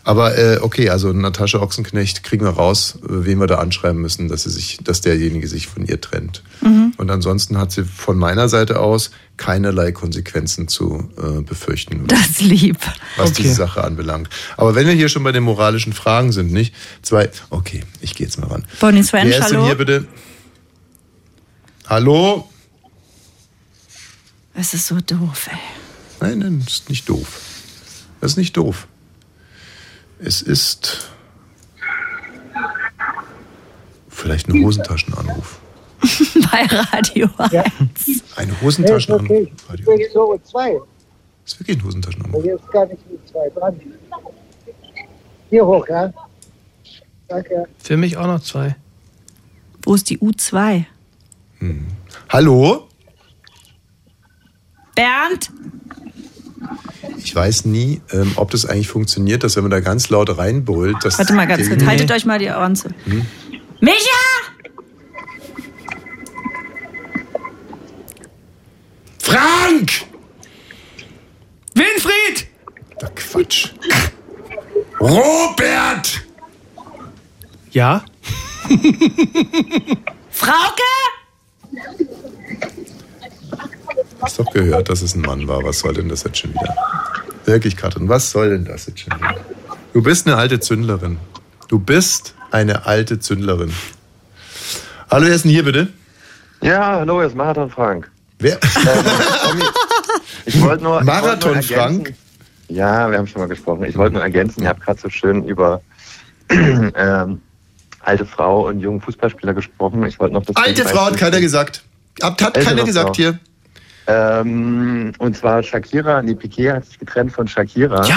Aber 0.06 0.36
äh, 0.36 0.58
okay, 0.60 0.90
also 0.90 1.14
Natascha 1.14 1.60
Ochsenknecht 1.60 2.22
kriegen 2.24 2.44
wir 2.44 2.50
raus, 2.50 2.98
äh, 3.02 3.06
wen 3.08 3.38
wir 3.40 3.46
da 3.46 3.56
anschreiben 3.56 4.02
müssen, 4.02 4.28
dass 4.28 4.42
sie 4.42 4.50
sich, 4.50 4.78
dass 4.84 5.00
derjenige 5.00 5.48
sich 5.48 5.66
von 5.66 5.86
ihr 5.86 5.98
trennt. 5.98 6.42
Mhm. 6.60 6.92
Und 6.98 7.10
ansonsten 7.10 7.56
hat 7.56 7.72
sie 7.72 7.84
von 7.84 8.18
meiner 8.18 8.50
Seite 8.50 8.80
aus 8.80 9.12
keinerlei 9.38 9.92
Konsequenzen 9.92 10.68
zu 10.68 11.10
äh, 11.16 11.40
befürchten. 11.40 12.06
Das 12.06 12.40
lieb. 12.40 12.76
was 13.16 13.30
Okay. 13.30 13.42
diese 13.44 13.54
Sache 13.54 13.82
anbelangt. 13.82 14.28
Aber 14.58 14.74
wenn 14.74 14.86
wir 14.86 14.92
hier 14.92 15.08
schon 15.08 15.24
bei 15.24 15.32
den 15.32 15.42
moralischen 15.42 15.94
Fragen 15.94 16.32
sind, 16.32 16.52
nicht? 16.52 16.74
Zwei, 17.00 17.30
okay, 17.48 17.82
ich 18.02 18.14
gehe 18.14 18.26
jetzt 18.26 18.38
mal 18.38 18.48
ran. 18.48 18.66
Bonnie 18.80 19.02
Swench, 19.02 19.30
Wer 19.30 19.38
ist 19.38 19.50
denn 19.52 19.64
hier 19.64 19.74
bitte? 19.76 20.06
Hallo? 21.86 22.46
Es 24.54 24.72
ist 24.74 24.86
so 24.86 25.00
doof, 25.00 25.48
ey. 25.50 25.58
Nein, 26.20 26.38
nein, 26.38 26.62
das 26.64 26.74
ist 26.74 26.88
nicht 26.88 27.08
doof. 27.08 27.40
Das 28.20 28.32
ist 28.32 28.36
nicht 28.36 28.56
doof. 28.56 28.86
Es 30.20 30.40
ist 30.42 31.10
vielleicht 34.08 34.48
ein 34.48 34.64
Hosentaschenanruf. 34.64 35.60
Bei 36.52 36.64
Radio 36.66 37.28
1. 37.38 37.52
Ein 38.36 38.60
Hosentaschenanruf. 38.60 39.30
okay. 39.30 39.52
Radio. 39.68 39.92
Ich 39.92 39.98
bin 39.98 40.06
so 40.12 40.40
zwei. 40.44 40.78
Das 41.44 41.52
ist 41.52 41.60
wirklich 41.60 41.78
ein 41.78 41.84
Hosentaschenanruf. 41.84 42.34
Und 42.36 42.44
jetzt 42.44 42.70
gar 42.70 42.86
nicht 42.86 43.10
mit 43.10 43.28
zwei 43.28 43.48
dran. 43.50 43.80
Hier 45.50 45.66
hoch, 45.66 45.86
ja? 45.88 46.12
Danke. 47.28 47.66
Für 47.78 47.96
mich 47.96 48.16
auch 48.16 48.26
noch 48.26 48.40
zwei. 48.40 48.76
Wo 49.82 49.94
ist 49.94 50.08
die 50.08 50.18
U2? 50.18 50.84
Hallo? 52.28 52.88
Bernd? 54.94 55.50
Ich 57.18 57.34
weiß 57.34 57.64
nie, 57.64 58.00
ähm, 58.12 58.32
ob 58.36 58.50
das 58.50 58.66
eigentlich 58.66 58.88
funktioniert, 58.88 59.42
dass 59.44 59.56
wenn 59.56 59.64
man 59.64 59.70
da 59.70 59.80
ganz 59.80 60.08
laut 60.10 60.36
reinbrüllt, 60.36 60.96
dass 61.02 61.18
Warte 61.18 61.32
mal 61.34 61.46
ganz 61.46 61.60
kurz. 61.62 61.70
Gegenüber- 61.70 61.90
Haltet 61.90 62.12
euch 62.12 62.24
mal 62.26 62.38
die 62.38 62.48
Ohren 62.48 62.76
zu. 62.76 62.88
Hm? 63.04 63.26
Micha! 63.80 63.94
Frank! 69.20 69.90
Winfried! 71.74 72.46
Da 72.98 73.08
Quatsch. 73.08 73.70
Robert! 75.00 76.22
Ja? 77.72 78.04
Frauke? 80.30 80.82
Hast 84.24 84.38
doch 84.38 84.50
gehört, 84.50 84.88
dass 84.88 85.02
es 85.02 85.14
ein 85.14 85.20
Mann 85.20 85.46
war. 85.48 85.62
Was 85.64 85.80
soll 85.80 85.92
denn 85.92 86.08
das 86.08 86.24
jetzt 86.24 86.38
schon 86.38 86.54
wieder? 86.54 86.74
Wirklich, 87.44 87.76
Katrin, 87.76 88.08
was 88.08 88.30
soll 88.30 88.48
denn 88.48 88.64
das 88.64 88.86
jetzt 88.86 89.00
schon 89.00 89.14
wieder? 89.18 89.36
Du 89.92 90.00
bist 90.00 90.26
eine 90.26 90.38
alte 90.38 90.60
Zündlerin. 90.60 91.18
Du 91.68 91.78
bist 91.78 92.34
eine 92.50 92.86
alte 92.86 93.18
Zündlerin. 93.20 93.70
Hallo, 95.10 95.26
wer 95.26 95.34
ist 95.34 95.44
denn 95.44 95.50
hier 95.50 95.62
bitte? 95.62 95.88
Ja, 96.62 97.00
hallo, 97.00 97.18
hier 97.18 97.26
ist 97.26 97.36
Marathon 97.36 97.68
Frank. 97.68 98.10
Wer? 98.38 98.58
Tommy, 98.60 99.64
ich 100.46 100.58
wollte 100.62 100.84
nur. 100.84 101.02
Marathon 101.04 101.56
wollte 101.56 101.68
nur 101.68 101.78
Frank? 101.78 102.14
Ja, 102.68 103.10
wir 103.10 103.18
haben 103.18 103.26
schon 103.26 103.42
mal 103.42 103.48
gesprochen. 103.48 103.84
Ich 103.84 103.98
wollte 103.98 104.14
nur 104.14 104.22
ergänzen, 104.22 104.62
ihr 104.62 104.70
habt 104.70 104.80
gerade 104.80 104.98
so 104.98 105.10
schön 105.10 105.44
über 105.44 105.82
ähm, 106.48 107.42
alte 108.00 108.24
Frau 108.24 108.68
und 108.68 108.80
jungen 108.80 109.02
Fußballspieler 109.02 109.52
gesprochen. 109.52 110.02
Ich 110.06 110.18
wollte 110.18 110.32
noch 110.32 110.46
das 110.46 110.56
Alte 110.56 110.86
Frau 110.86 111.04
hat 111.04 111.18
keiner 111.18 111.42
gesagt. 111.42 111.82
Hat, 112.22 112.40
hat 112.40 112.54
keiner 112.54 112.84
gesagt 112.84 113.08
Frau. 113.08 113.14
hier. 113.14 113.38
Ähm, 114.06 115.12
und 115.18 115.36
zwar 115.36 115.62
Shakira, 115.62 116.20
nee, 116.22 116.34
Piquet 116.34 116.72
hat 116.72 116.84
sich 116.84 116.98
getrennt 116.98 117.32
von 117.32 117.48
Shakira. 117.48 118.04
Ja. 118.04 118.16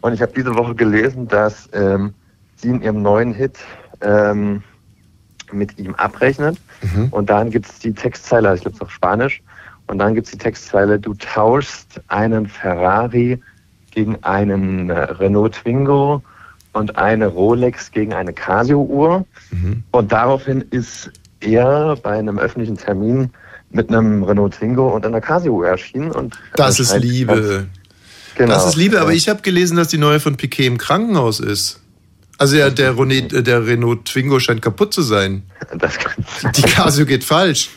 Und 0.00 0.12
ich 0.12 0.22
habe 0.22 0.32
diese 0.36 0.54
Woche 0.54 0.74
gelesen, 0.74 1.26
dass 1.26 1.68
ähm, 1.72 2.14
sie 2.56 2.68
in 2.68 2.82
ihrem 2.82 3.02
neuen 3.02 3.34
Hit 3.34 3.58
ähm, 4.00 4.62
mit 5.52 5.78
ihm 5.78 5.94
abrechnet. 5.96 6.58
Mhm. 6.82 7.08
Und 7.10 7.30
dann 7.30 7.50
gibt 7.50 7.66
es 7.66 7.78
die 7.80 7.92
Textzeile, 7.92 8.54
ich 8.54 8.60
glaube 8.60 8.76
es 8.76 8.80
auf 8.80 8.90
Spanisch, 8.90 9.42
und 9.88 9.98
dann 9.98 10.14
gibt 10.14 10.28
es 10.28 10.32
die 10.32 10.38
Textzeile, 10.38 11.00
du 11.00 11.14
tauschst 11.14 12.00
einen 12.06 12.46
Ferrari 12.46 13.42
gegen 13.90 14.22
einen 14.22 14.88
äh, 14.88 15.00
Renault 15.00 15.54
Twingo 15.54 16.22
und 16.72 16.96
eine 16.96 17.26
Rolex 17.26 17.90
gegen 17.90 18.14
eine 18.14 18.32
Casio-Uhr. 18.32 19.26
Mhm. 19.50 19.82
Und 19.90 20.12
daraufhin 20.12 20.64
ist 20.70 21.10
er 21.40 21.96
bei 21.96 22.16
einem 22.16 22.38
öffentlichen 22.38 22.76
Termin 22.76 23.30
mit 23.70 23.88
einem 23.88 24.22
Renault 24.22 24.54
Twingo 24.54 24.88
und 24.88 25.06
einer 25.06 25.20
Casio 25.20 25.62
erschienen. 25.62 26.10
Und 26.10 26.36
Das 26.56 26.80
ist 26.80 26.96
Liebe. 26.96 27.66
Genau. 28.36 28.54
Das 28.54 28.66
ist 28.66 28.76
Liebe, 28.76 29.00
aber 29.00 29.12
ich 29.12 29.28
habe 29.28 29.42
gelesen, 29.42 29.76
dass 29.76 29.88
die 29.88 29.98
neue 29.98 30.20
von 30.20 30.36
Piquet 30.36 30.66
im 30.66 30.78
Krankenhaus 30.78 31.40
ist. 31.40 31.80
Also 32.38 32.56
der, 32.56 32.70
der, 32.70 32.98
Renault, 32.98 33.32
äh, 33.32 33.42
der 33.42 33.66
Renault 33.66 34.06
Twingo 34.06 34.40
scheint 34.40 34.62
kaputt 34.62 34.94
zu 34.94 35.02
sein. 35.02 35.42
Das 35.76 35.98
kann 35.98 36.24
Die 36.56 36.62
Casio 36.62 37.04
geht 37.04 37.22
falsch. 37.22 37.70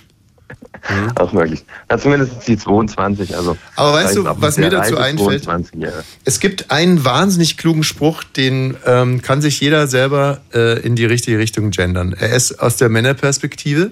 Auch 1.15 1.31
möglich. 1.31 1.63
Na, 1.89 1.97
zumindest 1.97 2.43
sie 2.43 2.57
22. 2.57 3.35
Also 3.35 3.57
Aber 3.75 3.93
weißt 3.93 4.17
du, 4.17 4.25
was 4.25 4.57
mir 4.57 4.69
dazu 4.69 4.97
einfällt? 4.97 5.47
22-Jährige. 5.47 6.03
Es 6.25 6.39
gibt 6.39 6.71
einen 6.71 7.05
wahnsinnig 7.05 7.57
klugen 7.57 7.83
Spruch, 7.83 8.23
den 8.23 8.75
ähm, 8.85 9.21
kann 9.21 9.41
sich 9.41 9.59
jeder 9.61 9.87
selber 9.87 10.41
äh, 10.53 10.79
in 10.81 10.95
die 10.95 11.05
richtige 11.05 11.37
Richtung 11.39 11.71
gendern. 11.71 12.13
Er 12.17 12.35
ist 12.35 12.59
aus 12.59 12.77
der 12.77 12.89
Männerperspektive. 12.89 13.91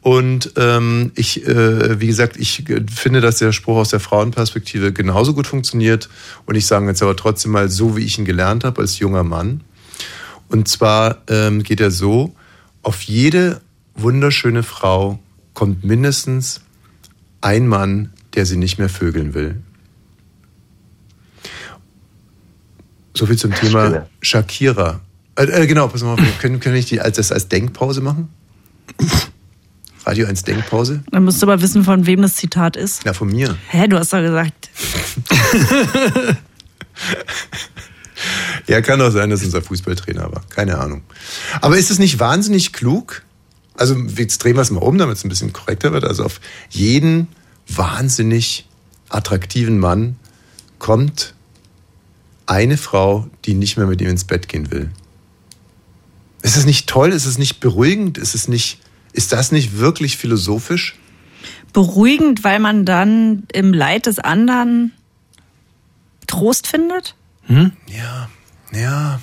Und 0.00 0.52
ähm, 0.56 1.12
ich, 1.16 1.46
äh, 1.46 2.00
wie 2.00 2.06
gesagt, 2.06 2.36
ich 2.36 2.68
äh, 2.68 2.84
finde, 2.88 3.20
dass 3.20 3.38
der 3.38 3.52
Spruch 3.52 3.76
aus 3.76 3.88
der 3.88 4.00
Frauenperspektive 4.00 4.92
genauso 4.92 5.34
gut 5.34 5.46
funktioniert. 5.46 6.08
Und 6.46 6.54
ich 6.54 6.66
sage 6.66 6.86
jetzt 6.86 7.02
aber 7.02 7.16
trotzdem 7.16 7.52
mal 7.52 7.68
so, 7.68 7.96
wie 7.96 8.04
ich 8.04 8.18
ihn 8.18 8.24
gelernt 8.24 8.64
habe 8.64 8.80
als 8.80 8.98
junger 8.98 9.24
Mann. 9.24 9.62
Und 10.48 10.68
zwar 10.68 11.22
ähm, 11.28 11.62
geht 11.62 11.80
er 11.80 11.90
so, 11.90 12.34
auf 12.82 13.02
jede 13.02 13.60
wunderschöne 13.94 14.62
Frau 14.62 15.18
kommt 15.52 15.84
mindestens 15.84 16.60
ein 17.40 17.66
Mann, 17.66 18.12
der 18.34 18.46
sie 18.46 18.56
nicht 18.56 18.78
mehr 18.78 18.88
vögeln 18.88 19.34
will. 19.34 19.60
So 23.14 23.26
viel 23.26 23.36
zum 23.36 23.52
Thema 23.52 23.86
Stille. 23.86 24.08
Shakira. 24.22 25.00
Äh, 25.34 25.44
äh, 25.46 25.66
genau, 25.66 25.88
pass 25.88 26.02
mal 26.02 26.12
auf, 26.12 26.20
können, 26.38 26.60
können 26.60 26.74
wir 26.74 26.80
nicht 26.80 26.90
die, 26.90 27.00
als, 27.00 27.16
das 27.16 27.32
als 27.32 27.48
Denkpause 27.48 28.00
machen? 28.00 28.28
Radio 30.08 30.26
1 30.26 30.42
Denkpause? 30.44 31.02
Dann 31.10 31.24
musst 31.24 31.42
du 31.42 31.46
aber 31.46 31.60
wissen, 31.60 31.84
von 31.84 32.06
wem 32.06 32.22
das 32.22 32.34
Zitat 32.34 32.76
ist. 32.78 33.02
Na, 33.04 33.12
von 33.12 33.28
mir. 33.28 33.58
Hä, 33.68 33.88
du 33.88 33.98
hast 33.98 34.12
doch 34.12 34.22
gesagt. 34.22 34.70
Ja, 38.66 38.82
kann 38.82 38.98
doch 38.98 39.10
sein, 39.10 39.30
dass 39.30 39.42
unser 39.42 39.62
Fußballtrainer 39.62 40.30
war. 40.30 40.42
Keine 40.50 40.78
Ahnung. 40.78 41.02
Aber 41.62 41.78
ist 41.78 41.90
es 41.90 41.98
nicht 41.98 42.18
wahnsinnig 42.18 42.74
klug? 42.74 43.22
Also, 43.74 43.94
jetzt 43.94 44.44
drehen 44.44 44.56
wir 44.56 44.60
es 44.62 44.70
mal 44.70 44.82
um, 44.82 44.98
damit 44.98 45.16
es 45.16 45.24
ein 45.24 45.30
bisschen 45.30 45.54
korrekter 45.54 45.92
wird. 45.92 46.04
Also, 46.04 46.24
auf 46.24 46.40
jeden 46.68 47.28
wahnsinnig 47.68 48.68
attraktiven 49.08 49.78
Mann 49.78 50.16
kommt 50.78 51.34
eine 52.44 52.76
Frau, 52.76 53.28
die 53.46 53.54
nicht 53.54 53.78
mehr 53.78 53.86
mit 53.86 54.02
ihm 54.02 54.08
ins 54.08 54.24
Bett 54.24 54.48
gehen 54.48 54.70
will. 54.70 54.90
Ist 56.42 56.56
es 56.56 56.66
nicht 56.66 56.88
toll? 56.88 57.12
Ist 57.12 57.24
es 57.24 57.38
nicht 57.38 57.60
beruhigend? 57.60 58.18
Ist 58.18 58.34
es 58.34 58.48
nicht, 58.48 58.80
ist 59.12 59.32
das 59.32 59.52
nicht 59.52 59.78
wirklich 59.78 60.16
philosophisch? 60.16 60.96
Beruhigend, 61.72 62.44
weil 62.44 62.58
man 62.58 62.84
dann 62.84 63.44
im 63.52 63.72
Leid 63.72 64.06
des 64.06 64.18
anderen 64.18 64.92
Trost 66.26 66.66
findet? 66.66 67.14
Ja, 67.48 68.28
ja. 68.72 69.20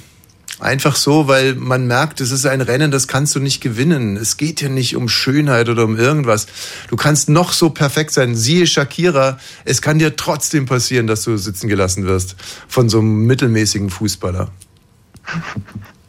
Einfach 0.59 0.95
so, 0.95 1.27
weil 1.27 1.53
man 1.55 1.86
merkt, 1.86 2.21
es 2.21 2.31
ist 2.31 2.45
ein 2.45 2.61
Rennen, 2.61 2.89
das 2.89 3.09
kannst 3.09 3.36
du 3.36 3.39
nicht 3.39 3.59
gewinnen. 3.59 4.15
Es 4.15 4.38
geht 4.38 4.61
hier 4.61 4.69
nicht 4.69 4.95
um 4.95 5.09
Schönheit 5.09 5.67
oder 5.67 5.83
um 5.83 5.97
irgendwas. 5.97 6.47
Du 6.89 6.95
kannst 6.95 7.27
noch 7.27 7.51
so 7.51 7.71
perfekt 7.71 8.11
sein. 8.11 8.36
Siehe 8.36 8.65
Shakira, 8.65 9.38
es 9.65 9.81
kann 9.81 9.99
dir 9.99 10.15
trotzdem 10.15 10.65
passieren, 10.65 11.07
dass 11.07 11.23
du 11.23 11.36
sitzen 11.36 11.67
gelassen 11.67 12.05
wirst 12.05 12.38
von 12.69 12.88
so 12.88 12.99
einem 12.99 13.25
mittelmäßigen 13.25 13.89
Fußballer. 13.89 14.49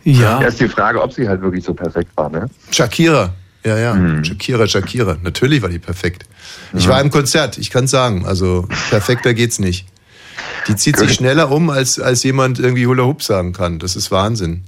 Ja. 0.05 0.41
ist 0.43 0.61
die 0.61 0.68
Frage, 0.68 1.03
ob 1.03 1.12
sie 1.12 1.29
halt 1.29 1.43
wirklich 1.43 1.64
so 1.64 1.74
perfekt 1.74 2.11
war, 2.14 2.31
ne? 2.31 2.49
Shakira, 2.70 3.35
ja, 3.67 3.79
ja. 3.79 4.25
Shakira, 4.25 4.67
Shakira. 4.67 5.17
Natürlich 5.23 5.62
war 5.62 5.69
die 5.69 5.79
perfekt. 5.79 6.25
Ich 6.73 6.89
war 6.89 7.01
im 7.01 7.11
Konzert, 7.11 7.59
ich 7.59 7.71
kann 7.71 7.87
sagen. 7.87 8.25
Also 8.25 8.69
perfekter 8.91 9.35
geht's 9.35 9.59
nicht. 9.59 9.87
Die 10.69 10.77
zieht 10.77 10.97
sich 10.97 11.14
schneller 11.14 11.51
um, 11.51 11.71
als, 11.71 11.99
als 11.99 12.23
jemand 12.23 12.59
irgendwie 12.59 12.87
Hula 12.87 13.05
Hoop 13.05 13.23
sagen 13.23 13.53
kann. 13.53 13.79
Das 13.79 13.97
ist 13.97 14.11
Wahnsinn. 14.11 14.64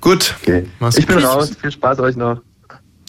Gut. 0.00 0.34
Mach's 0.78 0.96
Ich 0.96 1.06
bin 1.06 1.16
gut. 1.16 1.24
raus. 1.24 1.52
Viel 1.60 1.72
Spaß 1.72 1.98
euch 2.00 2.16
noch. 2.16 2.40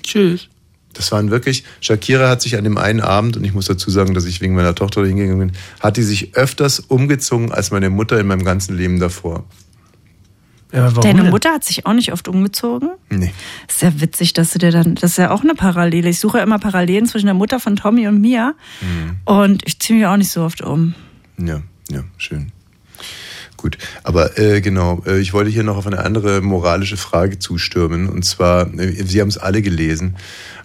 Tschüss. 0.04 0.50
Das 0.94 1.12
waren 1.12 1.30
wirklich, 1.30 1.64
Shakira 1.82 2.28
hat 2.30 2.42
sich 2.42 2.58
an 2.58 2.64
dem 2.64 2.78
einen 2.78 3.00
Abend, 3.00 3.38
und 3.38 3.44
ich 3.44 3.54
muss 3.54 3.66
dazu 3.66 3.92
sagen, 3.92 4.16
dass 4.16 4.26
ich 4.26 4.42
wegen 4.42 4.56
meiner 4.56 4.74
Tochter 4.74 5.06
hingegangen 5.06 5.40
bin, 5.40 5.52
hat 5.80 5.98
die 5.98 6.04
sich 6.04 6.36
öfters 6.36 6.80
umgezogen 6.80 7.52
als 7.52 7.72
meine 7.72 7.90
Mutter 7.90 8.20
in 8.20 8.28
meinem 8.28 8.44
ganzen 8.44 8.76
Leben 8.76 9.00
davor. 9.00 9.46
Ja, 10.72 10.92
Deine 10.92 11.24
Mutter 11.24 11.52
hat 11.52 11.64
sich 11.64 11.88
auch 11.88 11.94
nicht 11.94 12.14
oft 12.14 12.28
umgezogen? 12.28 12.92
Nee. 13.10 13.34
Ist 13.68 13.82
ja 13.82 14.00
witzig, 14.00 14.34
dass 14.34 14.52
du 14.52 14.60
dir 14.60 14.72
dann, 14.72 14.96
das 14.96 15.12
ist 15.12 15.18
ja 15.18 15.32
auch 15.32 15.42
eine 15.42 15.56
Parallele. 15.56 16.10
Ich 16.10 16.20
suche 16.20 16.38
ja 16.38 16.44
immer 16.44 16.60
Parallelen 16.60 17.08
zwischen 17.08 17.26
der 17.26 17.34
Mutter 17.34 17.60
von 17.60 17.76
Tommy 17.76 18.08
und 18.08 18.22
mir. 18.22 18.54
Und 19.26 19.64
ich 19.66 19.80
ziehe 19.80 19.98
mich 19.98 20.08
auch 20.08 20.18
nicht 20.18 20.30
so 20.30 20.44
oft 20.44 20.62
um. 20.62 20.94
Ja, 21.40 21.62
ja, 21.90 22.04
schön. 22.18 22.52
Gut, 23.58 23.78
aber 24.04 24.38
äh, 24.38 24.62
genau, 24.62 25.04
äh, 25.06 25.20
ich 25.20 25.34
wollte 25.34 25.50
hier 25.50 25.64
noch 25.64 25.76
auf 25.76 25.86
eine 25.86 26.00
andere 26.00 26.40
moralische 26.40 26.96
Frage 26.96 27.40
zustürmen. 27.40 28.08
Und 28.08 28.24
zwar, 28.24 28.74
äh, 28.80 29.04
Sie 29.04 29.20
haben 29.20 29.28
es 29.28 29.38
alle 29.38 29.62
gelesen, 29.62 30.16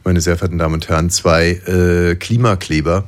meine 0.04 0.20
sehr 0.20 0.36
verehrten 0.36 0.58
Damen 0.58 0.74
und 0.74 0.88
Herren, 0.88 1.10
zwei 1.10 1.50
äh, 1.66 2.14
Klimakleber 2.14 3.04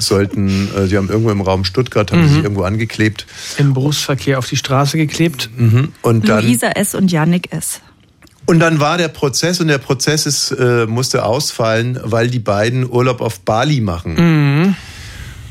sollten, 0.00 0.68
äh, 0.76 0.86
die 0.88 0.96
haben 0.96 1.08
irgendwo 1.08 1.30
im 1.30 1.40
Raum 1.40 1.64
Stuttgart, 1.64 2.10
haben 2.12 2.22
Mhm. 2.22 2.28
sie 2.28 2.34
sich 2.34 2.42
irgendwo 2.42 2.62
angeklebt. 2.62 3.26
Im 3.58 3.74
Berufsverkehr 3.74 4.38
auf 4.38 4.46
die 4.48 4.56
Straße 4.56 4.96
geklebt. 4.96 5.50
Mhm. 5.56 5.92
Und 6.02 6.28
dann, 6.28 6.44
Luisa 6.44 6.68
S. 6.68 6.94
und 6.94 7.10
Yannick 7.12 7.52
S. 7.52 7.80
Und 8.46 8.58
dann 8.58 8.80
war 8.80 8.98
der 8.98 9.08
Prozess 9.08 9.60
und 9.60 9.68
der 9.68 9.78
Prozess 9.78 10.26
ist, 10.26 10.50
äh, 10.50 10.86
musste 10.86 11.24
ausfallen, 11.24 12.00
weil 12.02 12.28
die 12.28 12.40
beiden 12.40 12.88
Urlaub 12.90 13.20
auf 13.20 13.40
Bali 13.40 13.80
machen. 13.80 14.14
Mhm. 14.14 14.76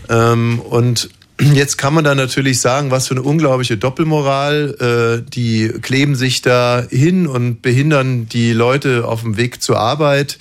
Ähm, 0.09 0.59
und 0.59 1.09
jetzt 1.39 1.77
kann 1.77 1.93
man 1.93 2.03
da 2.03 2.13
natürlich 2.15 2.59
sagen, 2.59 2.91
was 2.91 3.07
für 3.07 3.13
eine 3.13 3.21
unglaubliche 3.21 3.77
Doppelmoral. 3.77 5.21
Äh, 5.25 5.29
die 5.29 5.69
kleben 5.81 6.15
sich 6.15 6.41
da 6.41 6.83
hin 6.89 7.27
und 7.27 7.61
behindern 7.61 8.27
die 8.27 8.51
Leute 8.51 9.05
auf 9.05 9.21
dem 9.21 9.37
Weg 9.37 9.61
zur 9.61 9.79
Arbeit. 9.79 10.37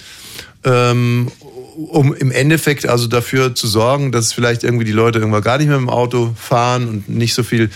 Ähm, 0.64 1.30
um 1.78 2.12
im 2.12 2.32
Endeffekt 2.32 2.88
also 2.88 3.06
dafür 3.06 3.54
zu 3.54 3.68
sorgen, 3.68 4.10
dass 4.10 4.32
vielleicht 4.32 4.64
irgendwie 4.64 4.84
die 4.84 4.92
Leute 4.92 5.20
irgendwann 5.20 5.42
gar 5.42 5.58
nicht 5.58 5.68
mehr 5.68 5.76
im 5.76 5.88
Auto 5.88 6.34
fahren 6.36 6.88
und 6.88 7.08
nicht 7.08 7.34
so 7.34 7.44
viel 7.44 7.70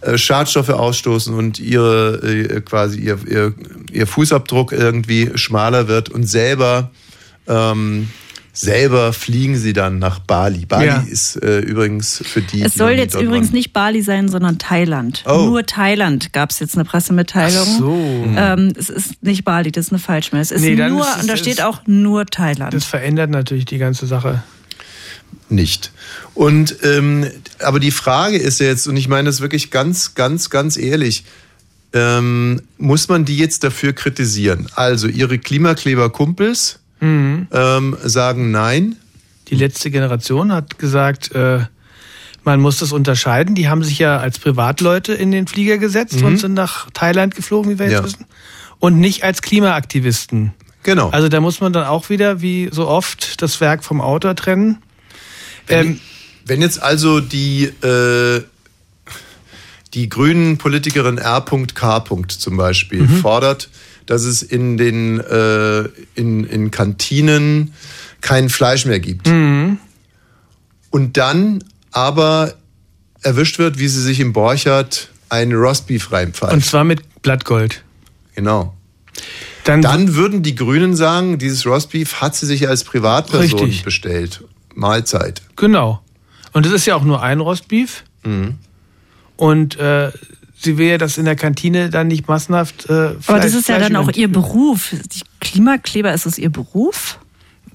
äh, 0.00 0.18
Schadstoffe 0.18 0.70
ausstoßen 0.70 1.32
und 1.32 1.60
ihre 1.60 2.16
äh, 2.24 2.60
quasi 2.60 2.98
ihr, 2.98 3.18
ihr, 3.28 3.54
ihr 3.92 4.06
Fußabdruck 4.08 4.72
irgendwie 4.72 5.30
schmaler 5.36 5.86
wird 5.86 6.08
und 6.08 6.24
selber 6.24 6.90
ähm, 7.46 8.10
selber 8.52 9.12
fliegen 9.12 9.56
sie 9.56 9.72
dann 9.72 9.98
nach 9.98 10.18
Bali. 10.18 10.66
Bali 10.66 10.86
Ja. 10.86 11.04
ist 11.08 11.36
äh, 11.42 11.60
übrigens 11.60 12.22
für 12.24 12.40
die. 12.42 12.62
Es 12.62 12.72
die 12.72 12.78
soll 12.78 12.94
nie 12.94 13.00
jetzt 13.00 13.14
übrigens 13.14 13.48
waren. 13.48 13.54
nicht 13.54 13.72
Bali 13.72 14.02
sein, 14.02 14.28
sondern 14.28 14.58
Thailand. 14.58 15.22
Oh. 15.26 15.46
Nur 15.46 15.64
Thailand 15.66 16.32
gab 16.32 16.50
es 16.50 16.58
jetzt 16.58 16.74
eine 16.74 16.84
Pressemitteilung. 16.84 17.66
Ach 17.74 17.78
so. 17.78 18.24
Ähm, 18.36 18.72
es 18.76 18.90
ist 18.90 19.22
nicht 19.22 19.44
Bali, 19.44 19.70
das 19.72 19.86
ist 19.86 19.92
eine 19.92 19.98
Falschmeldung. 20.00 20.42
Es 20.42 20.50
ist 20.50 20.62
Nee, 20.62 20.76
dann 20.76 20.92
nur, 20.92 21.02
ist 21.02 21.16
es- 21.16 21.22
und 21.22 21.28
da 21.28 21.36
steht 21.36 21.62
auch 21.62 21.80
nur 21.86 22.26
Thailand. 22.26 22.74
Das 22.74 22.84
verändert 22.84 23.30
natürlich 23.30 23.64
die 23.66 23.78
ganze 23.78 24.06
Sache. 24.06 24.42
nicht. 25.48 25.92
Und 26.34 26.76
ähm, 26.82 27.26
aber 27.60 27.80
die 27.80 27.90
Frage 27.92 28.36
ist 28.36 28.60
ja 28.60 28.66
jetzt, 28.66 28.86
und 28.88 28.96
ich 28.96 29.08
meine 29.08 29.26
das 29.28 29.40
wirklich 29.40 29.70
ganz, 29.70 30.14
ganz, 30.14 30.50
ganz 30.50 30.76
ehrlich, 30.76 31.24
ähm, 31.92 32.62
muss 32.78 33.08
man 33.08 33.24
die 33.24 33.36
jetzt 33.36 33.64
dafür 33.64 33.92
kritisieren? 33.92 34.68
Also 34.74 35.08
ihre 35.08 35.38
Klimakleber-Kumpels 35.38 36.79
Mhm. 37.00 37.48
ähm, 37.52 37.96
sagen 38.02 38.50
nein. 38.50 38.96
Die 39.48 39.54
letzte 39.56 39.90
Generation 39.90 40.52
hat 40.52 40.78
gesagt, 40.78 41.34
äh, 41.34 41.60
man 42.44 42.60
muss 42.60 42.78
das 42.78 42.92
unterscheiden. 42.92 43.54
Die 43.54 43.68
haben 43.68 43.82
sich 43.84 43.98
ja 43.98 44.18
als 44.18 44.38
Privatleute 44.38 45.12
in 45.12 45.30
den 45.30 45.46
Flieger 45.46 45.78
gesetzt 45.78 46.20
Mhm. 46.20 46.24
und 46.26 46.36
sind 46.38 46.54
nach 46.54 46.88
Thailand 46.92 47.34
geflogen, 47.34 47.70
wie 47.72 47.78
wir 47.78 47.86
jetzt 47.86 47.94
Ja. 47.94 48.04
wissen. 48.04 48.26
Und 48.78 48.98
nicht 48.98 49.24
als 49.24 49.42
Klimaaktivisten. 49.42 50.52
Genau. 50.82 51.10
Also 51.10 51.28
da 51.28 51.40
muss 51.40 51.60
man 51.60 51.72
dann 51.74 51.84
auch 51.84 52.08
wieder, 52.08 52.40
wie 52.40 52.70
so 52.72 52.86
oft, 52.88 53.42
das 53.42 53.60
Werk 53.60 53.84
vom 53.84 54.00
Autor 54.00 54.34
trennen. 54.36 54.78
Wenn, 55.66 56.00
wenn 56.46 56.62
jetzt 56.62 56.82
also 56.82 57.20
die, 57.20 57.64
äh, 57.64 58.42
die 59.92 60.08
grünen 60.08 60.56
Politikerin 60.56 61.18
R.K. 61.18 62.04
zum 62.28 62.56
Beispiel 62.56 63.02
Mhm. 63.02 63.08
fordert, 63.20 63.68
dass 64.10 64.24
es 64.24 64.42
in 64.42 64.76
den 64.76 65.20
äh, 65.20 65.84
in, 66.16 66.42
in 66.42 66.72
Kantinen 66.72 67.72
kein 68.20 68.48
Fleisch 68.48 68.84
mehr 68.84 68.98
gibt. 68.98 69.28
Mhm. 69.28 69.78
Und 70.90 71.16
dann 71.16 71.62
aber 71.92 72.54
erwischt 73.22 73.60
wird, 73.60 73.78
wie 73.78 73.86
sie 73.86 74.02
sich 74.02 74.18
im 74.18 74.32
Borchert 74.32 75.10
ein 75.28 75.52
Rostbeef 75.52 76.10
reinpfeift. 76.10 76.52
Und 76.52 76.64
zwar 76.64 76.82
mit 76.82 77.22
Blattgold. 77.22 77.84
Genau. 78.34 78.74
Dann, 79.62 79.80
Dann 79.80 80.16
würden 80.16 80.42
die 80.42 80.56
Grünen 80.56 80.96
sagen, 80.96 81.38
dieses 81.38 81.64
Rostbeef 81.64 82.14
hat 82.14 82.34
sie 82.34 82.46
sich 82.46 82.66
als 82.66 82.82
Privatperson 82.82 83.60
Richtig. 83.60 83.84
bestellt. 83.84 84.42
Mahlzeit. 84.74 85.40
Genau. 85.54 86.02
Und 86.52 86.66
es 86.66 86.72
ist 86.72 86.84
ja 86.84 86.96
auch 86.96 87.04
nur 87.04 87.22
ein 87.22 87.38
Rostbeef. 87.38 88.02
Mhm. 88.24 88.56
Und 89.36 89.78
äh, 89.78 90.10
sie 90.62 90.78
will 90.78 90.88
ja 90.88 90.98
das 90.98 91.18
in 91.18 91.24
der 91.24 91.36
Kantine 91.36 91.90
dann 91.90 92.08
nicht 92.08 92.28
massenhaft. 92.28 92.88
Äh, 92.88 92.92
Aber 92.92 93.14
Fleisch- 93.20 93.42
das 93.42 93.54
ist 93.54 93.68
ja 93.68 93.76
Fleisch 93.76 93.88
dann 93.88 93.96
auch 93.96 94.10
ihr 94.12 94.28
Beruf. 94.30 94.90
Die 94.92 95.22
Klimakleber, 95.40 96.12
ist 96.12 96.26
es 96.26 96.38
ihr 96.38 96.50
Beruf? 96.50 97.18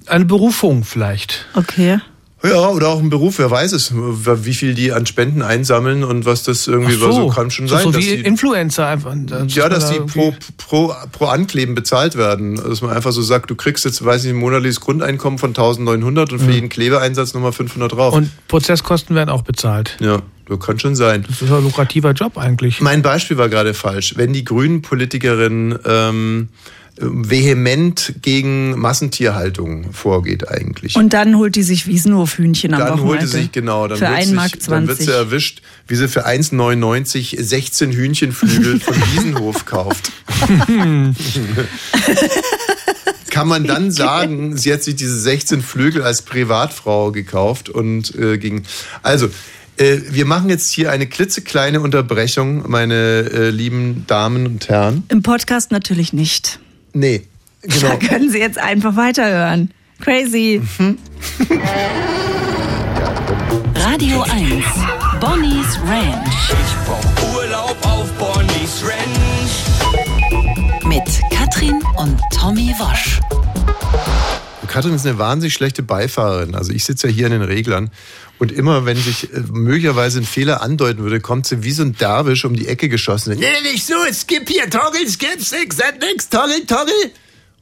Eine 0.07 0.26
Berufung 0.26 0.84
vielleicht. 0.84 1.45
Okay. 1.56 1.99
Ja, 2.48 2.70
oder 2.70 2.90
auch 2.90 3.00
ein 3.00 3.10
Beruf, 3.10 3.40
wer 3.40 3.50
weiß 3.50 3.72
es, 3.74 3.92
wie 3.94 4.54
viel 4.54 4.74
die 4.74 4.92
an 4.94 5.06
Spenden 5.06 5.42
einsammeln 5.42 6.04
und 6.04 6.26
was 6.26 6.44
das 6.44 6.68
irgendwie 6.68 6.96
Ach 7.04 7.12
so, 7.12 7.28
kann 7.30 7.52
schon 7.52 7.68
so, 7.68 7.76
sein. 7.76 7.84
So 7.86 7.92
dass 7.92 8.02
wie 8.02 8.18
die, 8.18 8.22
Influencer 8.22 8.88
einfach. 8.88 9.14
ja, 9.48 9.70
dass 9.70 9.92
die 9.92 10.00
pro, 10.00 10.34
pro, 10.58 10.94
pro 11.12 11.26
Ankleben 11.26 11.76
bezahlt 11.76 12.16
werden. 12.16 12.56
Dass 12.56 12.82
man 12.82 12.92
einfach 12.92 13.12
so 13.12 13.22
sagt, 13.22 13.50
du 13.50 13.56
kriegst 13.56 13.86
jetzt, 13.86 14.04
weiß 14.04 14.26
ich, 14.26 14.32
ein 14.32 14.36
monatliches 14.38 14.80
Grundeinkommen 14.82 15.40
von 15.40 15.50
1900 15.52 16.32
und 16.34 16.40
für 16.40 16.46
Mhm. 16.46 16.52
jeden 16.52 16.70
Klebeeinsatz 16.70 17.34
nochmal 17.34 17.52
500 17.54 17.92
drauf. 17.94 18.14
Und 18.14 18.30
Prozesskosten 18.48 19.16
werden 19.16 19.30
auch 19.30 19.42
bezahlt. 19.44 19.98
ja, 20.00 20.22
das 20.48 20.60
kann 20.60 20.78
schon 20.80 20.96
sein. 20.96 21.26
Das 21.28 21.42
ist 21.42 21.52
ein 21.52 21.64
lukrativer 21.64 22.12
Job 22.12 22.38
eigentlich. 22.38 22.80
Mein 22.82 23.02
Beispiel 23.02 23.38
war 23.38 23.50
gerade 23.50 23.74
falsch. 23.74 24.14
Wenn 24.18 24.32
die 24.34 24.44
grünen 24.44 24.82
Politikerin 24.84 25.78
ähm, 25.86 26.50
vehement 26.98 28.14
gegen 28.22 28.80
Massentierhaltung 28.80 29.92
vorgeht 29.92 30.48
eigentlich. 30.48 30.96
Und 30.96 31.12
dann 31.14 31.36
holt 31.38 31.56
die 31.56 31.64
sich 31.64 31.88
Wiesenhofhühnchen 31.88 32.74
am 32.74 32.80
dann 32.80 32.90
holt 32.92 33.02
Wochenende. 33.02 33.28
sie 33.28 33.38
sich, 33.40 33.52
genau, 33.52 33.88
dann 33.88 33.98
Für 33.98 34.06
wird, 34.06 34.14
1 34.14 34.28
sich, 34.28 34.36
Mark 34.36 34.52
dann 34.68 34.88
wird 34.88 34.98
sie 35.00 35.06
20. 35.06 35.20
erwischt, 35.20 35.62
wie 35.88 35.96
sie 35.96 36.08
für 36.08 36.26
1,99 36.26 37.42
16 37.42 37.92
Hühnchenflügel 37.92 38.80
von 38.86 38.96
Wiesenhof 38.96 39.66
kauft. 39.66 40.12
Kann 43.30 43.48
man 43.50 43.66
dann 43.66 43.92
sagen, 43.92 44.56
sie 44.56 44.72
hat 44.72 44.82
sich 44.84 44.96
diese 44.96 45.20
16 45.20 45.62
Flügel 45.62 46.02
als 46.04 46.22
Privatfrau 46.22 47.12
gekauft 47.12 47.68
und 47.68 48.16
äh, 48.16 48.38
ging. 48.38 48.64
Also, 49.04 49.28
äh, 49.78 49.98
wir 50.10 50.26
machen 50.26 50.50
jetzt 50.50 50.72
hier 50.72 50.92
eine 50.92 51.08
klitzekleine 51.08 51.82
Unterbrechung, 51.82 52.64
meine 52.70 53.30
äh, 53.30 53.50
lieben 53.50 54.06
Damen 54.08 54.46
und 54.46 54.70
Herren. 54.70 55.04
Im 55.10 55.22
Podcast 55.22 55.72
natürlich 55.72 56.14
nicht. 56.14 56.60
Nee, 56.96 57.24
genau. 57.62 57.90
Da 57.90 57.96
können 57.98 58.30
Sie 58.30 58.40
jetzt 58.40 58.58
einfach 58.58 58.96
weiterhören. 58.96 59.70
Crazy. 60.00 60.62
Mhm. 60.78 60.98
Radio 63.76 64.22
1. 64.22 64.64
Bonnie's 65.20 65.78
Ranch. 65.86 66.52
Ich 66.52 66.76
brauch 66.86 67.36
Urlaub 67.36 67.76
auf 67.82 68.10
Bonnie's 68.14 68.82
Ranch. 68.82 69.66
Mit 70.86 71.04
Katrin 71.38 71.84
und 71.98 72.18
Tommy 72.34 72.74
Wosch. 72.80 73.20
Katrin 74.76 74.93
ist 74.93 75.06
eine 75.06 75.18
wahnsinnig 75.18 75.53
schlechte 75.53 75.84
Beifahrerin. 75.84 76.53
Also 76.53 76.73
ich 76.73 76.84
sitze 76.84 77.07
ja 77.07 77.14
hier 77.14 77.26
an 77.27 77.31
den 77.31 77.43
Reglern 77.43 77.91
und 78.39 78.52
immer, 78.52 78.85
wenn 78.85 78.97
sich 78.97 79.34
äh, 79.34 79.39
möglicherweise 79.49 80.19
ein 80.19 80.26
Fehler 80.26 80.61
andeuten 80.61 81.02
würde, 81.02 81.22
kommt 81.22 81.47
sie 81.47 81.64
wie 81.64 81.72
so 81.72 81.84
ein 81.84 81.95
Derwisch 81.95 82.43
um 82.43 82.57
die 82.57 82.68
Ecke 82.68 82.89
geschossen. 82.89 83.38
Nee, 83.39 83.61
nicht 83.64 83.85
so, 83.85 83.93
skip 84.11 84.49
hier, 84.49 84.69
toggle, 84.69 85.07
skip, 85.07 85.41
skip, 85.41 85.72
send 85.72 86.02
nix, 86.02 86.27
toggle, 86.27 86.65
toggle. 86.68 86.93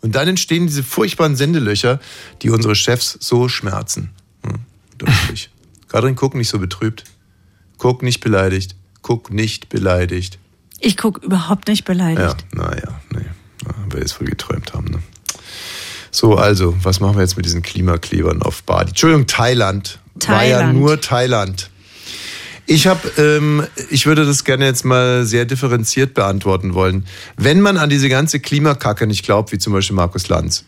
Und 0.02 0.16
dann 0.16 0.28
entstehen 0.28 0.66
diese 0.66 0.82
furchtbaren 0.82 1.36
Sendelöcher, 1.36 2.00
die 2.42 2.50
unsere 2.50 2.74
Chefs 2.74 3.16
so 3.20 3.48
schmerzen. 3.48 4.10
Hm, 4.44 4.62
deutlich. 4.98 5.52
Katrin, 5.90 6.16
guck 6.16 6.34
nicht 6.34 6.50
so 6.50 6.58
betrübt. 6.58 7.04
Guck 7.78 8.02
nicht 8.02 8.22
beleidigt. 8.22 8.76
Guck 9.04 9.30
nicht 9.30 9.70
beleidigt. 9.70 10.40
Ich 10.80 10.98
gucke 10.98 11.24
überhaupt 11.24 11.68
nicht 11.68 11.86
beleidigt. 11.86 12.44
Ja, 12.56 12.64
naja, 12.64 13.02
nee. 13.12 13.26
Na, 13.68 13.76
wir 13.92 14.00
jetzt 14.00 14.20
wohl 14.20 14.28
geträumt 14.28 14.74
haben, 14.74 14.88
ne? 14.88 15.04
So, 16.14 16.36
also, 16.36 16.76
was 16.84 17.00
machen 17.00 17.16
wir 17.16 17.22
jetzt 17.22 17.38
mit 17.38 17.46
diesen 17.46 17.64
Klimaklebern 17.64 18.44
auf 18.44 18.62
Bali? 18.64 18.90
Entschuldigung, 18.90 19.26
Thailand. 19.26 20.00
War 20.28 20.46
ja 20.46 20.60
Thailand. 20.60 20.80
nur 20.80 21.02
Thailand. 21.02 21.70
Ich 22.68 22.86
habe, 22.86 23.02
ähm, 23.18 23.64
ich 23.90 24.06
würde 24.06 24.24
das 24.24 24.44
gerne 24.44 24.66
jetzt 24.66 24.86
mal 24.86 25.26
sehr 25.26 25.46
differenziert 25.46 26.14
beantworten 26.14 26.76
wollen. 26.76 27.06
Wenn 27.36 27.62
man 27.62 27.78
an 27.78 27.90
diese 27.90 28.10
ganze 28.10 28.40
Klimakacke 28.40 29.08
nicht 29.08 29.26
glaubt, 29.26 29.52
wie 29.52 29.58
zum 29.58 29.74
Beispiel 29.74 29.96
Markus 29.96 30.30
Lanz, 30.30 30.66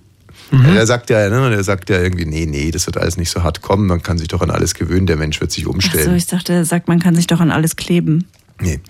der 0.50 0.84
sagt 0.86 1.08
ja, 1.08 1.30
ne, 1.30 1.50
der 1.50 1.62
sagt 1.62 1.88
ja 1.88 2.00
irgendwie, 2.00 2.26
nee, 2.26 2.46
nee, 2.46 2.72
das 2.72 2.86
wird 2.86 2.96
alles 2.98 3.16
nicht 3.16 3.30
so 3.30 3.44
hart 3.44 3.62
kommen, 3.62 3.86
man 3.86 4.02
kann 4.02 4.18
sich 4.18 4.26
doch 4.26 4.42
an 4.42 4.50
alles 4.50 4.74
gewöhnen, 4.74 5.06
der 5.06 5.16
Mensch 5.16 5.40
wird 5.40 5.52
sich 5.52 5.66
Ach 5.66 5.70
umstellen. 5.70 6.04
so, 6.04 6.12
ich 6.12 6.26
dachte, 6.26 6.52
er 6.52 6.64
sagt, 6.64 6.88
man 6.88 6.98
kann 6.98 7.14
sich 7.14 7.28
doch 7.28 7.40
an 7.40 7.52
alles 7.52 7.76
kleben. 7.76 8.26
Nee. 8.60 8.80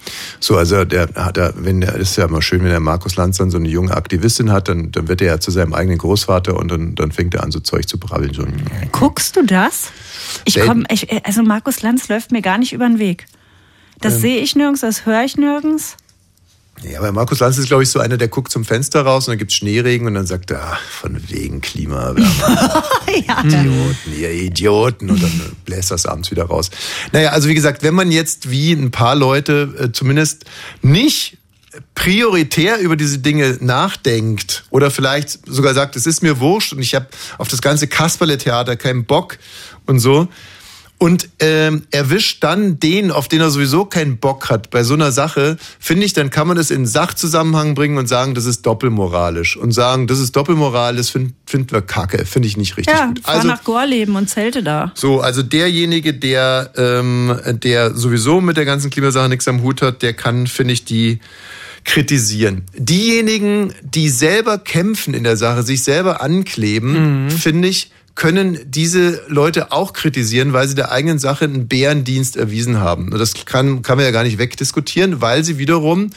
So, 0.41 0.57
also 0.57 0.85
der 0.85 1.09
hat 1.15 1.37
er, 1.37 1.55
wenn 1.57 1.81
der 1.81 1.95
ist 1.95 2.17
ja 2.17 2.25
immer 2.25 2.43
schön, 2.43 2.63
wenn 2.63 2.71
der 2.71 2.81
Markus 2.81 3.17
Lanz 3.17 3.39
dann 3.39 3.51
so 3.51 3.59
eine 3.59 3.69
junge 3.69 3.97
Aktivistin 3.97 4.51
hat, 4.51 4.69
dann, 4.69 4.91
dann 4.91 5.09
wird 5.09 5.21
er 5.21 5.27
ja 5.29 5.41
zu 5.41 5.51
seinem 5.51 5.75
eigenen 5.75 5.99
Großvater 5.99 6.57
und 6.57 6.69
dann, 6.69 6.95
dann 6.95 7.13
fängt 7.13 7.35
er 7.35 7.45
an, 7.45 7.51
so 7.51 7.61
Zeug 7.61 7.89
zu 7.89 7.99
brabbeln. 7.99 8.35
So, 8.35 8.45
Guckst 8.93 9.37
du 9.37 9.45
das? 9.45 9.91
Ich 10.45 10.61
komm, 10.61 10.85
ich, 10.91 11.09
also 11.25 11.43
Markus 11.43 11.83
Lanz 11.83 12.09
läuft 12.09 12.33
mir 12.33 12.43
gar 12.43 12.59
nicht 12.59 12.73
über 12.73 12.87
den 12.87 12.99
Weg. 12.99 13.27
Das 14.01 14.15
Ähm. 14.15 14.21
sehe 14.21 14.41
ich 14.41 14.57
nirgends, 14.57 14.81
das 14.81 15.07
höre 15.07 15.23
ich 15.25 15.37
nirgends. 15.37 15.97
Ja, 16.83 16.99
aber 16.99 17.13
Markus 17.13 17.41
Lanz 17.41 17.59
ist, 17.59 17.67
glaube 17.67 17.83
ich, 17.83 17.91
so 17.91 18.01
einer, 18.01 18.17
der 18.17 18.29
guckt 18.29 18.51
zum 18.51 18.65
Fenster 18.65 19.03
raus 19.03 19.27
und 19.27 19.33
dann 19.33 19.39
gibt's 19.39 19.55
Schneeregen 19.55 20.07
und 20.07 20.15
dann 20.15 20.27
sagt 20.27 20.51
er, 20.51 20.63
ach, 20.63 20.81
von 20.81 21.21
wegen 21.29 21.61
Klimawärme. 21.61 22.21
ja. 23.29 23.41
Idioten, 23.45 24.19
ihr 24.19 24.31
Idioten. 24.33 25.11
Und 25.11 25.23
dann 25.23 25.57
bläst 25.65 25.91
das 25.91 26.07
abends 26.07 26.31
wieder 26.31 26.45
raus. 26.45 26.71
Naja, 27.13 27.31
also 27.31 27.49
wie 27.49 27.55
gesagt, 27.55 27.83
wenn 27.83 27.95
man 27.95 28.11
jetzt 28.11 28.51
wie 28.51 28.73
ein 28.73 28.91
paar 28.91 29.15
Leute 29.15 29.75
äh, 29.79 29.93
zumindest 29.93 30.45
nicht 30.81 31.37
prioritär 31.95 32.79
über 32.81 32.97
diese 32.97 33.19
Dinge 33.19 33.59
nachdenkt 33.61 34.65
oder 34.71 34.91
vielleicht 34.91 35.39
sogar 35.47 35.75
sagt, 35.75 35.97
es 35.97 36.07
ist 36.07 36.23
mir 36.23 36.41
wurscht 36.41 36.73
und 36.73 36.81
ich 36.81 36.95
habe 36.95 37.07
auf 37.39 37.49
das 37.49 37.63
ganze 37.63 37.87
Kasperle-Theater 37.87 38.77
keinen 38.77 39.05
Bock 39.05 39.39
und 39.87 40.01
so, 40.01 40.29
und 41.03 41.31
ähm, 41.39 41.85
erwischt 41.91 42.45
dann 42.45 42.79
den, 42.79 43.11
auf 43.11 43.27
den 43.27 43.41
er 43.41 43.49
sowieso 43.49 43.87
keinen 43.87 44.19
Bock 44.19 44.51
hat 44.51 44.69
bei 44.69 44.85
so 44.85 44.93
einer 44.93 45.13
Sache, 45.13 45.57
finde 45.79 46.05
ich, 46.05 46.13
dann 46.13 46.29
kann 46.29 46.47
man 46.47 46.59
das 46.59 46.71
in 46.71 46.87
Sachzusammenhang 46.87 47.75
bringen 47.75 47.97
und 47.97 48.07
sagen, 48.07 48.35
das 48.35 48.45
ist 48.45 48.67
doppelmoralisch. 48.67 49.57
Und 49.57 49.73
sagen, 49.73 50.09
das 50.09 50.19
ist 50.19 50.37
Doppelmoral, 50.37 50.97
das 50.97 51.09
finden 51.09 51.35
finden 51.47 51.73
wir 51.73 51.81
kacke, 51.81 52.27
finde 52.27 52.49
ich 52.49 52.59
nicht 52.59 52.77
richtig 52.77 52.95
Ja, 52.95 53.07
gut. 53.07 53.21
fahr 53.21 53.35
Also 53.37 53.49
nach 53.49 53.65
Gorleben 53.65 54.15
und 54.15 54.29
zelte 54.29 54.63
da. 54.63 54.93
so, 54.95 55.21
also 55.21 55.43
derjenige, 55.43 56.13
der, 56.13 56.71
ähm, 56.77 57.35
der 57.63 57.95
sowieso 57.95 58.43
mit 58.43 58.59
der 58.59 58.67
ganzen 58.67 58.91
Klimasache 58.91 59.31
nichts 59.31 59.49
am 59.49 59.63
Hut 59.63 59.81
hat, 59.81 60.03
der 60.03 60.13
kann, 60.13 60.47
finde 60.47 60.75
ich, 60.75 60.85
die 60.85 61.21
kritisieren. 61.85 62.63
Diejenigen, 62.77 63.73
die 63.83 64.11
selber 64.11 64.59
kämpfen 64.59 65.15
in 65.15 65.25
der 65.25 65.39
Sache, 65.39 65.63
sich 65.63 65.83
selber 65.83 66.21
ankleben, 66.21 67.31
finde 67.31 67.69
ich, 67.69 67.91
können 68.21 68.59
diese 68.67 69.23
Leute 69.29 69.73
auch 69.73 69.95
kritisieren, 69.95 70.53
weil 70.53 70.69
sie 70.69 70.75
der 70.75 70.93
eigenen 70.93 71.19
Sache 71.19 71.47
einen 71.47 71.69
Bärendienst 71.69 72.37
erwiesen 72.37 72.79
haben. 72.79 73.11
Und 73.11 73.19
das 73.19 73.47
kann, 73.47 73.81
kann 73.81 73.97
man 73.97 74.05
ja 74.05 74.11
gar 74.11 74.25
nicht 74.25 74.37
wegdiskutieren, 74.37 75.23
weil 75.23 75.43
sie 75.43 75.57
wiederum 75.57 76.11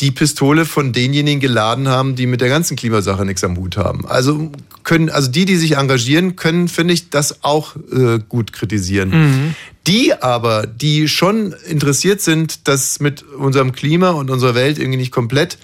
die 0.00 0.10
Pistole 0.10 0.66
von 0.66 0.92
denjenigen 0.92 1.40
geladen 1.40 1.88
haben, 1.88 2.16
die 2.16 2.26
mit 2.26 2.42
der 2.42 2.50
ganzen 2.50 2.76
Klimasache 2.76 3.24
nichts 3.24 3.42
am 3.44 3.56
Hut 3.56 3.78
haben. 3.78 4.06
Also 4.06 4.52
können, 4.84 5.08
also 5.08 5.30
die, 5.30 5.46
die 5.46 5.56
sich 5.56 5.78
engagieren, 5.78 6.36
können, 6.36 6.68
finde 6.68 6.92
ich, 6.92 7.08
das 7.08 7.42
auch 7.42 7.76
äh, 7.76 8.18
gut 8.28 8.52
kritisieren. 8.52 9.08
Mhm. 9.08 9.54
Die 9.86 10.12
aber, 10.12 10.66
die 10.66 11.08
schon 11.08 11.54
interessiert 11.66 12.20
sind, 12.20 12.68
dass 12.68 13.00
mit 13.00 13.22
unserem 13.22 13.72
Klima 13.72 14.10
und 14.10 14.28
unserer 14.28 14.54
Welt 14.54 14.78
irgendwie 14.78 14.98
nicht 14.98 15.12
komplett 15.12 15.56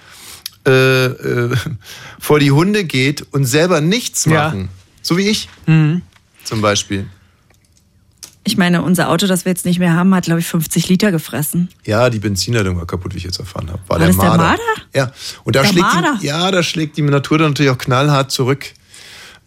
äh, 0.65 1.05
äh, 1.05 1.55
vor 2.19 2.39
die 2.39 2.49
Hunde 2.49 2.85
geht 2.85 3.23
und 3.33 3.45
selber 3.45 3.81
nichts 3.81 4.25
Ja. 4.25 4.67
So 5.05 5.17
wie 5.17 5.29
ich 5.29 5.47
Mhm. 5.67 6.01
zum 6.43 6.61
Beispiel. 6.61 7.07
Ich 8.47 8.57
meine, 8.57 8.83
unser 8.83 9.09
Auto, 9.09 9.25
das 9.25 9.45
wir 9.45 9.51
jetzt 9.51 9.65
nicht 9.65 9.79
mehr 9.79 9.93
haben, 9.95 10.13
hat, 10.13 10.25
glaube 10.25 10.39
ich, 10.39 10.45
50 10.47 10.87
Liter 10.87 11.11
gefressen. 11.11 11.69
Ja, 11.83 12.09
die 12.11 12.19
Benzinleitung 12.19 12.77
war 12.77 12.85
kaputt, 12.85 13.13
wie 13.13 13.17
ich 13.17 13.23
jetzt 13.23 13.39
erfahren 13.39 13.69
habe. 13.69 13.79
War, 13.87 13.99
War 13.99 14.07
das 14.07 14.17
der 14.17 14.25
Marder? 14.29 14.59
Ja, 14.93 15.11
und 15.43 15.55
da 15.55 15.61
Der 15.63 15.69
schlägt 15.69 15.81
Marder? 15.93 16.17
die, 16.21 16.27
ja, 16.27 16.51
da 16.51 16.61
schlägt 16.61 16.97
die 16.97 17.01
Natur 17.01 17.39
dann 17.39 17.49
natürlich 17.51 17.71
auch 17.71 17.77
knallhart 17.77 18.31
zurück. 18.31 18.67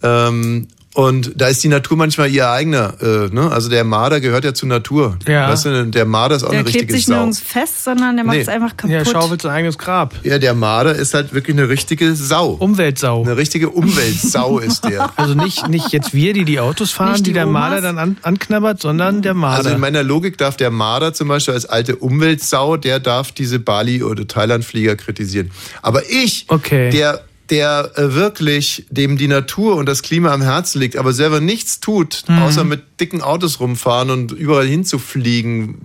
Ähm, 0.03 0.67
Und 0.99 1.31
da 1.37 1.47
ist 1.47 1.63
die 1.63 1.69
Natur 1.69 1.97
manchmal 1.97 2.29
ihr 2.29 2.51
eigener. 2.51 2.95
Äh, 3.01 3.33
ne? 3.33 3.53
Also 3.53 3.69
der 3.69 3.85
Marder 3.85 4.21
gehört 4.21 4.45
ja 4.45 4.53
zur 4.53 4.69
Natur. 4.69 5.17
Ja. 5.29 5.49
Weißt 5.49 5.67
du, 5.67 5.87
der 5.87 6.05
Marder 6.05 6.35
ist 6.35 6.43
auch 6.43 6.51
Der 6.51 6.59
eine 6.59 6.65
klebt 6.69 6.87
richtige 6.87 6.93
sich 6.95 7.07
Sau. 7.07 7.15
nirgends 7.15 7.39
fest, 7.39 7.85
sondern 7.85 8.17
der 8.17 8.25
macht 8.25 8.35
Nee. 8.35 8.43
es 8.43 8.49
einfach 8.49 8.77
kaputt. 8.77 8.91
Ja, 8.91 9.05
schaufelt 9.05 9.41
sein 9.43 9.53
eigenes 9.53 9.79
Grab. 9.79 10.15
Ja, 10.25 10.39
der 10.41 10.55
Marder 10.55 10.97
ist 10.97 11.15
halt 11.15 11.33
wirklich 11.33 11.57
eine 11.57 11.69
richtige 11.69 12.17
Sau. 12.17 12.51
Umweltsau. 12.59 13.23
Eine 13.23 13.37
richtige 13.37 13.71
Umweltsau 13.71 14.59
ist 14.59 14.85
der. 14.87 15.11
Also 15.17 15.35
nicht, 15.35 15.69
nicht 15.69 15.93
jetzt 15.93 16.15
wir, 16.15 16.33
die 16.33 16.45
die 16.45 16.59
Autos 16.59 16.91
fahren, 16.91 17.13
Nicht 17.13 17.27
die, 17.27 17.31
die 17.31 17.35
der 17.35 17.47
Omas? 17.47 17.61
Marder 17.71 17.81
dann 17.81 17.99
an, 17.99 18.17
anknabbert, 18.23 18.81
sondern 18.83 19.23
der 19.23 19.35
Marder. 19.35 19.59
Also 19.59 19.71
in 19.71 19.81
meiner 19.81 20.03
Logik 20.03 20.37
darf 20.37 20.57
der 20.57 20.73
Marder 20.73 21.15
zum 21.15 21.29
Beispiel 21.29 21.55
als 21.55 21.67
alte 21.67 21.95
Umweltsau, 21.95 22.77
der 22.77 22.99
darf 22.99 23.31
diese 23.31 23.61
Bali- 23.61 24.03
oder 24.03 24.27
Thailand-Flieger 24.27 24.97
kritisieren. 24.97 25.53
Aber 25.81 26.03
ich, 26.11 26.47
Okay. 26.49 26.91
der 26.91 27.21
der 27.51 27.93
äh, 27.97 28.15
wirklich 28.15 28.87
dem 28.91 29.17
die 29.17 29.29
Natur 29.29 29.77
und 29.77 29.87
das 29.87 30.03
Klima 30.03 30.33
am 30.33 30.43
Herzen 30.43 30.81
liegt, 30.81 30.97
aber 30.97 31.13
selber 31.13 31.41
nichts 31.41 31.81
tut, 31.81 32.25
Mhm. 32.29 32.39
außer 32.39 32.65
mit 32.65 32.83
dicken 33.01 33.23
Autos 33.23 33.61
rumfahren 33.61 34.11
und 34.11 34.33
überall 34.33 34.67
hinzufliegen, 34.67 35.77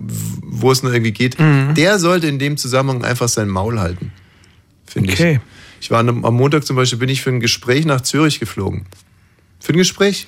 wo 0.42 0.70
es 0.70 0.82
nur 0.82 0.92
irgendwie 0.92 1.12
geht, 1.12 1.38
Mhm. 1.38 1.74
der 1.74 1.98
sollte 1.98 2.26
in 2.26 2.38
dem 2.38 2.56
Zusammenhang 2.56 3.04
einfach 3.04 3.28
sein 3.28 3.48
Maul 3.48 3.80
halten. 3.80 4.12
Finde 4.86 5.12
Okay. 5.12 5.40
ich. 5.80 5.84
Ich 5.86 5.90
war 5.90 6.00
am 6.00 6.20
Montag 6.34 6.64
zum 6.64 6.76
Beispiel, 6.76 6.98
bin 6.98 7.08
ich 7.10 7.20
für 7.22 7.30
ein 7.30 7.40
Gespräch 7.40 7.84
nach 7.84 8.00
Zürich 8.00 8.40
geflogen. 8.40 8.86
Für 9.60 9.72
ein 9.74 9.78
Gespräch? 9.78 10.26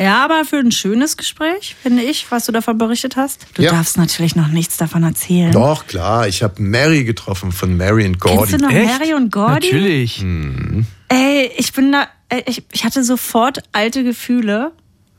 Ja, 0.00 0.24
aber 0.24 0.44
für 0.44 0.58
ein 0.58 0.70
schönes 0.70 1.16
Gespräch, 1.16 1.74
finde 1.82 2.02
ich, 2.04 2.30
was 2.30 2.46
du 2.46 2.52
davon 2.52 2.78
berichtet 2.78 3.16
hast. 3.16 3.46
Du 3.54 3.62
Ja. 3.62 3.72
darfst 3.72 3.96
natürlich 3.98 4.36
noch 4.36 4.46
nichts 4.48 4.76
davon 4.76 5.02
erzählen. 5.02 5.50
Doch, 5.50 5.86
klar. 5.88 6.28
Ich 6.28 6.42
habe 6.44 6.62
Mary 6.62 7.02
getroffen 7.04 7.50
von 7.50 7.76
Mary 7.76 8.06
und 8.06 8.20
Gordy. 8.20 8.36
Kennst 8.38 8.52
du 8.54 8.58
noch 8.58 8.70
Mary 8.72 9.14
und 9.14 9.32
Gordy? 9.32 9.66
Natürlich. 9.66 10.22
Mhm. 10.22 10.86
Ey, 11.08 11.50
ich 11.56 11.72
bin 11.72 11.90
da, 11.90 12.06
ich, 12.46 12.62
ich 12.70 12.84
hatte 12.84 13.02
sofort 13.02 13.62
alte 13.72 14.04
Gefühle, 14.04 14.70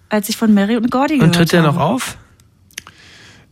als 0.07 0.29
ich 0.29 0.37
von 0.37 0.53
Mary 0.53 0.77
und 0.77 0.89
Gordy 0.89 1.15
gehört 1.15 1.27
Und 1.27 1.35
tritt 1.35 1.53
er 1.53 1.63
habe. 1.63 1.75
noch 1.75 1.81
auf? 1.83 2.17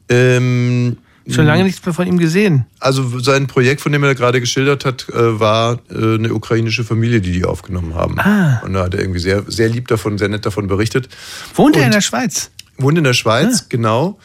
Ähm, 0.10 0.98
Schon 1.30 1.45
lange 1.45 1.64
nichts 1.64 1.86
mehr 1.86 1.94
von 1.94 2.08
ihm 2.08 2.18
gesehen. 2.18 2.66
Also 2.80 3.20
sein 3.20 3.48
Projekt, 3.48 3.82
von 3.82 3.91
dem 3.91 4.04
er 4.04 4.16
gerade 4.16 4.40
geschildert 4.40 4.86
hat, 4.86 5.08
äh, 5.10 5.40
war 5.40 5.80
äh, 5.90 6.16
eine 6.16 6.34
ukrainische 6.34 6.84
Familie, 6.84 7.20
die 7.22 7.32
die 7.34 7.44
aufgenommen 7.45 7.95
haben. 7.95 8.18
Ah. 8.20 8.62
Und 8.64 8.74
da 8.74 8.84
hat 8.86 8.94
er 8.94 9.02
irgendwie 9.02 9.20
sehr, 9.20 9.44
sehr 9.48 9.70
lieb 9.70 9.88
davon, 9.88 10.18
sehr 10.18 10.30
nett 10.30 10.45
davon 10.45 10.68
berichtet. 10.68 11.10
Wohnt 11.56 11.76
er 11.76 11.86
in 11.86 11.91
der 11.91 12.02
Schweiz? 12.02 12.49
Wohnt 12.78 12.98
in 12.98 13.04
der 13.04 13.14
Schweiz, 13.14 13.62
Ah. 13.62 13.66
genau. 13.70 14.20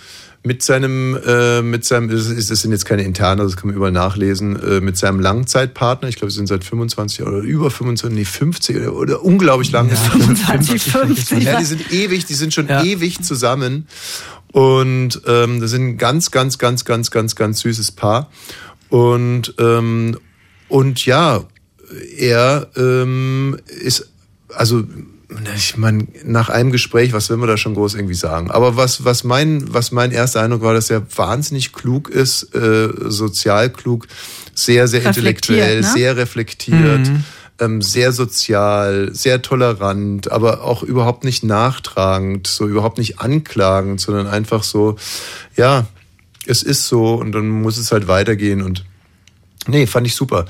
Mit 0.45 0.63
seinem, 0.65 1.17
äh, 1.25 1.63
mit 1.63 1.85
seinem, 1.85 2.09
das, 2.09 2.27
ist, 2.27 2.51
das 2.51 2.63
sind 2.63 2.73
jetzt 2.73 2.85
keine 2.85 3.03
interne, 3.05 3.45
das 3.45 3.57
kann 3.57 3.69
man 3.69 3.77
überall 3.77 3.93
nachlesen, 3.93 4.57
äh, 4.61 4.81
mit 4.81 4.97
seinem 4.97 5.21
Langzeitpartner, 5.21 6.09
ich 6.09 6.17
glaube, 6.17 6.33
sie 6.33 6.37
sind 6.39 6.49
seit 6.49 6.65
25 6.65 7.19
Jahren 7.21 7.35
oder 7.35 7.45
über 7.45 7.71
25, 7.71 8.19
nee, 8.19 8.25
50 8.25 8.77
oder, 8.77 8.93
oder 8.97 9.23
unglaublich 9.25 9.71
lang. 9.71 9.89
25, 9.91 10.83
50. 10.83 11.43
Ja, 11.45 11.59
die 11.61 11.65
sind 11.65 11.93
ewig, 11.93 12.25
die 12.27 12.35
sind 12.35 12.53
schon 12.53 12.67
Ja. 12.67 12.83
ewig 12.83 13.23
zusammen. 13.23 13.87
Und 14.53 15.23
ähm, 15.27 15.61
das 15.61 15.71
sind 15.71 15.87
ein 15.89 15.99
ganz, 15.99 16.31
ganz, 16.31 16.59
ganz, 16.59 16.85
ganz, 16.85 17.11
ganz, 17.11 17.35
ganz 17.35 17.61
süßes 17.61 17.93
Paar. 17.93 18.31
Und, 18.89 19.55
ähm, 19.59 20.19
und 20.69 21.05
ja, 21.07 21.45
er 22.19 22.69
ähm, 22.77 23.59
ist, 23.67 24.11
also 24.55 24.85
ich 25.57 25.77
meine, 25.77 26.07
nach 26.25 26.51
einem 26.51 26.73
Gespräch, 26.73 27.13
was 27.13 27.31
will 27.31 27.39
man 27.39 27.49
da 27.49 27.57
schon 27.57 27.75
groß 27.75 27.95
irgendwie 27.95 28.15
sagen? 28.15 28.51
Aber 28.51 28.77
was, 28.77 29.05
was, 29.05 29.25
mein, 29.25 29.73
was 29.73 29.93
mein 29.93 30.11
erster 30.11 30.43
Eindruck 30.43 30.63
war, 30.63 30.75
dass 30.75 30.91
er 30.91 31.03
wahnsinnig 31.17 31.73
klug 31.73 32.11
ist, 32.11 32.55
äh, 32.55 32.89
sozial 33.09 33.71
klug, 33.71 34.07
sehr, 34.55 34.89
sehr 34.89 35.05
intellektuell, 35.05 35.81
ne? 35.81 35.87
sehr 35.87 36.17
reflektiert, 36.17 37.09
Mhm. 37.09 37.25
Ähm, 37.63 37.81
sehr 37.81 38.13
sozial, 38.13 39.15
sehr 39.15 39.41
tolerant, 39.41 40.31
aber 40.31 40.63
auch 40.63 40.83
überhaupt 40.83 41.25
nicht 41.25 41.45
nachtragend, 41.45 42.47
so 42.47 42.67
überhaupt 42.67 42.99
nicht 42.99 43.21
anklagend, 43.21 44.01
sondern 44.01 44.27
einfach 44.27 44.65
so, 44.65 44.97
ja, 45.57 45.87
es 46.47 46.63
ist 46.63 46.89
so 46.89 47.15
und 47.15 47.33
dann 47.33 47.49
muss 47.49 47.79
es 47.79 47.93
halt 47.93 48.09
weitergehen 48.09 48.63
und 48.63 48.85
Nee, 49.69 49.87
fand 49.87 50.07
ich 50.07 50.17
super. 50.17 50.47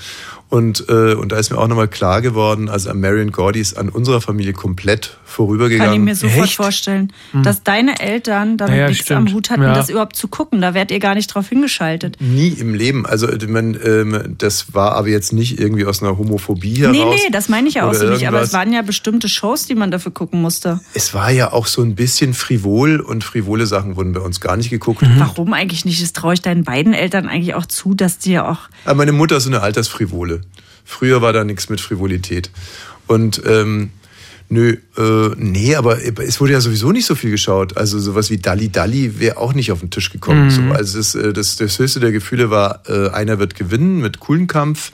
Und, 0.52 0.84
äh, 0.90 1.14
und 1.14 1.32
da 1.32 1.38
ist 1.38 1.50
mir 1.50 1.56
auch 1.56 1.66
nochmal 1.66 1.88
klar 1.88 2.20
geworden, 2.20 2.68
also 2.68 2.92
Marion 2.92 3.32
Gordy 3.32 3.58
ist 3.58 3.78
an 3.78 3.88
unserer 3.88 4.20
Familie 4.20 4.52
komplett 4.52 5.16
vorübergegangen. 5.24 5.92
Kann 5.92 5.94
ich 6.02 6.04
mir 6.04 6.14
sofort 6.14 6.44
Echt? 6.44 6.56
vorstellen, 6.56 7.10
Hm. 7.30 7.42
dass 7.42 7.62
deine 7.62 7.98
Eltern 8.00 8.58
damit 8.58 8.76
Ja, 8.76 8.88
nichts 8.88 9.04
stimmt. 9.04 9.28
am 9.30 9.34
Hut 9.34 9.48
hatten, 9.48 9.62
Ja. 9.62 9.72
das 9.72 9.88
überhaupt 9.88 10.14
zu 10.14 10.28
gucken. 10.28 10.60
Da 10.60 10.74
wärt 10.74 10.90
ihr 10.90 10.98
gar 10.98 11.14
nicht 11.14 11.28
drauf 11.28 11.48
hingeschaltet. 11.48 12.18
Nie 12.20 12.48
im 12.48 12.74
Leben. 12.74 13.06
Also 13.06 13.32
ich 13.32 13.48
mein, 13.48 13.78
ähm, 13.82 14.34
das 14.36 14.74
war 14.74 14.92
aber 14.92 15.08
jetzt 15.08 15.32
nicht 15.32 15.58
irgendwie 15.58 15.86
aus 15.86 16.02
einer 16.02 16.18
Homophobie 16.18 16.74
heraus. 16.82 16.94
Nee, 16.98 17.04
nee, 17.06 17.30
das 17.32 17.48
meine 17.48 17.68
ich 17.68 17.76
ja 17.76 17.88
auch 17.88 17.94
so 17.94 18.10
nicht. 18.10 18.28
Aber 18.28 18.42
es 18.42 18.52
waren 18.52 18.74
ja 18.74 18.82
bestimmte 18.82 19.30
Shows, 19.30 19.64
die 19.64 19.74
man 19.74 19.90
dafür 19.90 20.12
gucken 20.12 20.42
musste. 20.42 20.80
Es 20.92 21.14
war 21.14 21.30
ja 21.30 21.50
auch 21.54 21.66
so 21.66 21.80
ein 21.80 21.94
bisschen 21.94 22.34
frivol 22.34 23.00
und 23.00 23.24
frivole 23.24 23.64
Sachen 23.64 23.96
wurden 23.96 24.12
bei 24.12 24.20
uns 24.20 24.42
gar 24.42 24.58
nicht 24.58 24.68
geguckt. 24.68 25.00
Warum 25.16 25.54
eigentlich 25.54 25.86
nicht? 25.86 26.02
Das 26.02 26.12
traue 26.12 26.34
ich 26.34 26.42
deinen 26.42 26.64
beiden 26.64 26.92
Eltern 26.92 27.26
eigentlich 27.26 27.54
auch 27.54 27.64
zu, 27.64 27.94
dass 27.94 28.18
die 28.18 28.32
ja 28.32 28.46
auch. 28.46 28.68
Aber 28.84 28.96
meine 28.96 29.12
Mutter 29.12 29.38
ist 29.38 29.44
so 29.44 29.48
eine 29.48 29.62
Altersfrivole. 29.62 30.41
Früher 30.84 31.22
war 31.22 31.32
da 31.32 31.44
nichts 31.44 31.68
mit 31.68 31.80
Frivolität. 31.80 32.50
Und 33.06 33.42
ähm, 33.46 33.90
nö, 34.48 34.76
äh, 34.96 35.30
nee, 35.36 35.74
aber 35.74 35.98
es 36.04 36.40
wurde 36.40 36.52
ja 36.52 36.60
sowieso 36.60 36.92
nicht 36.92 37.06
so 37.06 37.14
viel 37.14 37.30
geschaut. 37.30 37.76
Also 37.76 37.98
sowas 37.98 38.30
wie 38.30 38.38
Dalli 38.38 38.70
Dalli 38.70 39.18
wäre 39.18 39.38
auch 39.38 39.54
nicht 39.54 39.72
auf 39.72 39.80
den 39.80 39.90
Tisch 39.90 40.10
gekommen. 40.10 40.46
Mhm. 40.46 40.50
So, 40.50 40.62
also 40.74 40.98
das, 40.98 41.14
äh, 41.14 41.32
das, 41.32 41.56
das 41.56 41.78
höchste 41.78 42.00
der 42.00 42.12
Gefühle 42.12 42.50
war, 42.50 42.82
äh, 42.88 43.10
einer 43.10 43.38
wird 43.38 43.54
gewinnen 43.54 44.00
mit 44.00 44.20
Kuhlenkampf 44.20 44.92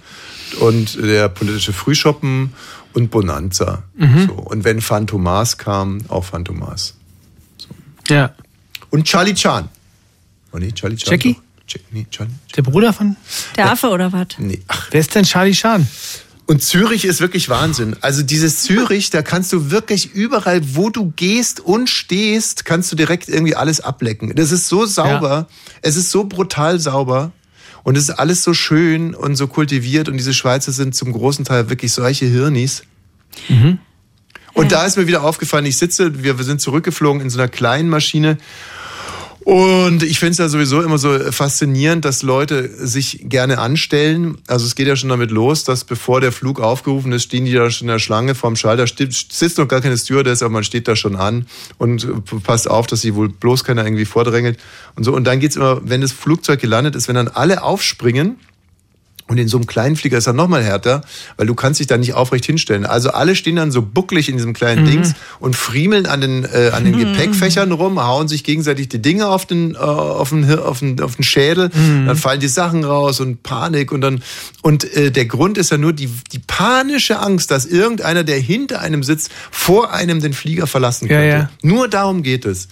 und 0.61 1.03
der 1.03 1.29
politische 1.29 1.73
Frühschoppen 1.73 2.53
und 2.93 3.11
Bonanza. 3.11 3.83
Mhm. 3.97 4.27
So. 4.27 4.33
Und 4.35 4.65
wenn 4.65 4.81
Phantomas 4.81 5.59
kam, 5.59 5.99
auch 6.09 6.25
Phantomas. 6.25 6.95
Ja. 8.09 8.35
Und 8.91 9.05
Charlie 9.05 9.35
Chan. 9.35 9.69
Oh 10.53 10.59
nee, 10.59 10.73
Charlie 10.73 10.97
Chan. 10.97 11.13
Jackie? 11.13 11.35
doch. 11.35 11.48
Nee, 11.91 12.07
Charlie. 12.11 12.33
Der 12.57 12.63
Bruder 12.63 12.93
von? 12.93 13.17
Der 13.57 13.71
Affe 13.71 13.89
oder 13.89 14.13
was? 14.13 14.29
Nee, 14.39 14.63
ach, 14.69 14.89
Wer 14.91 15.01
ist 15.01 15.15
denn 15.15 15.25
Charlie 15.25 15.53
Chan? 15.53 15.87
Und 16.47 16.63
Zürich 16.63 17.05
ist 17.05 17.21
wirklich 17.21 17.51
Wahnsinn. 17.51 17.95
Also 18.01 18.23
dieses 18.23 18.63
Zürich, 18.63 19.11
da 19.11 19.21
kannst 19.21 19.53
du 19.53 19.71
wirklich 19.71 20.15
überall, 20.15 20.63
wo 20.75 20.89
du 20.89 21.13
gehst 21.15 21.61
und 21.61 21.91
stehst, 21.91 22.65
kannst 22.65 22.91
du 22.91 22.97
direkt 22.97 23.29
irgendwie 23.29 23.55
alles 23.55 23.81
ablecken. 23.81 24.35
Das 24.35 24.51
ist 24.51 24.67
so 24.67 24.87
sauber, 24.87 25.47
es 25.83 25.97
ist 25.97 26.11
so 26.11 26.25
brutal 26.25 26.79
sauber 26.81 27.33
und 27.83 27.99
es 27.99 28.05
ist 28.05 28.11
alles 28.11 28.43
so 28.43 28.55
schön 28.55 29.15
und 29.15 29.37
so 29.37 29.47
kultiviert 29.47 30.09
und 30.09 30.17
diese 30.17 30.33
Schweizer 30.33 30.73
sind 30.73 30.95
zum 30.95 31.13
großen 31.13 31.45
Teil 31.45 31.69
wirklich 31.69 31.93
solche 31.93 32.25
Hirnis. 32.25 32.83
Und 34.55 34.73
da 34.73 34.87
ist 34.87 34.97
mir 34.97 35.07
wieder 35.07 35.23
aufgefallen, 35.25 35.67
ich 35.67 35.77
sitze, 35.77 36.23
wir, 36.23 36.39
wir 36.39 36.45
sind 36.45 36.63
zurückgeflogen 36.63 37.21
in 37.21 37.29
so 37.29 37.39
einer 37.39 37.49
kleinen 37.49 37.91
Maschine 37.91 38.39
und 39.49 40.03
ich 40.03 40.19
finde 40.19 40.33
es 40.33 40.37
ja 40.37 40.51
sowieso 40.51 40.83
immer 40.83 40.99
so 40.99 41.19
faszinierend, 41.33 42.05
dass 42.05 42.23
Leute 42.23 42.69
sich 42.87 43.31
gerne 43.31 43.57
anstellen. 43.57 44.37
Also 44.47 44.67
es 44.67 44.75
geht 44.75 44.87
ja 44.87 44.95
schon 44.95 45.09
damit 45.09 45.31
los, 45.31 45.65
dass 45.65 45.85
bevor 45.85 46.21
der 46.21 46.33
Flug 46.33 46.61
aufgerufen 46.61 47.13
ist, 47.13 47.23
stehen 47.23 47.47
die 47.47 47.55
da 47.55 47.71
schon 47.71 47.87
in 47.87 47.93
der 47.93 47.99
Schlange 47.99 48.35
vorm 48.35 48.57
Schalter. 48.57 48.85
Sitzt 48.87 49.57
noch 49.57 49.67
gar 49.67 49.81
keine 49.81 49.97
Stewardess, 49.97 50.43
aber 50.43 50.53
man 50.53 50.65
steht 50.65 50.87
da 50.87 50.97
schon 50.97 51.17
an 51.17 51.47
und 51.79 52.07
passt 52.43 52.69
auf, 52.69 52.87
dass 52.89 53.01
sie 53.01 53.15
wohl 53.15 53.31
bloß 53.31 53.65
keiner 53.65 53.87
irgendwie 53.87 54.05
vordrängelt 54.05 54.59
und 54.97 55.05
so. 55.05 55.15
Und 55.15 55.25
dann 55.25 55.41
geht's 55.41 55.57
immer, 55.57 55.81
wenn 55.83 56.03
das 56.03 56.13
Flugzeug 56.13 56.61
gelandet 56.61 56.95
ist, 56.95 57.09
wenn 57.09 57.15
dann 57.15 57.29
alle 57.29 57.63
aufspringen, 57.63 58.37
und 59.29 59.39
in 59.39 59.47
so 59.47 59.57
einem 59.59 59.67
kleinen 59.67 59.95
Flieger 59.97 60.19
ist 60.19 60.27
er 60.27 60.33
noch 60.33 60.49
mal 60.49 60.63
härter, 60.65 61.03
weil 61.37 61.47
du 61.47 61.55
kannst 61.55 61.79
dich 61.81 61.87
da 61.87 61.97
nicht 61.97 62.15
aufrecht 62.15 62.45
hinstellen. 62.47 62.85
Also 62.87 63.11
alle 63.11 63.37
stehen 63.37 63.57
dann 63.57 63.71
so 63.71 63.83
bucklig 63.83 64.29
in 64.29 64.37
diesem 64.37 64.55
kleinen 64.55 64.85
Mhm. 64.85 64.91
Dings 64.91 65.15
und 65.39 65.55
friemeln 65.55 66.07
an 66.07 66.21
den, 66.21 66.45
äh, 66.45 66.71
an 66.73 66.85
den 66.85 66.99
Gepäckfächern 66.99 67.71
rum, 67.73 68.03
hauen 68.03 68.27
sich 68.29 68.43
gegenseitig 68.43 68.89
die 68.89 69.01
Dinge 69.03 69.29
auf 69.29 69.47
den, 69.47 69.75
äh, 69.75 69.79
auf 69.79 70.31
den, 70.31 70.59
auf 70.59 70.79
den, 70.81 71.01
auf 71.01 71.17
den 71.17 71.23
Schädel, 71.25 71.71
Mhm. 71.75 72.07
dann 72.07 72.17
fallen 72.17 72.41
die 72.41 72.49
Sachen 72.49 72.85
raus 72.85 73.21
und 73.21 73.43
Panik 73.43 73.93
und 73.93 74.01
dann, 74.01 74.23
und 74.63 74.85
äh, 74.97 75.11
der 75.11 75.27
Grund 75.27 75.59
ist 75.59 75.71
ja 75.71 75.79
nur 75.79 75.93
die, 75.93 76.09
die 76.33 76.39
panische 76.41 77.19
Angst, 77.21 77.51
dass 77.51 77.67
irgendeiner, 77.67 78.25
der 78.25 78.39
hinter 78.39 78.81
einem 78.81 79.03
sitzt, 79.03 79.31
vor 79.51 79.93
einem 79.93 80.21
den 80.21 80.33
Flieger 80.33 80.67
verlassen 80.67 81.07
Ja, 81.09 81.19
könnte. 81.19 81.29
ja. 81.37 81.51
Nur 81.63 81.89
darum 81.89 82.23
geht 82.23 82.45
es. 82.47 82.69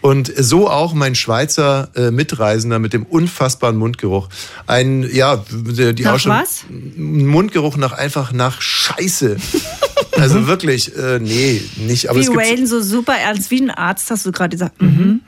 Und 0.00 0.32
so 0.34 0.68
auch 0.68 0.94
mein 0.94 1.14
Schweizer 1.14 1.90
äh, 1.94 2.10
Mitreisender 2.10 2.78
mit 2.78 2.92
dem 2.92 3.04
unfassbaren 3.04 3.76
Mundgeruch. 3.76 4.28
Ein, 4.66 5.08
ja, 5.12 5.44
die 5.50 6.02
Nach 6.02 6.14
auch 6.14 6.18
schon, 6.18 6.32
was? 6.32 6.64
Ein 6.70 7.26
Mundgeruch 7.26 7.76
nach 7.76 7.92
einfach 7.92 8.32
nach 8.32 8.62
Scheiße. 8.62 9.36
also 10.12 10.46
wirklich, 10.46 10.96
äh, 10.96 11.18
nee, 11.18 11.62
nicht. 11.76 12.08
Aber 12.08 12.18
wie 12.18 12.22
es 12.22 12.28
Wayne 12.28 12.66
so 12.66 12.80
super 12.80 13.14
ernst, 13.14 13.50
wie 13.50 13.60
ein 13.60 13.70
Arzt 13.70 14.10
hast 14.10 14.24
du 14.24 14.32
gerade 14.32 14.50
gesagt. 14.50 14.80
Mhm. 14.80 15.20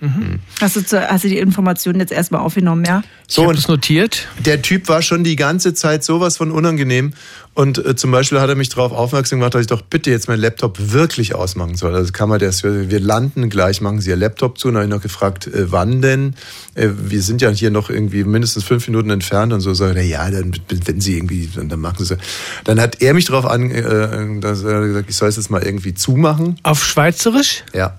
Hast, 0.61 0.77
du 0.77 0.85
zu, 0.85 1.07
hast 1.07 1.25
du 1.25 1.29
die 1.29 1.39
Informationen 1.39 2.01
jetzt 2.01 2.13
erstmal 2.13 2.41
aufgenommen, 2.41 2.85
ja? 2.87 3.03
so 3.29 3.49
und 3.49 3.57
das 3.57 3.69
notiert. 3.69 4.29
der 4.45 4.63
Typ 4.63 4.89
war 4.89 5.03
schon 5.03 5.25
die 5.25 5.37
ganze 5.37 5.75
Zeit 5.75 6.05
sowas 6.05 6.37
von 6.37 6.51
unangenehm 6.51 7.13
Und 7.55 7.85
äh, 7.85 7.95
zum 7.95 8.11
Beispiel 8.11 8.41
hat 8.41 8.49
er 8.49 8.55
mich 8.55 8.71
darauf 8.71 8.93
aufmerksam 8.93 9.39
gemacht, 9.39 9.55
dass 9.55 9.63
ich 9.63 9.67
doch 9.67 9.83
bitte 9.83 10.11
jetzt 10.11 10.27
meinen 10.29 10.41
Laptop 10.41 10.79
wirklich 10.93 11.35
ausmachen 11.35 11.77
soll. 11.77 11.95
Also 11.95 12.11
kann 12.13 12.29
man 12.29 12.39
das, 12.39 12.63
wir 12.65 13.01
landen 13.01 13.51
gleich, 13.51 13.81
machen 13.83 14.01
Sie 14.01 14.11
Ihr 14.11 14.17
Laptop 14.17 14.59
zu. 14.59 14.69
Und 14.69 14.75
dann 14.75 14.85
habe 14.85 14.91
ich 14.91 14.97
noch 14.97 15.03
gefragt, 15.03 15.49
äh, 15.49 15.71
wann 15.71 16.01
denn? 16.01 16.35
Äh, 16.75 16.89
wir 16.97 17.23
sind 17.23 17.43
ja 17.43 17.51
hier 17.51 17.71
noch 17.71 17.91
irgendwie 17.91 18.25
mindestens 18.25 18.65
fünf 18.65 18.89
Minuten 18.89 19.11
entfernt 19.11 19.53
und 19.53 19.61
so. 19.61 19.75
Sagt 19.75 19.97
er, 19.97 20.03
ja, 20.03 20.31
dann, 20.31 20.53
wenn 20.87 21.01
Sie 21.01 21.17
irgendwie, 21.17 21.51
dann, 21.55 21.69
dann 21.69 21.81
machen 21.81 22.05
Sie 22.05 22.15
es. 22.15 22.21
Dann 22.65 22.81
hat 22.81 23.03
er 23.03 23.13
mich 23.13 23.27
darauf 23.27 23.45
an, 23.45 23.71
äh, 23.71 24.41
dass 24.41 24.63
er 24.63 24.87
gesagt, 24.87 25.11
ich 25.11 25.17
soll 25.17 25.29
es 25.29 25.37
jetzt 25.37 25.51
mal 25.51 25.63
irgendwie 25.63 25.93
zumachen. 25.93 26.57
Auf 26.63 26.83
Schweizerisch? 26.83 27.65
Ja. 27.75 27.99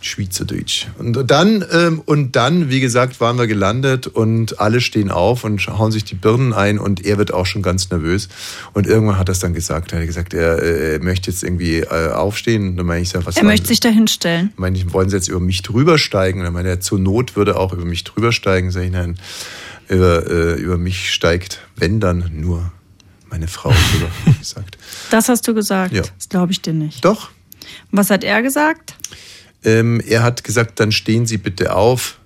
Schweizerdeutsch. 0.00 0.86
Und 0.98 1.30
dann, 1.30 1.64
ähm, 1.72 2.00
und 2.04 2.34
dann, 2.36 2.70
wie 2.70 2.80
gesagt, 2.80 3.20
waren 3.20 3.38
wir 3.38 3.46
gelandet 3.46 4.06
und 4.06 4.58
alle 4.58 4.80
stehen 4.80 5.10
auf 5.10 5.44
und 5.44 5.66
hauen 5.66 5.92
sich 5.92 6.04
die 6.04 6.14
Birnen 6.14 6.52
ein 6.52 6.78
und 6.78 7.04
er 7.04 7.18
wird 7.18 7.34
auch 7.34 7.46
schon 7.46 7.62
ganz 7.62 7.90
nervös. 7.90 8.28
Und 8.72 8.86
irgendwann 8.86 9.18
hat 9.18 9.28
er 9.28 9.32
es 9.32 9.40
dann 9.40 9.52
gesagt. 9.52 9.92
Er 9.92 10.00
hat 10.00 10.06
gesagt, 10.06 10.32
er, 10.32 10.62
äh, 10.62 10.98
möchte 11.00 11.30
jetzt 11.30 11.42
irgendwie 11.42 11.80
äh, 11.80 12.12
aufstehen. 12.12 12.68
Und 12.70 12.76
dann 12.78 12.86
meine 12.86 13.02
ich, 13.02 13.14
was 13.14 13.36
Er 13.36 13.44
möchte 13.44 13.68
sich 13.68 13.80
da 13.80 13.90
hinstellen. 13.90 14.52
meine 14.56 14.78
ich, 14.78 14.92
wollen 14.92 15.10
Sie 15.10 15.16
jetzt 15.16 15.28
über 15.28 15.40
mich 15.40 15.62
drüber 15.62 15.98
steigen? 15.98 16.40
Und 16.40 16.44
dann 16.46 16.54
meinte 16.54 16.70
er, 16.70 16.80
zur 16.80 16.98
Not 16.98 17.36
würde 17.36 17.58
auch 17.58 17.72
über 17.72 17.84
mich 17.84 18.04
drüber 18.04 18.32
steigen. 18.32 18.70
Sag 18.70 18.84
ich, 18.84 18.90
nein, 18.90 19.18
über, 19.88 20.26
äh, 20.30 20.54
über 20.54 20.78
mich 20.78 21.12
steigt, 21.12 21.60
wenn 21.76 22.00
dann 22.00 22.30
nur 22.34 22.72
meine 23.28 23.48
Frau 23.48 23.70
drüber, 23.70 24.10
gesagt. 24.38 24.78
Das 25.10 25.28
hast 25.28 25.46
du 25.46 25.54
gesagt. 25.54 25.92
Ja. 25.92 26.02
Das 26.02 26.28
glaube 26.28 26.52
ich 26.52 26.62
dir 26.62 26.72
nicht. 26.72 27.04
Doch. 27.04 27.30
Und 27.92 27.98
was 27.98 28.10
hat 28.10 28.24
er 28.24 28.42
gesagt? 28.42 28.94
Ähm, 29.64 30.00
er 30.06 30.22
hat 30.22 30.44
gesagt, 30.44 30.80
dann 30.80 30.92
stehen 30.92 31.26
Sie 31.26 31.38
bitte 31.38 31.74
auf. 31.74 32.18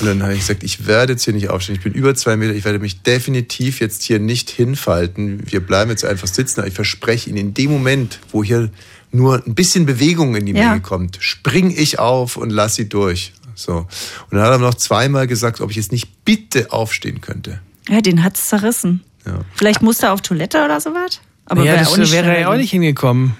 Und 0.00 0.06
dann 0.06 0.22
habe 0.22 0.34
ich 0.34 0.40
gesagt, 0.40 0.64
ich 0.64 0.86
werde 0.86 1.12
jetzt 1.12 1.24
hier 1.24 1.34
nicht 1.34 1.50
aufstehen. 1.50 1.76
Ich 1.76 1.82
bin 1.82 1.92
über 1.92 2.14
zwei 2.14 2.36
Meter. 2.36 2.52
Ich 2.52 2.64
werde 2.64 2.80
mich 2.80 3.02
definitiv 3.02 3.80
jetzt 3.80 4.02
hier 4.02 4.18
nicht 4.18 4.50
hinfalten. 4.50 5.40
Wir 5.50 5.60
bleiben 5.60 5.90
jetzt 5.90 6.04
einfach 6.04 6.26
sitzen. 6.26 6.60
Aber 6.60 6.68
ich 6.68 6.74
verspreche 6.74 7.30
Ihnen, 7.30 7.38
in 7.38 7.54
dem 7.54 7.70
Moment, 7.70 8.18
wo 8.32 8.42
hier 8.42 8.70
nur 9.12 9.42
ein 9.46 9.54
bisschen 9.54 9.86
Bewegung 9.86 10.34
in 10.34 10.46
die 10.46 10.52
Ja. 10.52 10.70
Menge 10.70 10.80
kommt, 10.80 11.18
spring 11.20 11.72
ich 11.76 11.98
auf 11.98 12.36
und 12.36 12.50
lass 12.50 12.74
sie 12.74 12.88
durch. 12.88 13.32
So. 13.54 13.74
Und 13.76 13.88
dann 14.32 14.42
hat 14.42 14.52
er 14.52 14.58
noch 14.58 14.74
zweimal 14.74 15.26
gesagt, 15.26 15.60
ob 15.60 15.70
ich 15.70 15.76
jetzt 15.76 15.92
nicht 15.92 16.24
bitte 16.24 16.72
aufstehen 16.72 17.20
könnte. 17.20 17.60
Ja, 17.88 18.00
den 18.00 18.22
hat's 18.22 18.48
zerrissen. 18.48 19.02
Ja. 19.26 19.40
Vielleicht 19.54 19.82
musste 19.82 20.06
er 20.06 20.12
auf 20.12 20.20
Toilette 20.20 20.64
oder 20.64 20.80
sowas? 20.80 21.20
Aber 21.46 21.62
ja, 21.62 21.72
wäre 21.72 21.84
das 21.84 22.12
er 22.12 22.50
auch 22.50 22.56
nicht 22.56 22.70
hingekommen. 22.70 23.34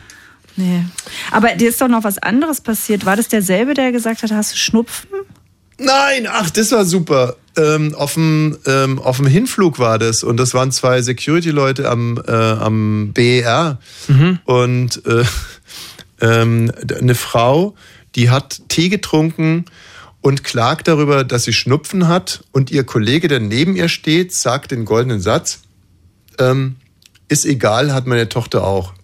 Nee. 0.58 0.84
Aber 1.30 1.54
dir 1.54 1.68
ist 1.68 1.80
doch 1.80 1.86
noch 1.86 2.02
was 2.02 2.18
anderes 2.18 2.60
passiert. 2.60 3.06
War 3.06 3.14
das 3.14 3.28
derselbe, 3.28 3.74
der 3.74 3.92
gesagt 3.92 4.24
hat, 4.24 4.32
hast 4.32 4.52
du 4.52 4.56
Schnupfen? 4.56 5.08
Nein, 5.78 6.26
ach, 6.28 6.50
das 6.50 6.72
war 6.72 6.84
super. 6.84 7.36
Ähm, 7.56 7.94
auf, 7.94 8.14
dem, 8.14 8.58
ähm, 8.66 8.98
auf 8.98 9.18
dem 9.18 9.26
Hinflug 9.26 9.78
war 9.78 10.00
das 10.00 10.24
und 10.24 10.36
das 10.36 10.54
waren 10.54 10.72
zwei 10.72 11.00
Security-Leute 11.00 11.88
am, 11.88 12.20
äh, 12.26 12.32
am 12.32 13.12
BER 13.12 13.78
und 14.44 15.06
äh, 15.06 15.24
ähm, 16.20 16.72
eine 16.98 17.14
Frau, 17.14 17.76
die 18.16 18.30
hat 18.30 18.62
Tee 18.68 18.88
getrunken 18.88 19.64
und 20.20 20.42
klagt 20.42 20.88
darüber, 20.88 21.22
dass 21.22 21.44
sie 21.44 21.52
Schnupfen 21.52 22.08
hat 22.08 22.42
und 22.50 22.72
ihr 22.72 22.82
Kollege, 22.82 23.28
der 23.28 23.38
neben 23.38 23.76
ihr 23.76 23.88
steht, 23.88 24.34
sagt 24.34 24.72
den 24.72 24.84
goldenen 24.84 25.20
Satz, 25.20 25.60
ähm, 26.40 26.76
ist 27.28 27.44
egal, 27.44 27.92
hat 27.92 28.08
meine 28.08 28.28
Tochter 28.28 28.64
auch. 28.64 28.94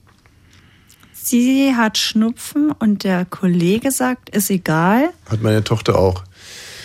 Sie 1.25 1.75
hat 1.75 1.97
Schnupfen 1.97 2.71
und 2.71 3.03
der 3.03 3.25
Kollege 3.25 3.91
sagt, 3.91 4.29
ist 4.29 4.51
egal. 4.51 5.09
Hat 5.31 5.41
meine 5.41 5.65
Tochter 5.65 5.99
auch. 5.99 6.23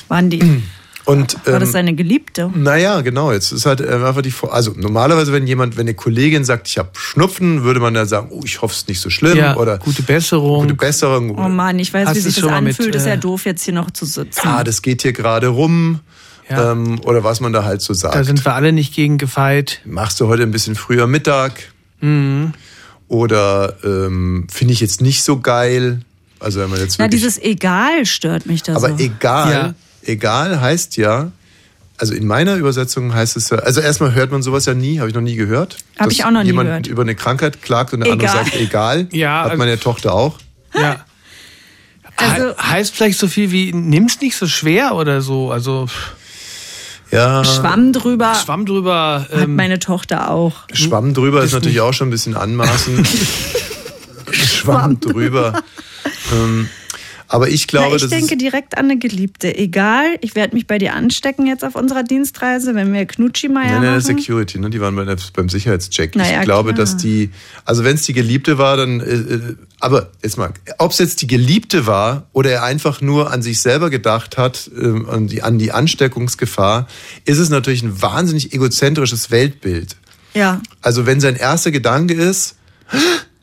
Waren 0.08 0.30
die, 0.30 0.64
Und, 1.04 1.46
war 1.46 1.60
das 1.60 1.70
ähm, 1.70 1.74
seine 1.74 1.94
Geliebte? 1.94 2.50
Naja, 2.56 3.02
genau. 3.02 3.34
Jetzt 3.34 3.52
ist 3.52 3.66
halt 3.66 3.82
äh, 3.82 3.90
einfach 3.92 4.22
die 4.22 4.32
Vor 4.32 4.54
Also 4.54 4.74
normalerweise, 4.78 5.34
wenn 5.34 5.46
jemand, 5.46 5.76
wenn 5.76 5.88
eine 5.88 5.94
Kollegin 5.94 6.46
sagt, 6.46 6.70
ich 6.70 6.78
habe 6.78 6.92
Schnupfen, 6.94 7.64
würde 7.64 7.82
man 7.82 7.94
da 7.94 8.06
sagen, 8.06 8.30
oh, 8.32 8.42
ich 8.46 8.62
hoffe, 8.62 8.72
es 8.72 8.80
ist 8.80 8.88
nicht 8.88 9.02
so 9.02 9.10
schlimm. 9.10 9.38
Ja, 9.38 9.58
oder 9.58 9.78
gute 9.78 10.04
Besserung. 10.04 10.62
Gute 10.62 10.76
Besserung. 10.76 11.38
Oh 11.38 11.50
Mann, 11.50 11.78
ich 11.78 11.94
weiß, 11.94 12.16
wie 12.16 12.20
sich 12.20 12.36
das 12.36 12.42
schon 12.42 12.52
mal 12.52 12.62
mit, 12.62 12.80
anfühlt. 12.80 12.96
ist 12.96 13.08
äh, 13.08 13.10
ja 13.10 13.18
doof, 13.18 13.44
jetzt 13.46 13.64
hier 13.64 13.74
noch 13.74 13.92
zu 13.92 14.06
sitzen. 14.06 14.48
Ah, 14.48 14.64
das 14.64 14.82
geht 14.82 15.02
hier 15.02 15.12
gerade 15.12 15.48
rum. 15.48 16.00
Ja. 16.50 16.72
Ähm, 16.72 17.02
oder 17.04 17.26
was 17.26 17.42
man 17.42 17.52
da 17.52 17.66
halt 17.66 17.82
so 17.82 17.94
sagt. 17.94 18.16
Da 18.16 18.24
sind 18.24 18.46
wir 18.46 18.56
alle 18.56 18.72
nicht 18.72 18.96
gegen 18.96 19.18
gefeit. 19.18 19.82
Machst 19.84 20.22
du 20.22 20.28
heute 20.28 20.44
ein 20.44 20.52
bisschen 20.52 20.76
früher 20.76 21.08
Mittag? 21.08 21.74
Mhm. 22.00 22.54
Oder 23.10 23.76
ähm, 23.84 24.48
finde 24.50 24.74
ich 24.74 24.80
jetzt 24.80 25.02
nicht 25.02 25.24
so 25.24 25.40
geil. 25.40 26.02
Also 26.40 26.62
wenn 26.62 26.70
man 26.70 26.80
jetzt 26.80 26.98
Na, 27.00 27.08
dieses 27.10 27.38
Egal 27.38 28.06
stört 28.06 28.46
mich 28.46 28.64
da 28.64 28.76
Aber 28.76 28.90
so. 28.90 28.98
egal, 28.98 29.52
Ja. 29.52 29.74
egal 30.04 30.62
heißt 30.62 30.96
ja, 30.96 31.32
also 31.98 32.14
in 32.14 32.26
meiner 32.26 32.56
Übersetzung 32.56 33.14
heißt 33.14 33.36
es 33.36 33.50
ja, 33.50 33.58
also 33.58 33.82
erstmal 33.82 34.14
hört 34.14 34.32
man 34.32 34.42
sowas 34.42 34.66
ja 34.66 34.74
nie, 34.74 35.00
habe 35.00 35.10
ich 35.10 35.16
noch 35.16 35.22
nie 35.22 35.36
gehört. 35.36 35.76
Hab 35.98 36.06
dass 36.06 36.14
ich 36.14 36.24
auch 36.24 36.32
noch 36.32 36.42
nie 36.44 36.48
jemand 36.48 36.70
gehört. 36.70 36.88
über 36.88 37.02
eine 37.02 37.14
Krankheit 37.16 37.62
klagt 37.62 37.92
und 37.94 38.02
der 38.06 38.14
andere 38.14 38.30
Egal. 38.30 38.46
sagt 38.46 38.56
egal. 38.56 39.08
Ja, 39.12 39.40
hat 39.40 39.46
also- 39.52 39.58
meine 39.58 39.78
Tochter 39.80 40.14
auch. 40.14 40.38
Ja. 40.74 41.04
Also- 42.16 42.50
He- 42.50 42.54
heißt 42.62 42.96
vielleicht 42.96 43.20
so 43.20 43.28
viel 43.28 43.52
wie, 43.52 43.74
nimm's 43.74 44.22
nicht 44.22 44.36
so 44.38 44.48
schwer 44.48 44.96
oder 44.96 45.22
so. 45.22 45.52
Also 45.52 45.88
Ja. 47.12 47.44
Schwamm 47.44 47.92
drüber 47.94 48.36
Schwamm 48.36 48.66
drüber. 48.66 49.26
hat 49.32 49.42
Ähm, 49.44 49.56
meine 49.56 49.80
Tochter 49.80 50.30
auch. 50.32 50.64
Schwamm 50.74 51.14
drüber 51.14 51.44
ist 51.44 51.54
natürlich 51.54 51.76
nicht- 51.76 51.82
auch 51.82 51.94
schon 51.94 52.08
ein 52.10 52.12
bisschen 52.12 52.36
anmaßend. 52.36 53.08
Schwamm 54.32 55.00
drüber. 55.00 55.62
ähm, 56.32 56.70
aber 57.32 57.48
ich 57.50 57.68
glaube, 57.68 57.96
Na, 57.98 58.04
ich 58.04 58.10
denke 58.10 58.38
direkt 58.38 58.76
an 58.76 58.86
eine 58.86 58.98
Geliebte. 58.98 59.56
Egal, 59.56 60.18
ich 60.22 60.34
werde 60.34 60.56
mich 60.56 60.66
bei 60.66 60.80
dir 60.80 60.96
anstecken 60.96 61.46
jetzt 61.46 61.64
auf 61.64 61.76
unserer 61.76 62.02
Dienstreise, 62.02 62.74
wenn 62.74 62.92
wir 62.92 63.06
Knutschi-Meier 63.06 63.74
Nein, 63.74 63.82
nein, 63.84 64.02
machen. 64.02 64.18
Security, 64.18 64.58
ne? 64.58 64.72
die 64.72 64.82
waren 64.82 64.96
bei 64.96 65.06
der, 65.06 65.16
beim 65.34 65.48
Sicherheitscheck. 65.48 66.14
Na 66.16 66.28
ja, 66.28 66.40
ich 66.40 66.46
glaube, 66.46 66.74
klar. 66.74 66.84
dass 66.84 66.98
die, 66.98 67.30
also 67.66 67.84
wenn 67.84 67.94
es 67.94 68.02
die 68.02 68.14
Geliebte 68.14 68.58
war, 68.58 68.78
dann, 68.78 69.00
äh, 69.00 69.14
äh, 69.14 69.56
aber 69.80 70.10
jetzt 70.24 70.40
mal, 70.40 70.52
ob 70.80 70.92
es 70.92 70.98
jetzt 70.98 71.22
die 71.22 71.28
Geliebte 71.28 71.86
war 71.86 72.28
oder 72.34 72.50
er 72.50 72.64
einfach 72.64 73.00
nur 73.00 73.32
an 73.32 73.44
sich 73.44 73.62
selber 73.62 73.92
gedacht 73.92 74.40
hat, 74.40 74.70
ähm, 74.76 75.08
an, 75.08 75.28
die, 75.28 75.44
an 75.44 75.60
die 75.60 75.72
Ansteckungsgefahr, 75.72 76.88
ist 77.26 77.38
es 77.38 77.50
natürlich 77.52 77.84
ein 77.84 78.02
wahnsinnig 78.02 78.54
egozentrisches 78.54 79.30
Weltbild. 79.30 79.98
Ja, 80.34 80.62
Also 80.82 81.06
wenn 81.06 81.20
sein 81.20 81.36
erster 81.36 81.70
Gedanke 81.70 82.16
ist, 82.16 82.56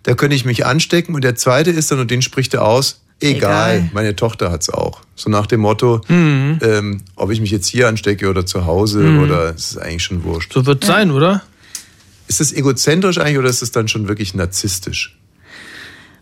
da 0.03 0.15
könnte 0.15 0.35
ich 0.35 0.45
mich 0.45 0.67
anstecken 0.67 1.15
und 1.15 1.23
der 1.23 1.37
zweite 1.37 1.71
ist 1.71 1.93
dann, 1.93 2.01
und 2.01 2.11
den 2.11 2.23
spricht 2.23 2.53
er 2.55 2.65
aus, 2.65 3.03
egal, 3.21 3.77
Egal. 3.77 3.91
meine 3.95 4.15
Tochter 4.17 4.51
hat's 4.51 4.69
auch. 4.71 5.01
So 5.15 5.31
nach 5.31 5.47
dem 5.47 5.61
Motto, 5.61 6.01
Mhm. 6.09 6.59
ähm, 6.63 7.01
ob 7.17 7.31
ich 7.31 7.41
mich 7.41 7.51
jetzt 7.51 7.67
hier 7.69 7.89
anstecke 7.89 8.29
oder 8.29 8.45
zu 8.47 8.67
Hause 8.67 9.01
Mhm. 9.01 9.23
oder 9.23 9.55
es 9.55 9.73
ist 9.73 9.79
eigentlich 9.79 10.05
schon 10.05 10.23
wurscht. 10.25 10.53
so 10.53 10.67
wird 10.67 10.85
sein, 10.85 11.11
oder? 11.11 11.43
Ist 12.29 12.41
es 12.41 12.53
egozentrisch 12.53 13.19
eigentlich 13.19 13.39
oder 13.39 13.49
ist 13.49 13.63
es 13.63 13.71
dann 13.73 13.89
schon 13.89 14.09
wirklich 14.09 14.35
narzisstisch? 14.35 15.17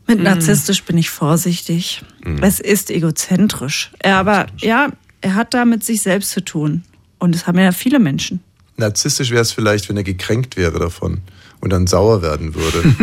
mit 0.07 0.23
narzisstisch 0.23 0.83
bin 0.85 0.99
ich 0.99 1.09
vorsichtig. 1.09 2.03
Mhm. 2.23 2.43
Es 2.43 2.61
ist 2.61 2.91
egozentrisch. 2.91 3.91
Er 4.01 4.17
aber, 4.19 4.47
ja, 4.59 4.93
er 5.23 5.35
hat 5.35 5.55
da 5.55 5.65
mit 5.65 5.83
sich 5.83 6.03
selbst 6.03 6.31
zu 6.33 6.45
tun. 6.45 6.83
Und 7.19 7.35
das 7.35 7.47
haben 7.47 7.59
ja 7.59 7.73
viele 7.73 7.99
Menschen. 7.99 8.41
Narzisstisch 8.77 9.31
wäre 9.31 9.41
es 9.41 9.53
vielleicht, 9.53 9.89
wenn 9.89 9.97
er 9.97 10.03
gekränkt 10.05 10.59
wäre 10.59 10.79
davon 10.79 11.23
und 11.65 11.71
dann 11.71 11.87
sauer 11.87 12.21
werden 12.21 12.55
würde. 12.55 12.95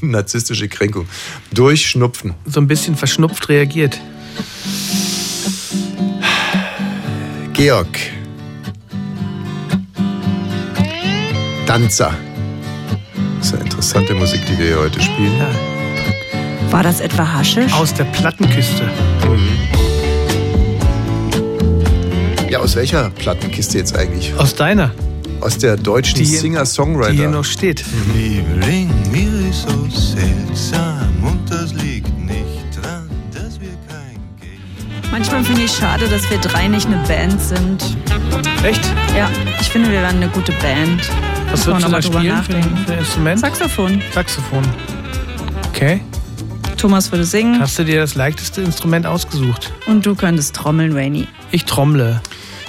Narzisstische 0.00 0.66
Kränkung. 0.66 1.06
Durch 1.52 1.86
Schnupfen. 1.86 2.32
So 2.46 2.58
ein 2.58 2.66
bisschen 2.66 2.96
verschnupft 2.96 3.50
reagiert. 3.50 4.00
Georg. 7.52 7.98
Danzer. 11.66 12.14
Das 13.38 13.48
ist 13.48 13.54
eine 13.54 13.64
interessante 13.64 14.14
Musik, 14.14 14.40
die 14.46 14.58
wir 14.58 14.66
hier 14.66 14.78
heute 14.78 15.02
spielen. 15.02 15.32
War 16.70 16.82
das 16.82 17.00
etwa 17.00 17.30
Haschisch? 17.30 17.72
Aus 17.74 17.92
der 17.92 18.04
Plattenkiste. 18.04 18.90
Ja, 22.48 22.60
aus 22.60 22.74
welcher 22.74 23.10
Plattenkiste 23.10 23.76
jetzt 23.76 23.94
eigentlich? 23.94 24.34
Aus 24.38 24.54
deiner. 24.54 24.92
Aus 25.40 25.56
der 25.58 25.76
deutschen 25.76 26.24
Singer-Songwriter. 26.24 27.12
Die 27.12 27.18
hier 27.18 27.28
noch 27.28 27.44
steht. 27.44 27.84
Liebeling, 28.14 28.90
mir 29.12 29.48
ist 29.50 29.62
so 29.62 29.88
seltsam 29.88 31.08
und 31.22 31.40
das 31.50 31.72
liegt 31.74 32.16
nicht 32.18 32.82
dran, 32.82 33.08
dass 33.32 33.60
wir 33.60 33.68
kein 33.88 34.18
Manchmal 35.12 35.44
finde 35.44 35.62
ich 35.62 35.72
schade, 35.72 36.08
dass 36.08 36.28
wir 36.30 36.38
drei 36.38 36.66
nicht 36.68 36.86
eine 36.86 36.96
Band 37.06 37.40
sind. 37.40 37.96
Echt? 38.64 38.84
Ja, 39.16 39.30
ich 39.60 39.68
finde, 39.68 39.90
wir 39.90 40.00
wären 40.02 40.16
eine 40.16 40.28
gute 40.28 40.52
Band. 40.52 41.08
Was 41.50 41.66
Muss 41.66 41.82
man 41.82 41.92
würdest 41.92 42.08
du 42.08 42.12
noch 42.12 42.22
mal 42.22 42.26
da 42.28 42.40
drüber 42.40 42.42
spielen 42.42 42.42
für, 42.42 42.52
nachdenken. 42.52 42.84
für 42.86 42.92
ein 42.92 42.98
Instrument? 42.98 43.40
Saxophon. 43.40 44.02
Saxophon. 44.12 44.62
Okay. 45.70 46.00
Thomas 46.76 47.10
würde 47.10 47.24
singen 47.24 47.58
Hast 47.60 47.78
du 47.78 47.84
dir 47.84 48.00
das 48.00 48.14
leichteste 48.16 48.60
Instrument 48.62 49.06
ausgesucht? 49.06 49.72
und 49.86 50.04
du 50.04 50.14
könntest 50.14 50.54
trommeln, 50.56 50.92
Rainy. 50.92 51.26
Ich 51.50 51.64
trommle. 51.64 52.20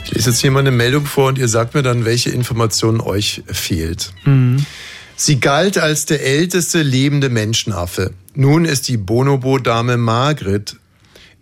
Ich 0.09 0.15
lese 0.15 0.31
jetzt 0.31 0.39
hier 0.39 0.49
mal 0.49 0.61
eine 0.61 0.71
Meldung 0.71 1.05
vor 1.05 1.27
und 1.27 1.37
ihr 1.37 1.47
sagt 1.47 1.75
mir 1.75 1.83
dann, 1.83 2.03
welche 2.03 2.31
Information 2.31 2.99
euch 2.99 3.43
fehlt. 3.45 4.11
Mhm. 4.25 4.65
Sie 5.15 5.39
galt 5.39 5.77
als 5.77 6.07
der 6.07 6.25
älteste 6.25 6.81
lebende 6.81 7.29
Menschenaffe. 7.29 8.13
Nun 8.33 8.65
ist 8.65 8.87
die 8.87 8.97
Bonobo-Dame 8.97 9.97
Margret 9.97 10.77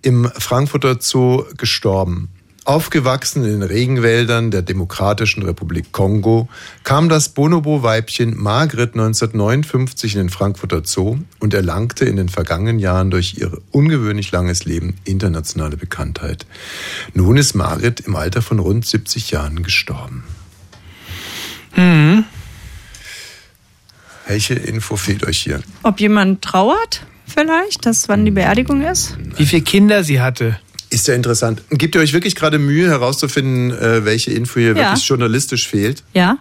im 0.02 0.30
Frankfurter 0.38 0.98
Zoo 1.00 1.46
gestorben. 1.56 2.28
Aufgewachsen 2.68 3.46
in 3.46 3.62
den 3.62 3.64
Regenwäldern 3.64 4.52
der 4.52 4.62
Demokratischen 4.62 5.42
Republik 5.44 5.94
Kongo 5.94 6.50
kam 6.84 7.08
das 7.08 7.30
Bonobo-Weibchen 7.30 8.36
Margret 8.36 8.94
1959 8.94 10.16
in 10.16 10.20
den 10.20 10.30
Frankfurter 10.30 10.82
Zoo 10.84 11.20
und 11.40 11.54
erlangte 11.54 12.04
in 12.04 12.18
den 12.18 12.28
vergangenen 12.28 12.80
Jahren 12.80 13.10
durch 13.10 13.38
ihr 13.38 13.58
ungewöhnlich 13.72 14.34
langes 14.34 14.66
Leben 14.66 14.98
internationale 15.06 15.78
Bekanntheit. 15.78 16.46
Nun 17.14 17.38
ist 17.38 17.54
Margret 17.54 18.02
im 18.02 18.18
Alter 18.18 18.42
von 18.42 18.60
rund 18.60 18.86
70 18.86 19.32
Jahren 19.32 19.64
gestorben. 19.64 20.26
Mhm. 21.74 22.26
Welche 24.28 24.56
Info 24.56 24.98
fehlt 24.98 25.26
euch 25.26 25.38
hier? 25.38 25.62
Ob 25.84 26.02
jemand 26.02 26.42
trauert, 26.42 27.06
vielleicht, 27.26 27.86
dass 27.86 28.10
wann 28.10 28.26
die 28.26 28.32
Beerdigung 28.32 28.82
ist? 28.82 29.16
Wie 29.38 29.46
viele 29.46 29.62
Kinder 29.62 30.04
sie 30.04 30.20
hatte. 30.20 30.60
Ist 30.90 31.08
ja 31.08 31.14
interessant. 31.16 31.62
Gebt 31.70 31.96
ihr 31.96 32.02
euch 32.02 32.14
wirklich 32.14 32.36
gerade 32.36 32.60
Mühe 32.60 32.88
herauszufinden, 32.88 33.72
äh, 33.72 34.06
welche 34.06 34.32
Info 34.32 34.60
hier 34.60 34.70
Ja. 34.70 34.76
wirklich 34.92 35.08
journalistisch 35.08 35.68
fehlt? 35.68 36.04
Ja. 36.14 36.38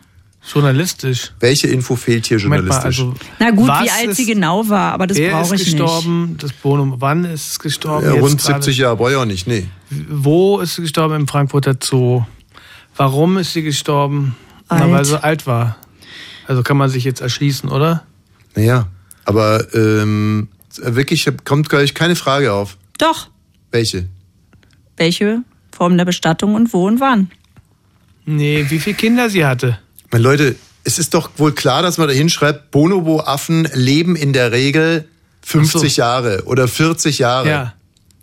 Journalistisch. 0.52 1.32
Welche 1.40 1.66
Info 1.66 1.96
fehlt 1.96 2.26
hier 2.26 2.38
Moment 2.40 2.68
mal, 2.68 2.74
journalistisch? 2.74 3.04
also, 3.04 3.14
Na 3.40 3.50
gut, 3.50 3.66
wie 3.66 3.90
alt 3.90 4.10
ist- 4.10 4.16
sie 4.16 4.26
genau 4.26 4.68
war, 4.68 4.92
aber 4.92 5.08
das 5.08 5.18
Wer 5.18 5.32
brauche 5.32 5.56
ist 5.56 5.62
ich 5.62 5.72
nicht. 5.72 5.78
gestorben? 5.82 6.36
Das 6.40 6.52
Bonum. 6.52 6.94
Wann 7.00 7.24
ist 7.24 7.50
es 7.50 7.58
gestorben? 7.58 8.06
ja, 8.06 8.12
rund 8.12 8.38
gerade? 8.40 8.54
70 8.62 8.78
Jahre, 8.78 8.96
brauche 8.96 9.10
ich 9.10 9.16
auch 9.16 9.24
nicht, 9.24 9.48
nee. 9.48 9.66
Wo 9.90 10.60
ist 10.60 10.76
sie 10.76 10.82
gestorben? 10.82 11.14
Im 11.16 11.26
Frankfurter 11.26 11.74
Zoo. 11.82 12.22
Warum 12.96 13.38
ist 13.38 13.52
sie 13.54 13.62
gestorben? 13.62 14.36
Na, 14.70 14.76
Alt. 14.82 14.92
weil 14.92 15.04
sie 15.04 15.22
alt 15.22 15.46
war. 15.48 15.76
Also 16.46 16.62
kann 16.62 16.76
man 16.76 16.90
sich 16.90 17.02
jetzt 17.02 17.20
erschließen, 17.20 17.68
oder? 17.68 18.04
Naja, 18.54 18.86
aber 19.24 19.74
ähm, 19.74 20.48
wirklich 20.76 21.28
kommt 21.44 21.68
gleich 21.68 21.94
keine 21.94 22.14
Frage 22.14 22.52
auf. 22.52 22.76
Doch. 22.98 23.28
Welche? 23.72 24.06
Welche 24.96 25.42
Form 25.72 25.96
der 25.96 26.04
Bestattung 26.04 26.54
und 26.54 26.72
wo 26.72 26.86
und 26.86 27.00
wann? 27.00 27.30
Nee, 28.24 28.66
wie 28.68 28.78
viele 28.78 28.96
Kinder 28.96 29.30
sie 29.30 29.44
hatte. 29.44 29.78
Meine 30.10 30.24
Leute, 30.24 30.56
es 30.84 30.98
ist 30.98 31.14
doch 31.14 31.30
wohl 31.36 31.52
klar, 31.52 31.82
dass 31.82 31.98
man 31.98 32.08
da 32.08 32.14
hinschreibt, 32.14 32.70
Bonobo-Affen 32.70 33.68
leben 33.74 34.16
in 34.16 34.32
der 34.32 34.52
Regel 34.52 35.08
50 35.42 35.96
Jahre 35.96 36.44
oder 36.46 36.66
40 36.66 37.18
Jahre. 37.18 37.48
Ja. 37.48 37.74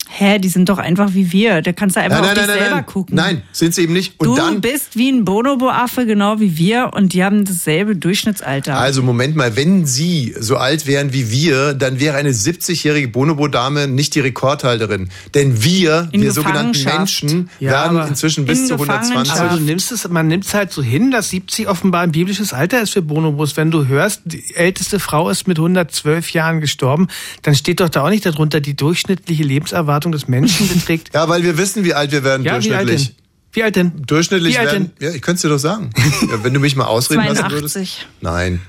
Hä, 0.09 0.37
die 0.37 0.49
sind 0.49 0.69
doch 0.69 0.77
einfach 0.77 1.13
wie 1.13 1.31
wir. 1.31 1.61
Da 1.63 1.71
kannst 1.73 1.95
du 1.95 2.01
einfach 2.01 2.21
Nein, 2.21 2.29
auf 2.29 2.35
nein, 2.35 2.45
dich 2.45 2.47
nein, 2.53 2.59
selber 2.59 2.75
nein, 2.75 2.85
gucken. 2.85 3.15
nein, 3.15 3.41
sind 3.51 3.73
sie 3.73 3.81
eben 3.83 3.93
nicht. 3.93 4.19
Und 4.19 4.27
du 4.27 4.35
dann, 4.35 4.61
bist 4.61 4.95
wie 4.95 5.09
ein 5.09 5.25
Bonobo-Affe, 5.25 6.05
genau 6.05 6.39
wie 6.39 6.55
wir, 6.57 6.91
und 6.93 7.13
die 7.13 7.23
haben 7.23 7.45
dasselbe 7.45 7.95
Durchschnittsalter. 7.95 8.77
also 8.77 9.01
Moment 9.01 9.35
mal, 9.35 9.55
wenn 9.55 9.85
sie 9.87 10.35
so 10.39 10.57
alt 10.57 10.85
wären 10.85 11.13
wie 11.13 11.31
wir, 11.31 11.73
dann 11.73 11.99
wäre 11.99 12.15
eine 12.17 12.29
70-jährige 12.31 13.07
Bonobo-Dame 13.07 13.87
nicht 13.87 14.13
die 14.13 14.19
Rekordhalterin. 14.19 15.09
Denn 15.33 15.63
wir, 15.63 16.09
In 16.11 16.21
wir 16.21 16.31
sogenannten. 16.31 16.83
Menschen, 16.83 17.49
Ja, 17.59 17.71
werden 17.71 18.07
inzwischen 18.09 18.45
bis 18.45 18.59
in 18.59 18.67
zu 18.67 18.73
120. 18.75 19.33
Aber 19.33 19.57
du 19.57 19.63
nimmst 19.63 19.91
es, 19.91 20.07
man 20.09 20.27
nimmt 20.27 20.45
es 20.45 20.53
halt 20.53 20.71
so 20.71 20.83
hin, 20.83 21.09
dass 21.09 21.29
70 21.31 21.67
offenbar 21.67 22.01
ein 22.01 22.11
biblisches 22.11 22.53
Alter 22.53 22.81
ist 22.81 22.91
für 22.91 23.01
Bonobos. 23.01 23.57
Wenn 23.57 23.71
du 23.71 23.87
hörst, 23.87 24.21
die 24.25 24.43
älteste 24.53 24.99
Frau 24.99 25.29
ist 25.29 25.47
mit 25.47 25.57
112 25.57 26.33
Jahren 26.33 26.61
gestorben, 26.61 27.07
dann 27.41 27.55
steht 27.55 27.79
doch 27.79 27.89
da 27.89 28.03
auch 28.05 28.09
nicht 28.09 28.25
darunter, 28.27 28.59
die 28.59 28.75
durchschnittliche 28.75 29.43
Lebenserwartung 29.43 30.02
des 30.11 30.27
Menschen 30.27 30.67
beträgt. 30.69 31.13
Ja, 31.13 31.27
weil 31.29 31.43
wir 31.43 31.57
wissen, 31.57 31.83
wie 31.83 31.93
alt 31.93 32.11
wir 32.11 32.23
werden 32.23 32.43
Ja, 32.43 32.51
wie 32.63 32.73
alt 32.73 32.87
durchschnittlich. 32.89 33.07
denn? 33.07 33.15
Wie 33.53 33.63
alt 33.63 33.75
denn? 33.75 33.91
Durchschnittlich 34.07 34.53
Wie 34.55 34.57
alt 34.59 34.71
werden. 34.71 34.91
Ja, 34.99 35.11
ich 35.11 35.21
könnte 35.21 35.35
es 35.35 35.41
dir 35.43 35.49
doch 35.49 35.57
sagen. 35.59 35.91
ja, 36.29 36.43
wenn 36.43 36.53
du 36.53 36.59
mich 36.59 36.75
mal 36.75 36.85
ausreden 36.85 37.23
lassen 37.25 37.51
würdest. 37.51 37.73
82. 37.75 38.07
Nein. 38.21 38.61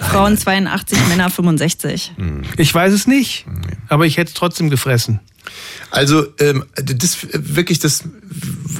Frauen 0.00 0.36
82, 0.36 0.98
Männer 1.08 1.30
65. 1.30 2.12
Ich 2.56 2.74
weiß 2.74 2.92
es 2.92 3.06
nicht, 3.06 3.46
aber 3.88 4.06
ich 4.06 4.16
hätte 4.16 4.28
es 4.30 4.34
trotzdem 4.34 4.68
gefressen. 4.70 5.20
Also, 5.90 6.26
ähm, 6.40 6.64
das 6.74 7.18
wirklich, 7.32 7.78
das 7.78 8.02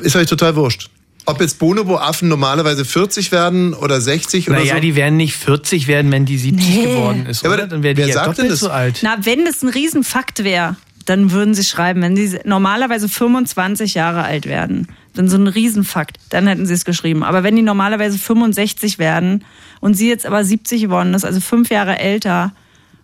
ist 0.00 0.16
euch 0.16 0.26
total 0.26 0.56
wurscht. 0.56 0.90
Ob 1.26 1.40
jetzt 1.40 1.58
Bonobo-Affen 1.58 2.28
normalerweise 2.28 2.84
40 2.84 3.32
werden 3.32 3.72
oder 3.72 4.00
60 4.00 4.48
oder 4.50 4.58
Naja, 4.58 4.74
so. 4.74 4.80
die 4.80 4.94
werden 4.96 5.16
nicht 5.16 5.34
40 5.36 5.86
werden, 5.86 6.10
wenn 6.12 6.26
die 6.26 6.36
70 6.36 6.68
Nee. 6.68 6.82
geworden 6.84 7.26
ist. 7.26 7.42
Ja, 7.42 7.48
aber 7.48 7.58
oder? 7.62 7.66
Dann 7.68 7.82
wäre 7.82 7.94
die 7.94 8.00
wer 8.02 8.08
ja 8.08 8.14
sagt 8.14 8.26
denn 8.26 8.34
doppelt 8.48 8.52
das? 8.52 8.60
so 8.60 8.70
alt. 8.70 9.00
Na, 9.02 9.16
wenn 9.22 9.44
das 9.46 9.62
ein 9.62 9.68
Riesenfakt 9.70 10.44
wäre, 10.44 10.76
dann 11.04 11.30
würden 11.30 11.54
sie 11.54 11.64
schreiben, 11.64 12.02
wenn 12.02 12.16
sie 12.16 12.38
normalerweise 12.44 13.08
25 13.08 13.94
Jahre 13.94 14.24
alt 14.24 14.46
werden, 14.46 14.88
dann 15.14 15.28
so 15.28 15.36
ein 15.36 15.46
Riesenfakt, 15.46 16.18
dann 16.30 16.46
hätten 16.46 16.66
sie 16.66 16.74
es 16.74 16.84
geschrieben. 16.84 17.22
Aber 17.22 17.42
wenn 17.42 17.56
die 17.56 17.62
normalerweise 17.62 18.18
65 18.18 18.98
werden 18.98 19.44
und 19.80 19.94
sie 19.94 20.08
jetzt 20.08 20.26
aber 20.26 20.44
70 20.44 20.82
geworden 20.82 21.14
ist, 21.14 21.24
also 21.24 21.40
fünf 21.40 21.70
Jahre 21.70 21.98
älter 21.98 22.52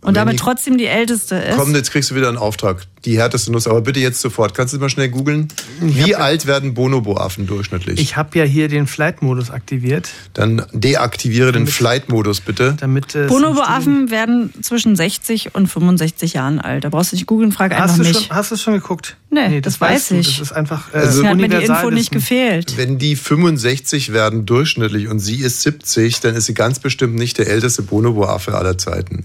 und 0.03 0.17
damit 0.17 0.39
trotzdem 0.39 0.79
die 0.79 0.87
älteste 0.87 1.35
ist. 1.37 1.57
Komm, 1.57 1.75
jetzt 1.75 1.91
kriegst 1.91 2.11
du 2.11 2.15
wieder 2.15 2.29
einen 2.29 2.39
Auftrag. 2.39 2.87
Die 3.05 3.17
härteste 3.19 3.51
Nuss, 3.53 3.67
aber 3.67 3.81
bitte 3.81 4.01
jetzt 4.01 4.21
sofort. 4.21 4.55
Kannst 4.55 4.75
du 4.75 4.79
mal 4.79 4.91
schnell 4.91 5.09
googeln? 5.09 5.49
Wie 5.81 6.15
alt 6.17 6.47
werden 6.47 6.75
Bonobo-Affen 6.75 7.47
durchschnittlich? 7.47 7.99
Ich 7.99 8.17
habe 8.17 8.39
ja 8.39 8.45
hier 8.45 8.69
den 8.69 8.87
Flight-Modus 8.87 9.51
aktiviert. 9.51 10.11
Dann 10.35 10.67
deaktiviere 10.73 11.53
den 11.53 11.67
Flight-Modus 11.67 12.41
bitte. 12.43 12.77
Damit 12.79 13.15
es 13.15 13.29
Bonobo-Affen 13.29 14.11
werden 14.11 14.53
zwischen 14.63 14.97
60 14.97 15.55
und 15.55 15.67
65 15.67 16.35
Jahren 16.35 16.61
alt. 16.61 16.85
Da 16.85 16.91
brauchst 16.91 17.13
du 17.13 17.17
nicht 17.17 17.27
googeln, 17.27 17.53
frag 17.53 17.73
einfach 17.73 17.89
Hast 17.89 17.99
du, 17.99 18.03
mich. 18.05 18.13
schon, 18.27 18.37
hast 18.37 18.53
du 18.53 18.57
schon 18.57 18.75
geguckt? 18.75 19.17
Nee, 19.31 19.61
das 19.63 19.81
weiß 19.81 19.93
weißt 19.93 20.11
du. 20.11 20.15
ich. 20.17 20.39
Das 20.39 20.51
ist 20.51 20.53
einfach 20.53 20.93
äh, 20.93 20.99
Also- 20.99 21.23
Mir 21.23 21.31
hat 21.31 21.37
mir 21.39 21.49
die 21.49 21.65
Info 21.65 21.91
nicht 21.91 22.11
gefehlt. 22.11 22.77
Wenn 22.77 22.99
die 22.99 23.17
65 23.17 24.13
werden 24.13 24.45
durchschnittlich 24.45 25.09
und 25.09 25.21
sie 25.21 25.37
ist 25.37 25.63
70, 25.63 26.21
dann 26.21 26.35
ist 26.35 26.47
sie 26.47 26.55
ganz 26.55 26.79
bestimmt 26.81 27.15
nicht 27.15 27.39
der 27.39 27.49
älteste 27.49 27.83
Bonobo-Affe 27.83 28.55
aller 28.55 28.77
Zeiten. 28.77 29.25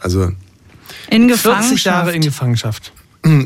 Also 0.00 0.32
In 1.10 1.28
40 1.28 1.84
Jahre 1.84 2.12
Gefangenschaft. 2.12 2.14
in 2.14 2.22
Gefangenschaft. 2.22 2.92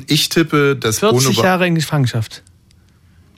ich 0.06 0.28
tippe, 0.28 0.76
dass 0.76 1.00
40 1.00 1.24
Bonobo... 1.26 1.42
Jahre 1.42 1.66
in 1.66 1.74
Gefangenschaft. 1.74 2.42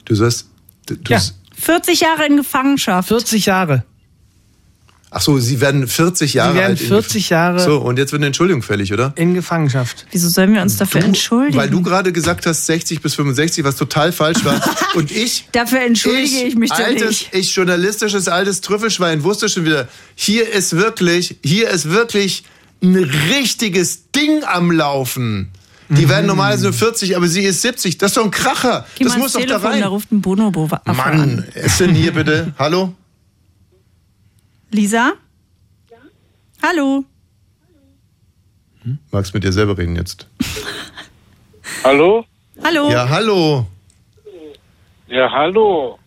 Du 0.05 0.15
sagst... 0.15 0.47
Du, 0.85 0.95
du 0.95 1.11
Ja. 1.13 1.21
40 1.59 1.99
Jahre 2.01 2.25
in 2.27 2.37
Gefangenschaft. 2.37 3.07
40 3.09 3.45
Jahre. 3.47 3.83
Ach 5.09 5.21
so, 5.21 5.39
sie 5.39 5.61
werden 5.61 5.87
40 5.87 6.33
Jahre 6.33 6.51
Sie 6.51 6.57
werden 6.59 6.71
alt. 6.71 6.81
in- 6.81 6.87
40 6.87 7.29
Jahre 7.29 7.59
So, 7.61 7.77
und 7.79 7.97
jetzt 7.97 8.11
wird 8.11 8.19
eine 8.19 8.27
Entschuldigung 8.27 8.61
fällig, 8.61 8.91
oder? 8.91 9.13
in 9.15 9.33
Gefangenschaft. 9.33 10.05
Wieso 10.11 10.27
sollen 10.27 10.53
wir 10.53 10.61
uns 10.61 10.75
dafür 10.75 11.01
entschuldigen? 11.01 11.57
Weil 11.57 11.69
du 11.69 11.81
gerade 11.81 12.11
gesagt 12.11 12.45
hast 12.45 12.65
60 12.65 13.01
bis 13.01 13.15
65, 13.15 13.63
was 13.63 13.77
total 13.77 14.11
falsch 14.11 14.43
war. 14.43 14.61
Und 14.95 15.09
ich... 15.11 15.47
Dafür 15.53 15.79
entschuldige 15.81 16.43
ich, 16.43 16.55
mich 16.55 16.69
doch 16.71 16.77
altes, 16.79 17.07
nicht. 17.07 17.29
Ich, 17.33 17.55
journalistisches 17.55 18.27
altes 18.27 18.59
Trüffelschwein, 18.61 19.23
wusste 19.23 19.47
schon 19.47 19.63
wieder, 19.65 19.87
hier 20.15 20.47
ist 20.51 20.75
wirklich, 20.75 21.37
hier 21.41 21.69
ist 21.69 21.89
wirklich 21.89 22.43
ein 22.81 22.95
richtiges 22.95 24.11
Ding 24.11 24.43
am 24.43 24.71
Laufen. 24.71 25.51
Die 25.89 26.05
Mhm. 26.05 26.09
werden 26.09 26.25
normalerweise 26.27 26.63
nur 26.65 26.73
40, 26.73 27.15
aber 27.15 27.27
sie 27.27 27.43
ist 27.43 27.61
70. 27.61 27.97
Das 27.97 28.11
ist 28.11 28.17
doch 28.17 28.25
ein 28.25 28.31
Kracher. 28.31 28.85
Geh 28.97 29.05
das 29.05 29.17
muss 29.17 29.33
doch 29.33 29.39
da 29.39 29.45
Telefon, 29.45 29.71
rein. 29.71 29.81
da 29.81 29.87
ruft 29.87 30.11
ein 30.11 30.21
Bonobo 30.21 30.67
an. 30.83 30.95
Mann, 30.97 31.45
ist 31.55 31.79
denn 31.79 31.95
hier 31.95 32.11
bitte? 32.13 32.53
Hallo? 32.59 32.93
Lisa? 34.71 35.13
Hallo? 36.61 37.05
Magst 39.11 39.33
mit 39.33 39.43
dir 39.43 39.51
selber 39.53 39.77
reden 39.77 39.95
jetzt? 39.95 40.27
Hallo? 41.83 42.25
Hallo? 42.63 42.89
Ja, 42.89 43.07
hallo. 43.07 43.65
Ja, 45.07 45.31
hallo. 45.31 45.99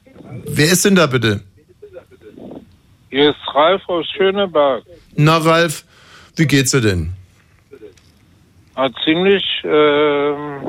Wer 0.46 0.72
ist 0.72 0.84
denn 0.84 0.94
da 0.94 1.06
bitte? 1.06 1.42
Hier 3.10 3.30
ist 3.30 3.38
Ralf 3.54 3.82
aus 3.88 4.06
Schöneberg. 4.16 4.84
Na, 5.16 5.38
Ralf, 5.38 5.84
wie 6.40 6.46
geht's 6.46 6.72
dir 6.72 6.80
denn? 6.80 7.12
Ah, 8.74 8.88
ziemlich, 9.04 9.44
ähm, 9.64 10.60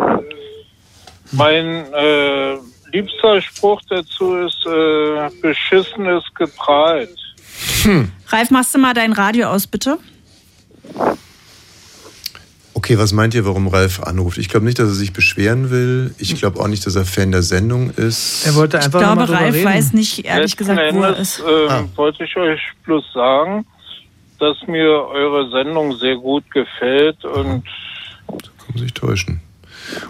mein 1.31 1.65
äh, 1.93 2.55
liebster 2.91 3.41
Spruch 3.41 3.81
dazu 3.89 4.35
ist, 4.35 4.65
äh, 4.65 5.29
beschissen 5.41 6.05
ist 6.07 6.35
geprahlt. 6.35 7.09
Ralf, 8.27 8.51
machst 8.51 8.75
du 8.75 8.79
mal 8.79 8.93
dein 8.93 9.13
Radio 9.13 9.47
aus, 9.47 9.65
bitte? 9.65 9.97
Okay, 12.73 12.97
was 12.97 13.11
meint 13.13 13.33
ihr, 13.33 13.45
warum 13.45 13.67
Ralf 13.67 14.01
anruft? 14.01 14.37
Ich 14.37 14.49
glaube 14.49 14.65
nicht, 14.65 14.79
dass 14.79 14.87
er 14.89 14.93
sich 14.95 15.13
beschweren 15.13 15.69
will. 15.69 16.15
Ich 16.17 16.35
glaube 16.37 16.59
auch 16.59 16.67
nicht, 16.67 16.85
dass 16.85 16.95
er 16.95 17.05
Fan 17.05 17.31
der 17.31 17.43
Sendung 17.43 17.91
ist. 17.91 18.45
Er 18.47 18.55
wollte 18.55 18.77
Ich 18.77 18.85
einfach 18.85 18.99
glaube, 18.99 19.15
mal 19.17 19.25
drüber 19.27 19.39
Ralf 19.39 19.53
reden. 19.55 19.65
weiß 19.65 19.93
nicht, 19.93 20.25
ehrlich 20.25 20.51
Letzten 20.51 20.57
gesagt, 20.57 20.79
wo 20.95 21.01
er 21.03 21.09
Endes, 21.09 21.39
ist. 21.39 21.43
ähm, 21.47 21.69
Ah. 21.69 21.83
wollte 21.95 22.23
ich 22.23 22.35
euch 22.37 22.59
bloß 22.85 23.03
sagen, 23.13 23.65
dass 24.41 24.57
mir 24.67 24.89
eure 25.07 25.49
Sendung 25.51 25.95
sehr 25.97 26.15
gut 26.15 26.49
gefällt 26.51 27.23
und 27.23 27.63
Kann 28.27 28.77
sich 28.77 28.93
täuschen. 28.93 29.39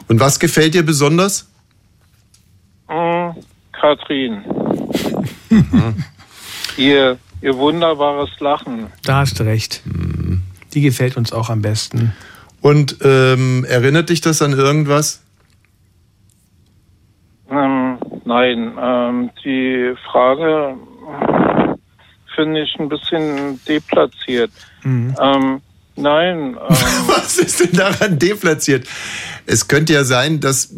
Und 0.08 0.20
was 0.20 0.40
gefällt 0.40 0.74
dir 0.74 0.84
besonders? 0.84 1.49
mh, 2.88 3.36
Katrin, 3.74 4.44
ihr, 6.78 7.18
ihr 7.41 7.58
wunderbares 7.58 8.30
Lachen. 8.40 8.88
Da 9.03 9.18
hast 9.18 9.40
du 9.40 9.44
recht. 9.44 9.82
Die 10.74 10.82
gefällt 10.82 11.18
uns 11.18 11.34
auch 11.34 11.49
am 11.49 11.62
besten. 11.62 12.14
Und 12.62 12.98
ähm, 13.02 13.66
erinnert 13.68 14.10
dich 14.10 14.22
das 14.22 14.41
an 14.41 14.53
irgendwas? 14.53 15.24
Ähm, 17.49 17.98
nein, 18.24 18.78
ähm, 18.80 19.30
die 19.44 19.94
Frage 20.10 20.76
finde 22.36 22.62
ich 22.64 22.76
ein 22.80 22.90
bisschen 22.90 23.60
deplatziert. 23.66 24.52
Ähm, 24.84 25.62
nein, 25.95 26.58
ähm, 26.70 26.78
Was 27.08 27.38
ist 27.38 27.60
denn 27.60 27.74
daran 27.74 28.20
deplatziert? 28.20 28.88
Es 29.45 29.68
könnte 29.68 29.94
ja 29.94 30.03
sein, 30.03 30.40
dass 30.40 30.74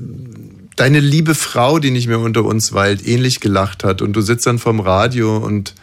deine 0.75 0.99
liebe 0.99 1.35
Frau, 1.35 1.79
die 1.79 1.91
nicht 1.91 2.07
mehr 2.07 2.19
unter 2.19 2.43
uns 2.43 2.73
weilt, 2.73 3.07
ähnlich 3.07 3.39
gelacht 3.39 3.83
hat 3.83 4.01
und 4.01 4.13
du 4.13 4.21
sitzt 4.21 4.47
dann 4.47 4.59
vorm 4.59 4.79
Radio 4.79 5.37
und 5.37 5.75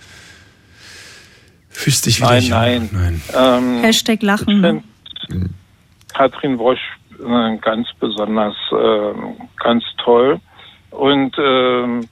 fühlst 1.69 2.07
dich 2.07 2.21
wieder 2.21 2.31
Nein, 2.31 2.49
nein. 2.51 2.91
nein. 2.93 3.23
Ähm, 3.35 3.83
Hashtag 3.83 4.17
ich 4.17 4.23
Lachen. 4.23 4.85
find 5.29 5.51
Katrin 6.13 6.59
Wosch 6.59 6.81
äh, 7.21 7.57
ganz 7.59 7.89
besonders, 7.99 8.55
äh, 8.73 9.13
ganz 9.63 9.85
toll. 10.03 10.41
Und 10.91 11.37
ähm, 11.39 12.09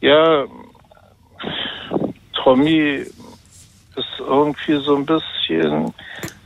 ja, 0.00 0.44
Tommy 2.42 3.04
ist 3.96 4.06
irgendwie 4.20 4.80
so 4.84 4.96
ein 4.96 5.06
bisschen, 5.06 5.92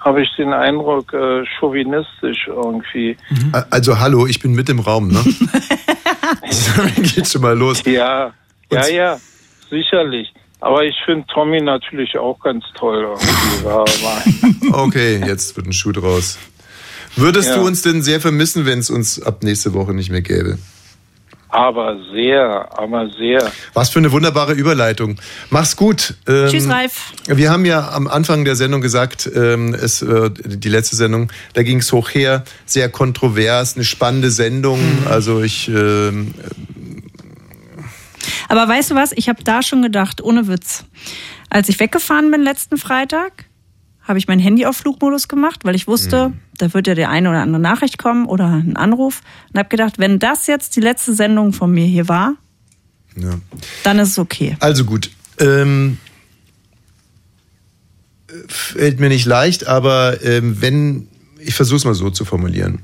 habe 0.01 0.23
ich 0.23 0.29
den 0.37 0.53
Eindruck, 0.53 1.13
äh, 1.13 1.45
chauvinistisch 1.59 2.47
irgendwie. 2.47 3.17
Also 3.71 3.99
hallo, 3.99 4.27
ich 4.27 4.41
bin 4.41 4.53
mit 4.53 4.69
im 4.69 4.81
Raum, 4.81 5.09
ne? 5.09 5.23
Geht 6.97 7.29
schon 7.29 7.43
mal 7.43 7.57
los. 7.57 7.83
Ja, 7.85 8.33
ja, 8.71 8.87
ja, 8.89 9.21
sicherlich. 9.71 10.33
Aber 10.61 10.85
ich 10.85 10.95
finde 11.05 11.27
Tommy 11.33 11.61
natürlich 11.61 12.17
auch 12.17 12.39
ganz 12.41 12.65
toll. 12.79 13.15
Okay, 14.73 15.21
jetzt 15.27 15.57
wird 15.57 15.67
ein 15.67 15.73
Schuh 15.73 15.93
draus. 15.93 16.39
Würdest 17.17 17.51
Ja. 17.51 17.57
du 17.57 17.67
uns 17.67 17.83
denn 17.83 18.01
sehr 18.03 18.21
vermissen, 18.21 18.65
wenn 18.65 18.79
es 18.79 18.89
uns 18.89 19.21
ab 19.21 19.43
nächste 19.43 19.75
Woche 19.75 19.93
nicht 19.93 20.11
mehr 20.11 20.23
gäbe? 20.23 20.59
Aber 21.53 21.99
sehr, 22.13 22.67
aber 22.79 23.11
sehr. 23.11 23.53
Was 23.75 23.91
für 23.91 23.99
eine 23.99 24.11
wunderbare 24.11 24.55
Überleitung. 24.55 25.21
Mach's 25.51 25.77
gut. 25.77 26.15
Ähm, 26.27 26.49
Tschüss, 26.49 26.69
Ralf. 26.69 27.13
Wir 27.27 27.51
haben 27.51 27.67
ja 27.67 27.91
am 27.91 28.09
Anfang 28.09 28.47
der 28.47 28.57
Sendung 28.57 28.81
gesagt, 28.81 29.31
ähm, 29.35 29.75
es, 29.75 30.01
äh, 30.01 30.31
die 30.31 30.71
letzte 30.71 30.97
Sendung, 30.97 31.31
da 31.53 31.63
ging 31.63 31.79
es 31.79 31.93
hoch 31.93 32.09
her, 32.11 32.45
sehr 32.65 32.89
kontrovers, 32.89 33.77
eine 33.77 33.85
spannende 33.85 34.31
Sendung. 34.31 34.81
Also 35.09 35.43
ich, 35.43 35.69
ähm, 35.69 36.35
Aber 38.49 38.67
weißt 38.67 38.93
du 38.93 38.95
was? 38.95 39.13
Ich 39.13 39.29
habe 39.29 39.45
da 39.45 39.63
schon 39.63 39.83
gedacht, 39.83 40.23
ohne 40.23 40.49
Witz. 40.49 40.85
Als 41.51 41.69
ich 41.69 41.79
weggefahren 41.79 42.31
bin 42.31 42.41
letzten 42.43 42.79
Freitag, 42.79 43.45
habe 44.03 44.19
ich 44.19 44.27
mein 44.27 44.39
Handy 44.39 44.67
auf 44.67 44.77
Flugmodus 44.77 45.29
gemacht, 45.29 45.65
weil 45.65 45.75
ich 45.75 45.87
wusste, 45.87 46.33
da 46.59 46.75
wird 46.75 46.87
ja 46.87 46.95
die 46.95 47.07
eine 47.07 47.31
oder 47.31 47.41
andere 47.41 47.61
Nachricht 47.61 47.99
kommen 47.99 48.27
oder 48.27 48.47
ein 48.47 48.77
Anruf. 48.77 49.21
Und 49.53 49.59
habe 49.59 49.69
gedacht, 49.69 49.99
wenn 49.99 50.19
das 50.19 50.47
jetzt 50.47 50.77
die 50.77 50.81
letzte 50.81 51.15
Sendung 51.15 51.53
von 51.53 51.71
mir 51.71 51.87
hier 51.87 52.09
war, 52.09 52.35
ja. 53.17 53.31
dann 53.85 53.99
ist 53.99 54.11
es 54.11 54.19
okay. 54.19 54.57
Also 54.61 54.85
gut. 54.85 55.11
Ähm, 55.39 55.99
fällt 58.49 59.01
mir 59.01 59.09
nicht 59.09 59.27
leicht, 59.27 59.67
aber 59.67 60.23
ähm, 60.25 60.61
wenn, 60.61 61.09
ich 61.39 61.55
versuche 61.55 61.77
es 61.77 61.85
mal 61.85 61.95
so 61.95 62.11
zu 62.11 62.25
formulieren. 62.25 62.81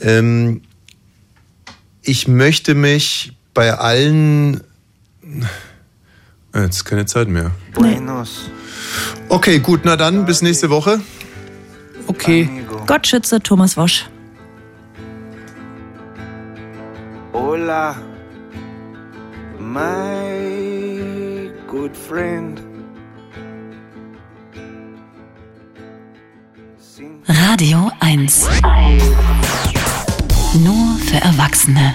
Ähm, 0.00 0.62
ich 2.02 2.26
möchte 2.26 2.74
mich 2.74 3.32
bei 3.54 3.74
allen. 3.74 4.60
Jetzt 6.54 6.76
ist 6.76 6.84
keine 6.84 7.06
Zeit 7.06 7.28
mehr. 7.28 7.50
Okay, 9.28 9.58
gut, 9.58 9.80
na 9.84 9.96
dann, 9.96 10.26
bis 10.26 10.42
nächste 10.42 10.68
Woche. 10.70 11.00
Okay. 12.06 12.48
Gott 12.86 13.06
schütze 13.06 13.40
Thomas 13.40 13.76
Wosch. 13.76 14.06
Hola, 17.32 17.96
my 19.58 21.50
good 21.66 21.96
friend. 21.96 22.60
Radio 27.26 27.90
1. 28.00 28.48
Nur 30.62 30.98
für 30.98 31.16
Erwachsene. 31.16 31.94